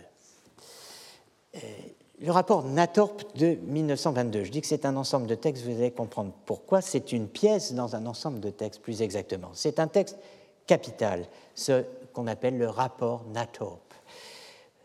le 2.23 2.31
rapport 2.31 2.63
Natorp 2.63 3.35
de 3.35 3.57
1922. 3.67 4.45
Je 4.45 4.51
dis 4.51 4.61
que 4.61 4.67
c'est 4.67 4.85
un 4.85 4.95
ensemble 4.95 5.27
de 5.27 5.35
textes, 5.35 5.65
vous 5.65 5.71
allez 5.71 5.91
comprendre 5.91 6.31
pourquoi. 6.45 6.79
C'est 6.79 7.11
une 7.11 7.27
pièce 7.27 7.73
dans 7.73 7.97
un 7.97 8.05
ensemble 8.05 8.39
de 8.39 8.49
textes, 8.49 8.81
plus 8.81 9.01
exactement. 9.01 9.49
C'est 9.53 9.77
un 9.77 9.87
texte 9.87 10.17
capital, 10.65 11.25
ce 11.53 11.83
qu'on 12.13 12.27
appelle 12.27 12.57
le 12.57 12.69
rapport 12.69 13.25
Natorp. 13.33 13.81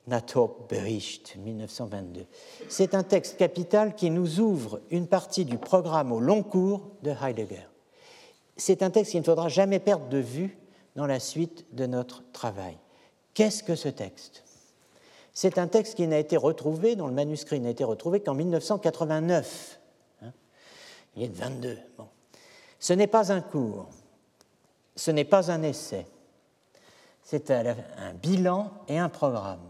Natorp 0.09 0.69
Bericht, 0.69 1.36
1922. 1.36 2.27
C'est 2.69 2.94
un 2.94 3.05
texte 3.05 3.36
capital 3.36 3.94
qui 3.94 4.10
nous 4.10 4.40
ouvre 4.40 4.81
une 4.90 5.06
partie 5.06 5.44
du 5.44 5.59
programme 5.59 6.10
au 6.10 6.19
long 6.19 6.43
cours 6.43 6.89
de 7.05 7.12
Heidegger. 7.23 7.69
C'est 8.56 8.82
un 8.82 8.90
texte 8.90 9.12
qu'il 9.12 9.20
ne 9.20 9.24
faudra 9.24 9.48
jamais 9.48 9.78
perdre 9.78 10.09
de 10.09 10.19
vue 10.19 10.59
dans 10.97 11.06
la 11.06 11.20
suite 11.20 11.66
de 11.73 11.86
notre 11.86 12.24
travail. 12.32 12.77
Qu'est-ce 13.35 13.62
que 13.62 13.77
ce 13.77 13.89
texte? 13.89 14.43
C'est 15.40 15.56
un 15.56 15.69
texte 15.69 15.94
qui 15.94 16.09
n'a 16.09 16.19
été 16.19 16.36
retrouvé, 16.36 16.97
dont 16.97 17.06
le 17.06 17.12
manuscrit 17.12 17.60
n'a 17.60 17.70
été 17.70 17.85
retrouvé 17.85 18.19
qu'en 18.19 18.35
1989. 18.35 19.78
Hein. 20.23 20.32
Il 21.15 21.23
est 21.23 21.28
de 21.28 21.36
22. 21.36 21.78
Ce 22.81 22.93
n'est 22.93 23.06
pas 23.06 23.31
un 23.31 23.40
cours, 23.40 23.86
ce 24.97 25.12
n'est 25.12 25.24
pas 25.24 25.52
un 25.52 25.62
essai, 25.62 26.06
c'est 27.23 27.52
un 27.52 27.77
bilan 28.20 28.73
et 28.89 28.98
un 28.98 29.09
programme. 29.09 29.60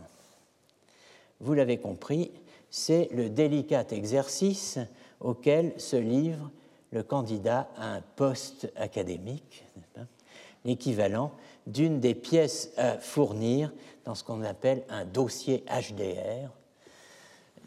Vous 1.41 1.53
l'avez 1.53 1.77
compris, 1.77 2.33
c'est 2.71 3.11
le 3.13 3.29
délicat 3.29 3.85
exercice 3.91 4.79
auquel 5.21 5.79
se 5.79 5.97
livre 5.97 6.51
le 6.93 7.03
candidat 7.03 7.69
à 7.77 7.93
un 7.97 8.01
poste 8.17 8.73
académique, 8.75 9.67
l'équivalent 10.65 11.31
d'une 11.67 12.01
des 12.01 12.15
pièces 12.15 12.71
à 12.79 12.97
fournir 12.97 13.71
dans 14.09 14.15
ce 14.15 14.25
qu'on 14.25 14.43
appelle 14.43 14.85
un 14.89 15.05
dossier 15.05 15.67
HDR, 15.69 16.49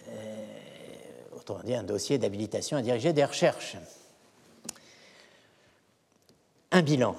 euh, 0.08 0.46
autrement 1.38 1.62
dit 1.64 1.76
un 1.76 1.84
dossier 1.84 2.18
d'habilitation 2.18 2.78
à 2.78 2.82
diriger 2.82 3.14
des 3.14 3.24
recherches. 3.24 3.78
Un 6.72 6.82
bilan 6.82 7.16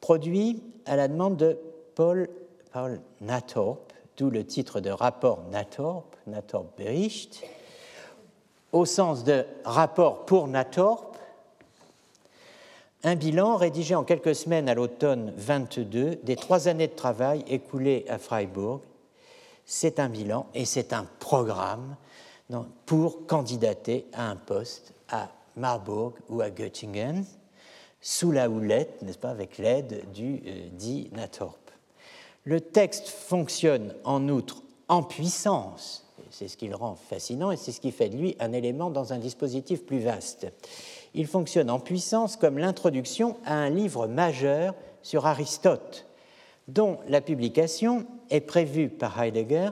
produit 0.00 0.62
à 0.86 0.94
la 0.94 1.08
demande 1.08 1.36
de 1.36 1.58
Paul, 1.96 2.28
Paul 2.70 3.00
Nathorp, 3.20 3.80
d'où 4.18 4.30
le 4.30 4.46
titre 4.46 4.78
de 4.78 4.90
rapport 4.90 5.42
Nathorp, 5.50 6.04
Nathorp-Bericht, 6.28 7.42
au 8.70 8.84
sens 8.84 9.24
de 9.24 9.44
rapport 9.64 10.26
pour 10.26 10.46
Nathorp, 10.46 11.13
un 13.04 13.16
bilan 13.16 13.56
rédigé 13.56 13.94
en 13.94 14.02
quelques 14.02 14.34
semaines 14.34 14.68
à 14.68 14.74
l'automne 14.74 15.34
22 15.36 16.16
des 16.22 16.36
trois 16.36 16.68
années 16.68 16.88
de 16.88 16.94
travail 16.94 17.44
écoulées 17.46 18.06
à 18.08 18.18
Freiburg. 18.18 18.80
C'est 19.66 20.00
un 20.00 20.08
bilan 20.08 20.46
et 20.54 20.64
c'est 20.64 20.94
un 20.94 21.06
programme 21.18 21.96
pour 22.86 23.26
candidater 23.26 24.06
à 24.14 24.30
un 24.30 24.36
poste 24.36 24.94
à 25.10 25.28
Marburg 25.56 26.14
ou 26.30 26.40
à 26.40 26.50
Göttingen, 26.50 27.24
sous 28.00 28.32
la 28.32 28.48
houlette, 28.48 29.02
n'est-ce 29.02 29.18
pas, 29.18 29.30
avec 29.30 29.58
l'aide 29.58 30.04
du 30.12 30.42
euh, 30.46 30.68
dit 30.72 31.10
Nathorp. 31.12 31.58
Le 32.44 32.60
texte 32.60 33.08
fonctionne 33.08 33.94
en 34.04 34.28
outre 34.28 34.62
en 34.88 35.02
puissance, 35.02 36.06
c'est 36.30 36.48
ce 36.48 36.56
qui 36.56 36.68
le 36.68 36.76
rend 36.76 36.96
fascinant 36.96 37.50
et 37.50 37.56
c'est 37.56 37.72
ce 37.72 37.80
qui 37.80 37.92
fait 37.92 38.08
de 38.08 38.16
lui 38.16 38.36
un 38.40 38.52
élément 38.52 38.90
dans 38.90 39.12
un 39.12 39.18
dispositif 39.18 39.84
plus 39.84 40.00
vaste 40.00 40.46
il 41.14 41.26
fonctionne 41.26 41.70
en 41.70 41.78
puissance 41.78 42.36
comme 42.36 42.58
l'introduction 42.58 43.36
à 43.44 43.54
un 43.54 43.70
livre 43.70 44.06
majeur 44.06 44.74
sur 45.02 45.26
Aristote, 45.26 46.06
dont 46.68 46.98
la 47.08 47.20
publication 47.20 48.06
est 48.30 48.40
prévue 48.40 48.88
par 48.88 49.20
Heidegger 49.22 49.70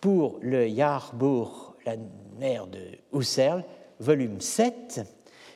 pour 0.00 0.38
le 0.42 0.66
Jahrbuch, 0.68 1.48
la 1.86 1.94
mère 2.38 2.66
de 2.66 2.80
Husserl, 3.12 3.64
volume 4.00 4.40
7, 4.40 5.02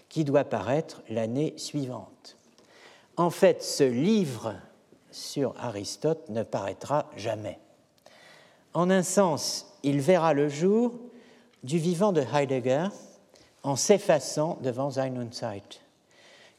qui 0.09 0.25
doit 0.25 0.45
paraître 0.45 1.03
l'année 1.09 1.55
suivante. 1.57 2.37
En 3.17 3.31
fait, 3.31 3.63
ce 3.63 3.85
livre 3.85 4.55
sur 5.11 5.55
Aristote 5.59 6.29
ne 6.29 6.43
paraîtra 6.43 7.11
jamais. 7.17 7.59
En 8.75 8.91
un 8.91 9.03
sens, 9.03 9.75
il 9.83 10.01
verra 10.01 10.35
le 10.35 10.49
jour 10.49 10.93
du 11.65 11.79
vivant 11.79 12.13
de 12.13 12.23
Heidegger 12.23 12.89
en 13.67 13.75
s'effaçant 13.75 14.59
devant 14.63 14.93
Sein 14.93 15.13
Zeit, 15.33 15.81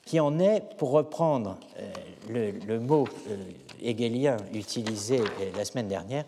qui 0.05 0.19
en 0.19 0.39
est, 0.39 0.61
pour 0.77 0.91
reprendre 0.91 1.57
euh, 1.79 2.51
le, 2.67 2.79
mot 2.79 3.07
euh, 3.29 3.37
hegelien 3.81 4.35
utilisé 4.53 5.19
euh, 5.21 5.51
la 5.55 5.63
semaine 5.63 5.87
dernière, 5.87 6.25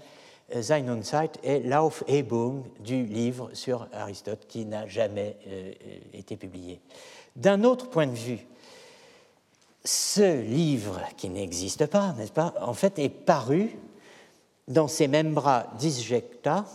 Sein 0.61 0.87
und 0.87 1.03
Zeit 1.03 1.37
est 1.43 1.59
l'Aufhebung 1.59 2.63
du 2.79 3.03
livre 3.03 3.51
sur 3.53 3.87
Aristote 3.93 4.47
qui 4.47 4.65
n'a 4.65 4.87
jamais 4.87 5.37
été 6.11 6.37
publié. 6.37 6.79
D'un 7.35 7.63
autre 7.63 7.87
point 7.87 8.07
de 8.07 8.15
vue, 8.15 8.47
ce 9.85 10.41
livre 10.41 11.01
qui 11.17 11.29
n'existe 11.29 11.85
pas, 11.85 12.15
n'est-ce 12.17 12.31
pas, 12.31 12.55
en 12.61 12.73
fait 12.73 12.97
est 12.97 13.09
paru 13.09 13.77
dans 14.67 14.87
ses 14.87 15.07
membra 15.07 15.67
disjecta 15.77 16.65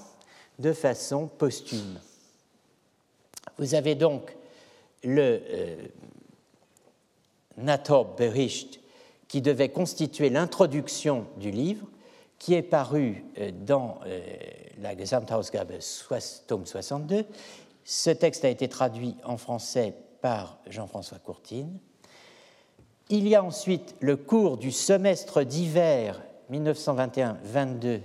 de 0.61 0.73
façon 0.73 1.27
posthume. 1.27 1.99
Vous 3.59 3.75
avez 3.75 3.95
donc 3.95 4.37
le 5.03 5.43
euh, 5.51 5.77
Bericht 8.16 8.81
qui 9.29 9.43
devait 9.43 9.69
constituer 9.69 10.31
l'introduction 10.31 11.27
du 11.39 11.51
livre, 11.51 11.87
qui 12.39 12.55
est 12.55 12.62
paru 12.62 13.25
euh, 13.39 13.51
dans 13.53 13.99
euh, 14.07 14.21
la 14.81 14.97
Gesamtausgabe 14.97 15.73
tome 16.47 16.66
62. 16.66 17.25
Ce 17.85 18.11
texte 18.11 18.45
a 18.45 18.49
été 18.49 18.69
traduit 18.69 19.16
en 19.25 19.37
français 19.37 19.95
par 20.21 20.59
Jean-François 20.69 21.19
Courtine. 21.19 21.79
Il 23.11 23.29
y 23.29 23.35
a 23.35 23.45
ensuite 23.45 23.95
le 24.01 24.16
cours 24.16 24.57
du 24.57 24.73
semestre 24.73 25.43
d'hiver 25.43 26.23
1921-22 26.51 28.01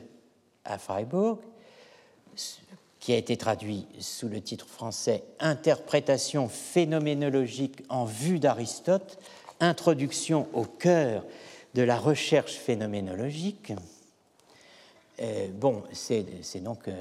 à 0.65 0.77
Freiburg, 0.77 1.39
qui 2.99 3.13
a 3.13 3.17
été 3.17 3.37
traduit 3.37 3.87
sous 3.99 4.27
le 4.27 4.41
titre 4.41 4.67
français 4.67 5.23
Interprétation 5.39 6.49
phénoménologique 6.49 7.83
en 7.89 8.05
vue 8.05 8.39
d'Aristote, 8.39 9.19
introduction 9.59 10.47
au 10.53 10.63
cœur 10.63 11.23
de 11.75 11.81
la 11.81 11.97
recherche 11.97 12.53
phénoménologique. 12.53 13.73
Euh, 15.21 15.47
bon, 15.53 15.83
c'est 15.93 16.25
donc 16.63 16.87
euh, 16.87 16.99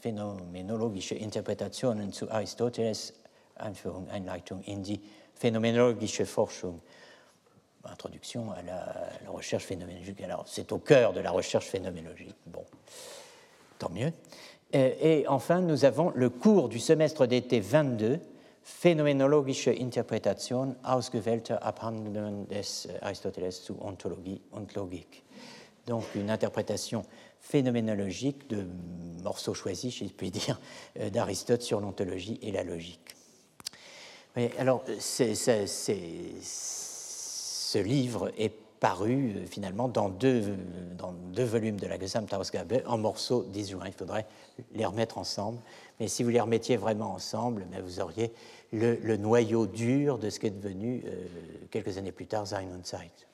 Phänomenologische 0.00 1.14
Interpretationen 1.20 2.12
zu 2.12 2.26
Aristoteles, 2.30 3.14
Einführung, 3.56 4.06
Einleitung 4.10 4.62
in 4.68 4.82
die 4.82 5.00
Phänomenologische 5.34 6.24
Forschung. 6.24 6.80
Introduction 7.84 8.52
à 8.52 8.62
la, 8.62 9.10
la 9.24 9.30
recherche 9.30 9.64
phénoménologique. 9.64 10.20
Alors, 10.20 10.44
c'est 10.46 10.72
au 10.72 10.78
cœur 10.78 11.12
de 11.12 11.20
la 11.20 11.30
recherche 11.30 11.66
phénoménologique. 11.66 12.36
Bon, 12.46 12.64
tant 13.78 13.88
mieux. 13.90 14.12
Euh, 14.74 14.92
et 15.00 15.26
enfin, 15.28 15.60
nous 15.60 15.84
avons 15.84 16.12
le 16.14 16.28
cours 16.30 16.68
du 16.68 16.78
semestre 16.78 17.26
d'été 17.26 17.60
22, 17.60 18.20
Phänomenologische 18.62 19.68
Interpretation 19.68 20.76
ausgewählter 20.84 21.56
Abhandlungen 21.62 22.44
des 22.46 22.86
äh, 22.86 22.98
Aristoteles 23.00 23.52
zu 23.52 23.76
Ontologie 23.80 24.42
Logik. 24.76 25.24
Donc 25.86 26.04
une 26.14 26.28
interprétation 26.28 27.02
phénoménologique 27.40 28.50
de 28.50 28.66
morceaux 29.22 29.54
choisis, 29.54 29.94
si 29.94 30.08
je 30.08 30.12
puis 30.12 30.30
dire, 30.30 30.60
euh, 30.98 31.08
d'Aristote 31.08 31.62
sur 31.62 31.80
l'ontologie 31.80 32.38
et 32.42 32.52
la 32.52 32.62
logique. 32.62 33.16
alors, 34.58 34.84
ce 35.00 35.72
livre 37.78 38.30
est 38.36 38.67
paru 38.80 39.32
euh, 39.36 39.46
finalement 39.46 39.88
dans 39.88 40.08
deux, 40.08 40.56
dans 40.96 41.12
deux 41.12 41.44
volumes 41.44 41.78
de 41.78 41.86
la 41.86 41.98
Gesamtausgabe 41.98 42.82
en 42.86 42.98
morceaux 42.98 43.44
disjoints. 43.44 43.86
Il 43.86 43.92
faudrait 43.92 44.26
les 44.74 44.84
remettre 44.84 45.18
ensemble. 45.18 45.58
Mais 46.00 46.08
si 46.08 46.22
vous 46.22 46.30
les 46.30 46.40
remettiez 46.40 46.76
vraiment 46.76 47.12
ensemble, 47.12 47.66
mais 47.70 47.80
vous 47.80 48.00
auriez 48.00 48.32
le, 48.72 49.16
noyau 49.16 49.66
dur 49.66 50.18
de 50.18 50.30
ce 50.30 50.38
qui 50.38 50.46
est 50.46 50.50
devenu, 50.50 51.02
euh, 51.06 51.26
quelques 51.70 51.98
années 51.98 52.12
plus 52.12 52.26
tard, 52.26 52.46
Sein 52.46 52.66
und 52.74 52.84
Zeit. 52.84 53.26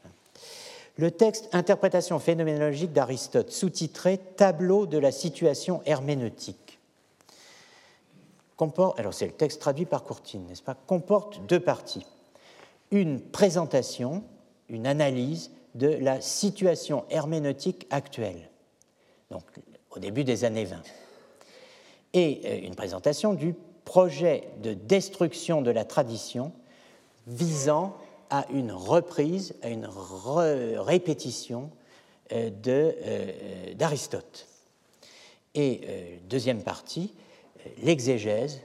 Le 0.97 1.11
texte 1.11 1.49
Interprétation 1.53 2.19
phénoménologique 2.21 2.93
d'Aristote, 2.93 3.51
sous-titré 3.51 4.19
Tableau 4.37 4.87
de 4.87 4.97
la 4.97 5.11
situation 5.11 5.83
herméneutique, 5.87 6.79
comporte, 8.57 9.01
alors 9.01 9.12
c'est 9.12 9.27
le 9.27 9.33
texte 9.33 9.61
traduit 9.61 9.87
par 9.87 10.05
Courtine, 10.05 10.47
n'est-ce 10.47 10.62
pas, 10.62 10.77
comporte 10.87 11.45
deux 11.47 11.59
parties. 11.59 12.07
Une 12.93 13.21
présentation 13.21 14.23
une 14.75 14.87
analyse 14.87 15.51
de 15.75 15.89
la 15.89 16.21
situation 16.21 17.05
herméneutique 17.11 17.87
actuelle, 17.91 18.51
donc 19.31 19.43
au 19.91 19.99
début 19.99 20.25
des 20.25 20.45
années 20.45 20.65
20, 20.65 20.83
et 22.13 22.41
euh, 22.45 22.67
une 22.67 22.75
présentation 22.75 23.35
du 23.35 23.55
projet 23.85 24.49
de 24.63 24.73
destruction 24.73 25.63
de 25.63 25.71
la 25.71 25.85
tradition 25.85 26.53
visant 27.27 27.97
à 28.31 28.47
une 28.53 28.73
reprise, 28.73 29.55
à 29.63 29.69
une 29.69 29.89
répétition 30.79 31.71
euh, 32.33 32.51
euh, 32.67 33.75
d'Aristote. 33.75 34.47
Et 35.57 35.83
deuxième 36.29 36.65
partie, 36.65 37.15
l'exégèse 37.81 38.61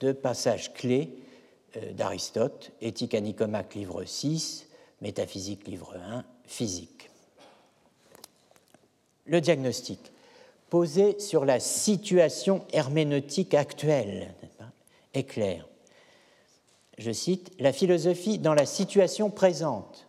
de 0.00 0.12
passages 0.12 0.72
clés 0.72 1.10
d'Aristote, 1.92 2.72
Éthique 2.80 3.14
à 3.14 3.20
Nicomaque, 3.20 3.74
livre 3.74 4.04
6, 4.04 4.69
Métaphysique, 5.00 5.66
livre 5.66 5.96
1, 5.96 6.24
physique. 6.44 7.10
Le 9.26 9.40
diagnostic, 9.40 10.00
posé 10.68 11.18
sur 11.18 11.44
la 11.44 11.60
situation 11.60 12.64
herméneutique 12.72 13.54
actuelle, 13.54 14.34
est 15.14 15.24
clair. 15.24 15.66
Je 16.98 17.12
cite, 17.12 17.50
La 17.58 17.72
philosophie 17.72 18.38
dans 18.38 18.54
la 18.54 18.66
situation 18.66 19.30
présente 19.30 20.06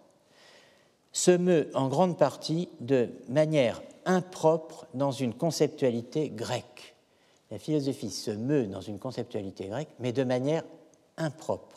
se 1.13 1.31
meut 1.31 1.69
en 1.73 1.87
grande 1.87 2.17
partie 2.17 2.69
de 2.79 3.09
manière 3.29 3.81
impropre 4.05 4.87
dans 4.93 5.11
une 5.11 5.33
conceptualité 5.33 6.29
grecque. 6.29 6.95
La 7.49 7.59
philosophie 7.59 8.09
se 8.09 8.31
meut 8.31 8.65
dans 8.65 8.81
une 8.81 8.99
conceptualité 8.99 9.67
grecque, 9.67 9.89
mais 9.99 10.13
de 10.13 10.23
manière 10.23 10.63
impropre. 11.17 11.70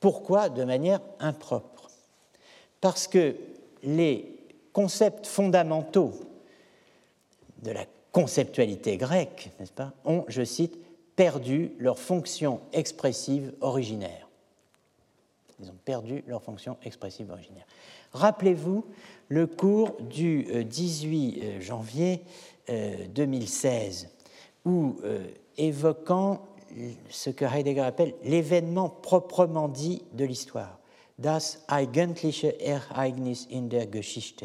Pourquoi 0.00 0.48
de 0.48 0.64
manière 0.64 1.00
impropre? 1.18 1.90
Parce 2.80 3.06
que 3.06 3.36
les 3.82 4.36
concepts 4.72 5.26
fondamentaux 5.26 6.12
de 7.62 7.70
la 7.70 7.84
conceptualité 8.12 8.96
grecque, 8.96 9.50
n'est-ce 9.58 9.72
pas, 9.72 9.92
ont, 10.04 10.24
je 10.28 10.44
cite, 10.44 10.78
perdu 11.16 11.72
leur 11.78 11.98
fonction 11.98 12.60
expressive 12.72 13.52
originaire. 13.60 14.28
Ils 15.60 15.70
ont 15.70 15.78
perdu 15.84 16.22
leur 16.26 16.42
fonction 16.42 16.76
expressive 16.84 17.30
originaire. 17.30 17.64
Rappelez-vous 18.12 18.84
le 19.28 19.46
cours 19.46 19.96
du 20.00 20.64
18 20.64 21.38
euh, 21.38 21.44
euh, 21.44 21.60
janvier 21.60 22.22
2016, 22.68 24.08
euh, 24.66 24.68
où, 24.68 24.96
évoquant 25.56 26.42
ce 27.10 27.30
que 27.30 27.44
Heidegger 27.44 27.82
appelle 27.82 28.14
l'événement 28.22 28.88
proprement 28.88 29.68
dit 29.68 30.02
de 30.12 30.24
l'histoire, 30.24 30.78
das 31.18 31.64
eigentliche 31.68 32.54
Ereignis 32.60 33.48
in 33.50 33.62
der 33.62 33.86
Geschichte, 33.90 34.44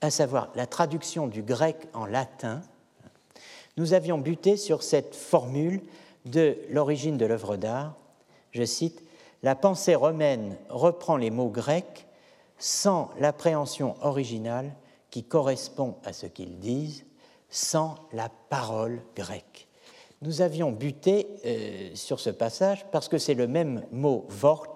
à 0.00 0.10
savoir 0.10 0.50
la 0.54 0.66
traduction 0.66 1.26
du 1.26 1.42
grec 1.42 1.76
en 1.94 2.06
latin, 2.06 2.60
nous 3.76 3.94
avions 3.94 4.18
buté 4.18 4.56
sur 4.56 4.82
cette 4.82 5.14
formule 5.14 5.80
de 6.24 6.58
l'origine 6.70 7.16
de 7.16 7.26
l'œuvre 7.26 7.56
d'art. 7.56 7.96
Je 8.52 8.64
cite 8.64 9.02
La 9.42 9.54
pensée 9.54 9.94
romaine 9.94 10.56
reprend 10.68 11.16
les 11.16 11.30
mots 11.30 11.48
grecs 11.48 12.06
sans 12.58 13.10
l'appréhension 13.20 13.94
originale 14.02 14.74
qui 15.10 15.22
correspond 15.22 15.96
à 16.04 16.12
ce 16.12 16.26
qu'ils 16.26 16.58
disent, 16.58 17.04
sans 17.50 17.94
la 18.12 18.28
parole 18.50 19.00
grecque 19.16 19.67
nous 20.22 20.42
avions 20.42 20.72
buté 20.72 21.28
euh, 21.44 21.90
sur 21.94 22.20
ce 22.20 22.30
passage 22.30 22.86
parce 22.90 23.08
que 23.08 23.18
c'est 23.18 23.34
le 23.34 23.46
même 23.46 23.84
mot 23.92 24.26
Wort 24.40 24.74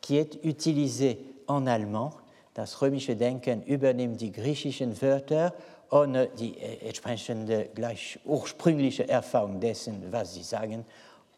qui 0.00 0.16
est 0.16 0.38
utilisé 0.42 1.24
en 1.46 1.66
allemand. 1.66 2.10
Das 2.54 2.82
römische 2.82 3.16
Denken 3.16 3.62
übernimmt 3.62 4.20
die 4.20 4.32
griechischen 4.32 5.00
Wörter 5.00 5.54
ohne 5.92 6.28
die 6.28 6.58
äh, 6.58 6.88
entsprechende 6.88 7.68
gleich 7.74 8.18
ursprüngliche 8.24 9.08
Erfahrung 9.08 9.60
dessen, 9.60 10.10
was 10.10 10.34
sie 10.34 10.42
sagen, 10.42 10.84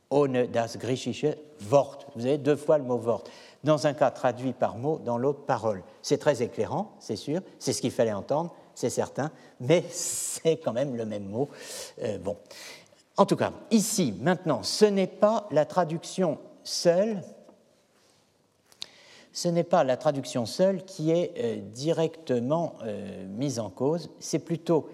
ohne 0.09 0.49
das 0.49 0.79
griechische 0.79 1.37
Wort. 1.59 2.07
Vous 2.15 2.25
avez 2.25 2.39
deux 2.39 2.57
fois 2.57 2.79
le 2.79 2.85
mot 2.85 2.99
Wort. 2.99 3.25
Dans 3.65 3.87
un 3.87 3.95
cas 3.95 4.11
traduit 4.11 4.53
par 4.53 4.77
mot, 4.77 5.01
dans 5.05 5.19
l'autre 5.19 5.45
parole. 5.45 5.83
C'est 6.03 6.19
très 6.19 6.43
éclairant, 6.43 6.93
c'est 7.01 7.17
sûr, 7.17 7.41
c'est 7.59 7.73
ce 7.73 7.81
qu'il 7.81 7.91
fallait 7.91 8.13
entendre, 8.13 8.55
c'est 8.75 8.91
certain, 8.91 9.31
mais 9.61 9.85
c'est 9.91 10.57
quand 10.59 10.73
même 10.73 10.95
le 10.95 11.05
même 11.05 11.25
mot. 11.25 11.49
Euh, 12.03 12.19
bon. 12.19 12.37
En 13.17 13.27
tout 13.27 13.37
cas, 13.37 13.53
ici, 13.71 14.15
maintenant, 14.21 14.63
ce 14.63 14.85
n'est 14.85 15.07
pas 15.07 15.47
la 15.51 15.65
traduction 15.65 16.39
seule, 16.65 17.23
ce 19.33 19.49
n'est 19.49 19.65
pas 19.65 19.85
qui 20.85 21.11
est 21.11 21.33
euh, 21.39 21.57
directement 21.61 22.75
euh, 22.83 23.27
mise 23.29 23.59
en 23.59 23.71
cause, 23.71 24.11
c'est 24.19 24.39
plutôt 24.41 24.89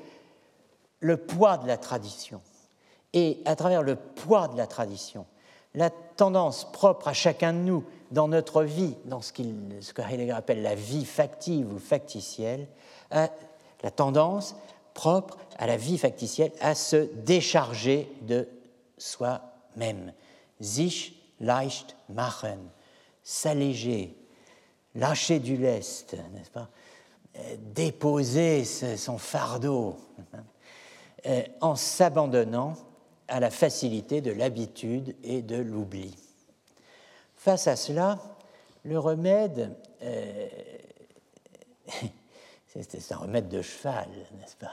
le 1.00 1.16
poids 1.16 1.56
de 1.58 1.66
la 1.66 1.78
tradition. 1.78 2.42
Et 3.12 3.40
à 3.44 3.56
travers 3.56 3.82
le 3.82 3.96
poids 3.96 4.48
de 4.48 4.56
la 4.56 4.66
tradition, 4.66 5.26
la 5.74 5.90
tendance 5.90 6.70
propre 6.72 7.08
à 7.08 7.12
chacun 7.12 7.52
de 7.52 7.58
nous 7.58 7.84
dans 8.10 8.28
notre 8.28 8.64
vie, 8.64 8.96
dans 9.04 9.20
ce, 9.22 9.32
que 9.32 10.02
Heidegger 10.02 10.32
appelle 10.32 10.62
la 10.62 10.74
vie 10.74 11.04
factive 11.04 11.72
ou 11.72 11.78
factitielle, 11.78 12.66
la 13.10 13.90
tendance 13.94 14.56
propre 14.94 15.38
à 15.58 15.66
la 15.66 15.76
vie 15.76 15.98
factitielle 15.98 16.52
à 16.60 16.74
se 16.74 17.08
décharger 17.24 18.10
de 18.22 18.48
soi-même. 18.98 20.12
Sich 20.60 21.14
leicht 21.40 21.96
machen, 22.08 22.58
s'alléger, 23.22 24.16
lâcher 24.94 25.38
du 25.38 25.56
lest, 25.56 26.14
n'est-ce 26.32 26.50
pas? 26.50 26.68
Déposer 27.58 28.64
son 28.64 29.18
fardeau 29.18 29.96
en 31.60 31.76
s'abandonnant 31.76 32.74
à 33.28 33.40
la 33.40 33.50
facilité 33.50 34.20
de 34.20 34.32
l'habitude 34.32 35.14
et 35.22 35.42
de 35.42 35.56
l'oubli. 35.56 36.16
Face 37.36 37.68
à 37.68 37.76
cela, 37.76 38.18
le 38.82 38.98
remède, 38.98 39.76
c'est 42.72 43.12
un 43.12 43.16
remède 43.16 43.48
de 43.48 43.62
cheval, 43.62 44.08
n'est-ce 44.38 44.56
pas? 44.56 44.72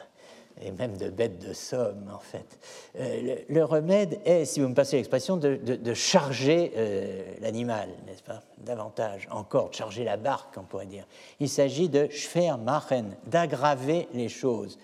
Et 0.62 0.72
même 0.72 0.98
de 0.98 1.10
bête 1.10 1.40
de 1.40 1.54
somme, 1.54 2.12
en 2.14 2.20
fait. 2.20 2.60
Euh, 3.00 3.38
le, 3.48 3.64
remède 3.64 4.20
est, 4.26 4.46
si 4.46 4.60
vous 4.60 4.68
me 4.68 4.74
passez 4.74 4.98
l'expression, 4.98 5.38
de, 5.38 5.94
charger 5.94 6.74
euh, 6.76 7.24
l'animal, 7.42 7.90
n'est-ce 8.08 8.24
pas? 8.24 8.42
Davantage, 8.60 9.28
encore, 9.32 9.70
de 9.70 9.76
charger 9.76 10.04
la 10.04 10.18
barque, 10.18 10.56
on 10.58 10.64
pourrait 10.64 10.88
dire. 10.88 11.06
Il 11.40 11.50
s'agit 11.50 11.90
de 11.90 12.10
machen, 12.58 13.16
d'aggraver 13.28 14.08
les 14.14 14.30
choses, 14.30 14.80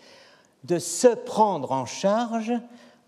de 0.64 0.78
se 0.78 1.08
prendre 1.08 1.72
en 1.72 1.86
charge 1.86 2.54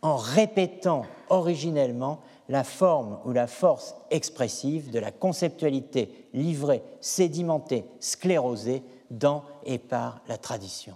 en 0.02 0.18
répétant 0.18 1.06
originellement 1.30 2.20
la 2.50 2.64
forme 2.64 3.20
ou 3.26 3.32
la 3.32 3.48
force 3.48 3.96
expressive 4.12 4.92
de 4.92 5.00
la 5.00 5.12
conceptualité 5.12 6.28
livrée, 6.34 6.84
sédimentée, 7.00 7.86
sclérosée 8.00 8.84
dans 9.12 9.44
et 9.66 9.78
par 9.78 10.22
la 10.28 10.38
tradition. 10.38 10.96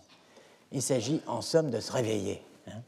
Il 0.71 0.81
s'agit 0.81 1.21
en 1.27 1.41
somme 1.41 1.69
de 1.69 1.79
se 1.79 1.91
réveiller. 1.91 2.41
Hein. 2.67 2.81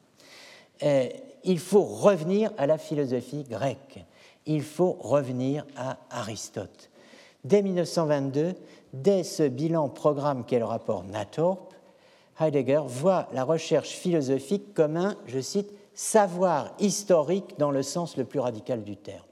Euh, 0.83 1.09
il 1.43 1.59
faut 1.59 1.83
revenir 1.83 2.51
à 2.57 2.67
la 2.67 2.77
philosophie 2.77 3.43
grecque. 3.43 4.03
Il 4.45 4.63
faut 4.63 4.97
revenir 4.99 5.65
à 5.75 5.97
Aristote. 6.09 6.89
Dès 7.43 7.61
1922, 7.61 8.53
dès 8.93 9.23
ce 9.23 9.43
bilan 9.43 9.89
programme 9.89 10.45
qu'est 10.45 10.59
le 10.59 10.65
rapport 10.65 11.03
Nathorpe, 11.03 11.73
Heidegger 12.39 12.81
voit 12.85 13.27
la 13.33 13.43
recherche 13.43 13.89
philosophique 13.89 14.73
comme 14.73 14.97
un, 14.97 15.15
je 15.27 15.39
cite, 15.39 15.71
savoir 15.93 16.73
historique 16.79 17.57
dans 17.57 17.71
le 17.71 17.83
sens 17.83 18.17
le 18.17 18.25
plus 18.25 18.39
radical 18.39 18.83
du 18.83 18.97
terme. 18.97 19.25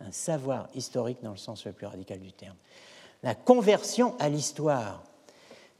Un 0.00 0.12
savoir 0.12 0.68
historique 0.74 1.22
dans 1.22 1.32
le 1.32 1.36
sens 1.36 1.64
le 1.64 1.72
plus 1.72 1.86
radical 1.86 2.20
du 2.20 2.32
terme. 2.32 2.56
La 3.22 3.34
conversion 3.34 4.14
à 4.18 4.28
l'histoire 4.28 5.02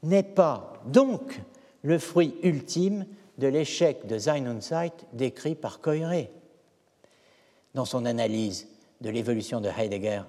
n'est 0.05 0.23
pas 0.23 0.73
donc 0.85 1.41
le 1.81 1.99
fruit 1.99 2.35
ultime 2.43 3.05
de 3.37 3.47
l'échec 3.47 4.07
de 4.07 4.17
Zeit 4.17 5.05
décrit 5.13 5.55
par 5.55 5.81
Coiré 5.81 6.31
dans 7.73 7.85
son 7.85 8.05
analyse 8.05 8.67
de 9.01 9.09
l'évolution 9.09 9.61
de 9.61 9.69
Heidegger 9.69 10.21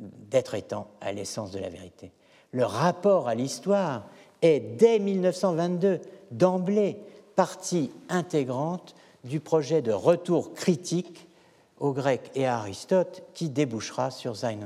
d'être 0.00 0.54
étant 0.54 0.88
à 1.00 1.12
l'essence 1.12 1.50
de 1.50 1.58
la 1.58 1.68
vérité. 1.68 2.12
Le 2.52 2.64
rapport 2.64 3.28
à 3.28 3.34
l'histoire 3.34 4.06
est 4.42 4.60
dès 4.60 4.98
1922 4.98 6.00
d'emblée 6.30 6.96
partie 7.36 7.90
intégrante 8.08 8.94
du 9.24 9.40
projet 9.40 9.82
de 9.82 9.92
retour 9.92 10.54
critique 10.54 11.28
au 11.78 11.92
grec 11.92 12.30
et 12.34 12.46
à 12.46 12.58
Aristote 12.58 13.22
qui 13.34 13.50
débouchera 13.50 14.10
sur 14.10 14.34
Zeit. 14.34 14.56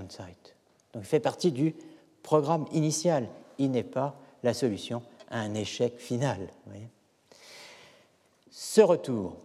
Donc 0.92 1.02
il 1.02 1.04
fait 1.04 1.20
partie 1.20 1.52
du 1.52 1.74
programme 2.22 2.66
initial. 2.72 3.28
Il 3.58 3.70
n'est 3.70 3.82
pas 3.82 4.16
la 4.42 4.54
solution 4.54 5.02
un 5.32 5.54
échec 5.54 5.98
final. 5.98 6.48
Ce 8.50 8.80
retour 8.80 9.36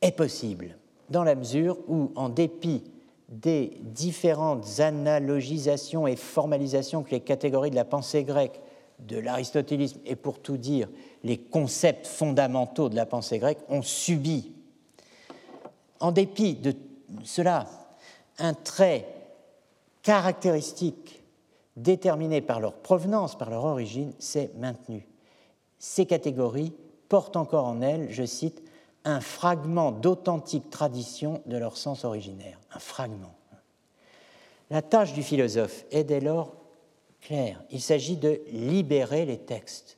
est 0.00 0.12
possible 0.12 0.76
dans 1.10 1.22
la 1.22 1.34
mesure 1.34 1.78
où, 1.86 2.10
en 2.16 2.28
dépit 2.28 2.82
des 3.28 3.76
différentes 3.80 4.80
analogisations 4.80 6.06
et 6.06 6.16
formalisations 6.16 7.02
que 7.02 7.10
les 7.10 7.20
catégories 7.20 7.70
de 7.70 7.76
la 7.76 7.84
pensée 7.84 8.24
grecque, 8.24 8.60
de 9.00 9.18
l'aristotélisme 9.18 10.00
et 10.06 10.16
pour 10.16 10.40
tout 10.40 10.56
dire 10.56 10.88
les 11.22 11.36
concepts 11.36 12.06
fondamentaux 12.06 12.88
de 12.88 12.96
la 12.96 13.04
pensée 13.04 13.38
grecque 13.38 13.58
ont 13.68 13.82
subi, 13.82 14.52
en 16.00 16.12
dépit 16.12 16.54
de 16.54 16.74
cela, 17.22 17.66
un 18.38 18.54
trait 18.54 19.06
caractéristique 20.02 21.22
déterminés 21.76 22.40
par 22.40 22.60
leur 22.60 22.74
provenance, 22.74 23.36
par 23.36 23.50
leur 23.50 23.64
origine, 23.64 24.12
c'est 24.18 24.54
maintenu. 24.56 25.06
Ces 25.78 26.06
catégories 26.06 26.72
portent 27.08 27.36
encore 27.36 27.66
en 27.66 27.82
elles, 27.82 28.08
je 28.10 28.24
cite, 28.24 28.62
un 29.04 29.20
fragment 29.20 29.92
d'authentique 29.92 30.70
tradition 30.70 31.42
de 31.46 31.56
leur 31.56 31.76
sens 31.76 32.04
originaire, 32.04 32.58
un 32.72 32.78
fragment. 32.78 33.34
La 34.70 34.82
tâche 34.82 35.12
du 35.12 35.22
philosophe 35.22 35.84
est 35.92 36.02
dès 36.02 36.20
lors 36.20 36.54
claire. 37.20 37.62
Il 37.70 37.80
s'agit 37.80 38.16
de 38.16 38.40
libérer 38.52 39.24
les 39.24 39.38
textes. 39.38 39.96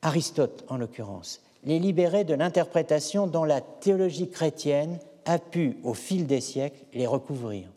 Aristote, 0.00 0.64
en 0.68 0.78
l'occurrence, 0.78 1.42
les 1.64 1.78
libérer 1.78 2.24
de 2.24 2.34
l'interprétation 2.34 3.26
dont 3.26 3.44
la 3.44 3.60
théologie 3.60 4.30
chrétienne 4.30 4.98
a 5.26 5.38
pu, 5.38 5.76
au 5.82 5.92
fil 5.92 6.26
des 6.26 6.40
siècles, 6.40 6.78
les 6.94 7.06
recouvrir 7.06 7.68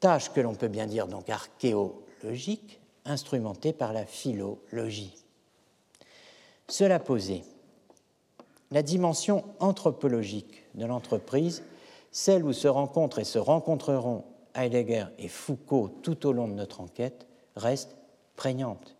tâche 0.00 0.30
que 0.32 0.40
l'on 0.40 0.54
peut 0.54 0.68
bien 0.68 0.86
dire 0.86 1.06
donc 1.06 1.28
archéologique, 1.28 2.80
instrumentée 3.04 3.72
par 3.72 3.92
la 3.92 4.04
philologie. 4.04 5.14
Cela 6.68 6.98
posé, 6.98 7.44
la 8.70 8.82
dimension 8.82 9.44
anthropologique 9.60 10.64
de 10.74 10.84
l'entreprise, 10.84 11.62
celle 12.10 12.44
où 12.44 12.52
se 12.52 12.68
rencontrent 12.68 13.18
et 13.18 13.24
se 13.24 13.38
rencontreront 13.38 14.24
Heidegger 14.54 15.06
et 15.18 15.28
Foucault 15.28 15.88
tout 16.02 16.26
au 16.26 16.32
long 16.32 16.48
de 16.48 16.54
notre 16.54 16.80
enquête, 16.80 17.26
reste 17.56 17.96
prégnante. 18.36 18.96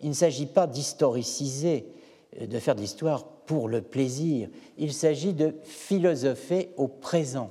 Il 0.00 0.08
ne 0.08 0.14
s'agit 0.14 0.46
pas 0.46 0.66
d'historiciser, 0.66 1.86
euh, 2.40 2.46
de 2.46 2.58
faire 2.58 2.74
de 2.74 2.80
l'histoire 2.80 3.24
pour 3.46 3.68
le 3.68 3.82
plaisir, 3.82 4.48
il 4.78 4.94
s'agit 4.94 5.34
de 5.34 5.54
philosopher 5.64 6.70
au 6.76 6.88
présent 6.88 7.50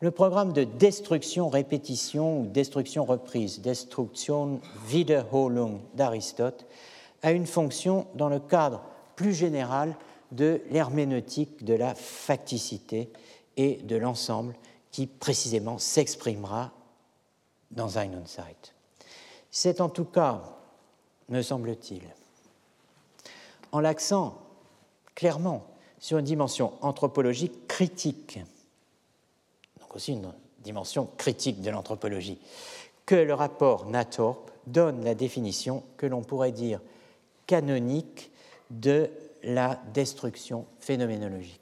le 0.00 0.10
programme 0.10 0.52
de 0.52 0.64
destruction-répétition 0.64 2.40
ou 2.40 2.46
destruction-reprise, 2.46 3.60
Destruction 3.60 4.60
Wiederholung 4.88 5.80
d'Aristote, 5.94 6.66
a 7.22 7.32
une 7.32 7.46
fonction 7.46 8.06
dans 8.14 8.28
le 8.28 8.38
cadre 8.38 8.82
plus 9.16 9.34
général 9.34 9.96
de 10.30 10.60
l'herméneutique 10.70 11.64
de 11.64 11.74
la 11.74 11.94
facticité 11.94 13.10
et 13.56 13.76
de 13.76 13.96
l'ensemble 13.96 14.54
qui 14.92 15.06
précisément 15.06 15.78
s'exprimera 15.78 16.70
dans 17.72 17.98
Ein 17.98 18.14
und 18.14 18.26
Zeit. 18.26 18.74
C'est 19.50 19.80
en 19.80 19.88
tout 19.88 20.04
cas, 20.04 20.42
me 21.28 21.42
semble-t-il, 21.42 22.02
en 23.72 23.80
l'accent 23.80 24.38
clairement 25.14 25.64
sur 25.98 26.18
une 26.18 26.24
dimension 26.24 26.72
anthropologique 26.82 27.66
critique 27.66 28.38
aussi 29.94 30.12
une 30.12 30.32
dimension 30.60 31.08
critique 31.16 31.60
de 31.60 31.70
l'anthropologie, 31.70 32.38
que 33.06 33.14
le 33.14 33.34
rapport 33.34 33.86
Nathorpe 33.86 34.50
donne 34.66 35.04
la 35.04 35.14
définition 35.14 35.82
que 35.96 36.06
l'on 36.06 36.22
pourrait 36.22 36.52
dire 36.52 36.80
canonique 37.46 38.30
de 38.70 39.10
la 39.42 39.80
destruction 39.94 40.66
phénoménologique. 40.80 41.60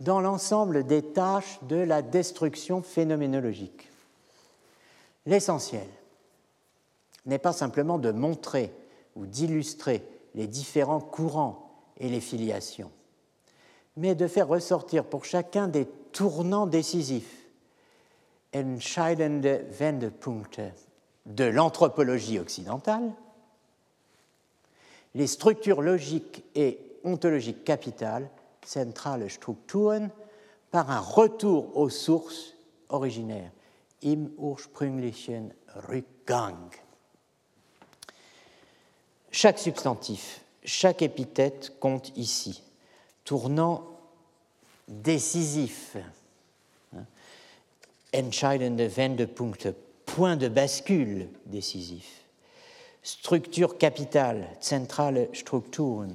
Dans 0.00 0.20
l'ensemble 0.20 0.84
des 0.84 1.02
tâches 1.02 1.58
de 1.62 1.76
la 1.76 2.02
destruction 2.02 2.82
phénoménologique, 2.82 3.88
l'essentiel 5.24 5.86
n'est 7.24 7.38
pas 7.38 7.52
simplement 7.52 7.98
de 7.98 8.12
montrer 8.12 8.72
ou 9.16 9.26
d'illustrer 9.26 10.06
les 10.34 10.46
différents 10.46 11.00
courants 11.00 11.70
et 11.98 12.08
les 12.08 12.20
filiations, 12.20 12.90
mais 13.96 14.14
de 14.14 14.28
faire 14.28 14.48
ressortir 14.48 15.04
pour 15.04 15.24
chacun 15.24 15.66
des 15.66 15.86
tournants 16.16 16.66
décisifs, 16.66 17.46
entscheidende 18.54 19.66
Wendepunkte 19.78 20.72
de 21.26 21.44
l'anthropologie 21.44 22.38
occidentale, 22.38 23.12
les 25.14 25.26
structures 25.26 25.82
logiques 25.82 26.42
et 26.54 26.80
ontologiques 27.04 27.64
capitales, 27.64 28.30
centrale 28.64 29.28
Strukturen, 29.28 30.08
par 30.70 30.90
un 30.90 31.00
retour 31.00 31.76
aux 31.76 31.90
sources 31.90 32.54
originaires, 32.88 33.52
im 34.02 34.30
ursprünglichen 34.38 35.52
Rückgang. 35.74 36.70
Chaque 39.30 39.58
substantif, 39.58 40.40
chaque 40.64 41.02
épithète 41.02 41.78
compte 41.78 42.16
ici, 42.16 42.62
tournant 43.24 43.95
décisif. 44.88 45.96
Hein? 46.94 47.04
Entscheidende 48.14 48.80
Wendepunkte, 48.80 49.74
point 50.04 50.36
de 50.36 50.48
bascule 50.48 51.28
décisif. 51.46 52.24
Structure 53.02 53.78
capitale, 53.78 54.48
zentrale 54.60 55.28
Strukturen, 55.32 56.14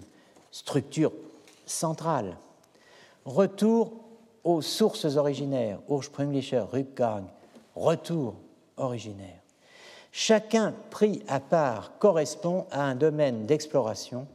structure 0.51 1.13
centrale. 1.65 2.37
Retour 3.25 3.93
aux 4.43 4.61
sources 4.61 5.15
originaires, 5.15 5.79
ursprünglicher 5.89 6.65
Rückgang, 6.71 7.25
retour 7.75 8.35
originaire. 8.77 9.39
Chacun 10.11 10.73
pris 10.89 11.21
à 11.27 11.39
part 11.39 11.97
correspond 11.99 12.65
à 12.71 12.83
un 12.83 12.95
domaine 12.95 13.45
d'exploration 13.45 14.27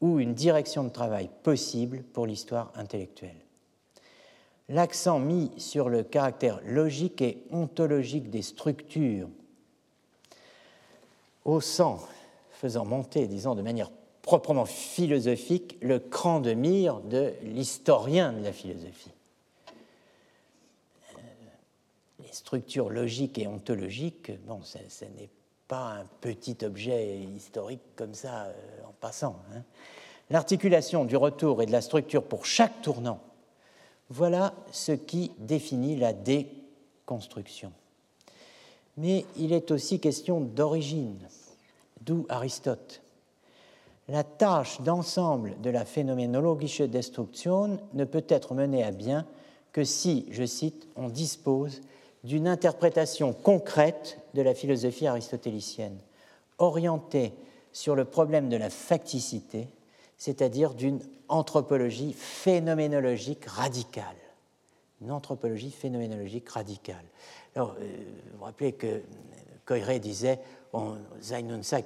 ou 0.00 0.20
une 0.20 0.34
direction 0.34 0.84
de 0.84 0.90
travail 0.90 1.28
possible 1.42 2.02
pour 2.12 2.26
l'histoire 2.26 2.70
intellectuelle. 2.76 3.45
L'accent 4.68 5.20
mis 5.20 5.52
sur 5.58 5.88
le 5.88 6.02
caractère 6.02 6.60
logique 6.64 7.22
et 7.22 7.44
ontologique 7.50 8.30
des 8.30 8.42
structures, 8.42 9.28
au 11.44 11.60
sang, 11.60 12.00
faisant 12.50 12.84
monter, 12.84 13.28
disons, 13.28 13.54
de 13.54 13.62
manière 13.62 13.90
proprement 14.22 14.64
philosophique, 14.64 15.78
le 15.80 16.00
cran 16.00 16.40
de 16.40 16.52
mire 16.52 16.98
de 17.00 17.32
l'historien 17.42 18.32
de 18.32 18.42
la 18.42 18.52
philosophie. 18.52 19.12
Euh, 21.14 21.20
les 22.24 22.32
structures 22.32 22.90
logiques 22.90 23.38
et 23.38 23.46
ontologiques, 23.46 24.32
bon, 24.46 24.60
ce 24.62 25.04
n'est 25.04 25.30
pas 25.68 25.98
un 26.00 26.06
petit 26.20 26.56
objet 26.64 27.18
historique 27.20 27.94
comme 27.94 28.14
ça 28.14 28.46
euh, 28.46 28.52
en 28.88 28.92
passant. 29.00 29.36
Hein. 29.54 29.62
L'articulation 30.30 31.04
du 31.04 31.16
retour 31.16 31.62
et 31.62 31.66
de 31.66 31.72
la 31.72 31.80
structure 31.80 32.24
pour 32.24 32.46
chaque 32.46 32.82
tournant, 32.82 33.20
voilà 34.10 34.54
ce 34.70 34.92
qui 34.92 35.32
définit 35.38 35.96
la 35.96 36.12
déconstruction. 36.12 37.72
Mais 38.96 39.26
il 39.36 39.52
est 39.52 39.70
aussi 39.70 40.00
question 40.00 40.40
d'origine, 40.40 41.18
d'où 42.00 42.26
Aristote. 42.28 43.02
La 44.08 44.22
tâche 44.22 44.80
d'ensemble 44.82 45.60
de 45.60 45.70
la 45.70 45.84
phénoménologische 45.84 46.82
Destruction 46.82 47.80
ne 47.92 48.04
peut 48.04 48.24
être 48.28 48.54
menée 48.54 48.84
à 48.84 48.92
bien 48.92 49.26
que 49.72 49.84
si, 49.84 50.26
je 50.30 50.46
cite, 50.46 50.86
on 50.96 51.08
dispose 51.08 51.82
d'une 52.24 52.48
interprétation 52.48 53.32
concrète 53.32 54.18
de 54.34 54.42
la 54.42 54.54
philosophie 54.54 55.06
aristotélicienne, 55.06 55.98
orientée 56.58 57.34
sur 57.72 57.94
le 57.94 58.04
problème 58.04 58.48
de 58.48 58.56
la 58.56 58.70
facticité, 58.70 59.68
c'est-à-dire 60.16 60.74
d'une 60.74 61.00
anthropologie 61.28 62.12
phénoménologique 62.12 63.44
radicale. 63.46 64.16
Une 65.02 65.10
anthropologie 65.10 65.70
phénoménologique 65.70 66.48
radicale. 66.48 67.04
Alors, 67.54 67.74
euh, 67.80 67.84
vous 68.32 68.38
vous 68.38 68.44
rappelez 68.44 68.72
que 68.72 69.02
Coiré 69.66 69.98
disait 69.98 70.38
on, 70.72 70.96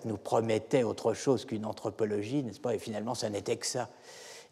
nous 0.04 0.16
promettait 0.16 0.82
autre 0.82 1.14
chose 1.14 1.44
qu'une 1.44 1.64
anthropologie, 1.64 2.42
n'est-ce 2.42 2.60
pas? 2.60 2.74
Et 2.74 2.78
finalement, 2.78 3.14
ça 3.14 3.30
n'était 3.30 3.56
que 3.56 3.66
ça. 3.66 3.88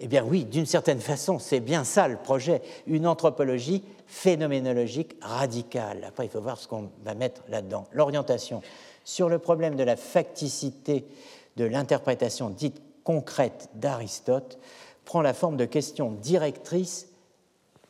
Eh 0.01 0.07
bien 0.07 0.25
oui, 0.25 0.45
d'une 0.45 0.67
certaine 0.67 1.01
façon, 1.01 1.39
c'est 1.39 1.61
bien 1.61 1.83
ça 1.83 2.07
le 2.07 2.17
projet, 2.17 2.63
une 2.87 3.07
anthropologie 3.07 3.83
phénoménologique 4.07 5.17
radicale. 5.21 6.05
Après, 6.07 6.27
il 6.27 6.29
faut 6.29 6.41
voir 6.41 6.59
ce 6.59 6.69
qu'on 6.69 6.91
va 7.05 7.15
mettre 7.15 7.43
là-dedans. 7.49 7.87
L'orientation 7.93 8.63
sur 9.05 9.29
le 9.29 9.39
problème 9.39 9.75
de 9.75 9.83
la 9.83 9.97
facticité 9.97 11.05
de 11.57 11.65
l'interprétation 11.65 12.51
dite 12.51 12.81
concrète 13.09 13.71
d'Aristote 13.73 14.59
prend 15.07 15.23
la 15.23 15.33
forme 15.33 15.57
de 15.57 15.65
questions 15.65 16.13
directrices 16.13 17.09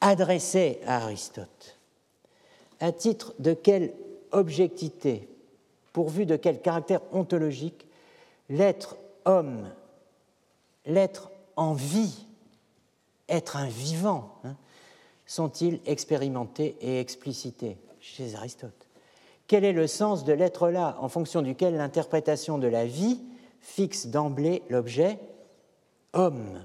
adressées 0.00 0.78
à 0.86 1.02
Aristote. 1.02 1.76
À 2.78 2.92
titre 2.92 3.34
de 3.40 3.52
quelle 3.52 3.92
objectivité, 4.30 5.28
pourvu 5.92 6.24
de 6.24 6.36
quel 6.36 6.60
caractère 6.60 7.00
ontologique, 7.10 7.88
l'être 8.48 8.96
homme, 9.24 9.68
l'être 10.86 11.32
en 11.56 11.72
vie, 11.72 12.24
être 13.28 13.56
un 13.56 13.66
vivant, 13.66 14.36
hein, 14.44 14.54
sont-ils 15.26 15.80
expérimentés 15.84 16.76
et 16.80 17.00
explicités 17.00 17.76
chez 18.00 18.36
Aristote? 18.36 18.86
Quel 19.48 19.64
est 19.64 19.72
le 19.72 19.88
sens 19.88 20.22
de 20.22 20.32
l'être 20.32 20.68
là, 20.68 20.96
en 21.00 21.08
fonction 21.08 21.42
duquel 21.42 21.76
l'interprétation 21.76 22.58
de 22.58 22.68
la 22.68 22.86
vie 22.86 23.18
fixe 23.60 24.06
d'emblée 24.06 24.62
l'objet 24.68 25.18
homme. 26.12 26.64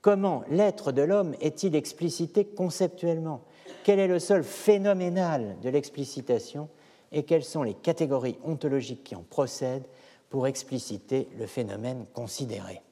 Comment 0.00 0.42
l'être 0.48 0.92
de 0.92 1.02
l'homme 1.02 1.34
est-il 1.40 1.76
explicité 1.76 2.44
conceptuellement? 2.44 3.42
Quel 3.84 3.98
est 3.98 4.08
le 4.08 4.18
sol 4.18 4.42
phénoménal 4.42 5.56
de 5.60 5.68
l'explicitation 5.68 6.68
et 7.12 7.24
quelles 7.24 7.44
sont 7.44 7.62
les 7.62 7.74
catégories 7.74 8.38
ontologiques 8.44 9.04
qui 9.04 9.14
en 9.14 9.22
procèdent 9.22 9.86
pour 10.30 10.46
expliciter 10.46 11.28
le 11.38 11.46
phénomène 11.46 12.06
considéré? 12.12 12.82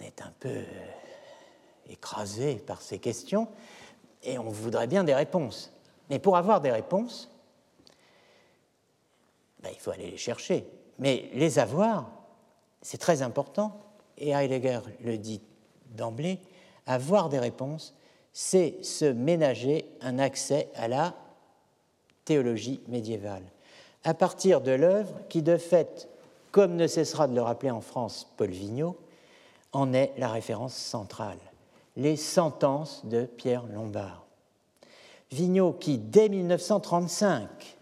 Est 0.00 0.22
un 0.22 0.32
peu 0.38 0.62
écrasé 1.90 2.54
par 2.54 2.80
ces 2.80 2.98
questions 2.98 3.48
et 4.22 4.38
on 4.38 4.48
voudrait 4.48 4.86
bien 4.86 5.04
des 5.04 5.14
réponses. 5.14 5.72
Mais 6.08 6.18
pour 6.18 6.36
avoir 6.36 6.60
des 6.60 6.70
réponses, 6.70 7.30
ben, 9.68 9.74
il 9.76 9.80
faut 9.80 9.90
aller 9.90 10.10
les 10.10 10.16
chercher. 10.16 10.64
Mais 10.98 11.28
les 11.34 11.58
avoir, 11.58 12.10
c'est 12.80 12.98
très 12.98 13.22
important, 13.22 13.78
et 14.16 14.30
Heidegger 14.30 14.80
le 15.00 15.18
dit 15.18 15.40
d'emblée, 15.90 16.38
avoir 16.86 17.28
des 17.28 17.38
réponses, 17.38 17.94
c'est 18.32 18.82
se 18.82 19.04
ménager 19.04 19.84
un 20.00 20.18
accès 20.18 20.70
à 20.74 20.88
la 20.88 21.14
théologie 22.24 22.80
médiévale, 22.88 23.42
à 24.04 24.14
partir 24.14 24.60
de 24.60 24.70
l'œuvre 24.70 25.14
qui, 25.28 25.42
de 25.42 25.56
fait, 25.56 26.08
comme 26.50 26.76
ne 26.76 26.86
cessera 26.86 27.28
de 27.28 27.34
le 27.34 27.42
rappeler 27.42 27.70
en 27.70 27.80
France 27.80 28.32
Paul 28.36 28.50
Vigneault, 28.50 28.96
en 29.72 29.92
est 29.92 30.14
la 30.16 30.30
référence 30.30 30.74
centrale, 30.74 31.38
les 31.96 32.16
sentences 32.16 33.04
de 33.04 33.26
Pierre 33.26 33.66
Lombard. 33.66 34.24
Vigneault 35.30 35.74
qui, 35.74 35.98
dès 35.98 36.30
1935, 36.30 37.77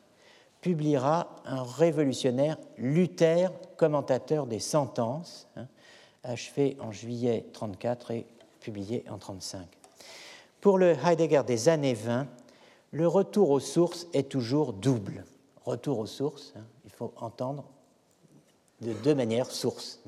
publiera 0.66 1.28
un 1.44 1.62
révolutionnaire 1.62 2.58
Luther, 2.76 3.52
commentateur 3.76 4.46
des 4.46 4.58
sentences, 4.58 5.46
hein, 5.54 5.68
achevé 6.24 6.76
en 6.80 6.90
juillet 6.90 7.44
1934 7.54 8.10
et 8.10 8.26
publié 8.58 9.04
en 9.06 9.14
1935. 9.14 9.68
Pour 10.60 10.78
le 10.78 10.96
Heidegger 11.06 11.42
des 11.46 11.68
années 11.68 11.94
20, 11.94 12.26
le 12.90 13.06
retour 13.06 13.50
aux 13.50 13.60
sources 13.60 14.08
est 14.12 14.28
toujours 14.28 14.72
double. 14.72 15.24
Retour 15.64 16.00
aux 16.00 16.06
sources, 16.06 16.52
hein, 16.56 16.64
il 16.84 16.90
faut 16.90 17.12
entendre 17.16 17.64
de 18.80 18.92
deux 18.92 19.14
manières 19.14 19.52
sources 19.52 20.00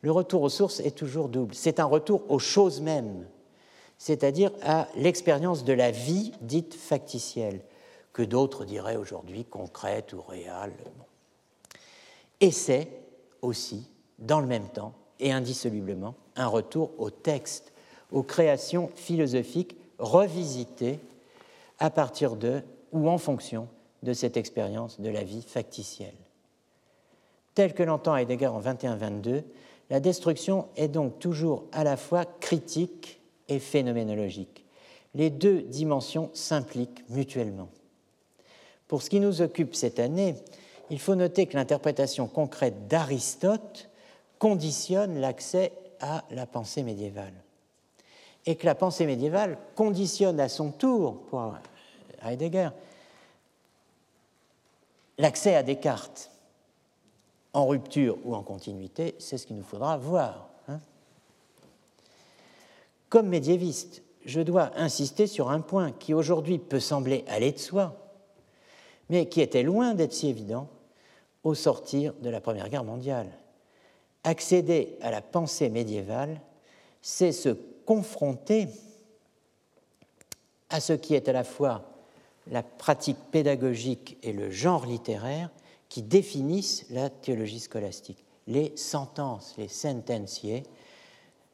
le 0.00 0.12
retour 0.12 0.42
aux 0.42 0.50
sources 0.50 0.80
est 0.80 0.94
toujours 0.94 1.30
double. 1.30 1.54
C'est 1.54 1.80
un 1.80 1.86
retour 1.86 2.30
aux 2.30 2.38
choses 2.38 2.82
mêmes, 2.82 3.26
c'est-à-dire 3.96 4.50
à, 4.62 4.86
l'expérience 4.96 5.64
de 5.64 5.72
la 5.72 5.90
vie 5.90 6.32
dite 6.42 6.74
factitielle, 6.74 7.60
que 8.14 8.22
d'autres 8.22 8.64
diraient 8.64 8.96
aujourd'hui 8.96 9.44
concrète 9.44 10.14
ou 10.14 10.22
réelle. 10.22 10.72
Et 12.40 12.52
c'est 12.52 12.88
aussi, 13.42 13.90
dans 14.18 14.40
le 14.40 14.46
même 14.46 14.68
temps 14.68 14.94
et 15.20 15.32
indissolublement, 15.32 16.14
un 16.36 16.46
retour 16.46 16.92
au 16.98 17.10
texte, 17.10 17.72
aux 18.12 18.22
créations 18.22 18.88
philosophiques 18.94 19.76
revisitées 19.98 21.00
à 21.78 21.90
partir 21.90 22.36
de 22.36 22.62
ou 22.92 23.10
en 23.10 23.18
fonction 23.18 23.68
de 24.04 24.12
cette 24.12 24.36
expérience 24.36 25.00
de 25.00 25.10
la 25.10 25.24
vie 25.24 25.42
factitielle. 25.42 26.14
Tel 27.54 27.74
que 27.74 27.82
l'entend 27.82 28.16
Heidegger 28.16 28.46
en 28.46 28.60
21-22, 28.60 29.42
la 29.90 30.00
destruction 30.00 30.68
est 30.76 30.88
donc 30.88 31.18
toujours 31.18 31.64
à 31.72 31.82
la 31.82 31.96
fois 31.96 32.24
critique 32.24 33.20
et 33.48 33.58
phénoménologique. 33.58 34.64
Les 35.14 35.30
deux 35.30 35.62
dimensions 35.62 36.30
s'impliquent 36.32 37.08
mutuellement. 37.08 37.68
Pour 38.94 39.02
ce 39.02 39.10
qui 39.10 39.18
nous 39.18 39.42
occupe 39.42 39.74
cette 39.74 39.98
année, 39.98 40.36
il 40.88 41.00
faut 41.00 41.16
noter 41.16 41.46
que 41.46 41.56
l'interprétation 41.56 42.28
concrète 42.28 42.86
d'Aristote 42.86 43.90
conditionne 44.38 45.18
l'accès 45.18 45.72
à 45.98 46.22
la 46.30 46.46
pensée 46.46 46.84
médiévale. 46.84 47.34
Et 48.46 48.54
que 48.54 48.64
la 48.64 48.76
pensée 48.76 49.04
médiévale 49.04 49.58
conditionne 49.74 50.38
à 50.38 50.48
son 50.48 50.70
tour, 50.70 51.22
pour 51.22 51.56
Heidegger, 52.24 52.68
l'accès 55.18 55.56
à 55.56 55.64
Descartes 55.64 56.30
en 57.52 57.66
rupture 57.66 58.16
ou 58.24 58.36
en 58.36 58.44
continuité, 58.44 59.16
c'est 59.18 59.38
ce 59.38 59.46
qu'il 59.48 59.56
nous 59.56 59.64
faudra 59.64 59.96
voir. 59.96 60.50
Hein. 60.68 60.78
Comme 63.08 63.26
médiéviste, 63.26 64.04
je 64.24 64.40
dois 64.40 64.70
insister 64.76 65.26
sur 65.26 65.50
un 65.50 65.62
point 65.62 65.90
qui 65.90 66.14
aujourd'hui 66.14 66.58
peut 66.60 66.78
sembler 66.78 67.24
aller 67.26 67.50
de 67.50 67.58
soi, 67.58 68.00
mais 69.08 69.28
qui 69.28 69.40
était 69.40 69.62
loin 69.62 69.94
d'être 69.94 70.12
si 70.12 70.28
évident 70.28 70.68
au 71.42 71.54
sortir 71.54 72.14
de 72.22 72.30
la 72.30 72.40
Première 72.40 72.68
Guerre 72.68 72.84
mondiale. 72.84 73.28
Accéder 74.24 74.96
à 75.02 75.10
la 75.10 75.20
pensée 75.20 75.68
médiévale, 75.68 76.40
c'est 77.02 77.32
se 77.32 77.50
confronter 77.84 78.68
à 80.70 80.80
ce 80.80 80.94
qui 80.94 81.14
est 81.14 81.28
à 81.28 81.32
la 81.32 81.44
fois 81.44 81.84
la 82.50 82.62
pratique 82.62 83.18
pédagogique 83.30 84.16
et 84.22 84.32
le 84.32 84.50
genre 84.50 84.86
littéraire 84.86 85.50
qui 85.88 86.02
définissent 86.02 86.86
la 86.90 87.10
théologie 87.10 87.60
scolastique. 87.60 88.24
Les 88.46 88.76
sentences, 88.76 89.54
les 89.56 89.68
sentenciers, 89.68 90.64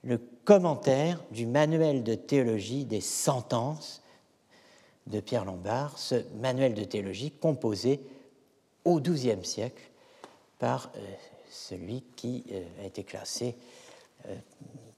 le 0.03 0.19
commentaire 0.45 1.23
du 1.31 1.47
manuel 1.47 2.03
de 2.03 2.15
théologie 2.15 2.85
des 2.85 3.01
sentences 3.01 4.03
de 5.11 5.21
Pierre 5.21 5.45
Lombard, 5.45 5.99
ce 5.99 6.25
manuel 6.41 6.75
de 6.75 6.85
théologie 6.85 7.33
composé 7.33 8.01
au 8.85 9.01
XIIe 9.01 9.45
siècle 9.45 9.91
par 10.59 10.91
euh, 10.97 11.01
celui 11.51 12.03
qui 12.17 12.45
euh, 12.53 12.63
a 12.81 12.85
été 12.85 13.05
classé 13.05 13.57
euh, 14.27 14.37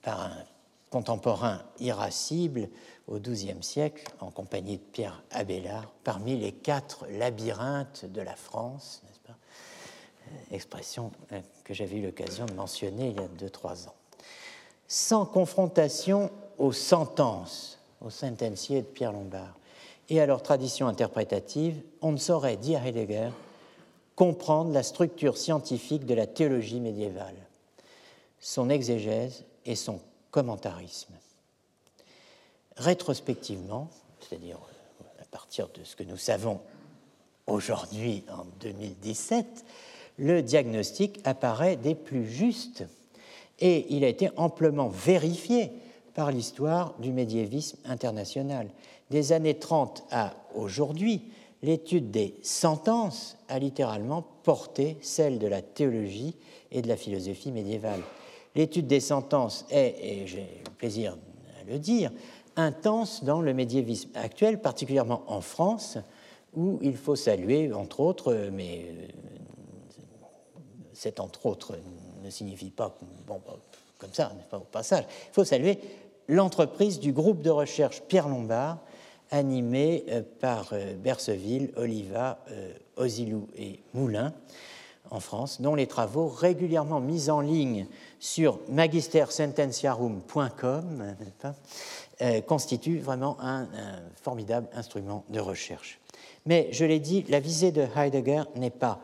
par 0.02 0.20
un 0.20 0.44
contemporain 0.90 1.62
irascible 1.80 2.68
au 3.08 3.18
XIIe 3.18 3.62
siècle, 3.62 4.04
en 4.20 4.30
compagnie 4.30 4.76
de 4.76 4.82
Pierre 4.82 5.22
Abélard, 5.30 5.90
parmi 6.04 6.36
les 6.36 6.52
quatre 6.52 7.06
labyrinthes 7.08 8.04
de 8.04 8.20
la 8.20 8.36
France, 8.36 9.02
n'est-ce 9.04 9.20
pas? 9.20 9.38
Expression 10.50 11.10
que 11.64 11.74
j'avais 11.74 11.96
eu 11.96 12.02
l'occasion 12.02 12.46
de 12.46 12.52
mentionner 12.52 13.08
il 13.08 13.16
y 13.16 13.24
a 13.24 13.28
deux, 13.28 13.50
trois 13.50 13.88
ans. 13.88 13.94
Sans 14.86 15.24
confrontation 15.24 16.30
aux 16.58 16.72
sentences, 16.72 17.78
aux 18.00 18.10
sentenciers 18.10 18.82
de 18.82 18.86
Pierre 18.86 19.12
Lombard, 19.12 19.54
et 20.08 20.20
à 20.20 20.26
leur 20.26 20.42
tradition 20.42 20.88
interprétative, 20.88 21.80
on 22.00 22.12
ne 22.12 22.16
saurait, 22.16 22.56
dit 22.56 22.74
Heidegger, 22.74 23.30
comprendre 24.16 24.72
la 24.72 24.82
structure 24.82 25.36
scientifique 25.36 26.06
de 26.06 26.14
la 26.14 26.26
théologie 26.26 26.80
médiévale, 26.80 27.36
son 28.40 28.68
exégèse 28.68 29.44
et 29.64 29.74
son 29.74 30.00
commentarisme. 30.30 31.14
Rétrospectivement, 32.76 33.88
c'est-à-dire 34.20 34.58
à 35.20 35.24
partir 35.26 35.68
de 35.68 35.84
ce 35.84 35.96
que 35.96 36.04
nous 36.04 36.16
savons 36.16 36.60
aujourd'hui 37.46 38.24
en 38.30 38.44
2017, 38.60 39.64
le 40.18 40.42
diagnostic 40.42 41.20
apparaît 41.24 41.76
des 41.76 41.94
plus 41.94 42.26
justes 42.26 42.84
et 43.60 43.86
il 43.94 44.04
a 44.04 44.08
été 44.08 44.30
amplement 44.36 44.88
vérifié 44.88 45.70
par 46.14 46.30
l'histoire 46.30 46.94
du 46.98 47.12
médiévisme 47.12 47.78
international. 47.84 48.68
Des 49.12 49.32
années 49.32 49.58
30 49.58 50.04
à 50.10 50.32
aujourd'hui, 50.54 51.20
l'étude 51.62 52.10
des 52.10 52.34
sentences 52.40 53.36
a 53.46 53.58
littéralement 53.58 54.24
porté 54.42 54.96
celle 55.02 55.38
de 55.38 55.46
la 55.46 55.60
théologie 55.60 56.34
et 56.70 56.80
de 56.80 56.88
la 56.88 56.96
philosophie 56.96 57.52
médiévale. 57.52 58.00
L'étude 58.54 58.86
des 58.86 59.00
sentences 59.00 59.66
est, 59.68 59.96
et 60.02 60.26
j'ai 60.26 60.62
le 60.64 60.70
plaisir 60.78 61.18
à 61.60 61.70
le 61.70 61.78
dire, 61.78 62.10
intense 62.56 63.22
dans 63.22 63.42
le 63.42 63.52
médiévisme 63.52 64.08
actuel, 64.14 64.62
particulièrement 64.62 65.24
en 65.26 65.42
France, 65.42 65.98
où 66.54 66.78
il 66.80 66.96
faut 66.96 67.14
saluer, 67.14 67.70
entre 67.70 68.00
autres, 68.00 68.48
mais 68.50 68.86
euh, 68.88 69.06
cet 70.94 71.20
entre 71.20 71.44
autres 71.44 71.76
ne 72.24 72.30
signifie 72.30 72.70
pas 72.70 72.96
bon, 73.26 73.42
comme 73.98 74.14
ça, 74.14 74.32
pas 74.50 74.56
au 74.56 74.60
passage, 74.60 75.04
il 75.28 75.34
faut 75.34 75.44
saluer 75.44 75.78
l'entreprise 76.28 76.98
du 76.98 77.12
groupe 77.12 77.42
de 77.42 77.50
recherche 77.50 78.00
Pierre 78.08 78.28
Lombard, 78.28 78.78
animé 79.32 80.04
euh, 80.08 80.22
par 80.40 80.68
euh, 80.72 80.94
Berceville, 80.94 81.72
Oliva, 81.76 82.38
euh, 82.50 82.72
Osilou 82.96 83.48
et 83.56 83.80
Moulin 83.94 84.32
en 85.10 85.18
France, 85.20 85.60
dont 85.60 85.74
les 85.74 85.88
travaux 85.88 86.28
régulièrement 86.28 87.00
mis 87.00 87.28
en 87.28 87.40
ligne 87.40 87.88
sur 88.20 88.60
magistersententiarum.com 88.68 91.16
constituent 92.46 93.00
vraiment 93.00 93.36
un, 93.40 93.66
formidable 94.22 94.68
instrument 94.74 95.24
de 95.28 95.40
recherche. 95.40 95.98
Mais 96.46 96.68
je 96.70 96.84
l'ai 96.84 97.00
dit, 97.00 97.24
la 97.28 97.40
visée 97.40 97.72
de 97.72 97.84
Heidegger 97.96 98.44
n'est 98.54 98.70
pas 98.70 99.00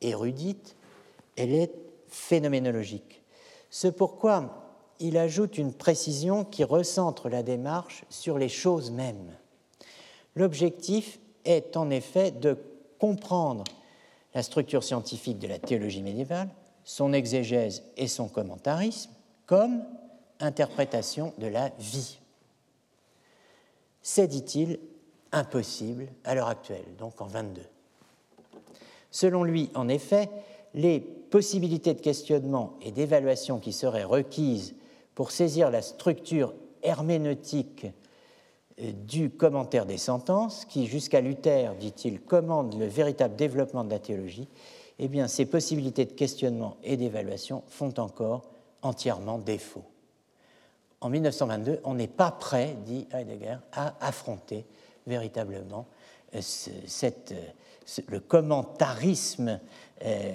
érudite, 0.00 0.74
elle 1.36 1.54
est 1.54 1.70
phénoménologique. 2.08 3.22
C'est 3.70 3.96
pourquoi 3.96 4.74
il 4.98 5.16
ajoute 5.16 5.58
une 5.58 5.72
précision 5.72 6.44
qui 6.44 6.64
recentre 6.64 7.28
la 7.28 7.44
démarche 7.44 8.04
sur 8.10 8.36
les 8.36 8.48
choses 8.48 8.90
mêmes. 8.90 9.36
L'objectif 10.36 11.18
est 11.44 11.76
en 11.76 11.90
effet 11.90 12.30
de 12.30 12.56
comprendre 12.98 13.64
la 14.34 14.42
structure 14.42 14.84
scientifique 14.84 15.38
de 15.38 15.48
la 15.48 15.58
théologie 15.58 16.02
médiévale, 16.02 16.50
son 16.84 17.12
exégèse 17.14 17.82
et 17.96 18.06
son 18.06 18.28
commentarisme 18.28 19.10
comme 19.46 19.82
interprétation 20.38 21.32
de 21.38 21.46
la 21.46 21.70
vie. 21.78 22.18
C'est, 24.02 24.28
dit-il, 24.28 24.78
impossible 25.32 26.06
à 26.24 26.34
l'heure 26.34 26.48
actuelle, 26.48 26.84
donc 26.98 27.20
en 27.20 27.26
22. 27.26 27.62
Selon 29.10 29.42
lui, 29.42 29.70
en 29.74 29.88
effet, 29.88 30.28
les 30.74 31.00
possibilités 31.00 31.94
de 31.94 32.00
questionnement 32.00 32.74
et 32.82 32.92
d'évaluation 32.92 33.58
qui 33.58 33.72
seraient 33.72 34.04
requises 34.04 34.74
pour 35.14 35.30
saisir 35.30 35.70
la 35.70 35.82
structure 35.82 36.54
herméneutique 36.82 37.86
du 38.78 39.30
commentaire 39.30 39.86
des 39.86 39.98
sentences, 39.98 40.64
qui 40.66 40.86
jusqu'à 40.86 41.20
Luther, 41.20 41.74
dit-il, 41.76 42.20
commande 42.20 42.78
le 42.78 42.86
véritable 42.86 43.36
développement 43.36 43.84
de 43.84 43.90
la 43.90 43.98
théologie, 43.98 44.48
eh 44.98 45.08
bien, 45.08 45.28
ces 45.28 45.46
possibilités 45.46 46.04
de 46.04 46.12
questionnement 46.12 46.76
et 46.82 46.96
d'évaluation 46.96 47.62
font 47.68 47.94
encore 47.98 48.42
entièrement 48.82 49.38
défaut. 49.38 49.84
En 51.00 51.10
1922, 51.10 51.80
on 51.84 51.94
n'est 51.94 52.06
pas 52.08 52.30
prêt, 52.30 52.76
dit 52.84 53.06
Heidegger, 53.12 53.58
à 53.72 53.94
affronter 54.00 54.64
véritablement 55.06 55.86
euh, 56.34 56.40
euh, 57.04 57.40
le 58.08 58.20
commentarisme 58.20 59.60
euh, 60.04 60.32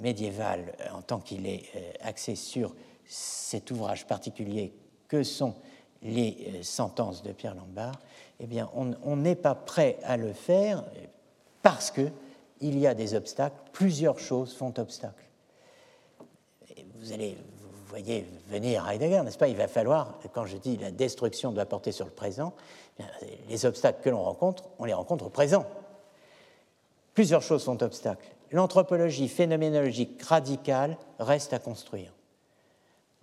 médiéval 0.00 0.72
en 0.92 1.02
tant 1.02 1.20
qu'il 1.20 1.46
est 1.46 1.64
axé 2.00 2.36
sur 2.36 2.74
cet 3.06 3.70
ouvrage 3.70 4.06
particulier 4.06 4.72
que 5.08 5.22
sont 5.22 5.54
les 6.04 6.36
euh, 6.48 6.62
sentences 6.62 7.22
de 7.22 7.32
Pierre 7.32 7.54
Lombard, 7.54 7.98
eh 8.40 8.46
bien, 8.46 8.68
on 8.74 9.16
n'est 9.16 9.36
pas 9.36 9.54
prêt 9.54 9.96
à 10.02 10.16
le 10.16 10.32
faire 10.32 10.84
parce 11.62 11.90
qu'il 11.90 12.78
y 12.78 12.86
a 12.86 12.94
des 12.94 13.14
obstacles, 13.14 13.56
plusieurs 13.72 14.18
choses 14.18 14.54
font 14.54 14.74
obstacle. 14.76 15.24
vous 16.96 17.12
allez, 17.12 17.36
vous 17.60 17.86
voyez 17.88 18.26
venir 18.48 18.88
Heidegger, 18.88 19.22
n'est-ce 19.22 19.38
pas? 19.38 19.48
Il 19.48 19.56
va 19.56 19.68
falloir, 19.68 20.18
quand 20.32 20.46
je 20.46 20.56
dis 20.56 20.76
la 20.76 20.90
destruction 20.90 21.52
doit 21.52 21.64
porter 21.64 21.92
sur 21.92 22.04
le 22.04 22.12
présent, 22.12 22.52
eh 22.98 23.02
les 23.48 23.66
obstacles 23.66 24.02
que 24.02 24.10
l'on 24.10 24.22
rencontre, 24.22 24.64
on 24.78 24.84
les 24.84 24.92
rencontre 24.92 25.26
au 25.26 25.30
présent. 25.30 25.64
Plusieurs 27.14 27.42
choses 27.42 27.64
font 27.64 27.80
obstacle. 27.80 28.26
L'anthropologie 28.50 29.28
phénoménologique 29.28 30.22
radicale 30.22 30.96
reste 31.18 31.52
à 31.52 31.58
construire 31.58 32.12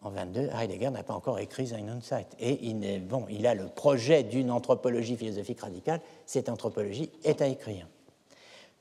en 0.04 0.10
22, 0.10 0.50
Heidegger 0.54 0.90
n'a 0.90 1.04
pas 1.04 1.14
encore 1.14 1.40
écrit 1.40 1.68
Sein 1.68 1.88
und 1.88 2.02
Zeit. 2.02 2.26
Et 2.40 2.66
il, 2.66 3.48
a 3.48 3.54
le 3.54 3.68
projet 3.68 4.24
d'une 4.24 4.50
anthropologie 4.50 5.16
philosophique 5.16 5.62
radicale. 5.62 6.02
Cette 6.26 6.50
anthropologie 6.50 7.12
est 7.24 7.42
à 7.42 7.48
écrire. 7.48 7.88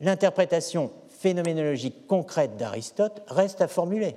L'interprétation 0.01 0.91
phénoménologique 1.09 2.07
concrète 2.07 2.57
d'Aristote 2.57 3.23
reste 3.29 3.61
à 3.61 3.69
formuler. 3.69 4.17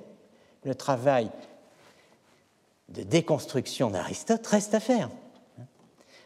Le 0.64 0.76
travail 0.76 1.30
de 2.88 3.04
déconstruction 3.04 3.90
d'Aristote 3.90 4.48
reste 4.48 4.74
à 4.74 4.80
faire. 4.80 5.10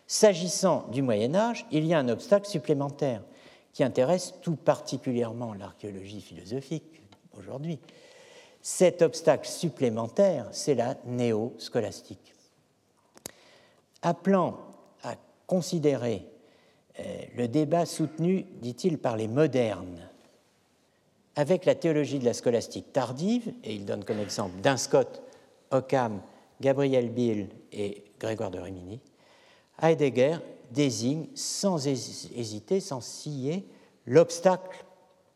S'agissant 0.05 0.85
du 0.91 1.01
Moyen 1.01 1.33
Âge, 1.33 1.65
il 1.71 1.85
y 1.85 1.93
a 1.95 1.99
un 1.99 2.07
obstacle 2.07 2.47
supplémentaire 2.47 3.21
qui 3.73 3.83
intéresse 3.83 4.35
tout 4.41 4.55
particulièrement 4.55 5.53
l'archéologie 5.53 6.21
philosophique 6.21 7.01
aujourd'hui, 7.37 7.79
cet 8.69 9.01
obstacle 9.01 9.47
supplémentaire, 9.47 10.49
c'est 10.51 10.75
la 10.75 10.97
néo-scolastique. 11.05 12.33
Appelant 14.01 14.57
à 15.03 15.15
considérer 15.47 16.25
euh, 16.99 17.03
le 17.37 17.47
débat 17.47 17.85
soutenu, 17.85 18.45
dit-il, 18.61 18.97
par 18.97 19.15
les 19.15 19.29
modernes, 19.29 20.09
avec 21.37 21.63
la 21.63 21.75
théologie 21.75 22.19
de 22.19 22.25
la 22.25 22.33
scolastique 22.33 22.91
tardive, 22.91 23.53
et 23.63 23.73
il 23.73 23.85
donne 23.85 24.03
comme 24.03 24.19
exemple 24.19 24.55
Scott, 24.75 25.21
Occam, 25.71 26.19
Gabriel 26.59 27.09
Bill 27.09 27.47
et 27.71 28.03
Grégoire 28.19 28.51
de 28.51 28.59
Rimini, 28.59 28.99
Heidegger 29.81 30.39
désigne 30.71 31.27
sans 31.35 31.87
hésiter, 31.87 32.81
sans 32.81 32.99
scier, 32.99 33.65
l'obstacle 34.05 34.83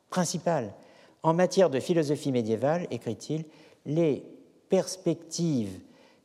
principal 0.09 0.73
en 1.23 1.33
matière 1.33 1.69
de 1.69 1.79
philosophie 1.79 2.31
médiévale, 2.31 2.87
écrit-il, 2.91 3.45
les 3.85 4.23
perspectives 4.69 5.79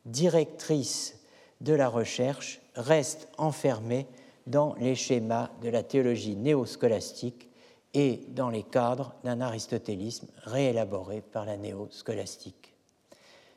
directrices 0.05 1.19
de 1.61 1.73
la 1.73 1.89
recherche 1.89 2.61
restent 2.75 3.27
enfermées 3.37 4.07
dans 4.47 4.75
les 4.75 4.95
schémas 4.95 5.49
de 5.61 5.69
la 5.69 5.83
théologie 5.83 6.35
néoscolastique 6.35 7.49
et 7.93 8.21
dans 8.29 8.49
les 8.49 8.63
cadres 8.63 9.13
d'un 9.23 9.41
aristotélisme 9.41 10.27
réélaboré 10.43 11.21
par 11.21 11.45
la 11.45 11.57
néoscolastique. 11.57 12.73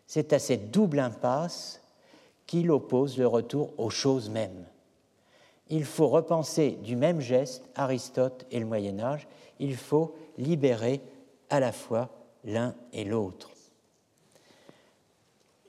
C'est 0.07 0.33
à 0.33 0.39
cette 0.39 0.71
double 0.71 0.99
impasse 0.99 1.81
qu'il 2.47 2.71
oppose 2.71 3.17
le 3.17 3.27
retour 3.27 3.73
aux 3.79 3.91
choses 3.91 4.29
mêmes. 4.29 4.67
Il 5.69 5.85
faut 5.85 6.09
repenser 6.09 6.73
du 6.83 6.97
même 6.97 7.21
geste 7.21 7.63
Aristote 7.77 8.45
et 8.51 8.59
le 8.59 8.67
Moyen 8.67 8.99
Âge, 8.99 9.29
il 9.61 9.77
faut 9.77 10.17
libérer 10.37 11.01
à 11.51 11.61
la 11.61 11.73
fois 11.73 12.09
l'un 12.45 12.75
et 12.93 13.05
l'autre. 13.05 13.51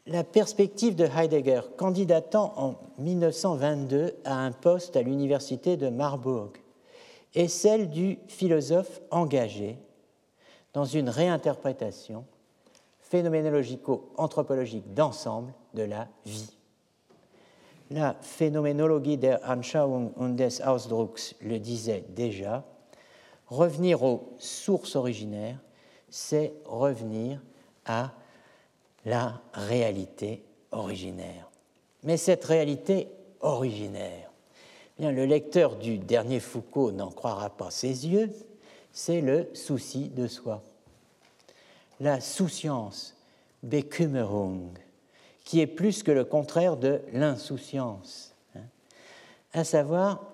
la 0.08 0.24
perspective 0.24 0.95
de 0.95 1.06
Heidegger, 1.06 1.62
candidatant 1.78 2.53
en 2.58 2.76
1922 2.98 4.16
à 4.26 4.36
un 4.36 4.52
poste 4.52 4.95
à 4.95 5.02
l'université 5.02 5.78
de 5.78 5.90
Marburg, 5.90 6.52
est 7.36 7.48
celle 7.48 7.90
du 7.90 8.18
philosophe 8.28 9.02
engagé 9.10 9.78
dans 10.74 10.86
une 10.86 11.10
réinterprétation 11.10 12.26
phénoménologico-anthropologique 13.02 14.94
d'ensemble 14.94 15.53
de 15.74 15.84
la 15.84 16.08
vie. 16.26 16.58
La 17.90 18.16
phénoménologie 18.22 19.18
der 19.18 19.40
Anschauung 19.45 20.14
und 20.16 20.36
des 20.36 20.62
Ausdrucks 20.62 21.36
le 21.41 21.60
disait 21.60 22.06
déjà, 22.10 22.64
revenir 23.48 24.03
aux 24.03 24.34
sources 24.40 24.95
originaires, 24.95 25.60
c'est 26.12 26.54
revenir 26.66 27.42
à 27.86 28.12
la 29.06 29.42
réalité 29.54 30.44
originaire. 30.72 31.50
Mais 32.04 32.18
cette 32.18 32.46
réalité 32.46 33.08
originaire, 33.40 34.30
eh 34.98 35.02
bien, 35.02 35.12
le 35.12 35.26
lecteur 35.26 35.78
du 35.78 35.98
dernier 35.98 36.40
Foucault 36.40 36.92
n'en 36.92 37.10
croira 37.10 37.50
pas 37.50 37.72
ses 37.72 38.08
yeux, 38.08 38.30
c'est 38.92 39.22
le 39.22 39.50
souci 39.54 40.10
de 40.10 40.28
soi. 40.28 40.62
La 42.00 42.20
souciance, 42.20 43.16
Bekümmerung, 43.64 44.78
qui 45.46 45.62
est 45.62 45.68
plus 45.68 46.04
que 46.04 46.12
le 46.12 46.26
contraire 46.26 46.78
de 46.78 47.02
l'insouciance. 47.14 48.36
Hein. 48.56 48.64
À 49.54 49.64
savoir, 49.64 50.31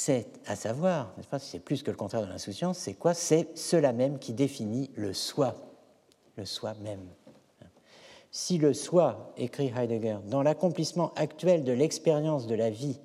c'est 0.00 0.28
à 0.46 0.54
savoir, 0.54 1.12
n'est-ce 1.16 1.26
pas, 1.26 1.40
c'est 1.40 1.58
plus 1.58 1.82
que 1.82 1.90
le 1.90 1.96
contraire 1.96 2.22
de 2.22 2.28
l'insouciance, 2.28 2.78
c'est 2.78 2.94
quoi? 2.94 3.14
C'est 3.14 3.58
cela 3.58 3.92
même 3.92 4.20
qui 4.20 4.32
définit 4.32 4.92
le 4.94 5.12
soi, 5.12 5.56
le 6.36 6.44
soi 6.44 6.74
même. 6.82 7.04
Si 8.30 8.58
le 8.58 8.74
soi, 8.74 9.32
écrit 9.36 9.72
Heidegger, 9.76 10.18
dans 10.26 10.44
l'accomplissement 10.44 11.12
actuel 11.16 11.64
de 11.64 11.72
l'expérience 11.72 12.46
de 12.46 12.54
la 12.54 12.70
vie, 12.70 13.00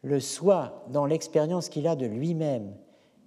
le 0.00 0.18
soi 0.18 0.86
dans 0.88 1.04
l'expérience 1.04 1.68
qu'il 1.68 1.86
a 1.86 1.96
de 1.96 2.06
lui-même 2.06 2.74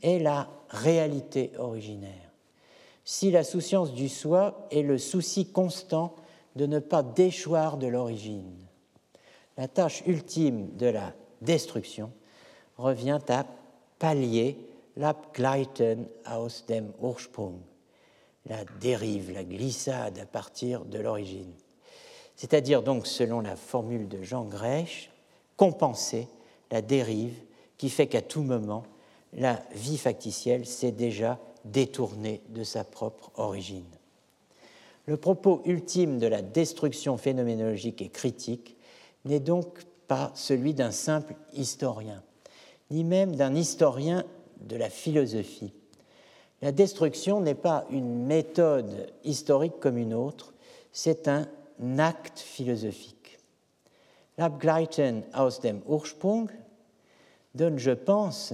est 0.02 0.18
la 0.18 0.50
réalité 0.70 1.52
originaire, 1.60 2.34
si 3.06 3.30
la 3.30 3.44
souciance 3.44 3.94
du 3.94 4.10
soi 4.10 4.68
est 4.72 4.82
le 4.82 4.98
souci 4.98 5.52
constant 5.52 6.16
de 6.56 6.66
ne 6.66 6.80
pas 6.80 7.04
déchoir 7.04 7.78
de 7.78 7.86
l'origine, 7.86 8.66
la 9.58 9.68
tâche 9.68 10.02
ultime 10.08 10.76
de 10.76 10.88
la 10.88 11.14
destruction 11.42 12.12
revient 12.80 13.20
à 13.28 13.46
pallier 14.00 14.58
l'Abgleiten 14.96 16.08
aus 16.26 16.64
dem 16.68 16.92
Ursprung, 17.02 17.60
la 18.46 18.64
dérive, 18.82 19.32
la 19.32 19.44
glissade 19.44 20.18
à 20.20 20.26
partir 20.26 20.86
de 20.86 21.00
l'origine. 21.00 21.54
C'est-à-dire 22.36 22.82
donc, 22.82 23.06
selon 23.06 23.42
la 23.42 23.56
formule 23.56 24.08
de 24.08 24.24
Jean 24.24 24.46
Grèche, 24.46 25.12
compenser 25.58 26.28
la 26.72 26.82
dérive 26.82 27.36
qui 27.78 27.90
fait 27.90 28.08
qu'à 28.08 28.22
tout 28.22 28.42
moment, 28.42 28.84
la 29.34 29.62
vie 29.74 29.98
factitielle 29.98 30.66
s'est 30.66 30.92
déjà 30.92 31.38
détournée 31.66 32.42
de 32.50 32.64
sa 32.64 32.84
propre 32.84 33.32
origine. 33.36 33.84
Le 35.06 35.18
propos 35.18 35.62
ultime 35.66 36.20
de 36.20 36.28
la 36.28 36.42
destruction 36.42 37.18
phénoménologique 37.18 38.02
et 38.02 38.10
critique 38.10 38.78
n'est 39.26 39.40
donc 39.40 39.84
pas 40.08 40.32
celui 40.34 40.74
d'un 40.74 40.92
simple 40.92 41.36
historien, 41.54 42.24
ni 42.92 43.04
même 43.04 43.36
d'un 43.36 43.56
historien 43.56 44.24
de 44.62 44.76
la 44.76 44.90
philosophie, 44.90 45.74
la 46.62 46.72
destruction 46.72 47.40
n'est 47.40 47.56
pas 47.56 47.86
une 47.90 48.26
méthode 48.26 49.14
historique 49.24 49.80
comme 49.80 49.98
une 49.98 50.14
autre, 50.14 50.54
c'est 50.92 51.28
un 51.28 51.48
acte 51.98 52.40
philosophique. 52.40 53.40
L'Abgleiten 54.38 55.24
aus 55.34 55.60
dem 55.62 55.82
Ursprung 55.88 56.50
donne, 57.56 57.78
je 57.78 57.92
pense, 57.92 58.54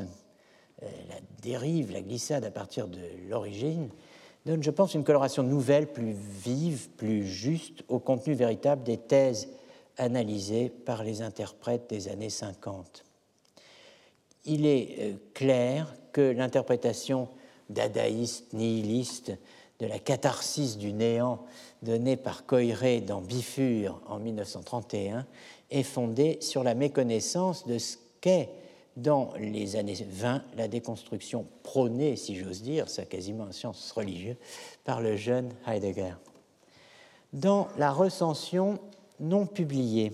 euh, 0.84 0.88
la 1.10 1.16
dérive, 1.42 1.92
la 1.92 2.02
glissade 2.02 2.46
à 2.46 2.52
partir 2.52 2.88
de 2.88 3.00
l'origine, 3.30 3.90
donne, 4.46 4.62
je 4.62 4.72
pense, 4.72 4.94
une 4.94 5.04
coloration 5.04 5.44
nouvelle, 5.44 5.88
plus 5.92 6.14
vive, 6.14 6.90
plus 6.92 7.26
juste 7.26 7.84
au 7.88 8.00
contenu 8.00 8.34
véritable 8.34 8.84
des 8.84 8.98
thèses 8.98 9.50
analysées 9.98 10.70
par 10.70 11.04
les 11.04 11.22
interprètes 11.22 11.90
des 11.90 12.08
années 12.08 12.30
50. 12.30 13.06
Il 14.46 14.66
est 14.66 14.96
euh, 15.00 15.14
clair 15.34 15.94
que 16.12 16.22
l'interprétation 16.22 17.28
dadaïste, 17.70 18.54
nihiliste, 18.54 19.34
de 19.80 19.88
la 19.88 20.00
catharsis 20.00 20.78
du 20.78 20.94
néant 20.94 21.42
donnée 21.82 22.16
par 22.16 22.46
Coiré 22.46 23.02
dans 23.02 23.22
Bifure 23.22 24.00
en 24.08 24.20
1931 24.20 25.26
est 25.70 25.84
fondée 25.84 26.38
sur 26.42 26.64
la 26.64 26.76
méconnaissance 26.76 27.68
de 27.68 27.78
ce 27.78 27.98
qu'est 28.22 28.50
dans 28.96 29.34
les 29.38 29.76
années 29.76 29.98
20 30.10 30.44
la 30.56 30.68
déconstruction 30.68 31.46
prônée, 31.64 32.16
si 32.16 32.36
j'ose 32.36 32.62
dire, 32.62 32.88
c'est 32.88 33.10
quasiment 33.10 33.46
un 33.46 33.52
science 33.52 33.92
religieuse, 33.92 34.38
par 34.86 35.02
le 35.02 35.18
jeune 35.18 35.52
Heidegger. 35.68 36.14
Dans 37.34 37.68
la 37.78 37.92
recension 37.92 38.80
non 39.20 39.46
publiée 39.46 40.14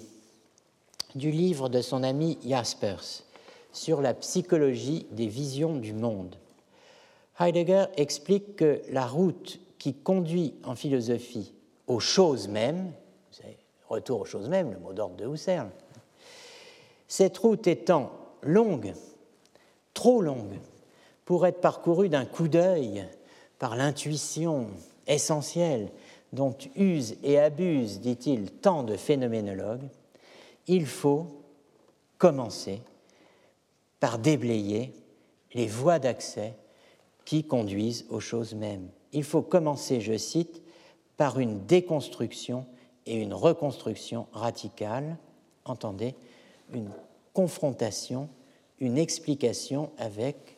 du 1.14 1.30
livre 1.30 1.70
de 1.70 1.82
son 1.82 2.02
ami 2.02 2.40
Jaspers 2.44 3.24
sur 3.72 4.02
la 4.02 4.14
psychologie 4.14 5.08
des 5.12 5.28
visions 5.28 5.76
du 5.76 5.94
monde, 5.94 6.36
Heidegger 7.40 7.86
explique 7.98 8.56
que 8.56 8.82
la 8.90 9.06
route 9.06 9.60
qui 9.80 9.94
conduit 9.94 10.54
en 10.64 10.76
philosophie 10.76 11.54
aux 11.88 12.00
choses 12.00 12.48
mêmes, 12.48 12.86
vous 13.32 13.38
savez, 13.42 13.58
retour 13.90 14.22
aux 14.22 14.26
choses 14.26 14.50
mêmes, 14.50 14.72
le 14.72 14.80
mot 14.80 14.94
d'ordre 14.94 15.16
de 15.16 15.28
Husserl, 15.28 15.70
cette 17.08 17.38
route 17.38 17.68
étant 17.68 18.12
longue, 18.44 18.94
trop 19.94 20.22
longue, 20.22 20.60
pour 21.26 21.46
être 21.48 21.62
parcourue 21.62 22.10
d'un 22.10 22.26
coup 22.26 22.48
d'œil 22.48 23.06
par 23.58 23.76
l'intuition 23.76 24.68
essentielle 25.08 25.90
dont 26.34 26.56
usent 26.76 27.16
et 27.24 27.40
abusent, 27.40 28.00
dit-il, 28.00 28.52
tant 28.52 28.84
de 28.84 28.96
phénoménologues, 28.96 29.88
il 30.68 30.86
faut 30.86 31.28
commencer 32.18 32.82
par 34.02 34.20
déblayer 34.20 34.94
les 35.54 35.68
voies 35.68 36.00
d'accès 36.00 36.56
qui 37.24 37.46
conduisent 37.46 38.06
aux 38.10 38.20
choses 38.20 38.56
mêmes. 38.56 38.90
Il 39.14 39.24
faut 39.24 39.44
commencer, 39.44 40.02
je 40.02 40.18
cite, 40.18 40.62
par 41.16 41.40
une 41.40 41.66
déconstruction 41.66 42.66
et 43.06 43.16
une 43.16 43.34
reconstruction 43.34 44.26
radicale, 44.34 45.18
entendez, 45.66 46.16
une 46.74 46.90
confrontation, 47.34 48.28
une 48.80 48.98
explication 48.98 49.92
avec, 49.98 50.58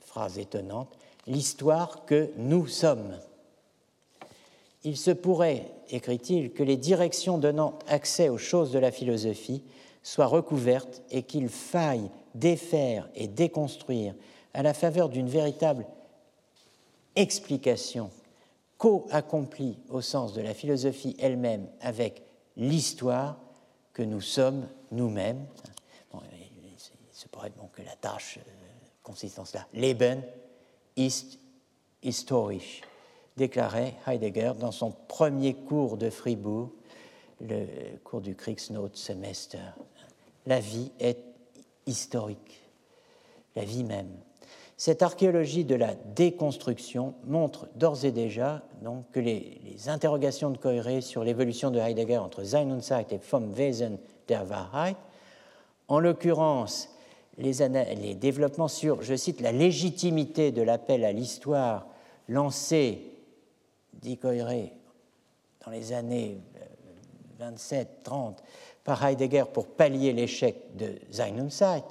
phrase 0.00 0.38
étonnante, 0.38 0.92
l'histoire 1.26 2.04
que 2.04 2.30
nous 2.36 2.66
sommes. 2.66 3.18
Il 4.84 4.98
se 4.98 5.10
pourrait, 5.10 5.70
écrit-il, 5.88 6.52
que 6.52 6.62
les 6.62 6.76
directions 6.76 7.38
donnant 7.38 7.78
accès 7.88 8.28
aux 8.28 8.38
choses 8.38 8.70
de 8.70 8.78
la 8.78 8.92
philosophie 8.92 9.62
soient 10.06 10.26
recouvertes 10.26 11.02
et 11.10 11.24
qu'il 11.24 11.48
faille 11.48 12.08
défaire 12.32 13.08
et 13.16 13.26
déconstruire 13.26 14.14
à 14.54 14.62
la 14.62 14.72
faveur 14.72 15.08
d'une 15.08 15.28
véritable 15.28 15.84
explication 17.16 18.10
co-accomplie 18.78 19.76
au 19.88 20.00
sens 20.00 20.32
de 20.32 20.42
la 20.42 20.54
philosophie 20.54 21.16
elle-même 21.18 21.66
avec 21.80 22.22
l'histoire 22.56 23.36
que 23.92 24.04
nous 24.04 24.20
sommes 24.20 24.68
nous-mêmes. 24.92 25.44
il 26.14 26.78
se 27.10 27.26
pourrait 27.26 27.50
donc 27.58 27.72
que 27.72 27.82
la 27.82 27.96
tâche 27.96 28.38
euh, 28.38 28.42
consiste 29.02 29.40
en 29.40 29.44
cela. 29.44 29.66
Leben 29.74 30.22
ist 30.94 31.36
historisch, 32.04 32.82
déclarait 33.36 33.94
Heidegger 34.06 34.52
dans 34.60 34.70
son 34.70 34.92
premier 34.92 35.54
cours 35.54 35.96
de 35.96 36.10
Fribourg, 36.10 36.70
le 37.40 37.66
cours 38.04 38.20
du 38.20 38.36
Semester. 38.94 39.58
La 40.46 40.60
vie 40.60 40.92
est 41.00 41.18
historique, 41.86 42.60
la 43.54 43.64
vie 43.64 43.84
même. 43.84 44.10
Cette 44.76 45.02
archéologie 45.02 45.64
de 45.64 45.74
la 45.74 45.94
déconstruction 45.94 47.14
montre 47.24 47.66
d'ores 47.76 48.04
et 48.04 48.12
déjà 48.12 48.62
donc, 48.82 49.10
que 49.10 49.20
les, 49.20 49.60
interrogations 49.86 50.50
de 50.50 50.58
Coiré 50.58 51.00
sur 51.00 51.24
l'évolution 51.24 51.70
de 51.70 51.78
Heidegger 51.78 52.18
entre 52.18 52.44
Sein 52.44 52.70
und 52.70 52.82
Zeit 52.82 53.12
et 53.12 53.18
Vom 53.18 53.54
Wesen 53.54 53.98
der 54.28 54.44
Wahrheit, 54.48 54.96
en 55.88 55.98
l'occurrence 55.98 56.90
les, 57.38 57.52
les, 57.96 58.14
développements 58.14 58.68
sur, 58.68 59.02
je 59.02 59.14
cite, 59.14 59.40
la 59.40 59.52
légitimité 59.52 60.52
de 60.52 60.62
l'appel 60.62 61.04
à 61.04 61.12
l'histoire 61.12 61.86
lancé, 62.28 63.12
dit 63.94 64.18
Coiré, 64.18 64.72
dans 65.64 65.70
les 65.70 65.92
années 65.92 66.38
27-30 67.40 67.88
euh, 68.10 68.30
par 68.86 69.04
Heidegger 69.04 69.44
pour 69.52 69.66
pallier 69.66 70.12
l'échec 70.12 70.76
de 70.76 70.94
Sein 71.10 71.50
Zeit, 71.50 71.82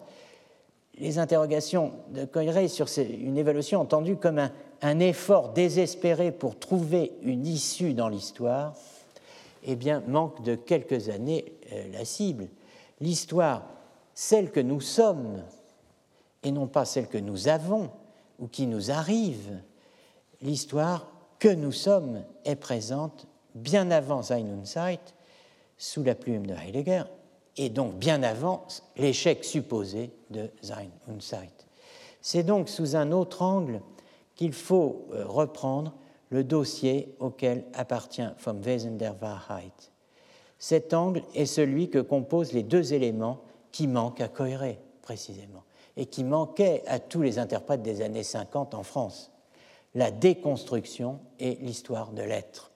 les 0.98 1.20
interrogations 1.20 1.92
de 2.12 2.24
Coiré 2.24 2.70
sur 2.70 2.88
une 2.98 3.38
évaluation 3.38 3.82
entendue 3.82 4.16
comme 4.16 4.50
un, 4.82 5.00
effort 5.00 5.50
désespéré 5.50 6.32
pour 6.32 6.58
trouver 6.58 7.12
une 7.22 7.46
issue 7.46 7.94
dans 7.94 8.08
l'histoire 8.08 8.74
eh 9.66 9.76
bien, 9.76 10.02
manque 10.08 10.42
de 10.44 10.56
quelques 10.56 11.10
années 11.10 11.52
euh, 11.74 11.84
la 11.92 12.06
cible. 12.06 12.48
L'histoire, 13.02 13.64
celle 14.14 14.50
que 14.50 14.62
nous 14.62 14.80
sommes, 14.80 15.44
et 16.44 16.52
non 16.52 16.68
pas 16.68 16.86
celle 16.86 17.08
que 17.08 17.18
nous 17.18 17.50
avons 17.50 17.90
ou 18.40 18.48
qui 18.48 18.68
nous 18.68 18.90
arrive, 18.90 19.60
l'histoire 20.42 21.08
que 21.40 21.50
nous 21.50 21.74
sommes 21.74 22.24
est 22.46 22.56
présente 22.56 23.28
bien 23.54 23.92
avant 23.92 24.22
Sein 24.22 24.64
Zeit, 24.64 25.16
sous 25.78 26.04
la 26.04 26.16
plume 26.16 26.46
de 26.46 26.54
Heidegger, 26.54 27.04
et 27.58 27.70
donc 27.70 27.96
bien 27.96 28.24
avant 28.24 28.66
l'échec 28.98 29.44
supposé 29.44 30.12
de 30.30 30.50
Sein 30.62 30.90
und. 31.08 31.22
C'est 32.22 32.44
donc 32.44 32.70
sous 32.70 32.96
un 32.96 33.12
autre 33.12 33.42
angle 33.42 33.82
qu'il 34.36 34.54
faut 34.54 35.08
euh, 35.14 35.26
reprendre 35.26 35.94
le 36.30 36.44
dossier 36.44 37.16
auquel 37.20 37.66
appartient 37.74 38.28
Vom 38.44 38.62
Wesen 38.62 38.98
der 38.98 39.16
Wahrheit. 39.22 39.92
Cet 40.58 40.94
angle 40.94 41.22
est 41.34 41.46
celui 41.46 41.90
que 41.90 42.00
composent 42.00 42.54
les 42.54 42.64
deux 42.64 42.94
éléments 42.94 43.42
qui 43.72 43.88
manquent 43.88 44.22
à 44.22 44.28
cohérer 44.28 44.80
précisément 45.02 45.64
et 45.98 46.08
qui 46.08 46.24
manquaient 46.24 46.84
à 46.88 47.00
tous 47.00 47.22
les 47.22 47.40
interprètes 47.40 47.82
des 47.82 48.02
années 48.02 48.24
50 48.24 48.74
en 48.74 48.84
France, 48.84 49.32
la 49.94 50.12
déconstruction 50.12 51.20
et 51.40 51.56
l'histoire 51.62 52.12
de 52.12 52.22
l'être. 52.22 52.72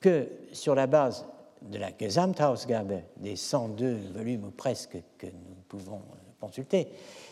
Que 0.00 0.28
sur 0.52 0.74
la 0.74 0.86
base 0.86 1.26
de 1.70 1.78
la 1.78 1.90
Gesamthausgabe 1.96 3.02
des 3.16 3.36
102 3.36 3.96
volumes 4.14 4.44
ou 4.44 4.50
presque 4.50 4.98
que 5.18 5.26
nous 5.26 5.56
pouvons 5.68 6.00
consulter, 6.40 6.88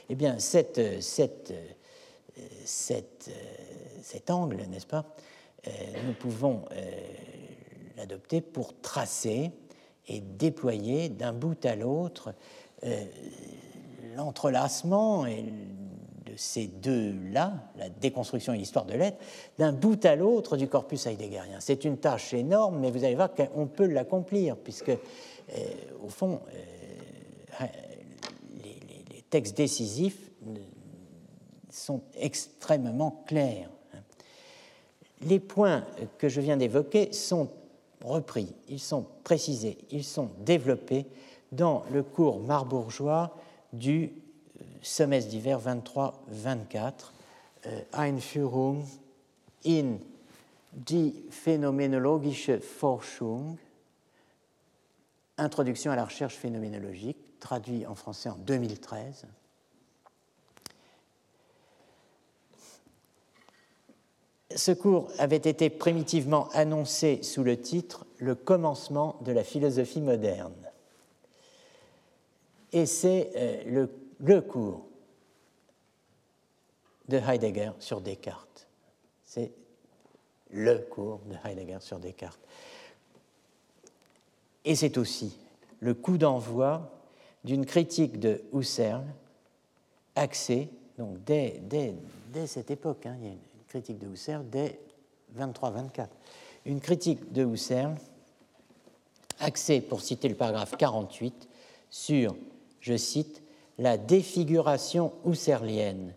eh 0.09 0.15
bien 0.15 0.39
cette, 0.39 1.02
cette, 1.02 1.52
cet 2.65 4.31
angle, 4.31 4.62
n'est-ce 4.69 4.86
pas, 4.86 5.05
euh, 5.66 5.70
nous 6.07 6.15
pouvons 6.15 6.65
euh, 6.73 6.90
l'adopter 7.97 8.40
pour 8.40 8.81
tracer 8.81 9.51
et 10.09 10.20
déployer 10.20 11.11
d'un 11.11 11.35
bout 11.35 11.65
à 11.66 11.77
l'autre 11.77 12.35
euh, 12.85 13.05
l'entrelacement 14.16 15.24
de 15.24 15.80
ces 16.41 16.69
deux-là, 16.69 17.53
la 17.77 17.91
déconstruction 17.91 18.55
et 18.55 18.57
l'histoire 18.57 18.87
de 18.87 18.95
l'être, 18.95 19.19
d'un 19.59 19.73
bout 19.73 20.03
à 20.07 20.17
l'autre 20.17 20.57
du 20.57 20.69
corpus 20.69 21.07
heideggerien. 21.07 21.59
C'est 21.61 21.85
une 21.85 21.99
tâche 21.99 22.33
énorme, 22.33 22.79
mais 22.79 22.91
vous 22.91 23.05
allez 23.05 23.15
voir 23.15 23.35
qu'on 23.35 23.67
peut 23.67 23.85
l'accomplir, 23.85 24.57
puisque, 24.57 24.97
au 26.03 26.09
fond, 26.09 26.41
les, 28.65 29.23
textes 29.29 29.55
décisifs 29.55 30.31
sont 31.69 32.01
extrêmement 32.19 33.23
clairs. 33.27 33.69
Les 35.21 35.41
points 35.41 35.85
que 36.17 36.31
je 36.31 36.41
viens 36.41 36.57
d'évoquer 36.57 37.12
sont 37.12 37.51
repris, 38.03 38.55
ils 38.67 38.81
sont 38.81 39.05
précisés, 39.25 39.77
ils 39.91 40.05
sont 40.05 40.31
développés 40.39 41.05
dans 41.53 41.83
le 41.93 42.03
cours 42.03 42.41
marbourgeois 42.41 43.37
du 43.75 44.05
euh, 44.05 44.30
semestre 44.82 45.31
d'hiver 45.31 45.61
23-24, 45.61 47.12
euh, 47.66 47.81
Einführung 47.93 48.86
in 49.65 49.98
die 50.73 51.24
phänoménologische 51.31 52.61
Forschung, 52.61 53.59
Introduction 55.36 55.90
à 55.90 55.97
la 55.97 56.05
recherche 56.05 56.36
phénoménologique, 56.36 57.16
traduit 57.40 57.86
en 57.86 57.94
français 57.94 58.28
en 58.28 58.36
2013. 58.36 59.27
Ce 64.55 64.73
cours 64.73 65.11
avait 65.19 65.36
été 65.36 65.70
primitivement 65.70 66.48
annoncé 66.51 67.23
sous 67.23 67.44
le 67.44 67.59
titre 67.59 68.05
Le 68.19 68.35
commencement 68.35 69.16
de 69.23 69.32
la 69.32 69.44
philosophie 69.44 70.01
moderne. 70.01 70.52
Et 72.73 72.86
c'est 72.86 73.31
euh, 73.36 73.62
le, 73.66 73.86
cours 74.40 74.86
de 77.09 77.16
Heidegger 77.16 77.72
sur 77.80 78.01
Descartes. 78.01 78.68
C'est 79.24 79.52
le 80.51 80.78
cours 80.78 81.20
de 81.26 81.36
Heidegger 81.44 81.78
sur 81.80 81.98
Descartes. 81.98 82.40
Et 84.64 84.74
c'est 84.74 84.98
aussi 84.98 85.36
le 85.80 85.94
coup 85.94 86.18
d'envoi 86.18 86.90
d'une 87.44 87.64
critique 87.64 88.20
de 88.20 88.42
Husserl 88.52 89.05
axée, 90.14 90.68
donc 90.98 91.22
dès, 91.24 91.60
cette 92.47 92.70
époque, 92.70 93.06
hein, 93.06 93.16
il 93.20 93.26
y 93.26 93.30
a 93.30 93.34
critique 93.68 93.98
de 93.98 94.09
Husserl 94.09 94.44
dès 94.51 94.78
23-24. 95.38 96.09
Une 96.66 96.80
critique 96.80 97.32
de 97.32 97.44
Husserl 97.44 97.94
axée, 99.38 99.80
pour 99.80 100.02
citer 100.02 100.28
le 100.28 100.34
paragraphe 100.34 100.76
48, 100.76 101.48
sur, 101.88 102.36
je 102.80 102.97
cite, 102.97 103.42
la 103.81 103.97
défiguration 103.97 105.15
husserlienne 105.24 106.15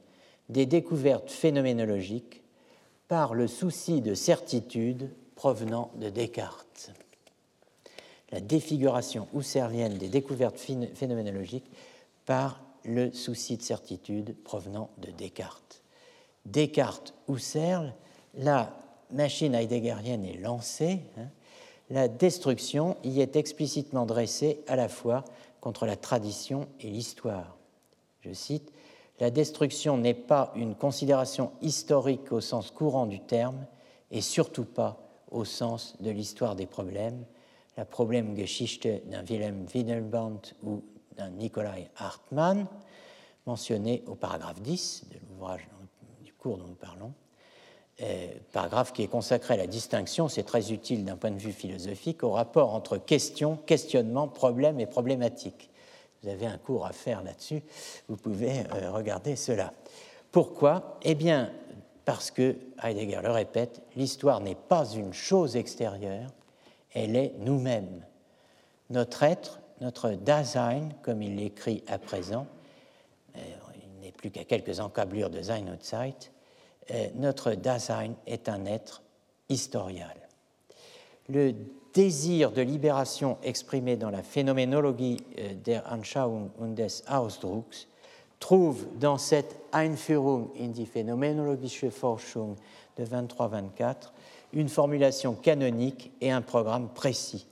des 0.50 0.66
découvertes 0.66 1.32
phénoménologiques 1.32 2.44
par 3.08 3.34
le 3.34 3.48
souci 3.48 4.02
de 4.02 4.14
certitude 4.14 5.10
provenant 5.36 5.90
de 5.96 6.10
Descartes. 6.10 6.92
La 8.32 8.42
défiguration 8.42 9.30
husserlienne 9.34 9.98
des 9.98 10.10
découvertes 10.10 10.60
phénoménologiques 10.60 11.72
par 12.26 12.62
le 12.84 13.14
souci 13.14 13.56
de 13.56 13.62
certitude 13.62 14.36
provenant 14.44 14.90
de 14.98 15.12
Descartes. 15.12 15.82
Descartes 16.46 17.14
Husserl, 17.30 17.94
la 18.36 18.76
machine 19.10 19.56
heideggerienne 19.56 20.26
est 20.26 20.38
lancée. 20.38 21.00
Hein. 21.18 21.30
la 21.90 22.10
destruction 22.10 22.98
y 23.06 23.22
est 23.22 23.38
explicitement 23.38 24.06
dressée 24.06 24.60
à 24.68 24.76
la 24.76 24.90
fois 24.90 25.24
contre 25.64 25.86
la 25.86 25.96
tradition 25.96 26.68
et 26.82 26.90
l'histoire. 26.90 27.56
Je 28.20 28.34
cite 28.34 28.74
La 29.22 29.32
destruction 29.32 29.98
n'est 29.98 30.14
pas 30.14 30.52
une 30.58 30.76
considération 30.76 31.54
historique 31.62 32.34
au 32.34 32.42
sens 32.42 32.70
courant 32.70 33.06
du 33.06 33.22
terme 33.22 33.66
et 34.12 34.20
surtout 34.20 34.66
pas 34.66 35.00
au 35.32 35.46
sens 35.46 35.96
de 36.02 36.12
l'histoire 36.12 36.58
des 36.58 36.66
problèmes, 36.66 37.24
la 37.78 37.86
Problemgeschichte 37.86 39.08
d'un 39.08 39.24
Wilhelm 39.24 39.66
Windelband 39.74 40.42
ou 40.64 40.84
d'un 41.16 41.30
Nikolai 41.30 41.90
Hartmann, 41.96 42.68
mentionné 43.46 44.04
au 44.06 44.16
paragraphe 44.16 44.62
10 44.62 45.06
de 45.12 45.20
l'ouvrage 45.30 45.66
cours 46.44 46.58
dont 46.58 46.68
nous 46.68 46.76
parlons, 46.76 47.14
paragraphe 48.52 48.94
qui 48.94 49.04
est 49.04 49.08
consacré 49.08 49.54
à 49.54 49.58
la 49.58 49.68
distinction, 49.68 50.28
c'est 50.28 50.44
très 50.44 50.72
utile 50.72 51.06
d'un 51.06 51.16
point 51.16 51.32
de 51.32 51.40
vue 51.40 51.52
philosophique, 51.52 52.24
au 52.24 52.32
rapport 52.32 52.74
entre 52.74 52.98
question, 52.98 53.58
questionnement, 53.66 54.28
problème 54.28 54.80
et 54.80 54.86
problématique. 54.86 55.70
Vous 56.22 56.30
avez 56.30 56.46
un 56.46 56.58
cours 56.58 56.86
à 56.86 56.94
faire 56.94 57.22
là-dessus, 57.24 57.62
vous 58.08 58.16
pouvez 58.16 58.62
euh, 58.74 58.92
regarder 58.92 59.36
cela. 59.36 59.74
Pourquoi? 60.32 60.98
Eh 61.04 61.16
bien, 61.16 61.52
parce 62.06 62.32
que, 62.32 62.56
Heidegger 62.82 63.20
le 63.24 63.32
répète, 63.32 63.82
l'histoire 63.96 64.40
n'est 64.40 64.56
pas 64.56 64.86
une 64.94 65.14
chose 65.14 65.56
extérieure, 65.56 66.32
elle 66.94 67.16
est 67.16 67.34
nous-mêmes. 67.40 68.06
Notre 68.90 69.24
être, 69.24 69.60
notre 69.82 70.12
Dasein, 70.12 70.90
comme 71.02 71.22
il 71.22 71.36
l'écrit 71.36 71.84
à 71.88 71.98
présent, 71.98 72.48
euh, 73.36 73.40
il 73.76 74.02
n'est 74.02 74.12
plus 74.12 74.32
qu'à 74.32 74.44
quelques 74.46 74.80
encablures 74.80 75.30
de 75.30 75.42
Sein 75.42 75.68
und 75.68 75.84
Zeit, 75.84 76.30
euh, 76.30 76.33
notre 77.16 77.54
Dasein 77.54 78.14
est 78.28 78.50
un 78.50 78.66
être 78.66 79.02
historial. 79.50 80.16
Le 81.30 81.54
désir 81.94 82.52
de 82.52 82.62
libération 82.62 83.38
exprimé 83.44 83.96
dans 83.96 84.10
la 84.10 84.24
phénoménologie 84.24 85.18
euh, 85.40 85.54
der 85.54 85.84
Anschauung 85.92 86.50
und 86.60 86.74
des 86.74 87.04
Ausdrucks 87.08 87.88
trouve 88.40 88.86
dans 89.00 89.18
cette 89.18 89.56
Einführung 89.72 90.50
in 90.60 90.70
die 90.74 90.86
phänoménologische 90.86 91.92
Forschung 91.92 92.56
de 92.98 93.06
23-24 93.06 94.12
une 94.52 94.70
formulation 94.70 95.34
canonique 95.34 96.12
et 96.22 96.32
un 96.32 96.42
programme 96.42 96.90
précis, 96.90 97.48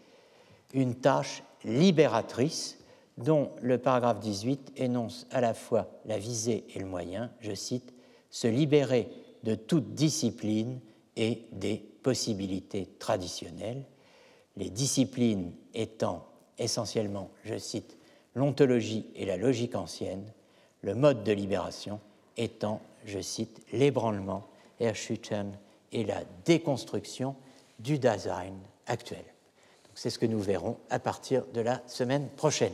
une 0.74 0.96
tâche 0.96 1.44
libératrice 1.64 2.78
dont 3.18 3.52
le 3.62 3.78
paragraphe 3.78 4.20
18 4.20 4.74
énonce 4.78 5.28
à 5.32 5.42
la 5.42 5.54
fois 5.54 5.88
la 6.06 6.18
visée 6.18 6.66
et 6.76 6.80
le 6.80 6.86
moyen, 6.86 7.32
je 7.40 7.54
cite, 7.54 7.94
se 8.32 8.48
libérer 8.48 9.10
de 9.44 9.56
toute 9.56 9.94
discipline 9.94 10.80
et 11.16 11.44
des 11.52 11.78
possibilités 12.02 12.88
traditionnelles, 12.98 13.84
les 14.58 14.70
disciplines 14.70 15.52
étant 15.74 16.26
essentiellement, 16.58 17.30
je 17.44 17.58
cite, 17.58 17.98
l'ontologie 18.36 19.06
et 19.16 19.26
la 19.26 19.38
logique 19.38 19.76
ancienne, 19.76 20.32
le 20.82 20.96
mode 20.96 21.24
de 21.24 21.32
libération 21.32 22.00
étant, 22.38 22.82
je 23.06 23.20
cite, 23.20 23.62
l'ébranlement, 23.74 24.48
Erschüttern 24.80 25.52
et 25.92 26.04
la 26.04 26.24
déconstruction 26.46 27.36
du 27.80 28.00
Dasein 28.00 28.54
actuel. 28.88 29.24
C'est 29.94 30.10
ce 30.10 30.20
que 30.20 30.26
nous 30.26 30.40
verrons 30.40 30.78
à 30.90 31.00
partir 31.00 31.46
de 31.54 31.62
la 31.62 31.82
semaine 31.88 32.30
prochaine. 32.30 32.74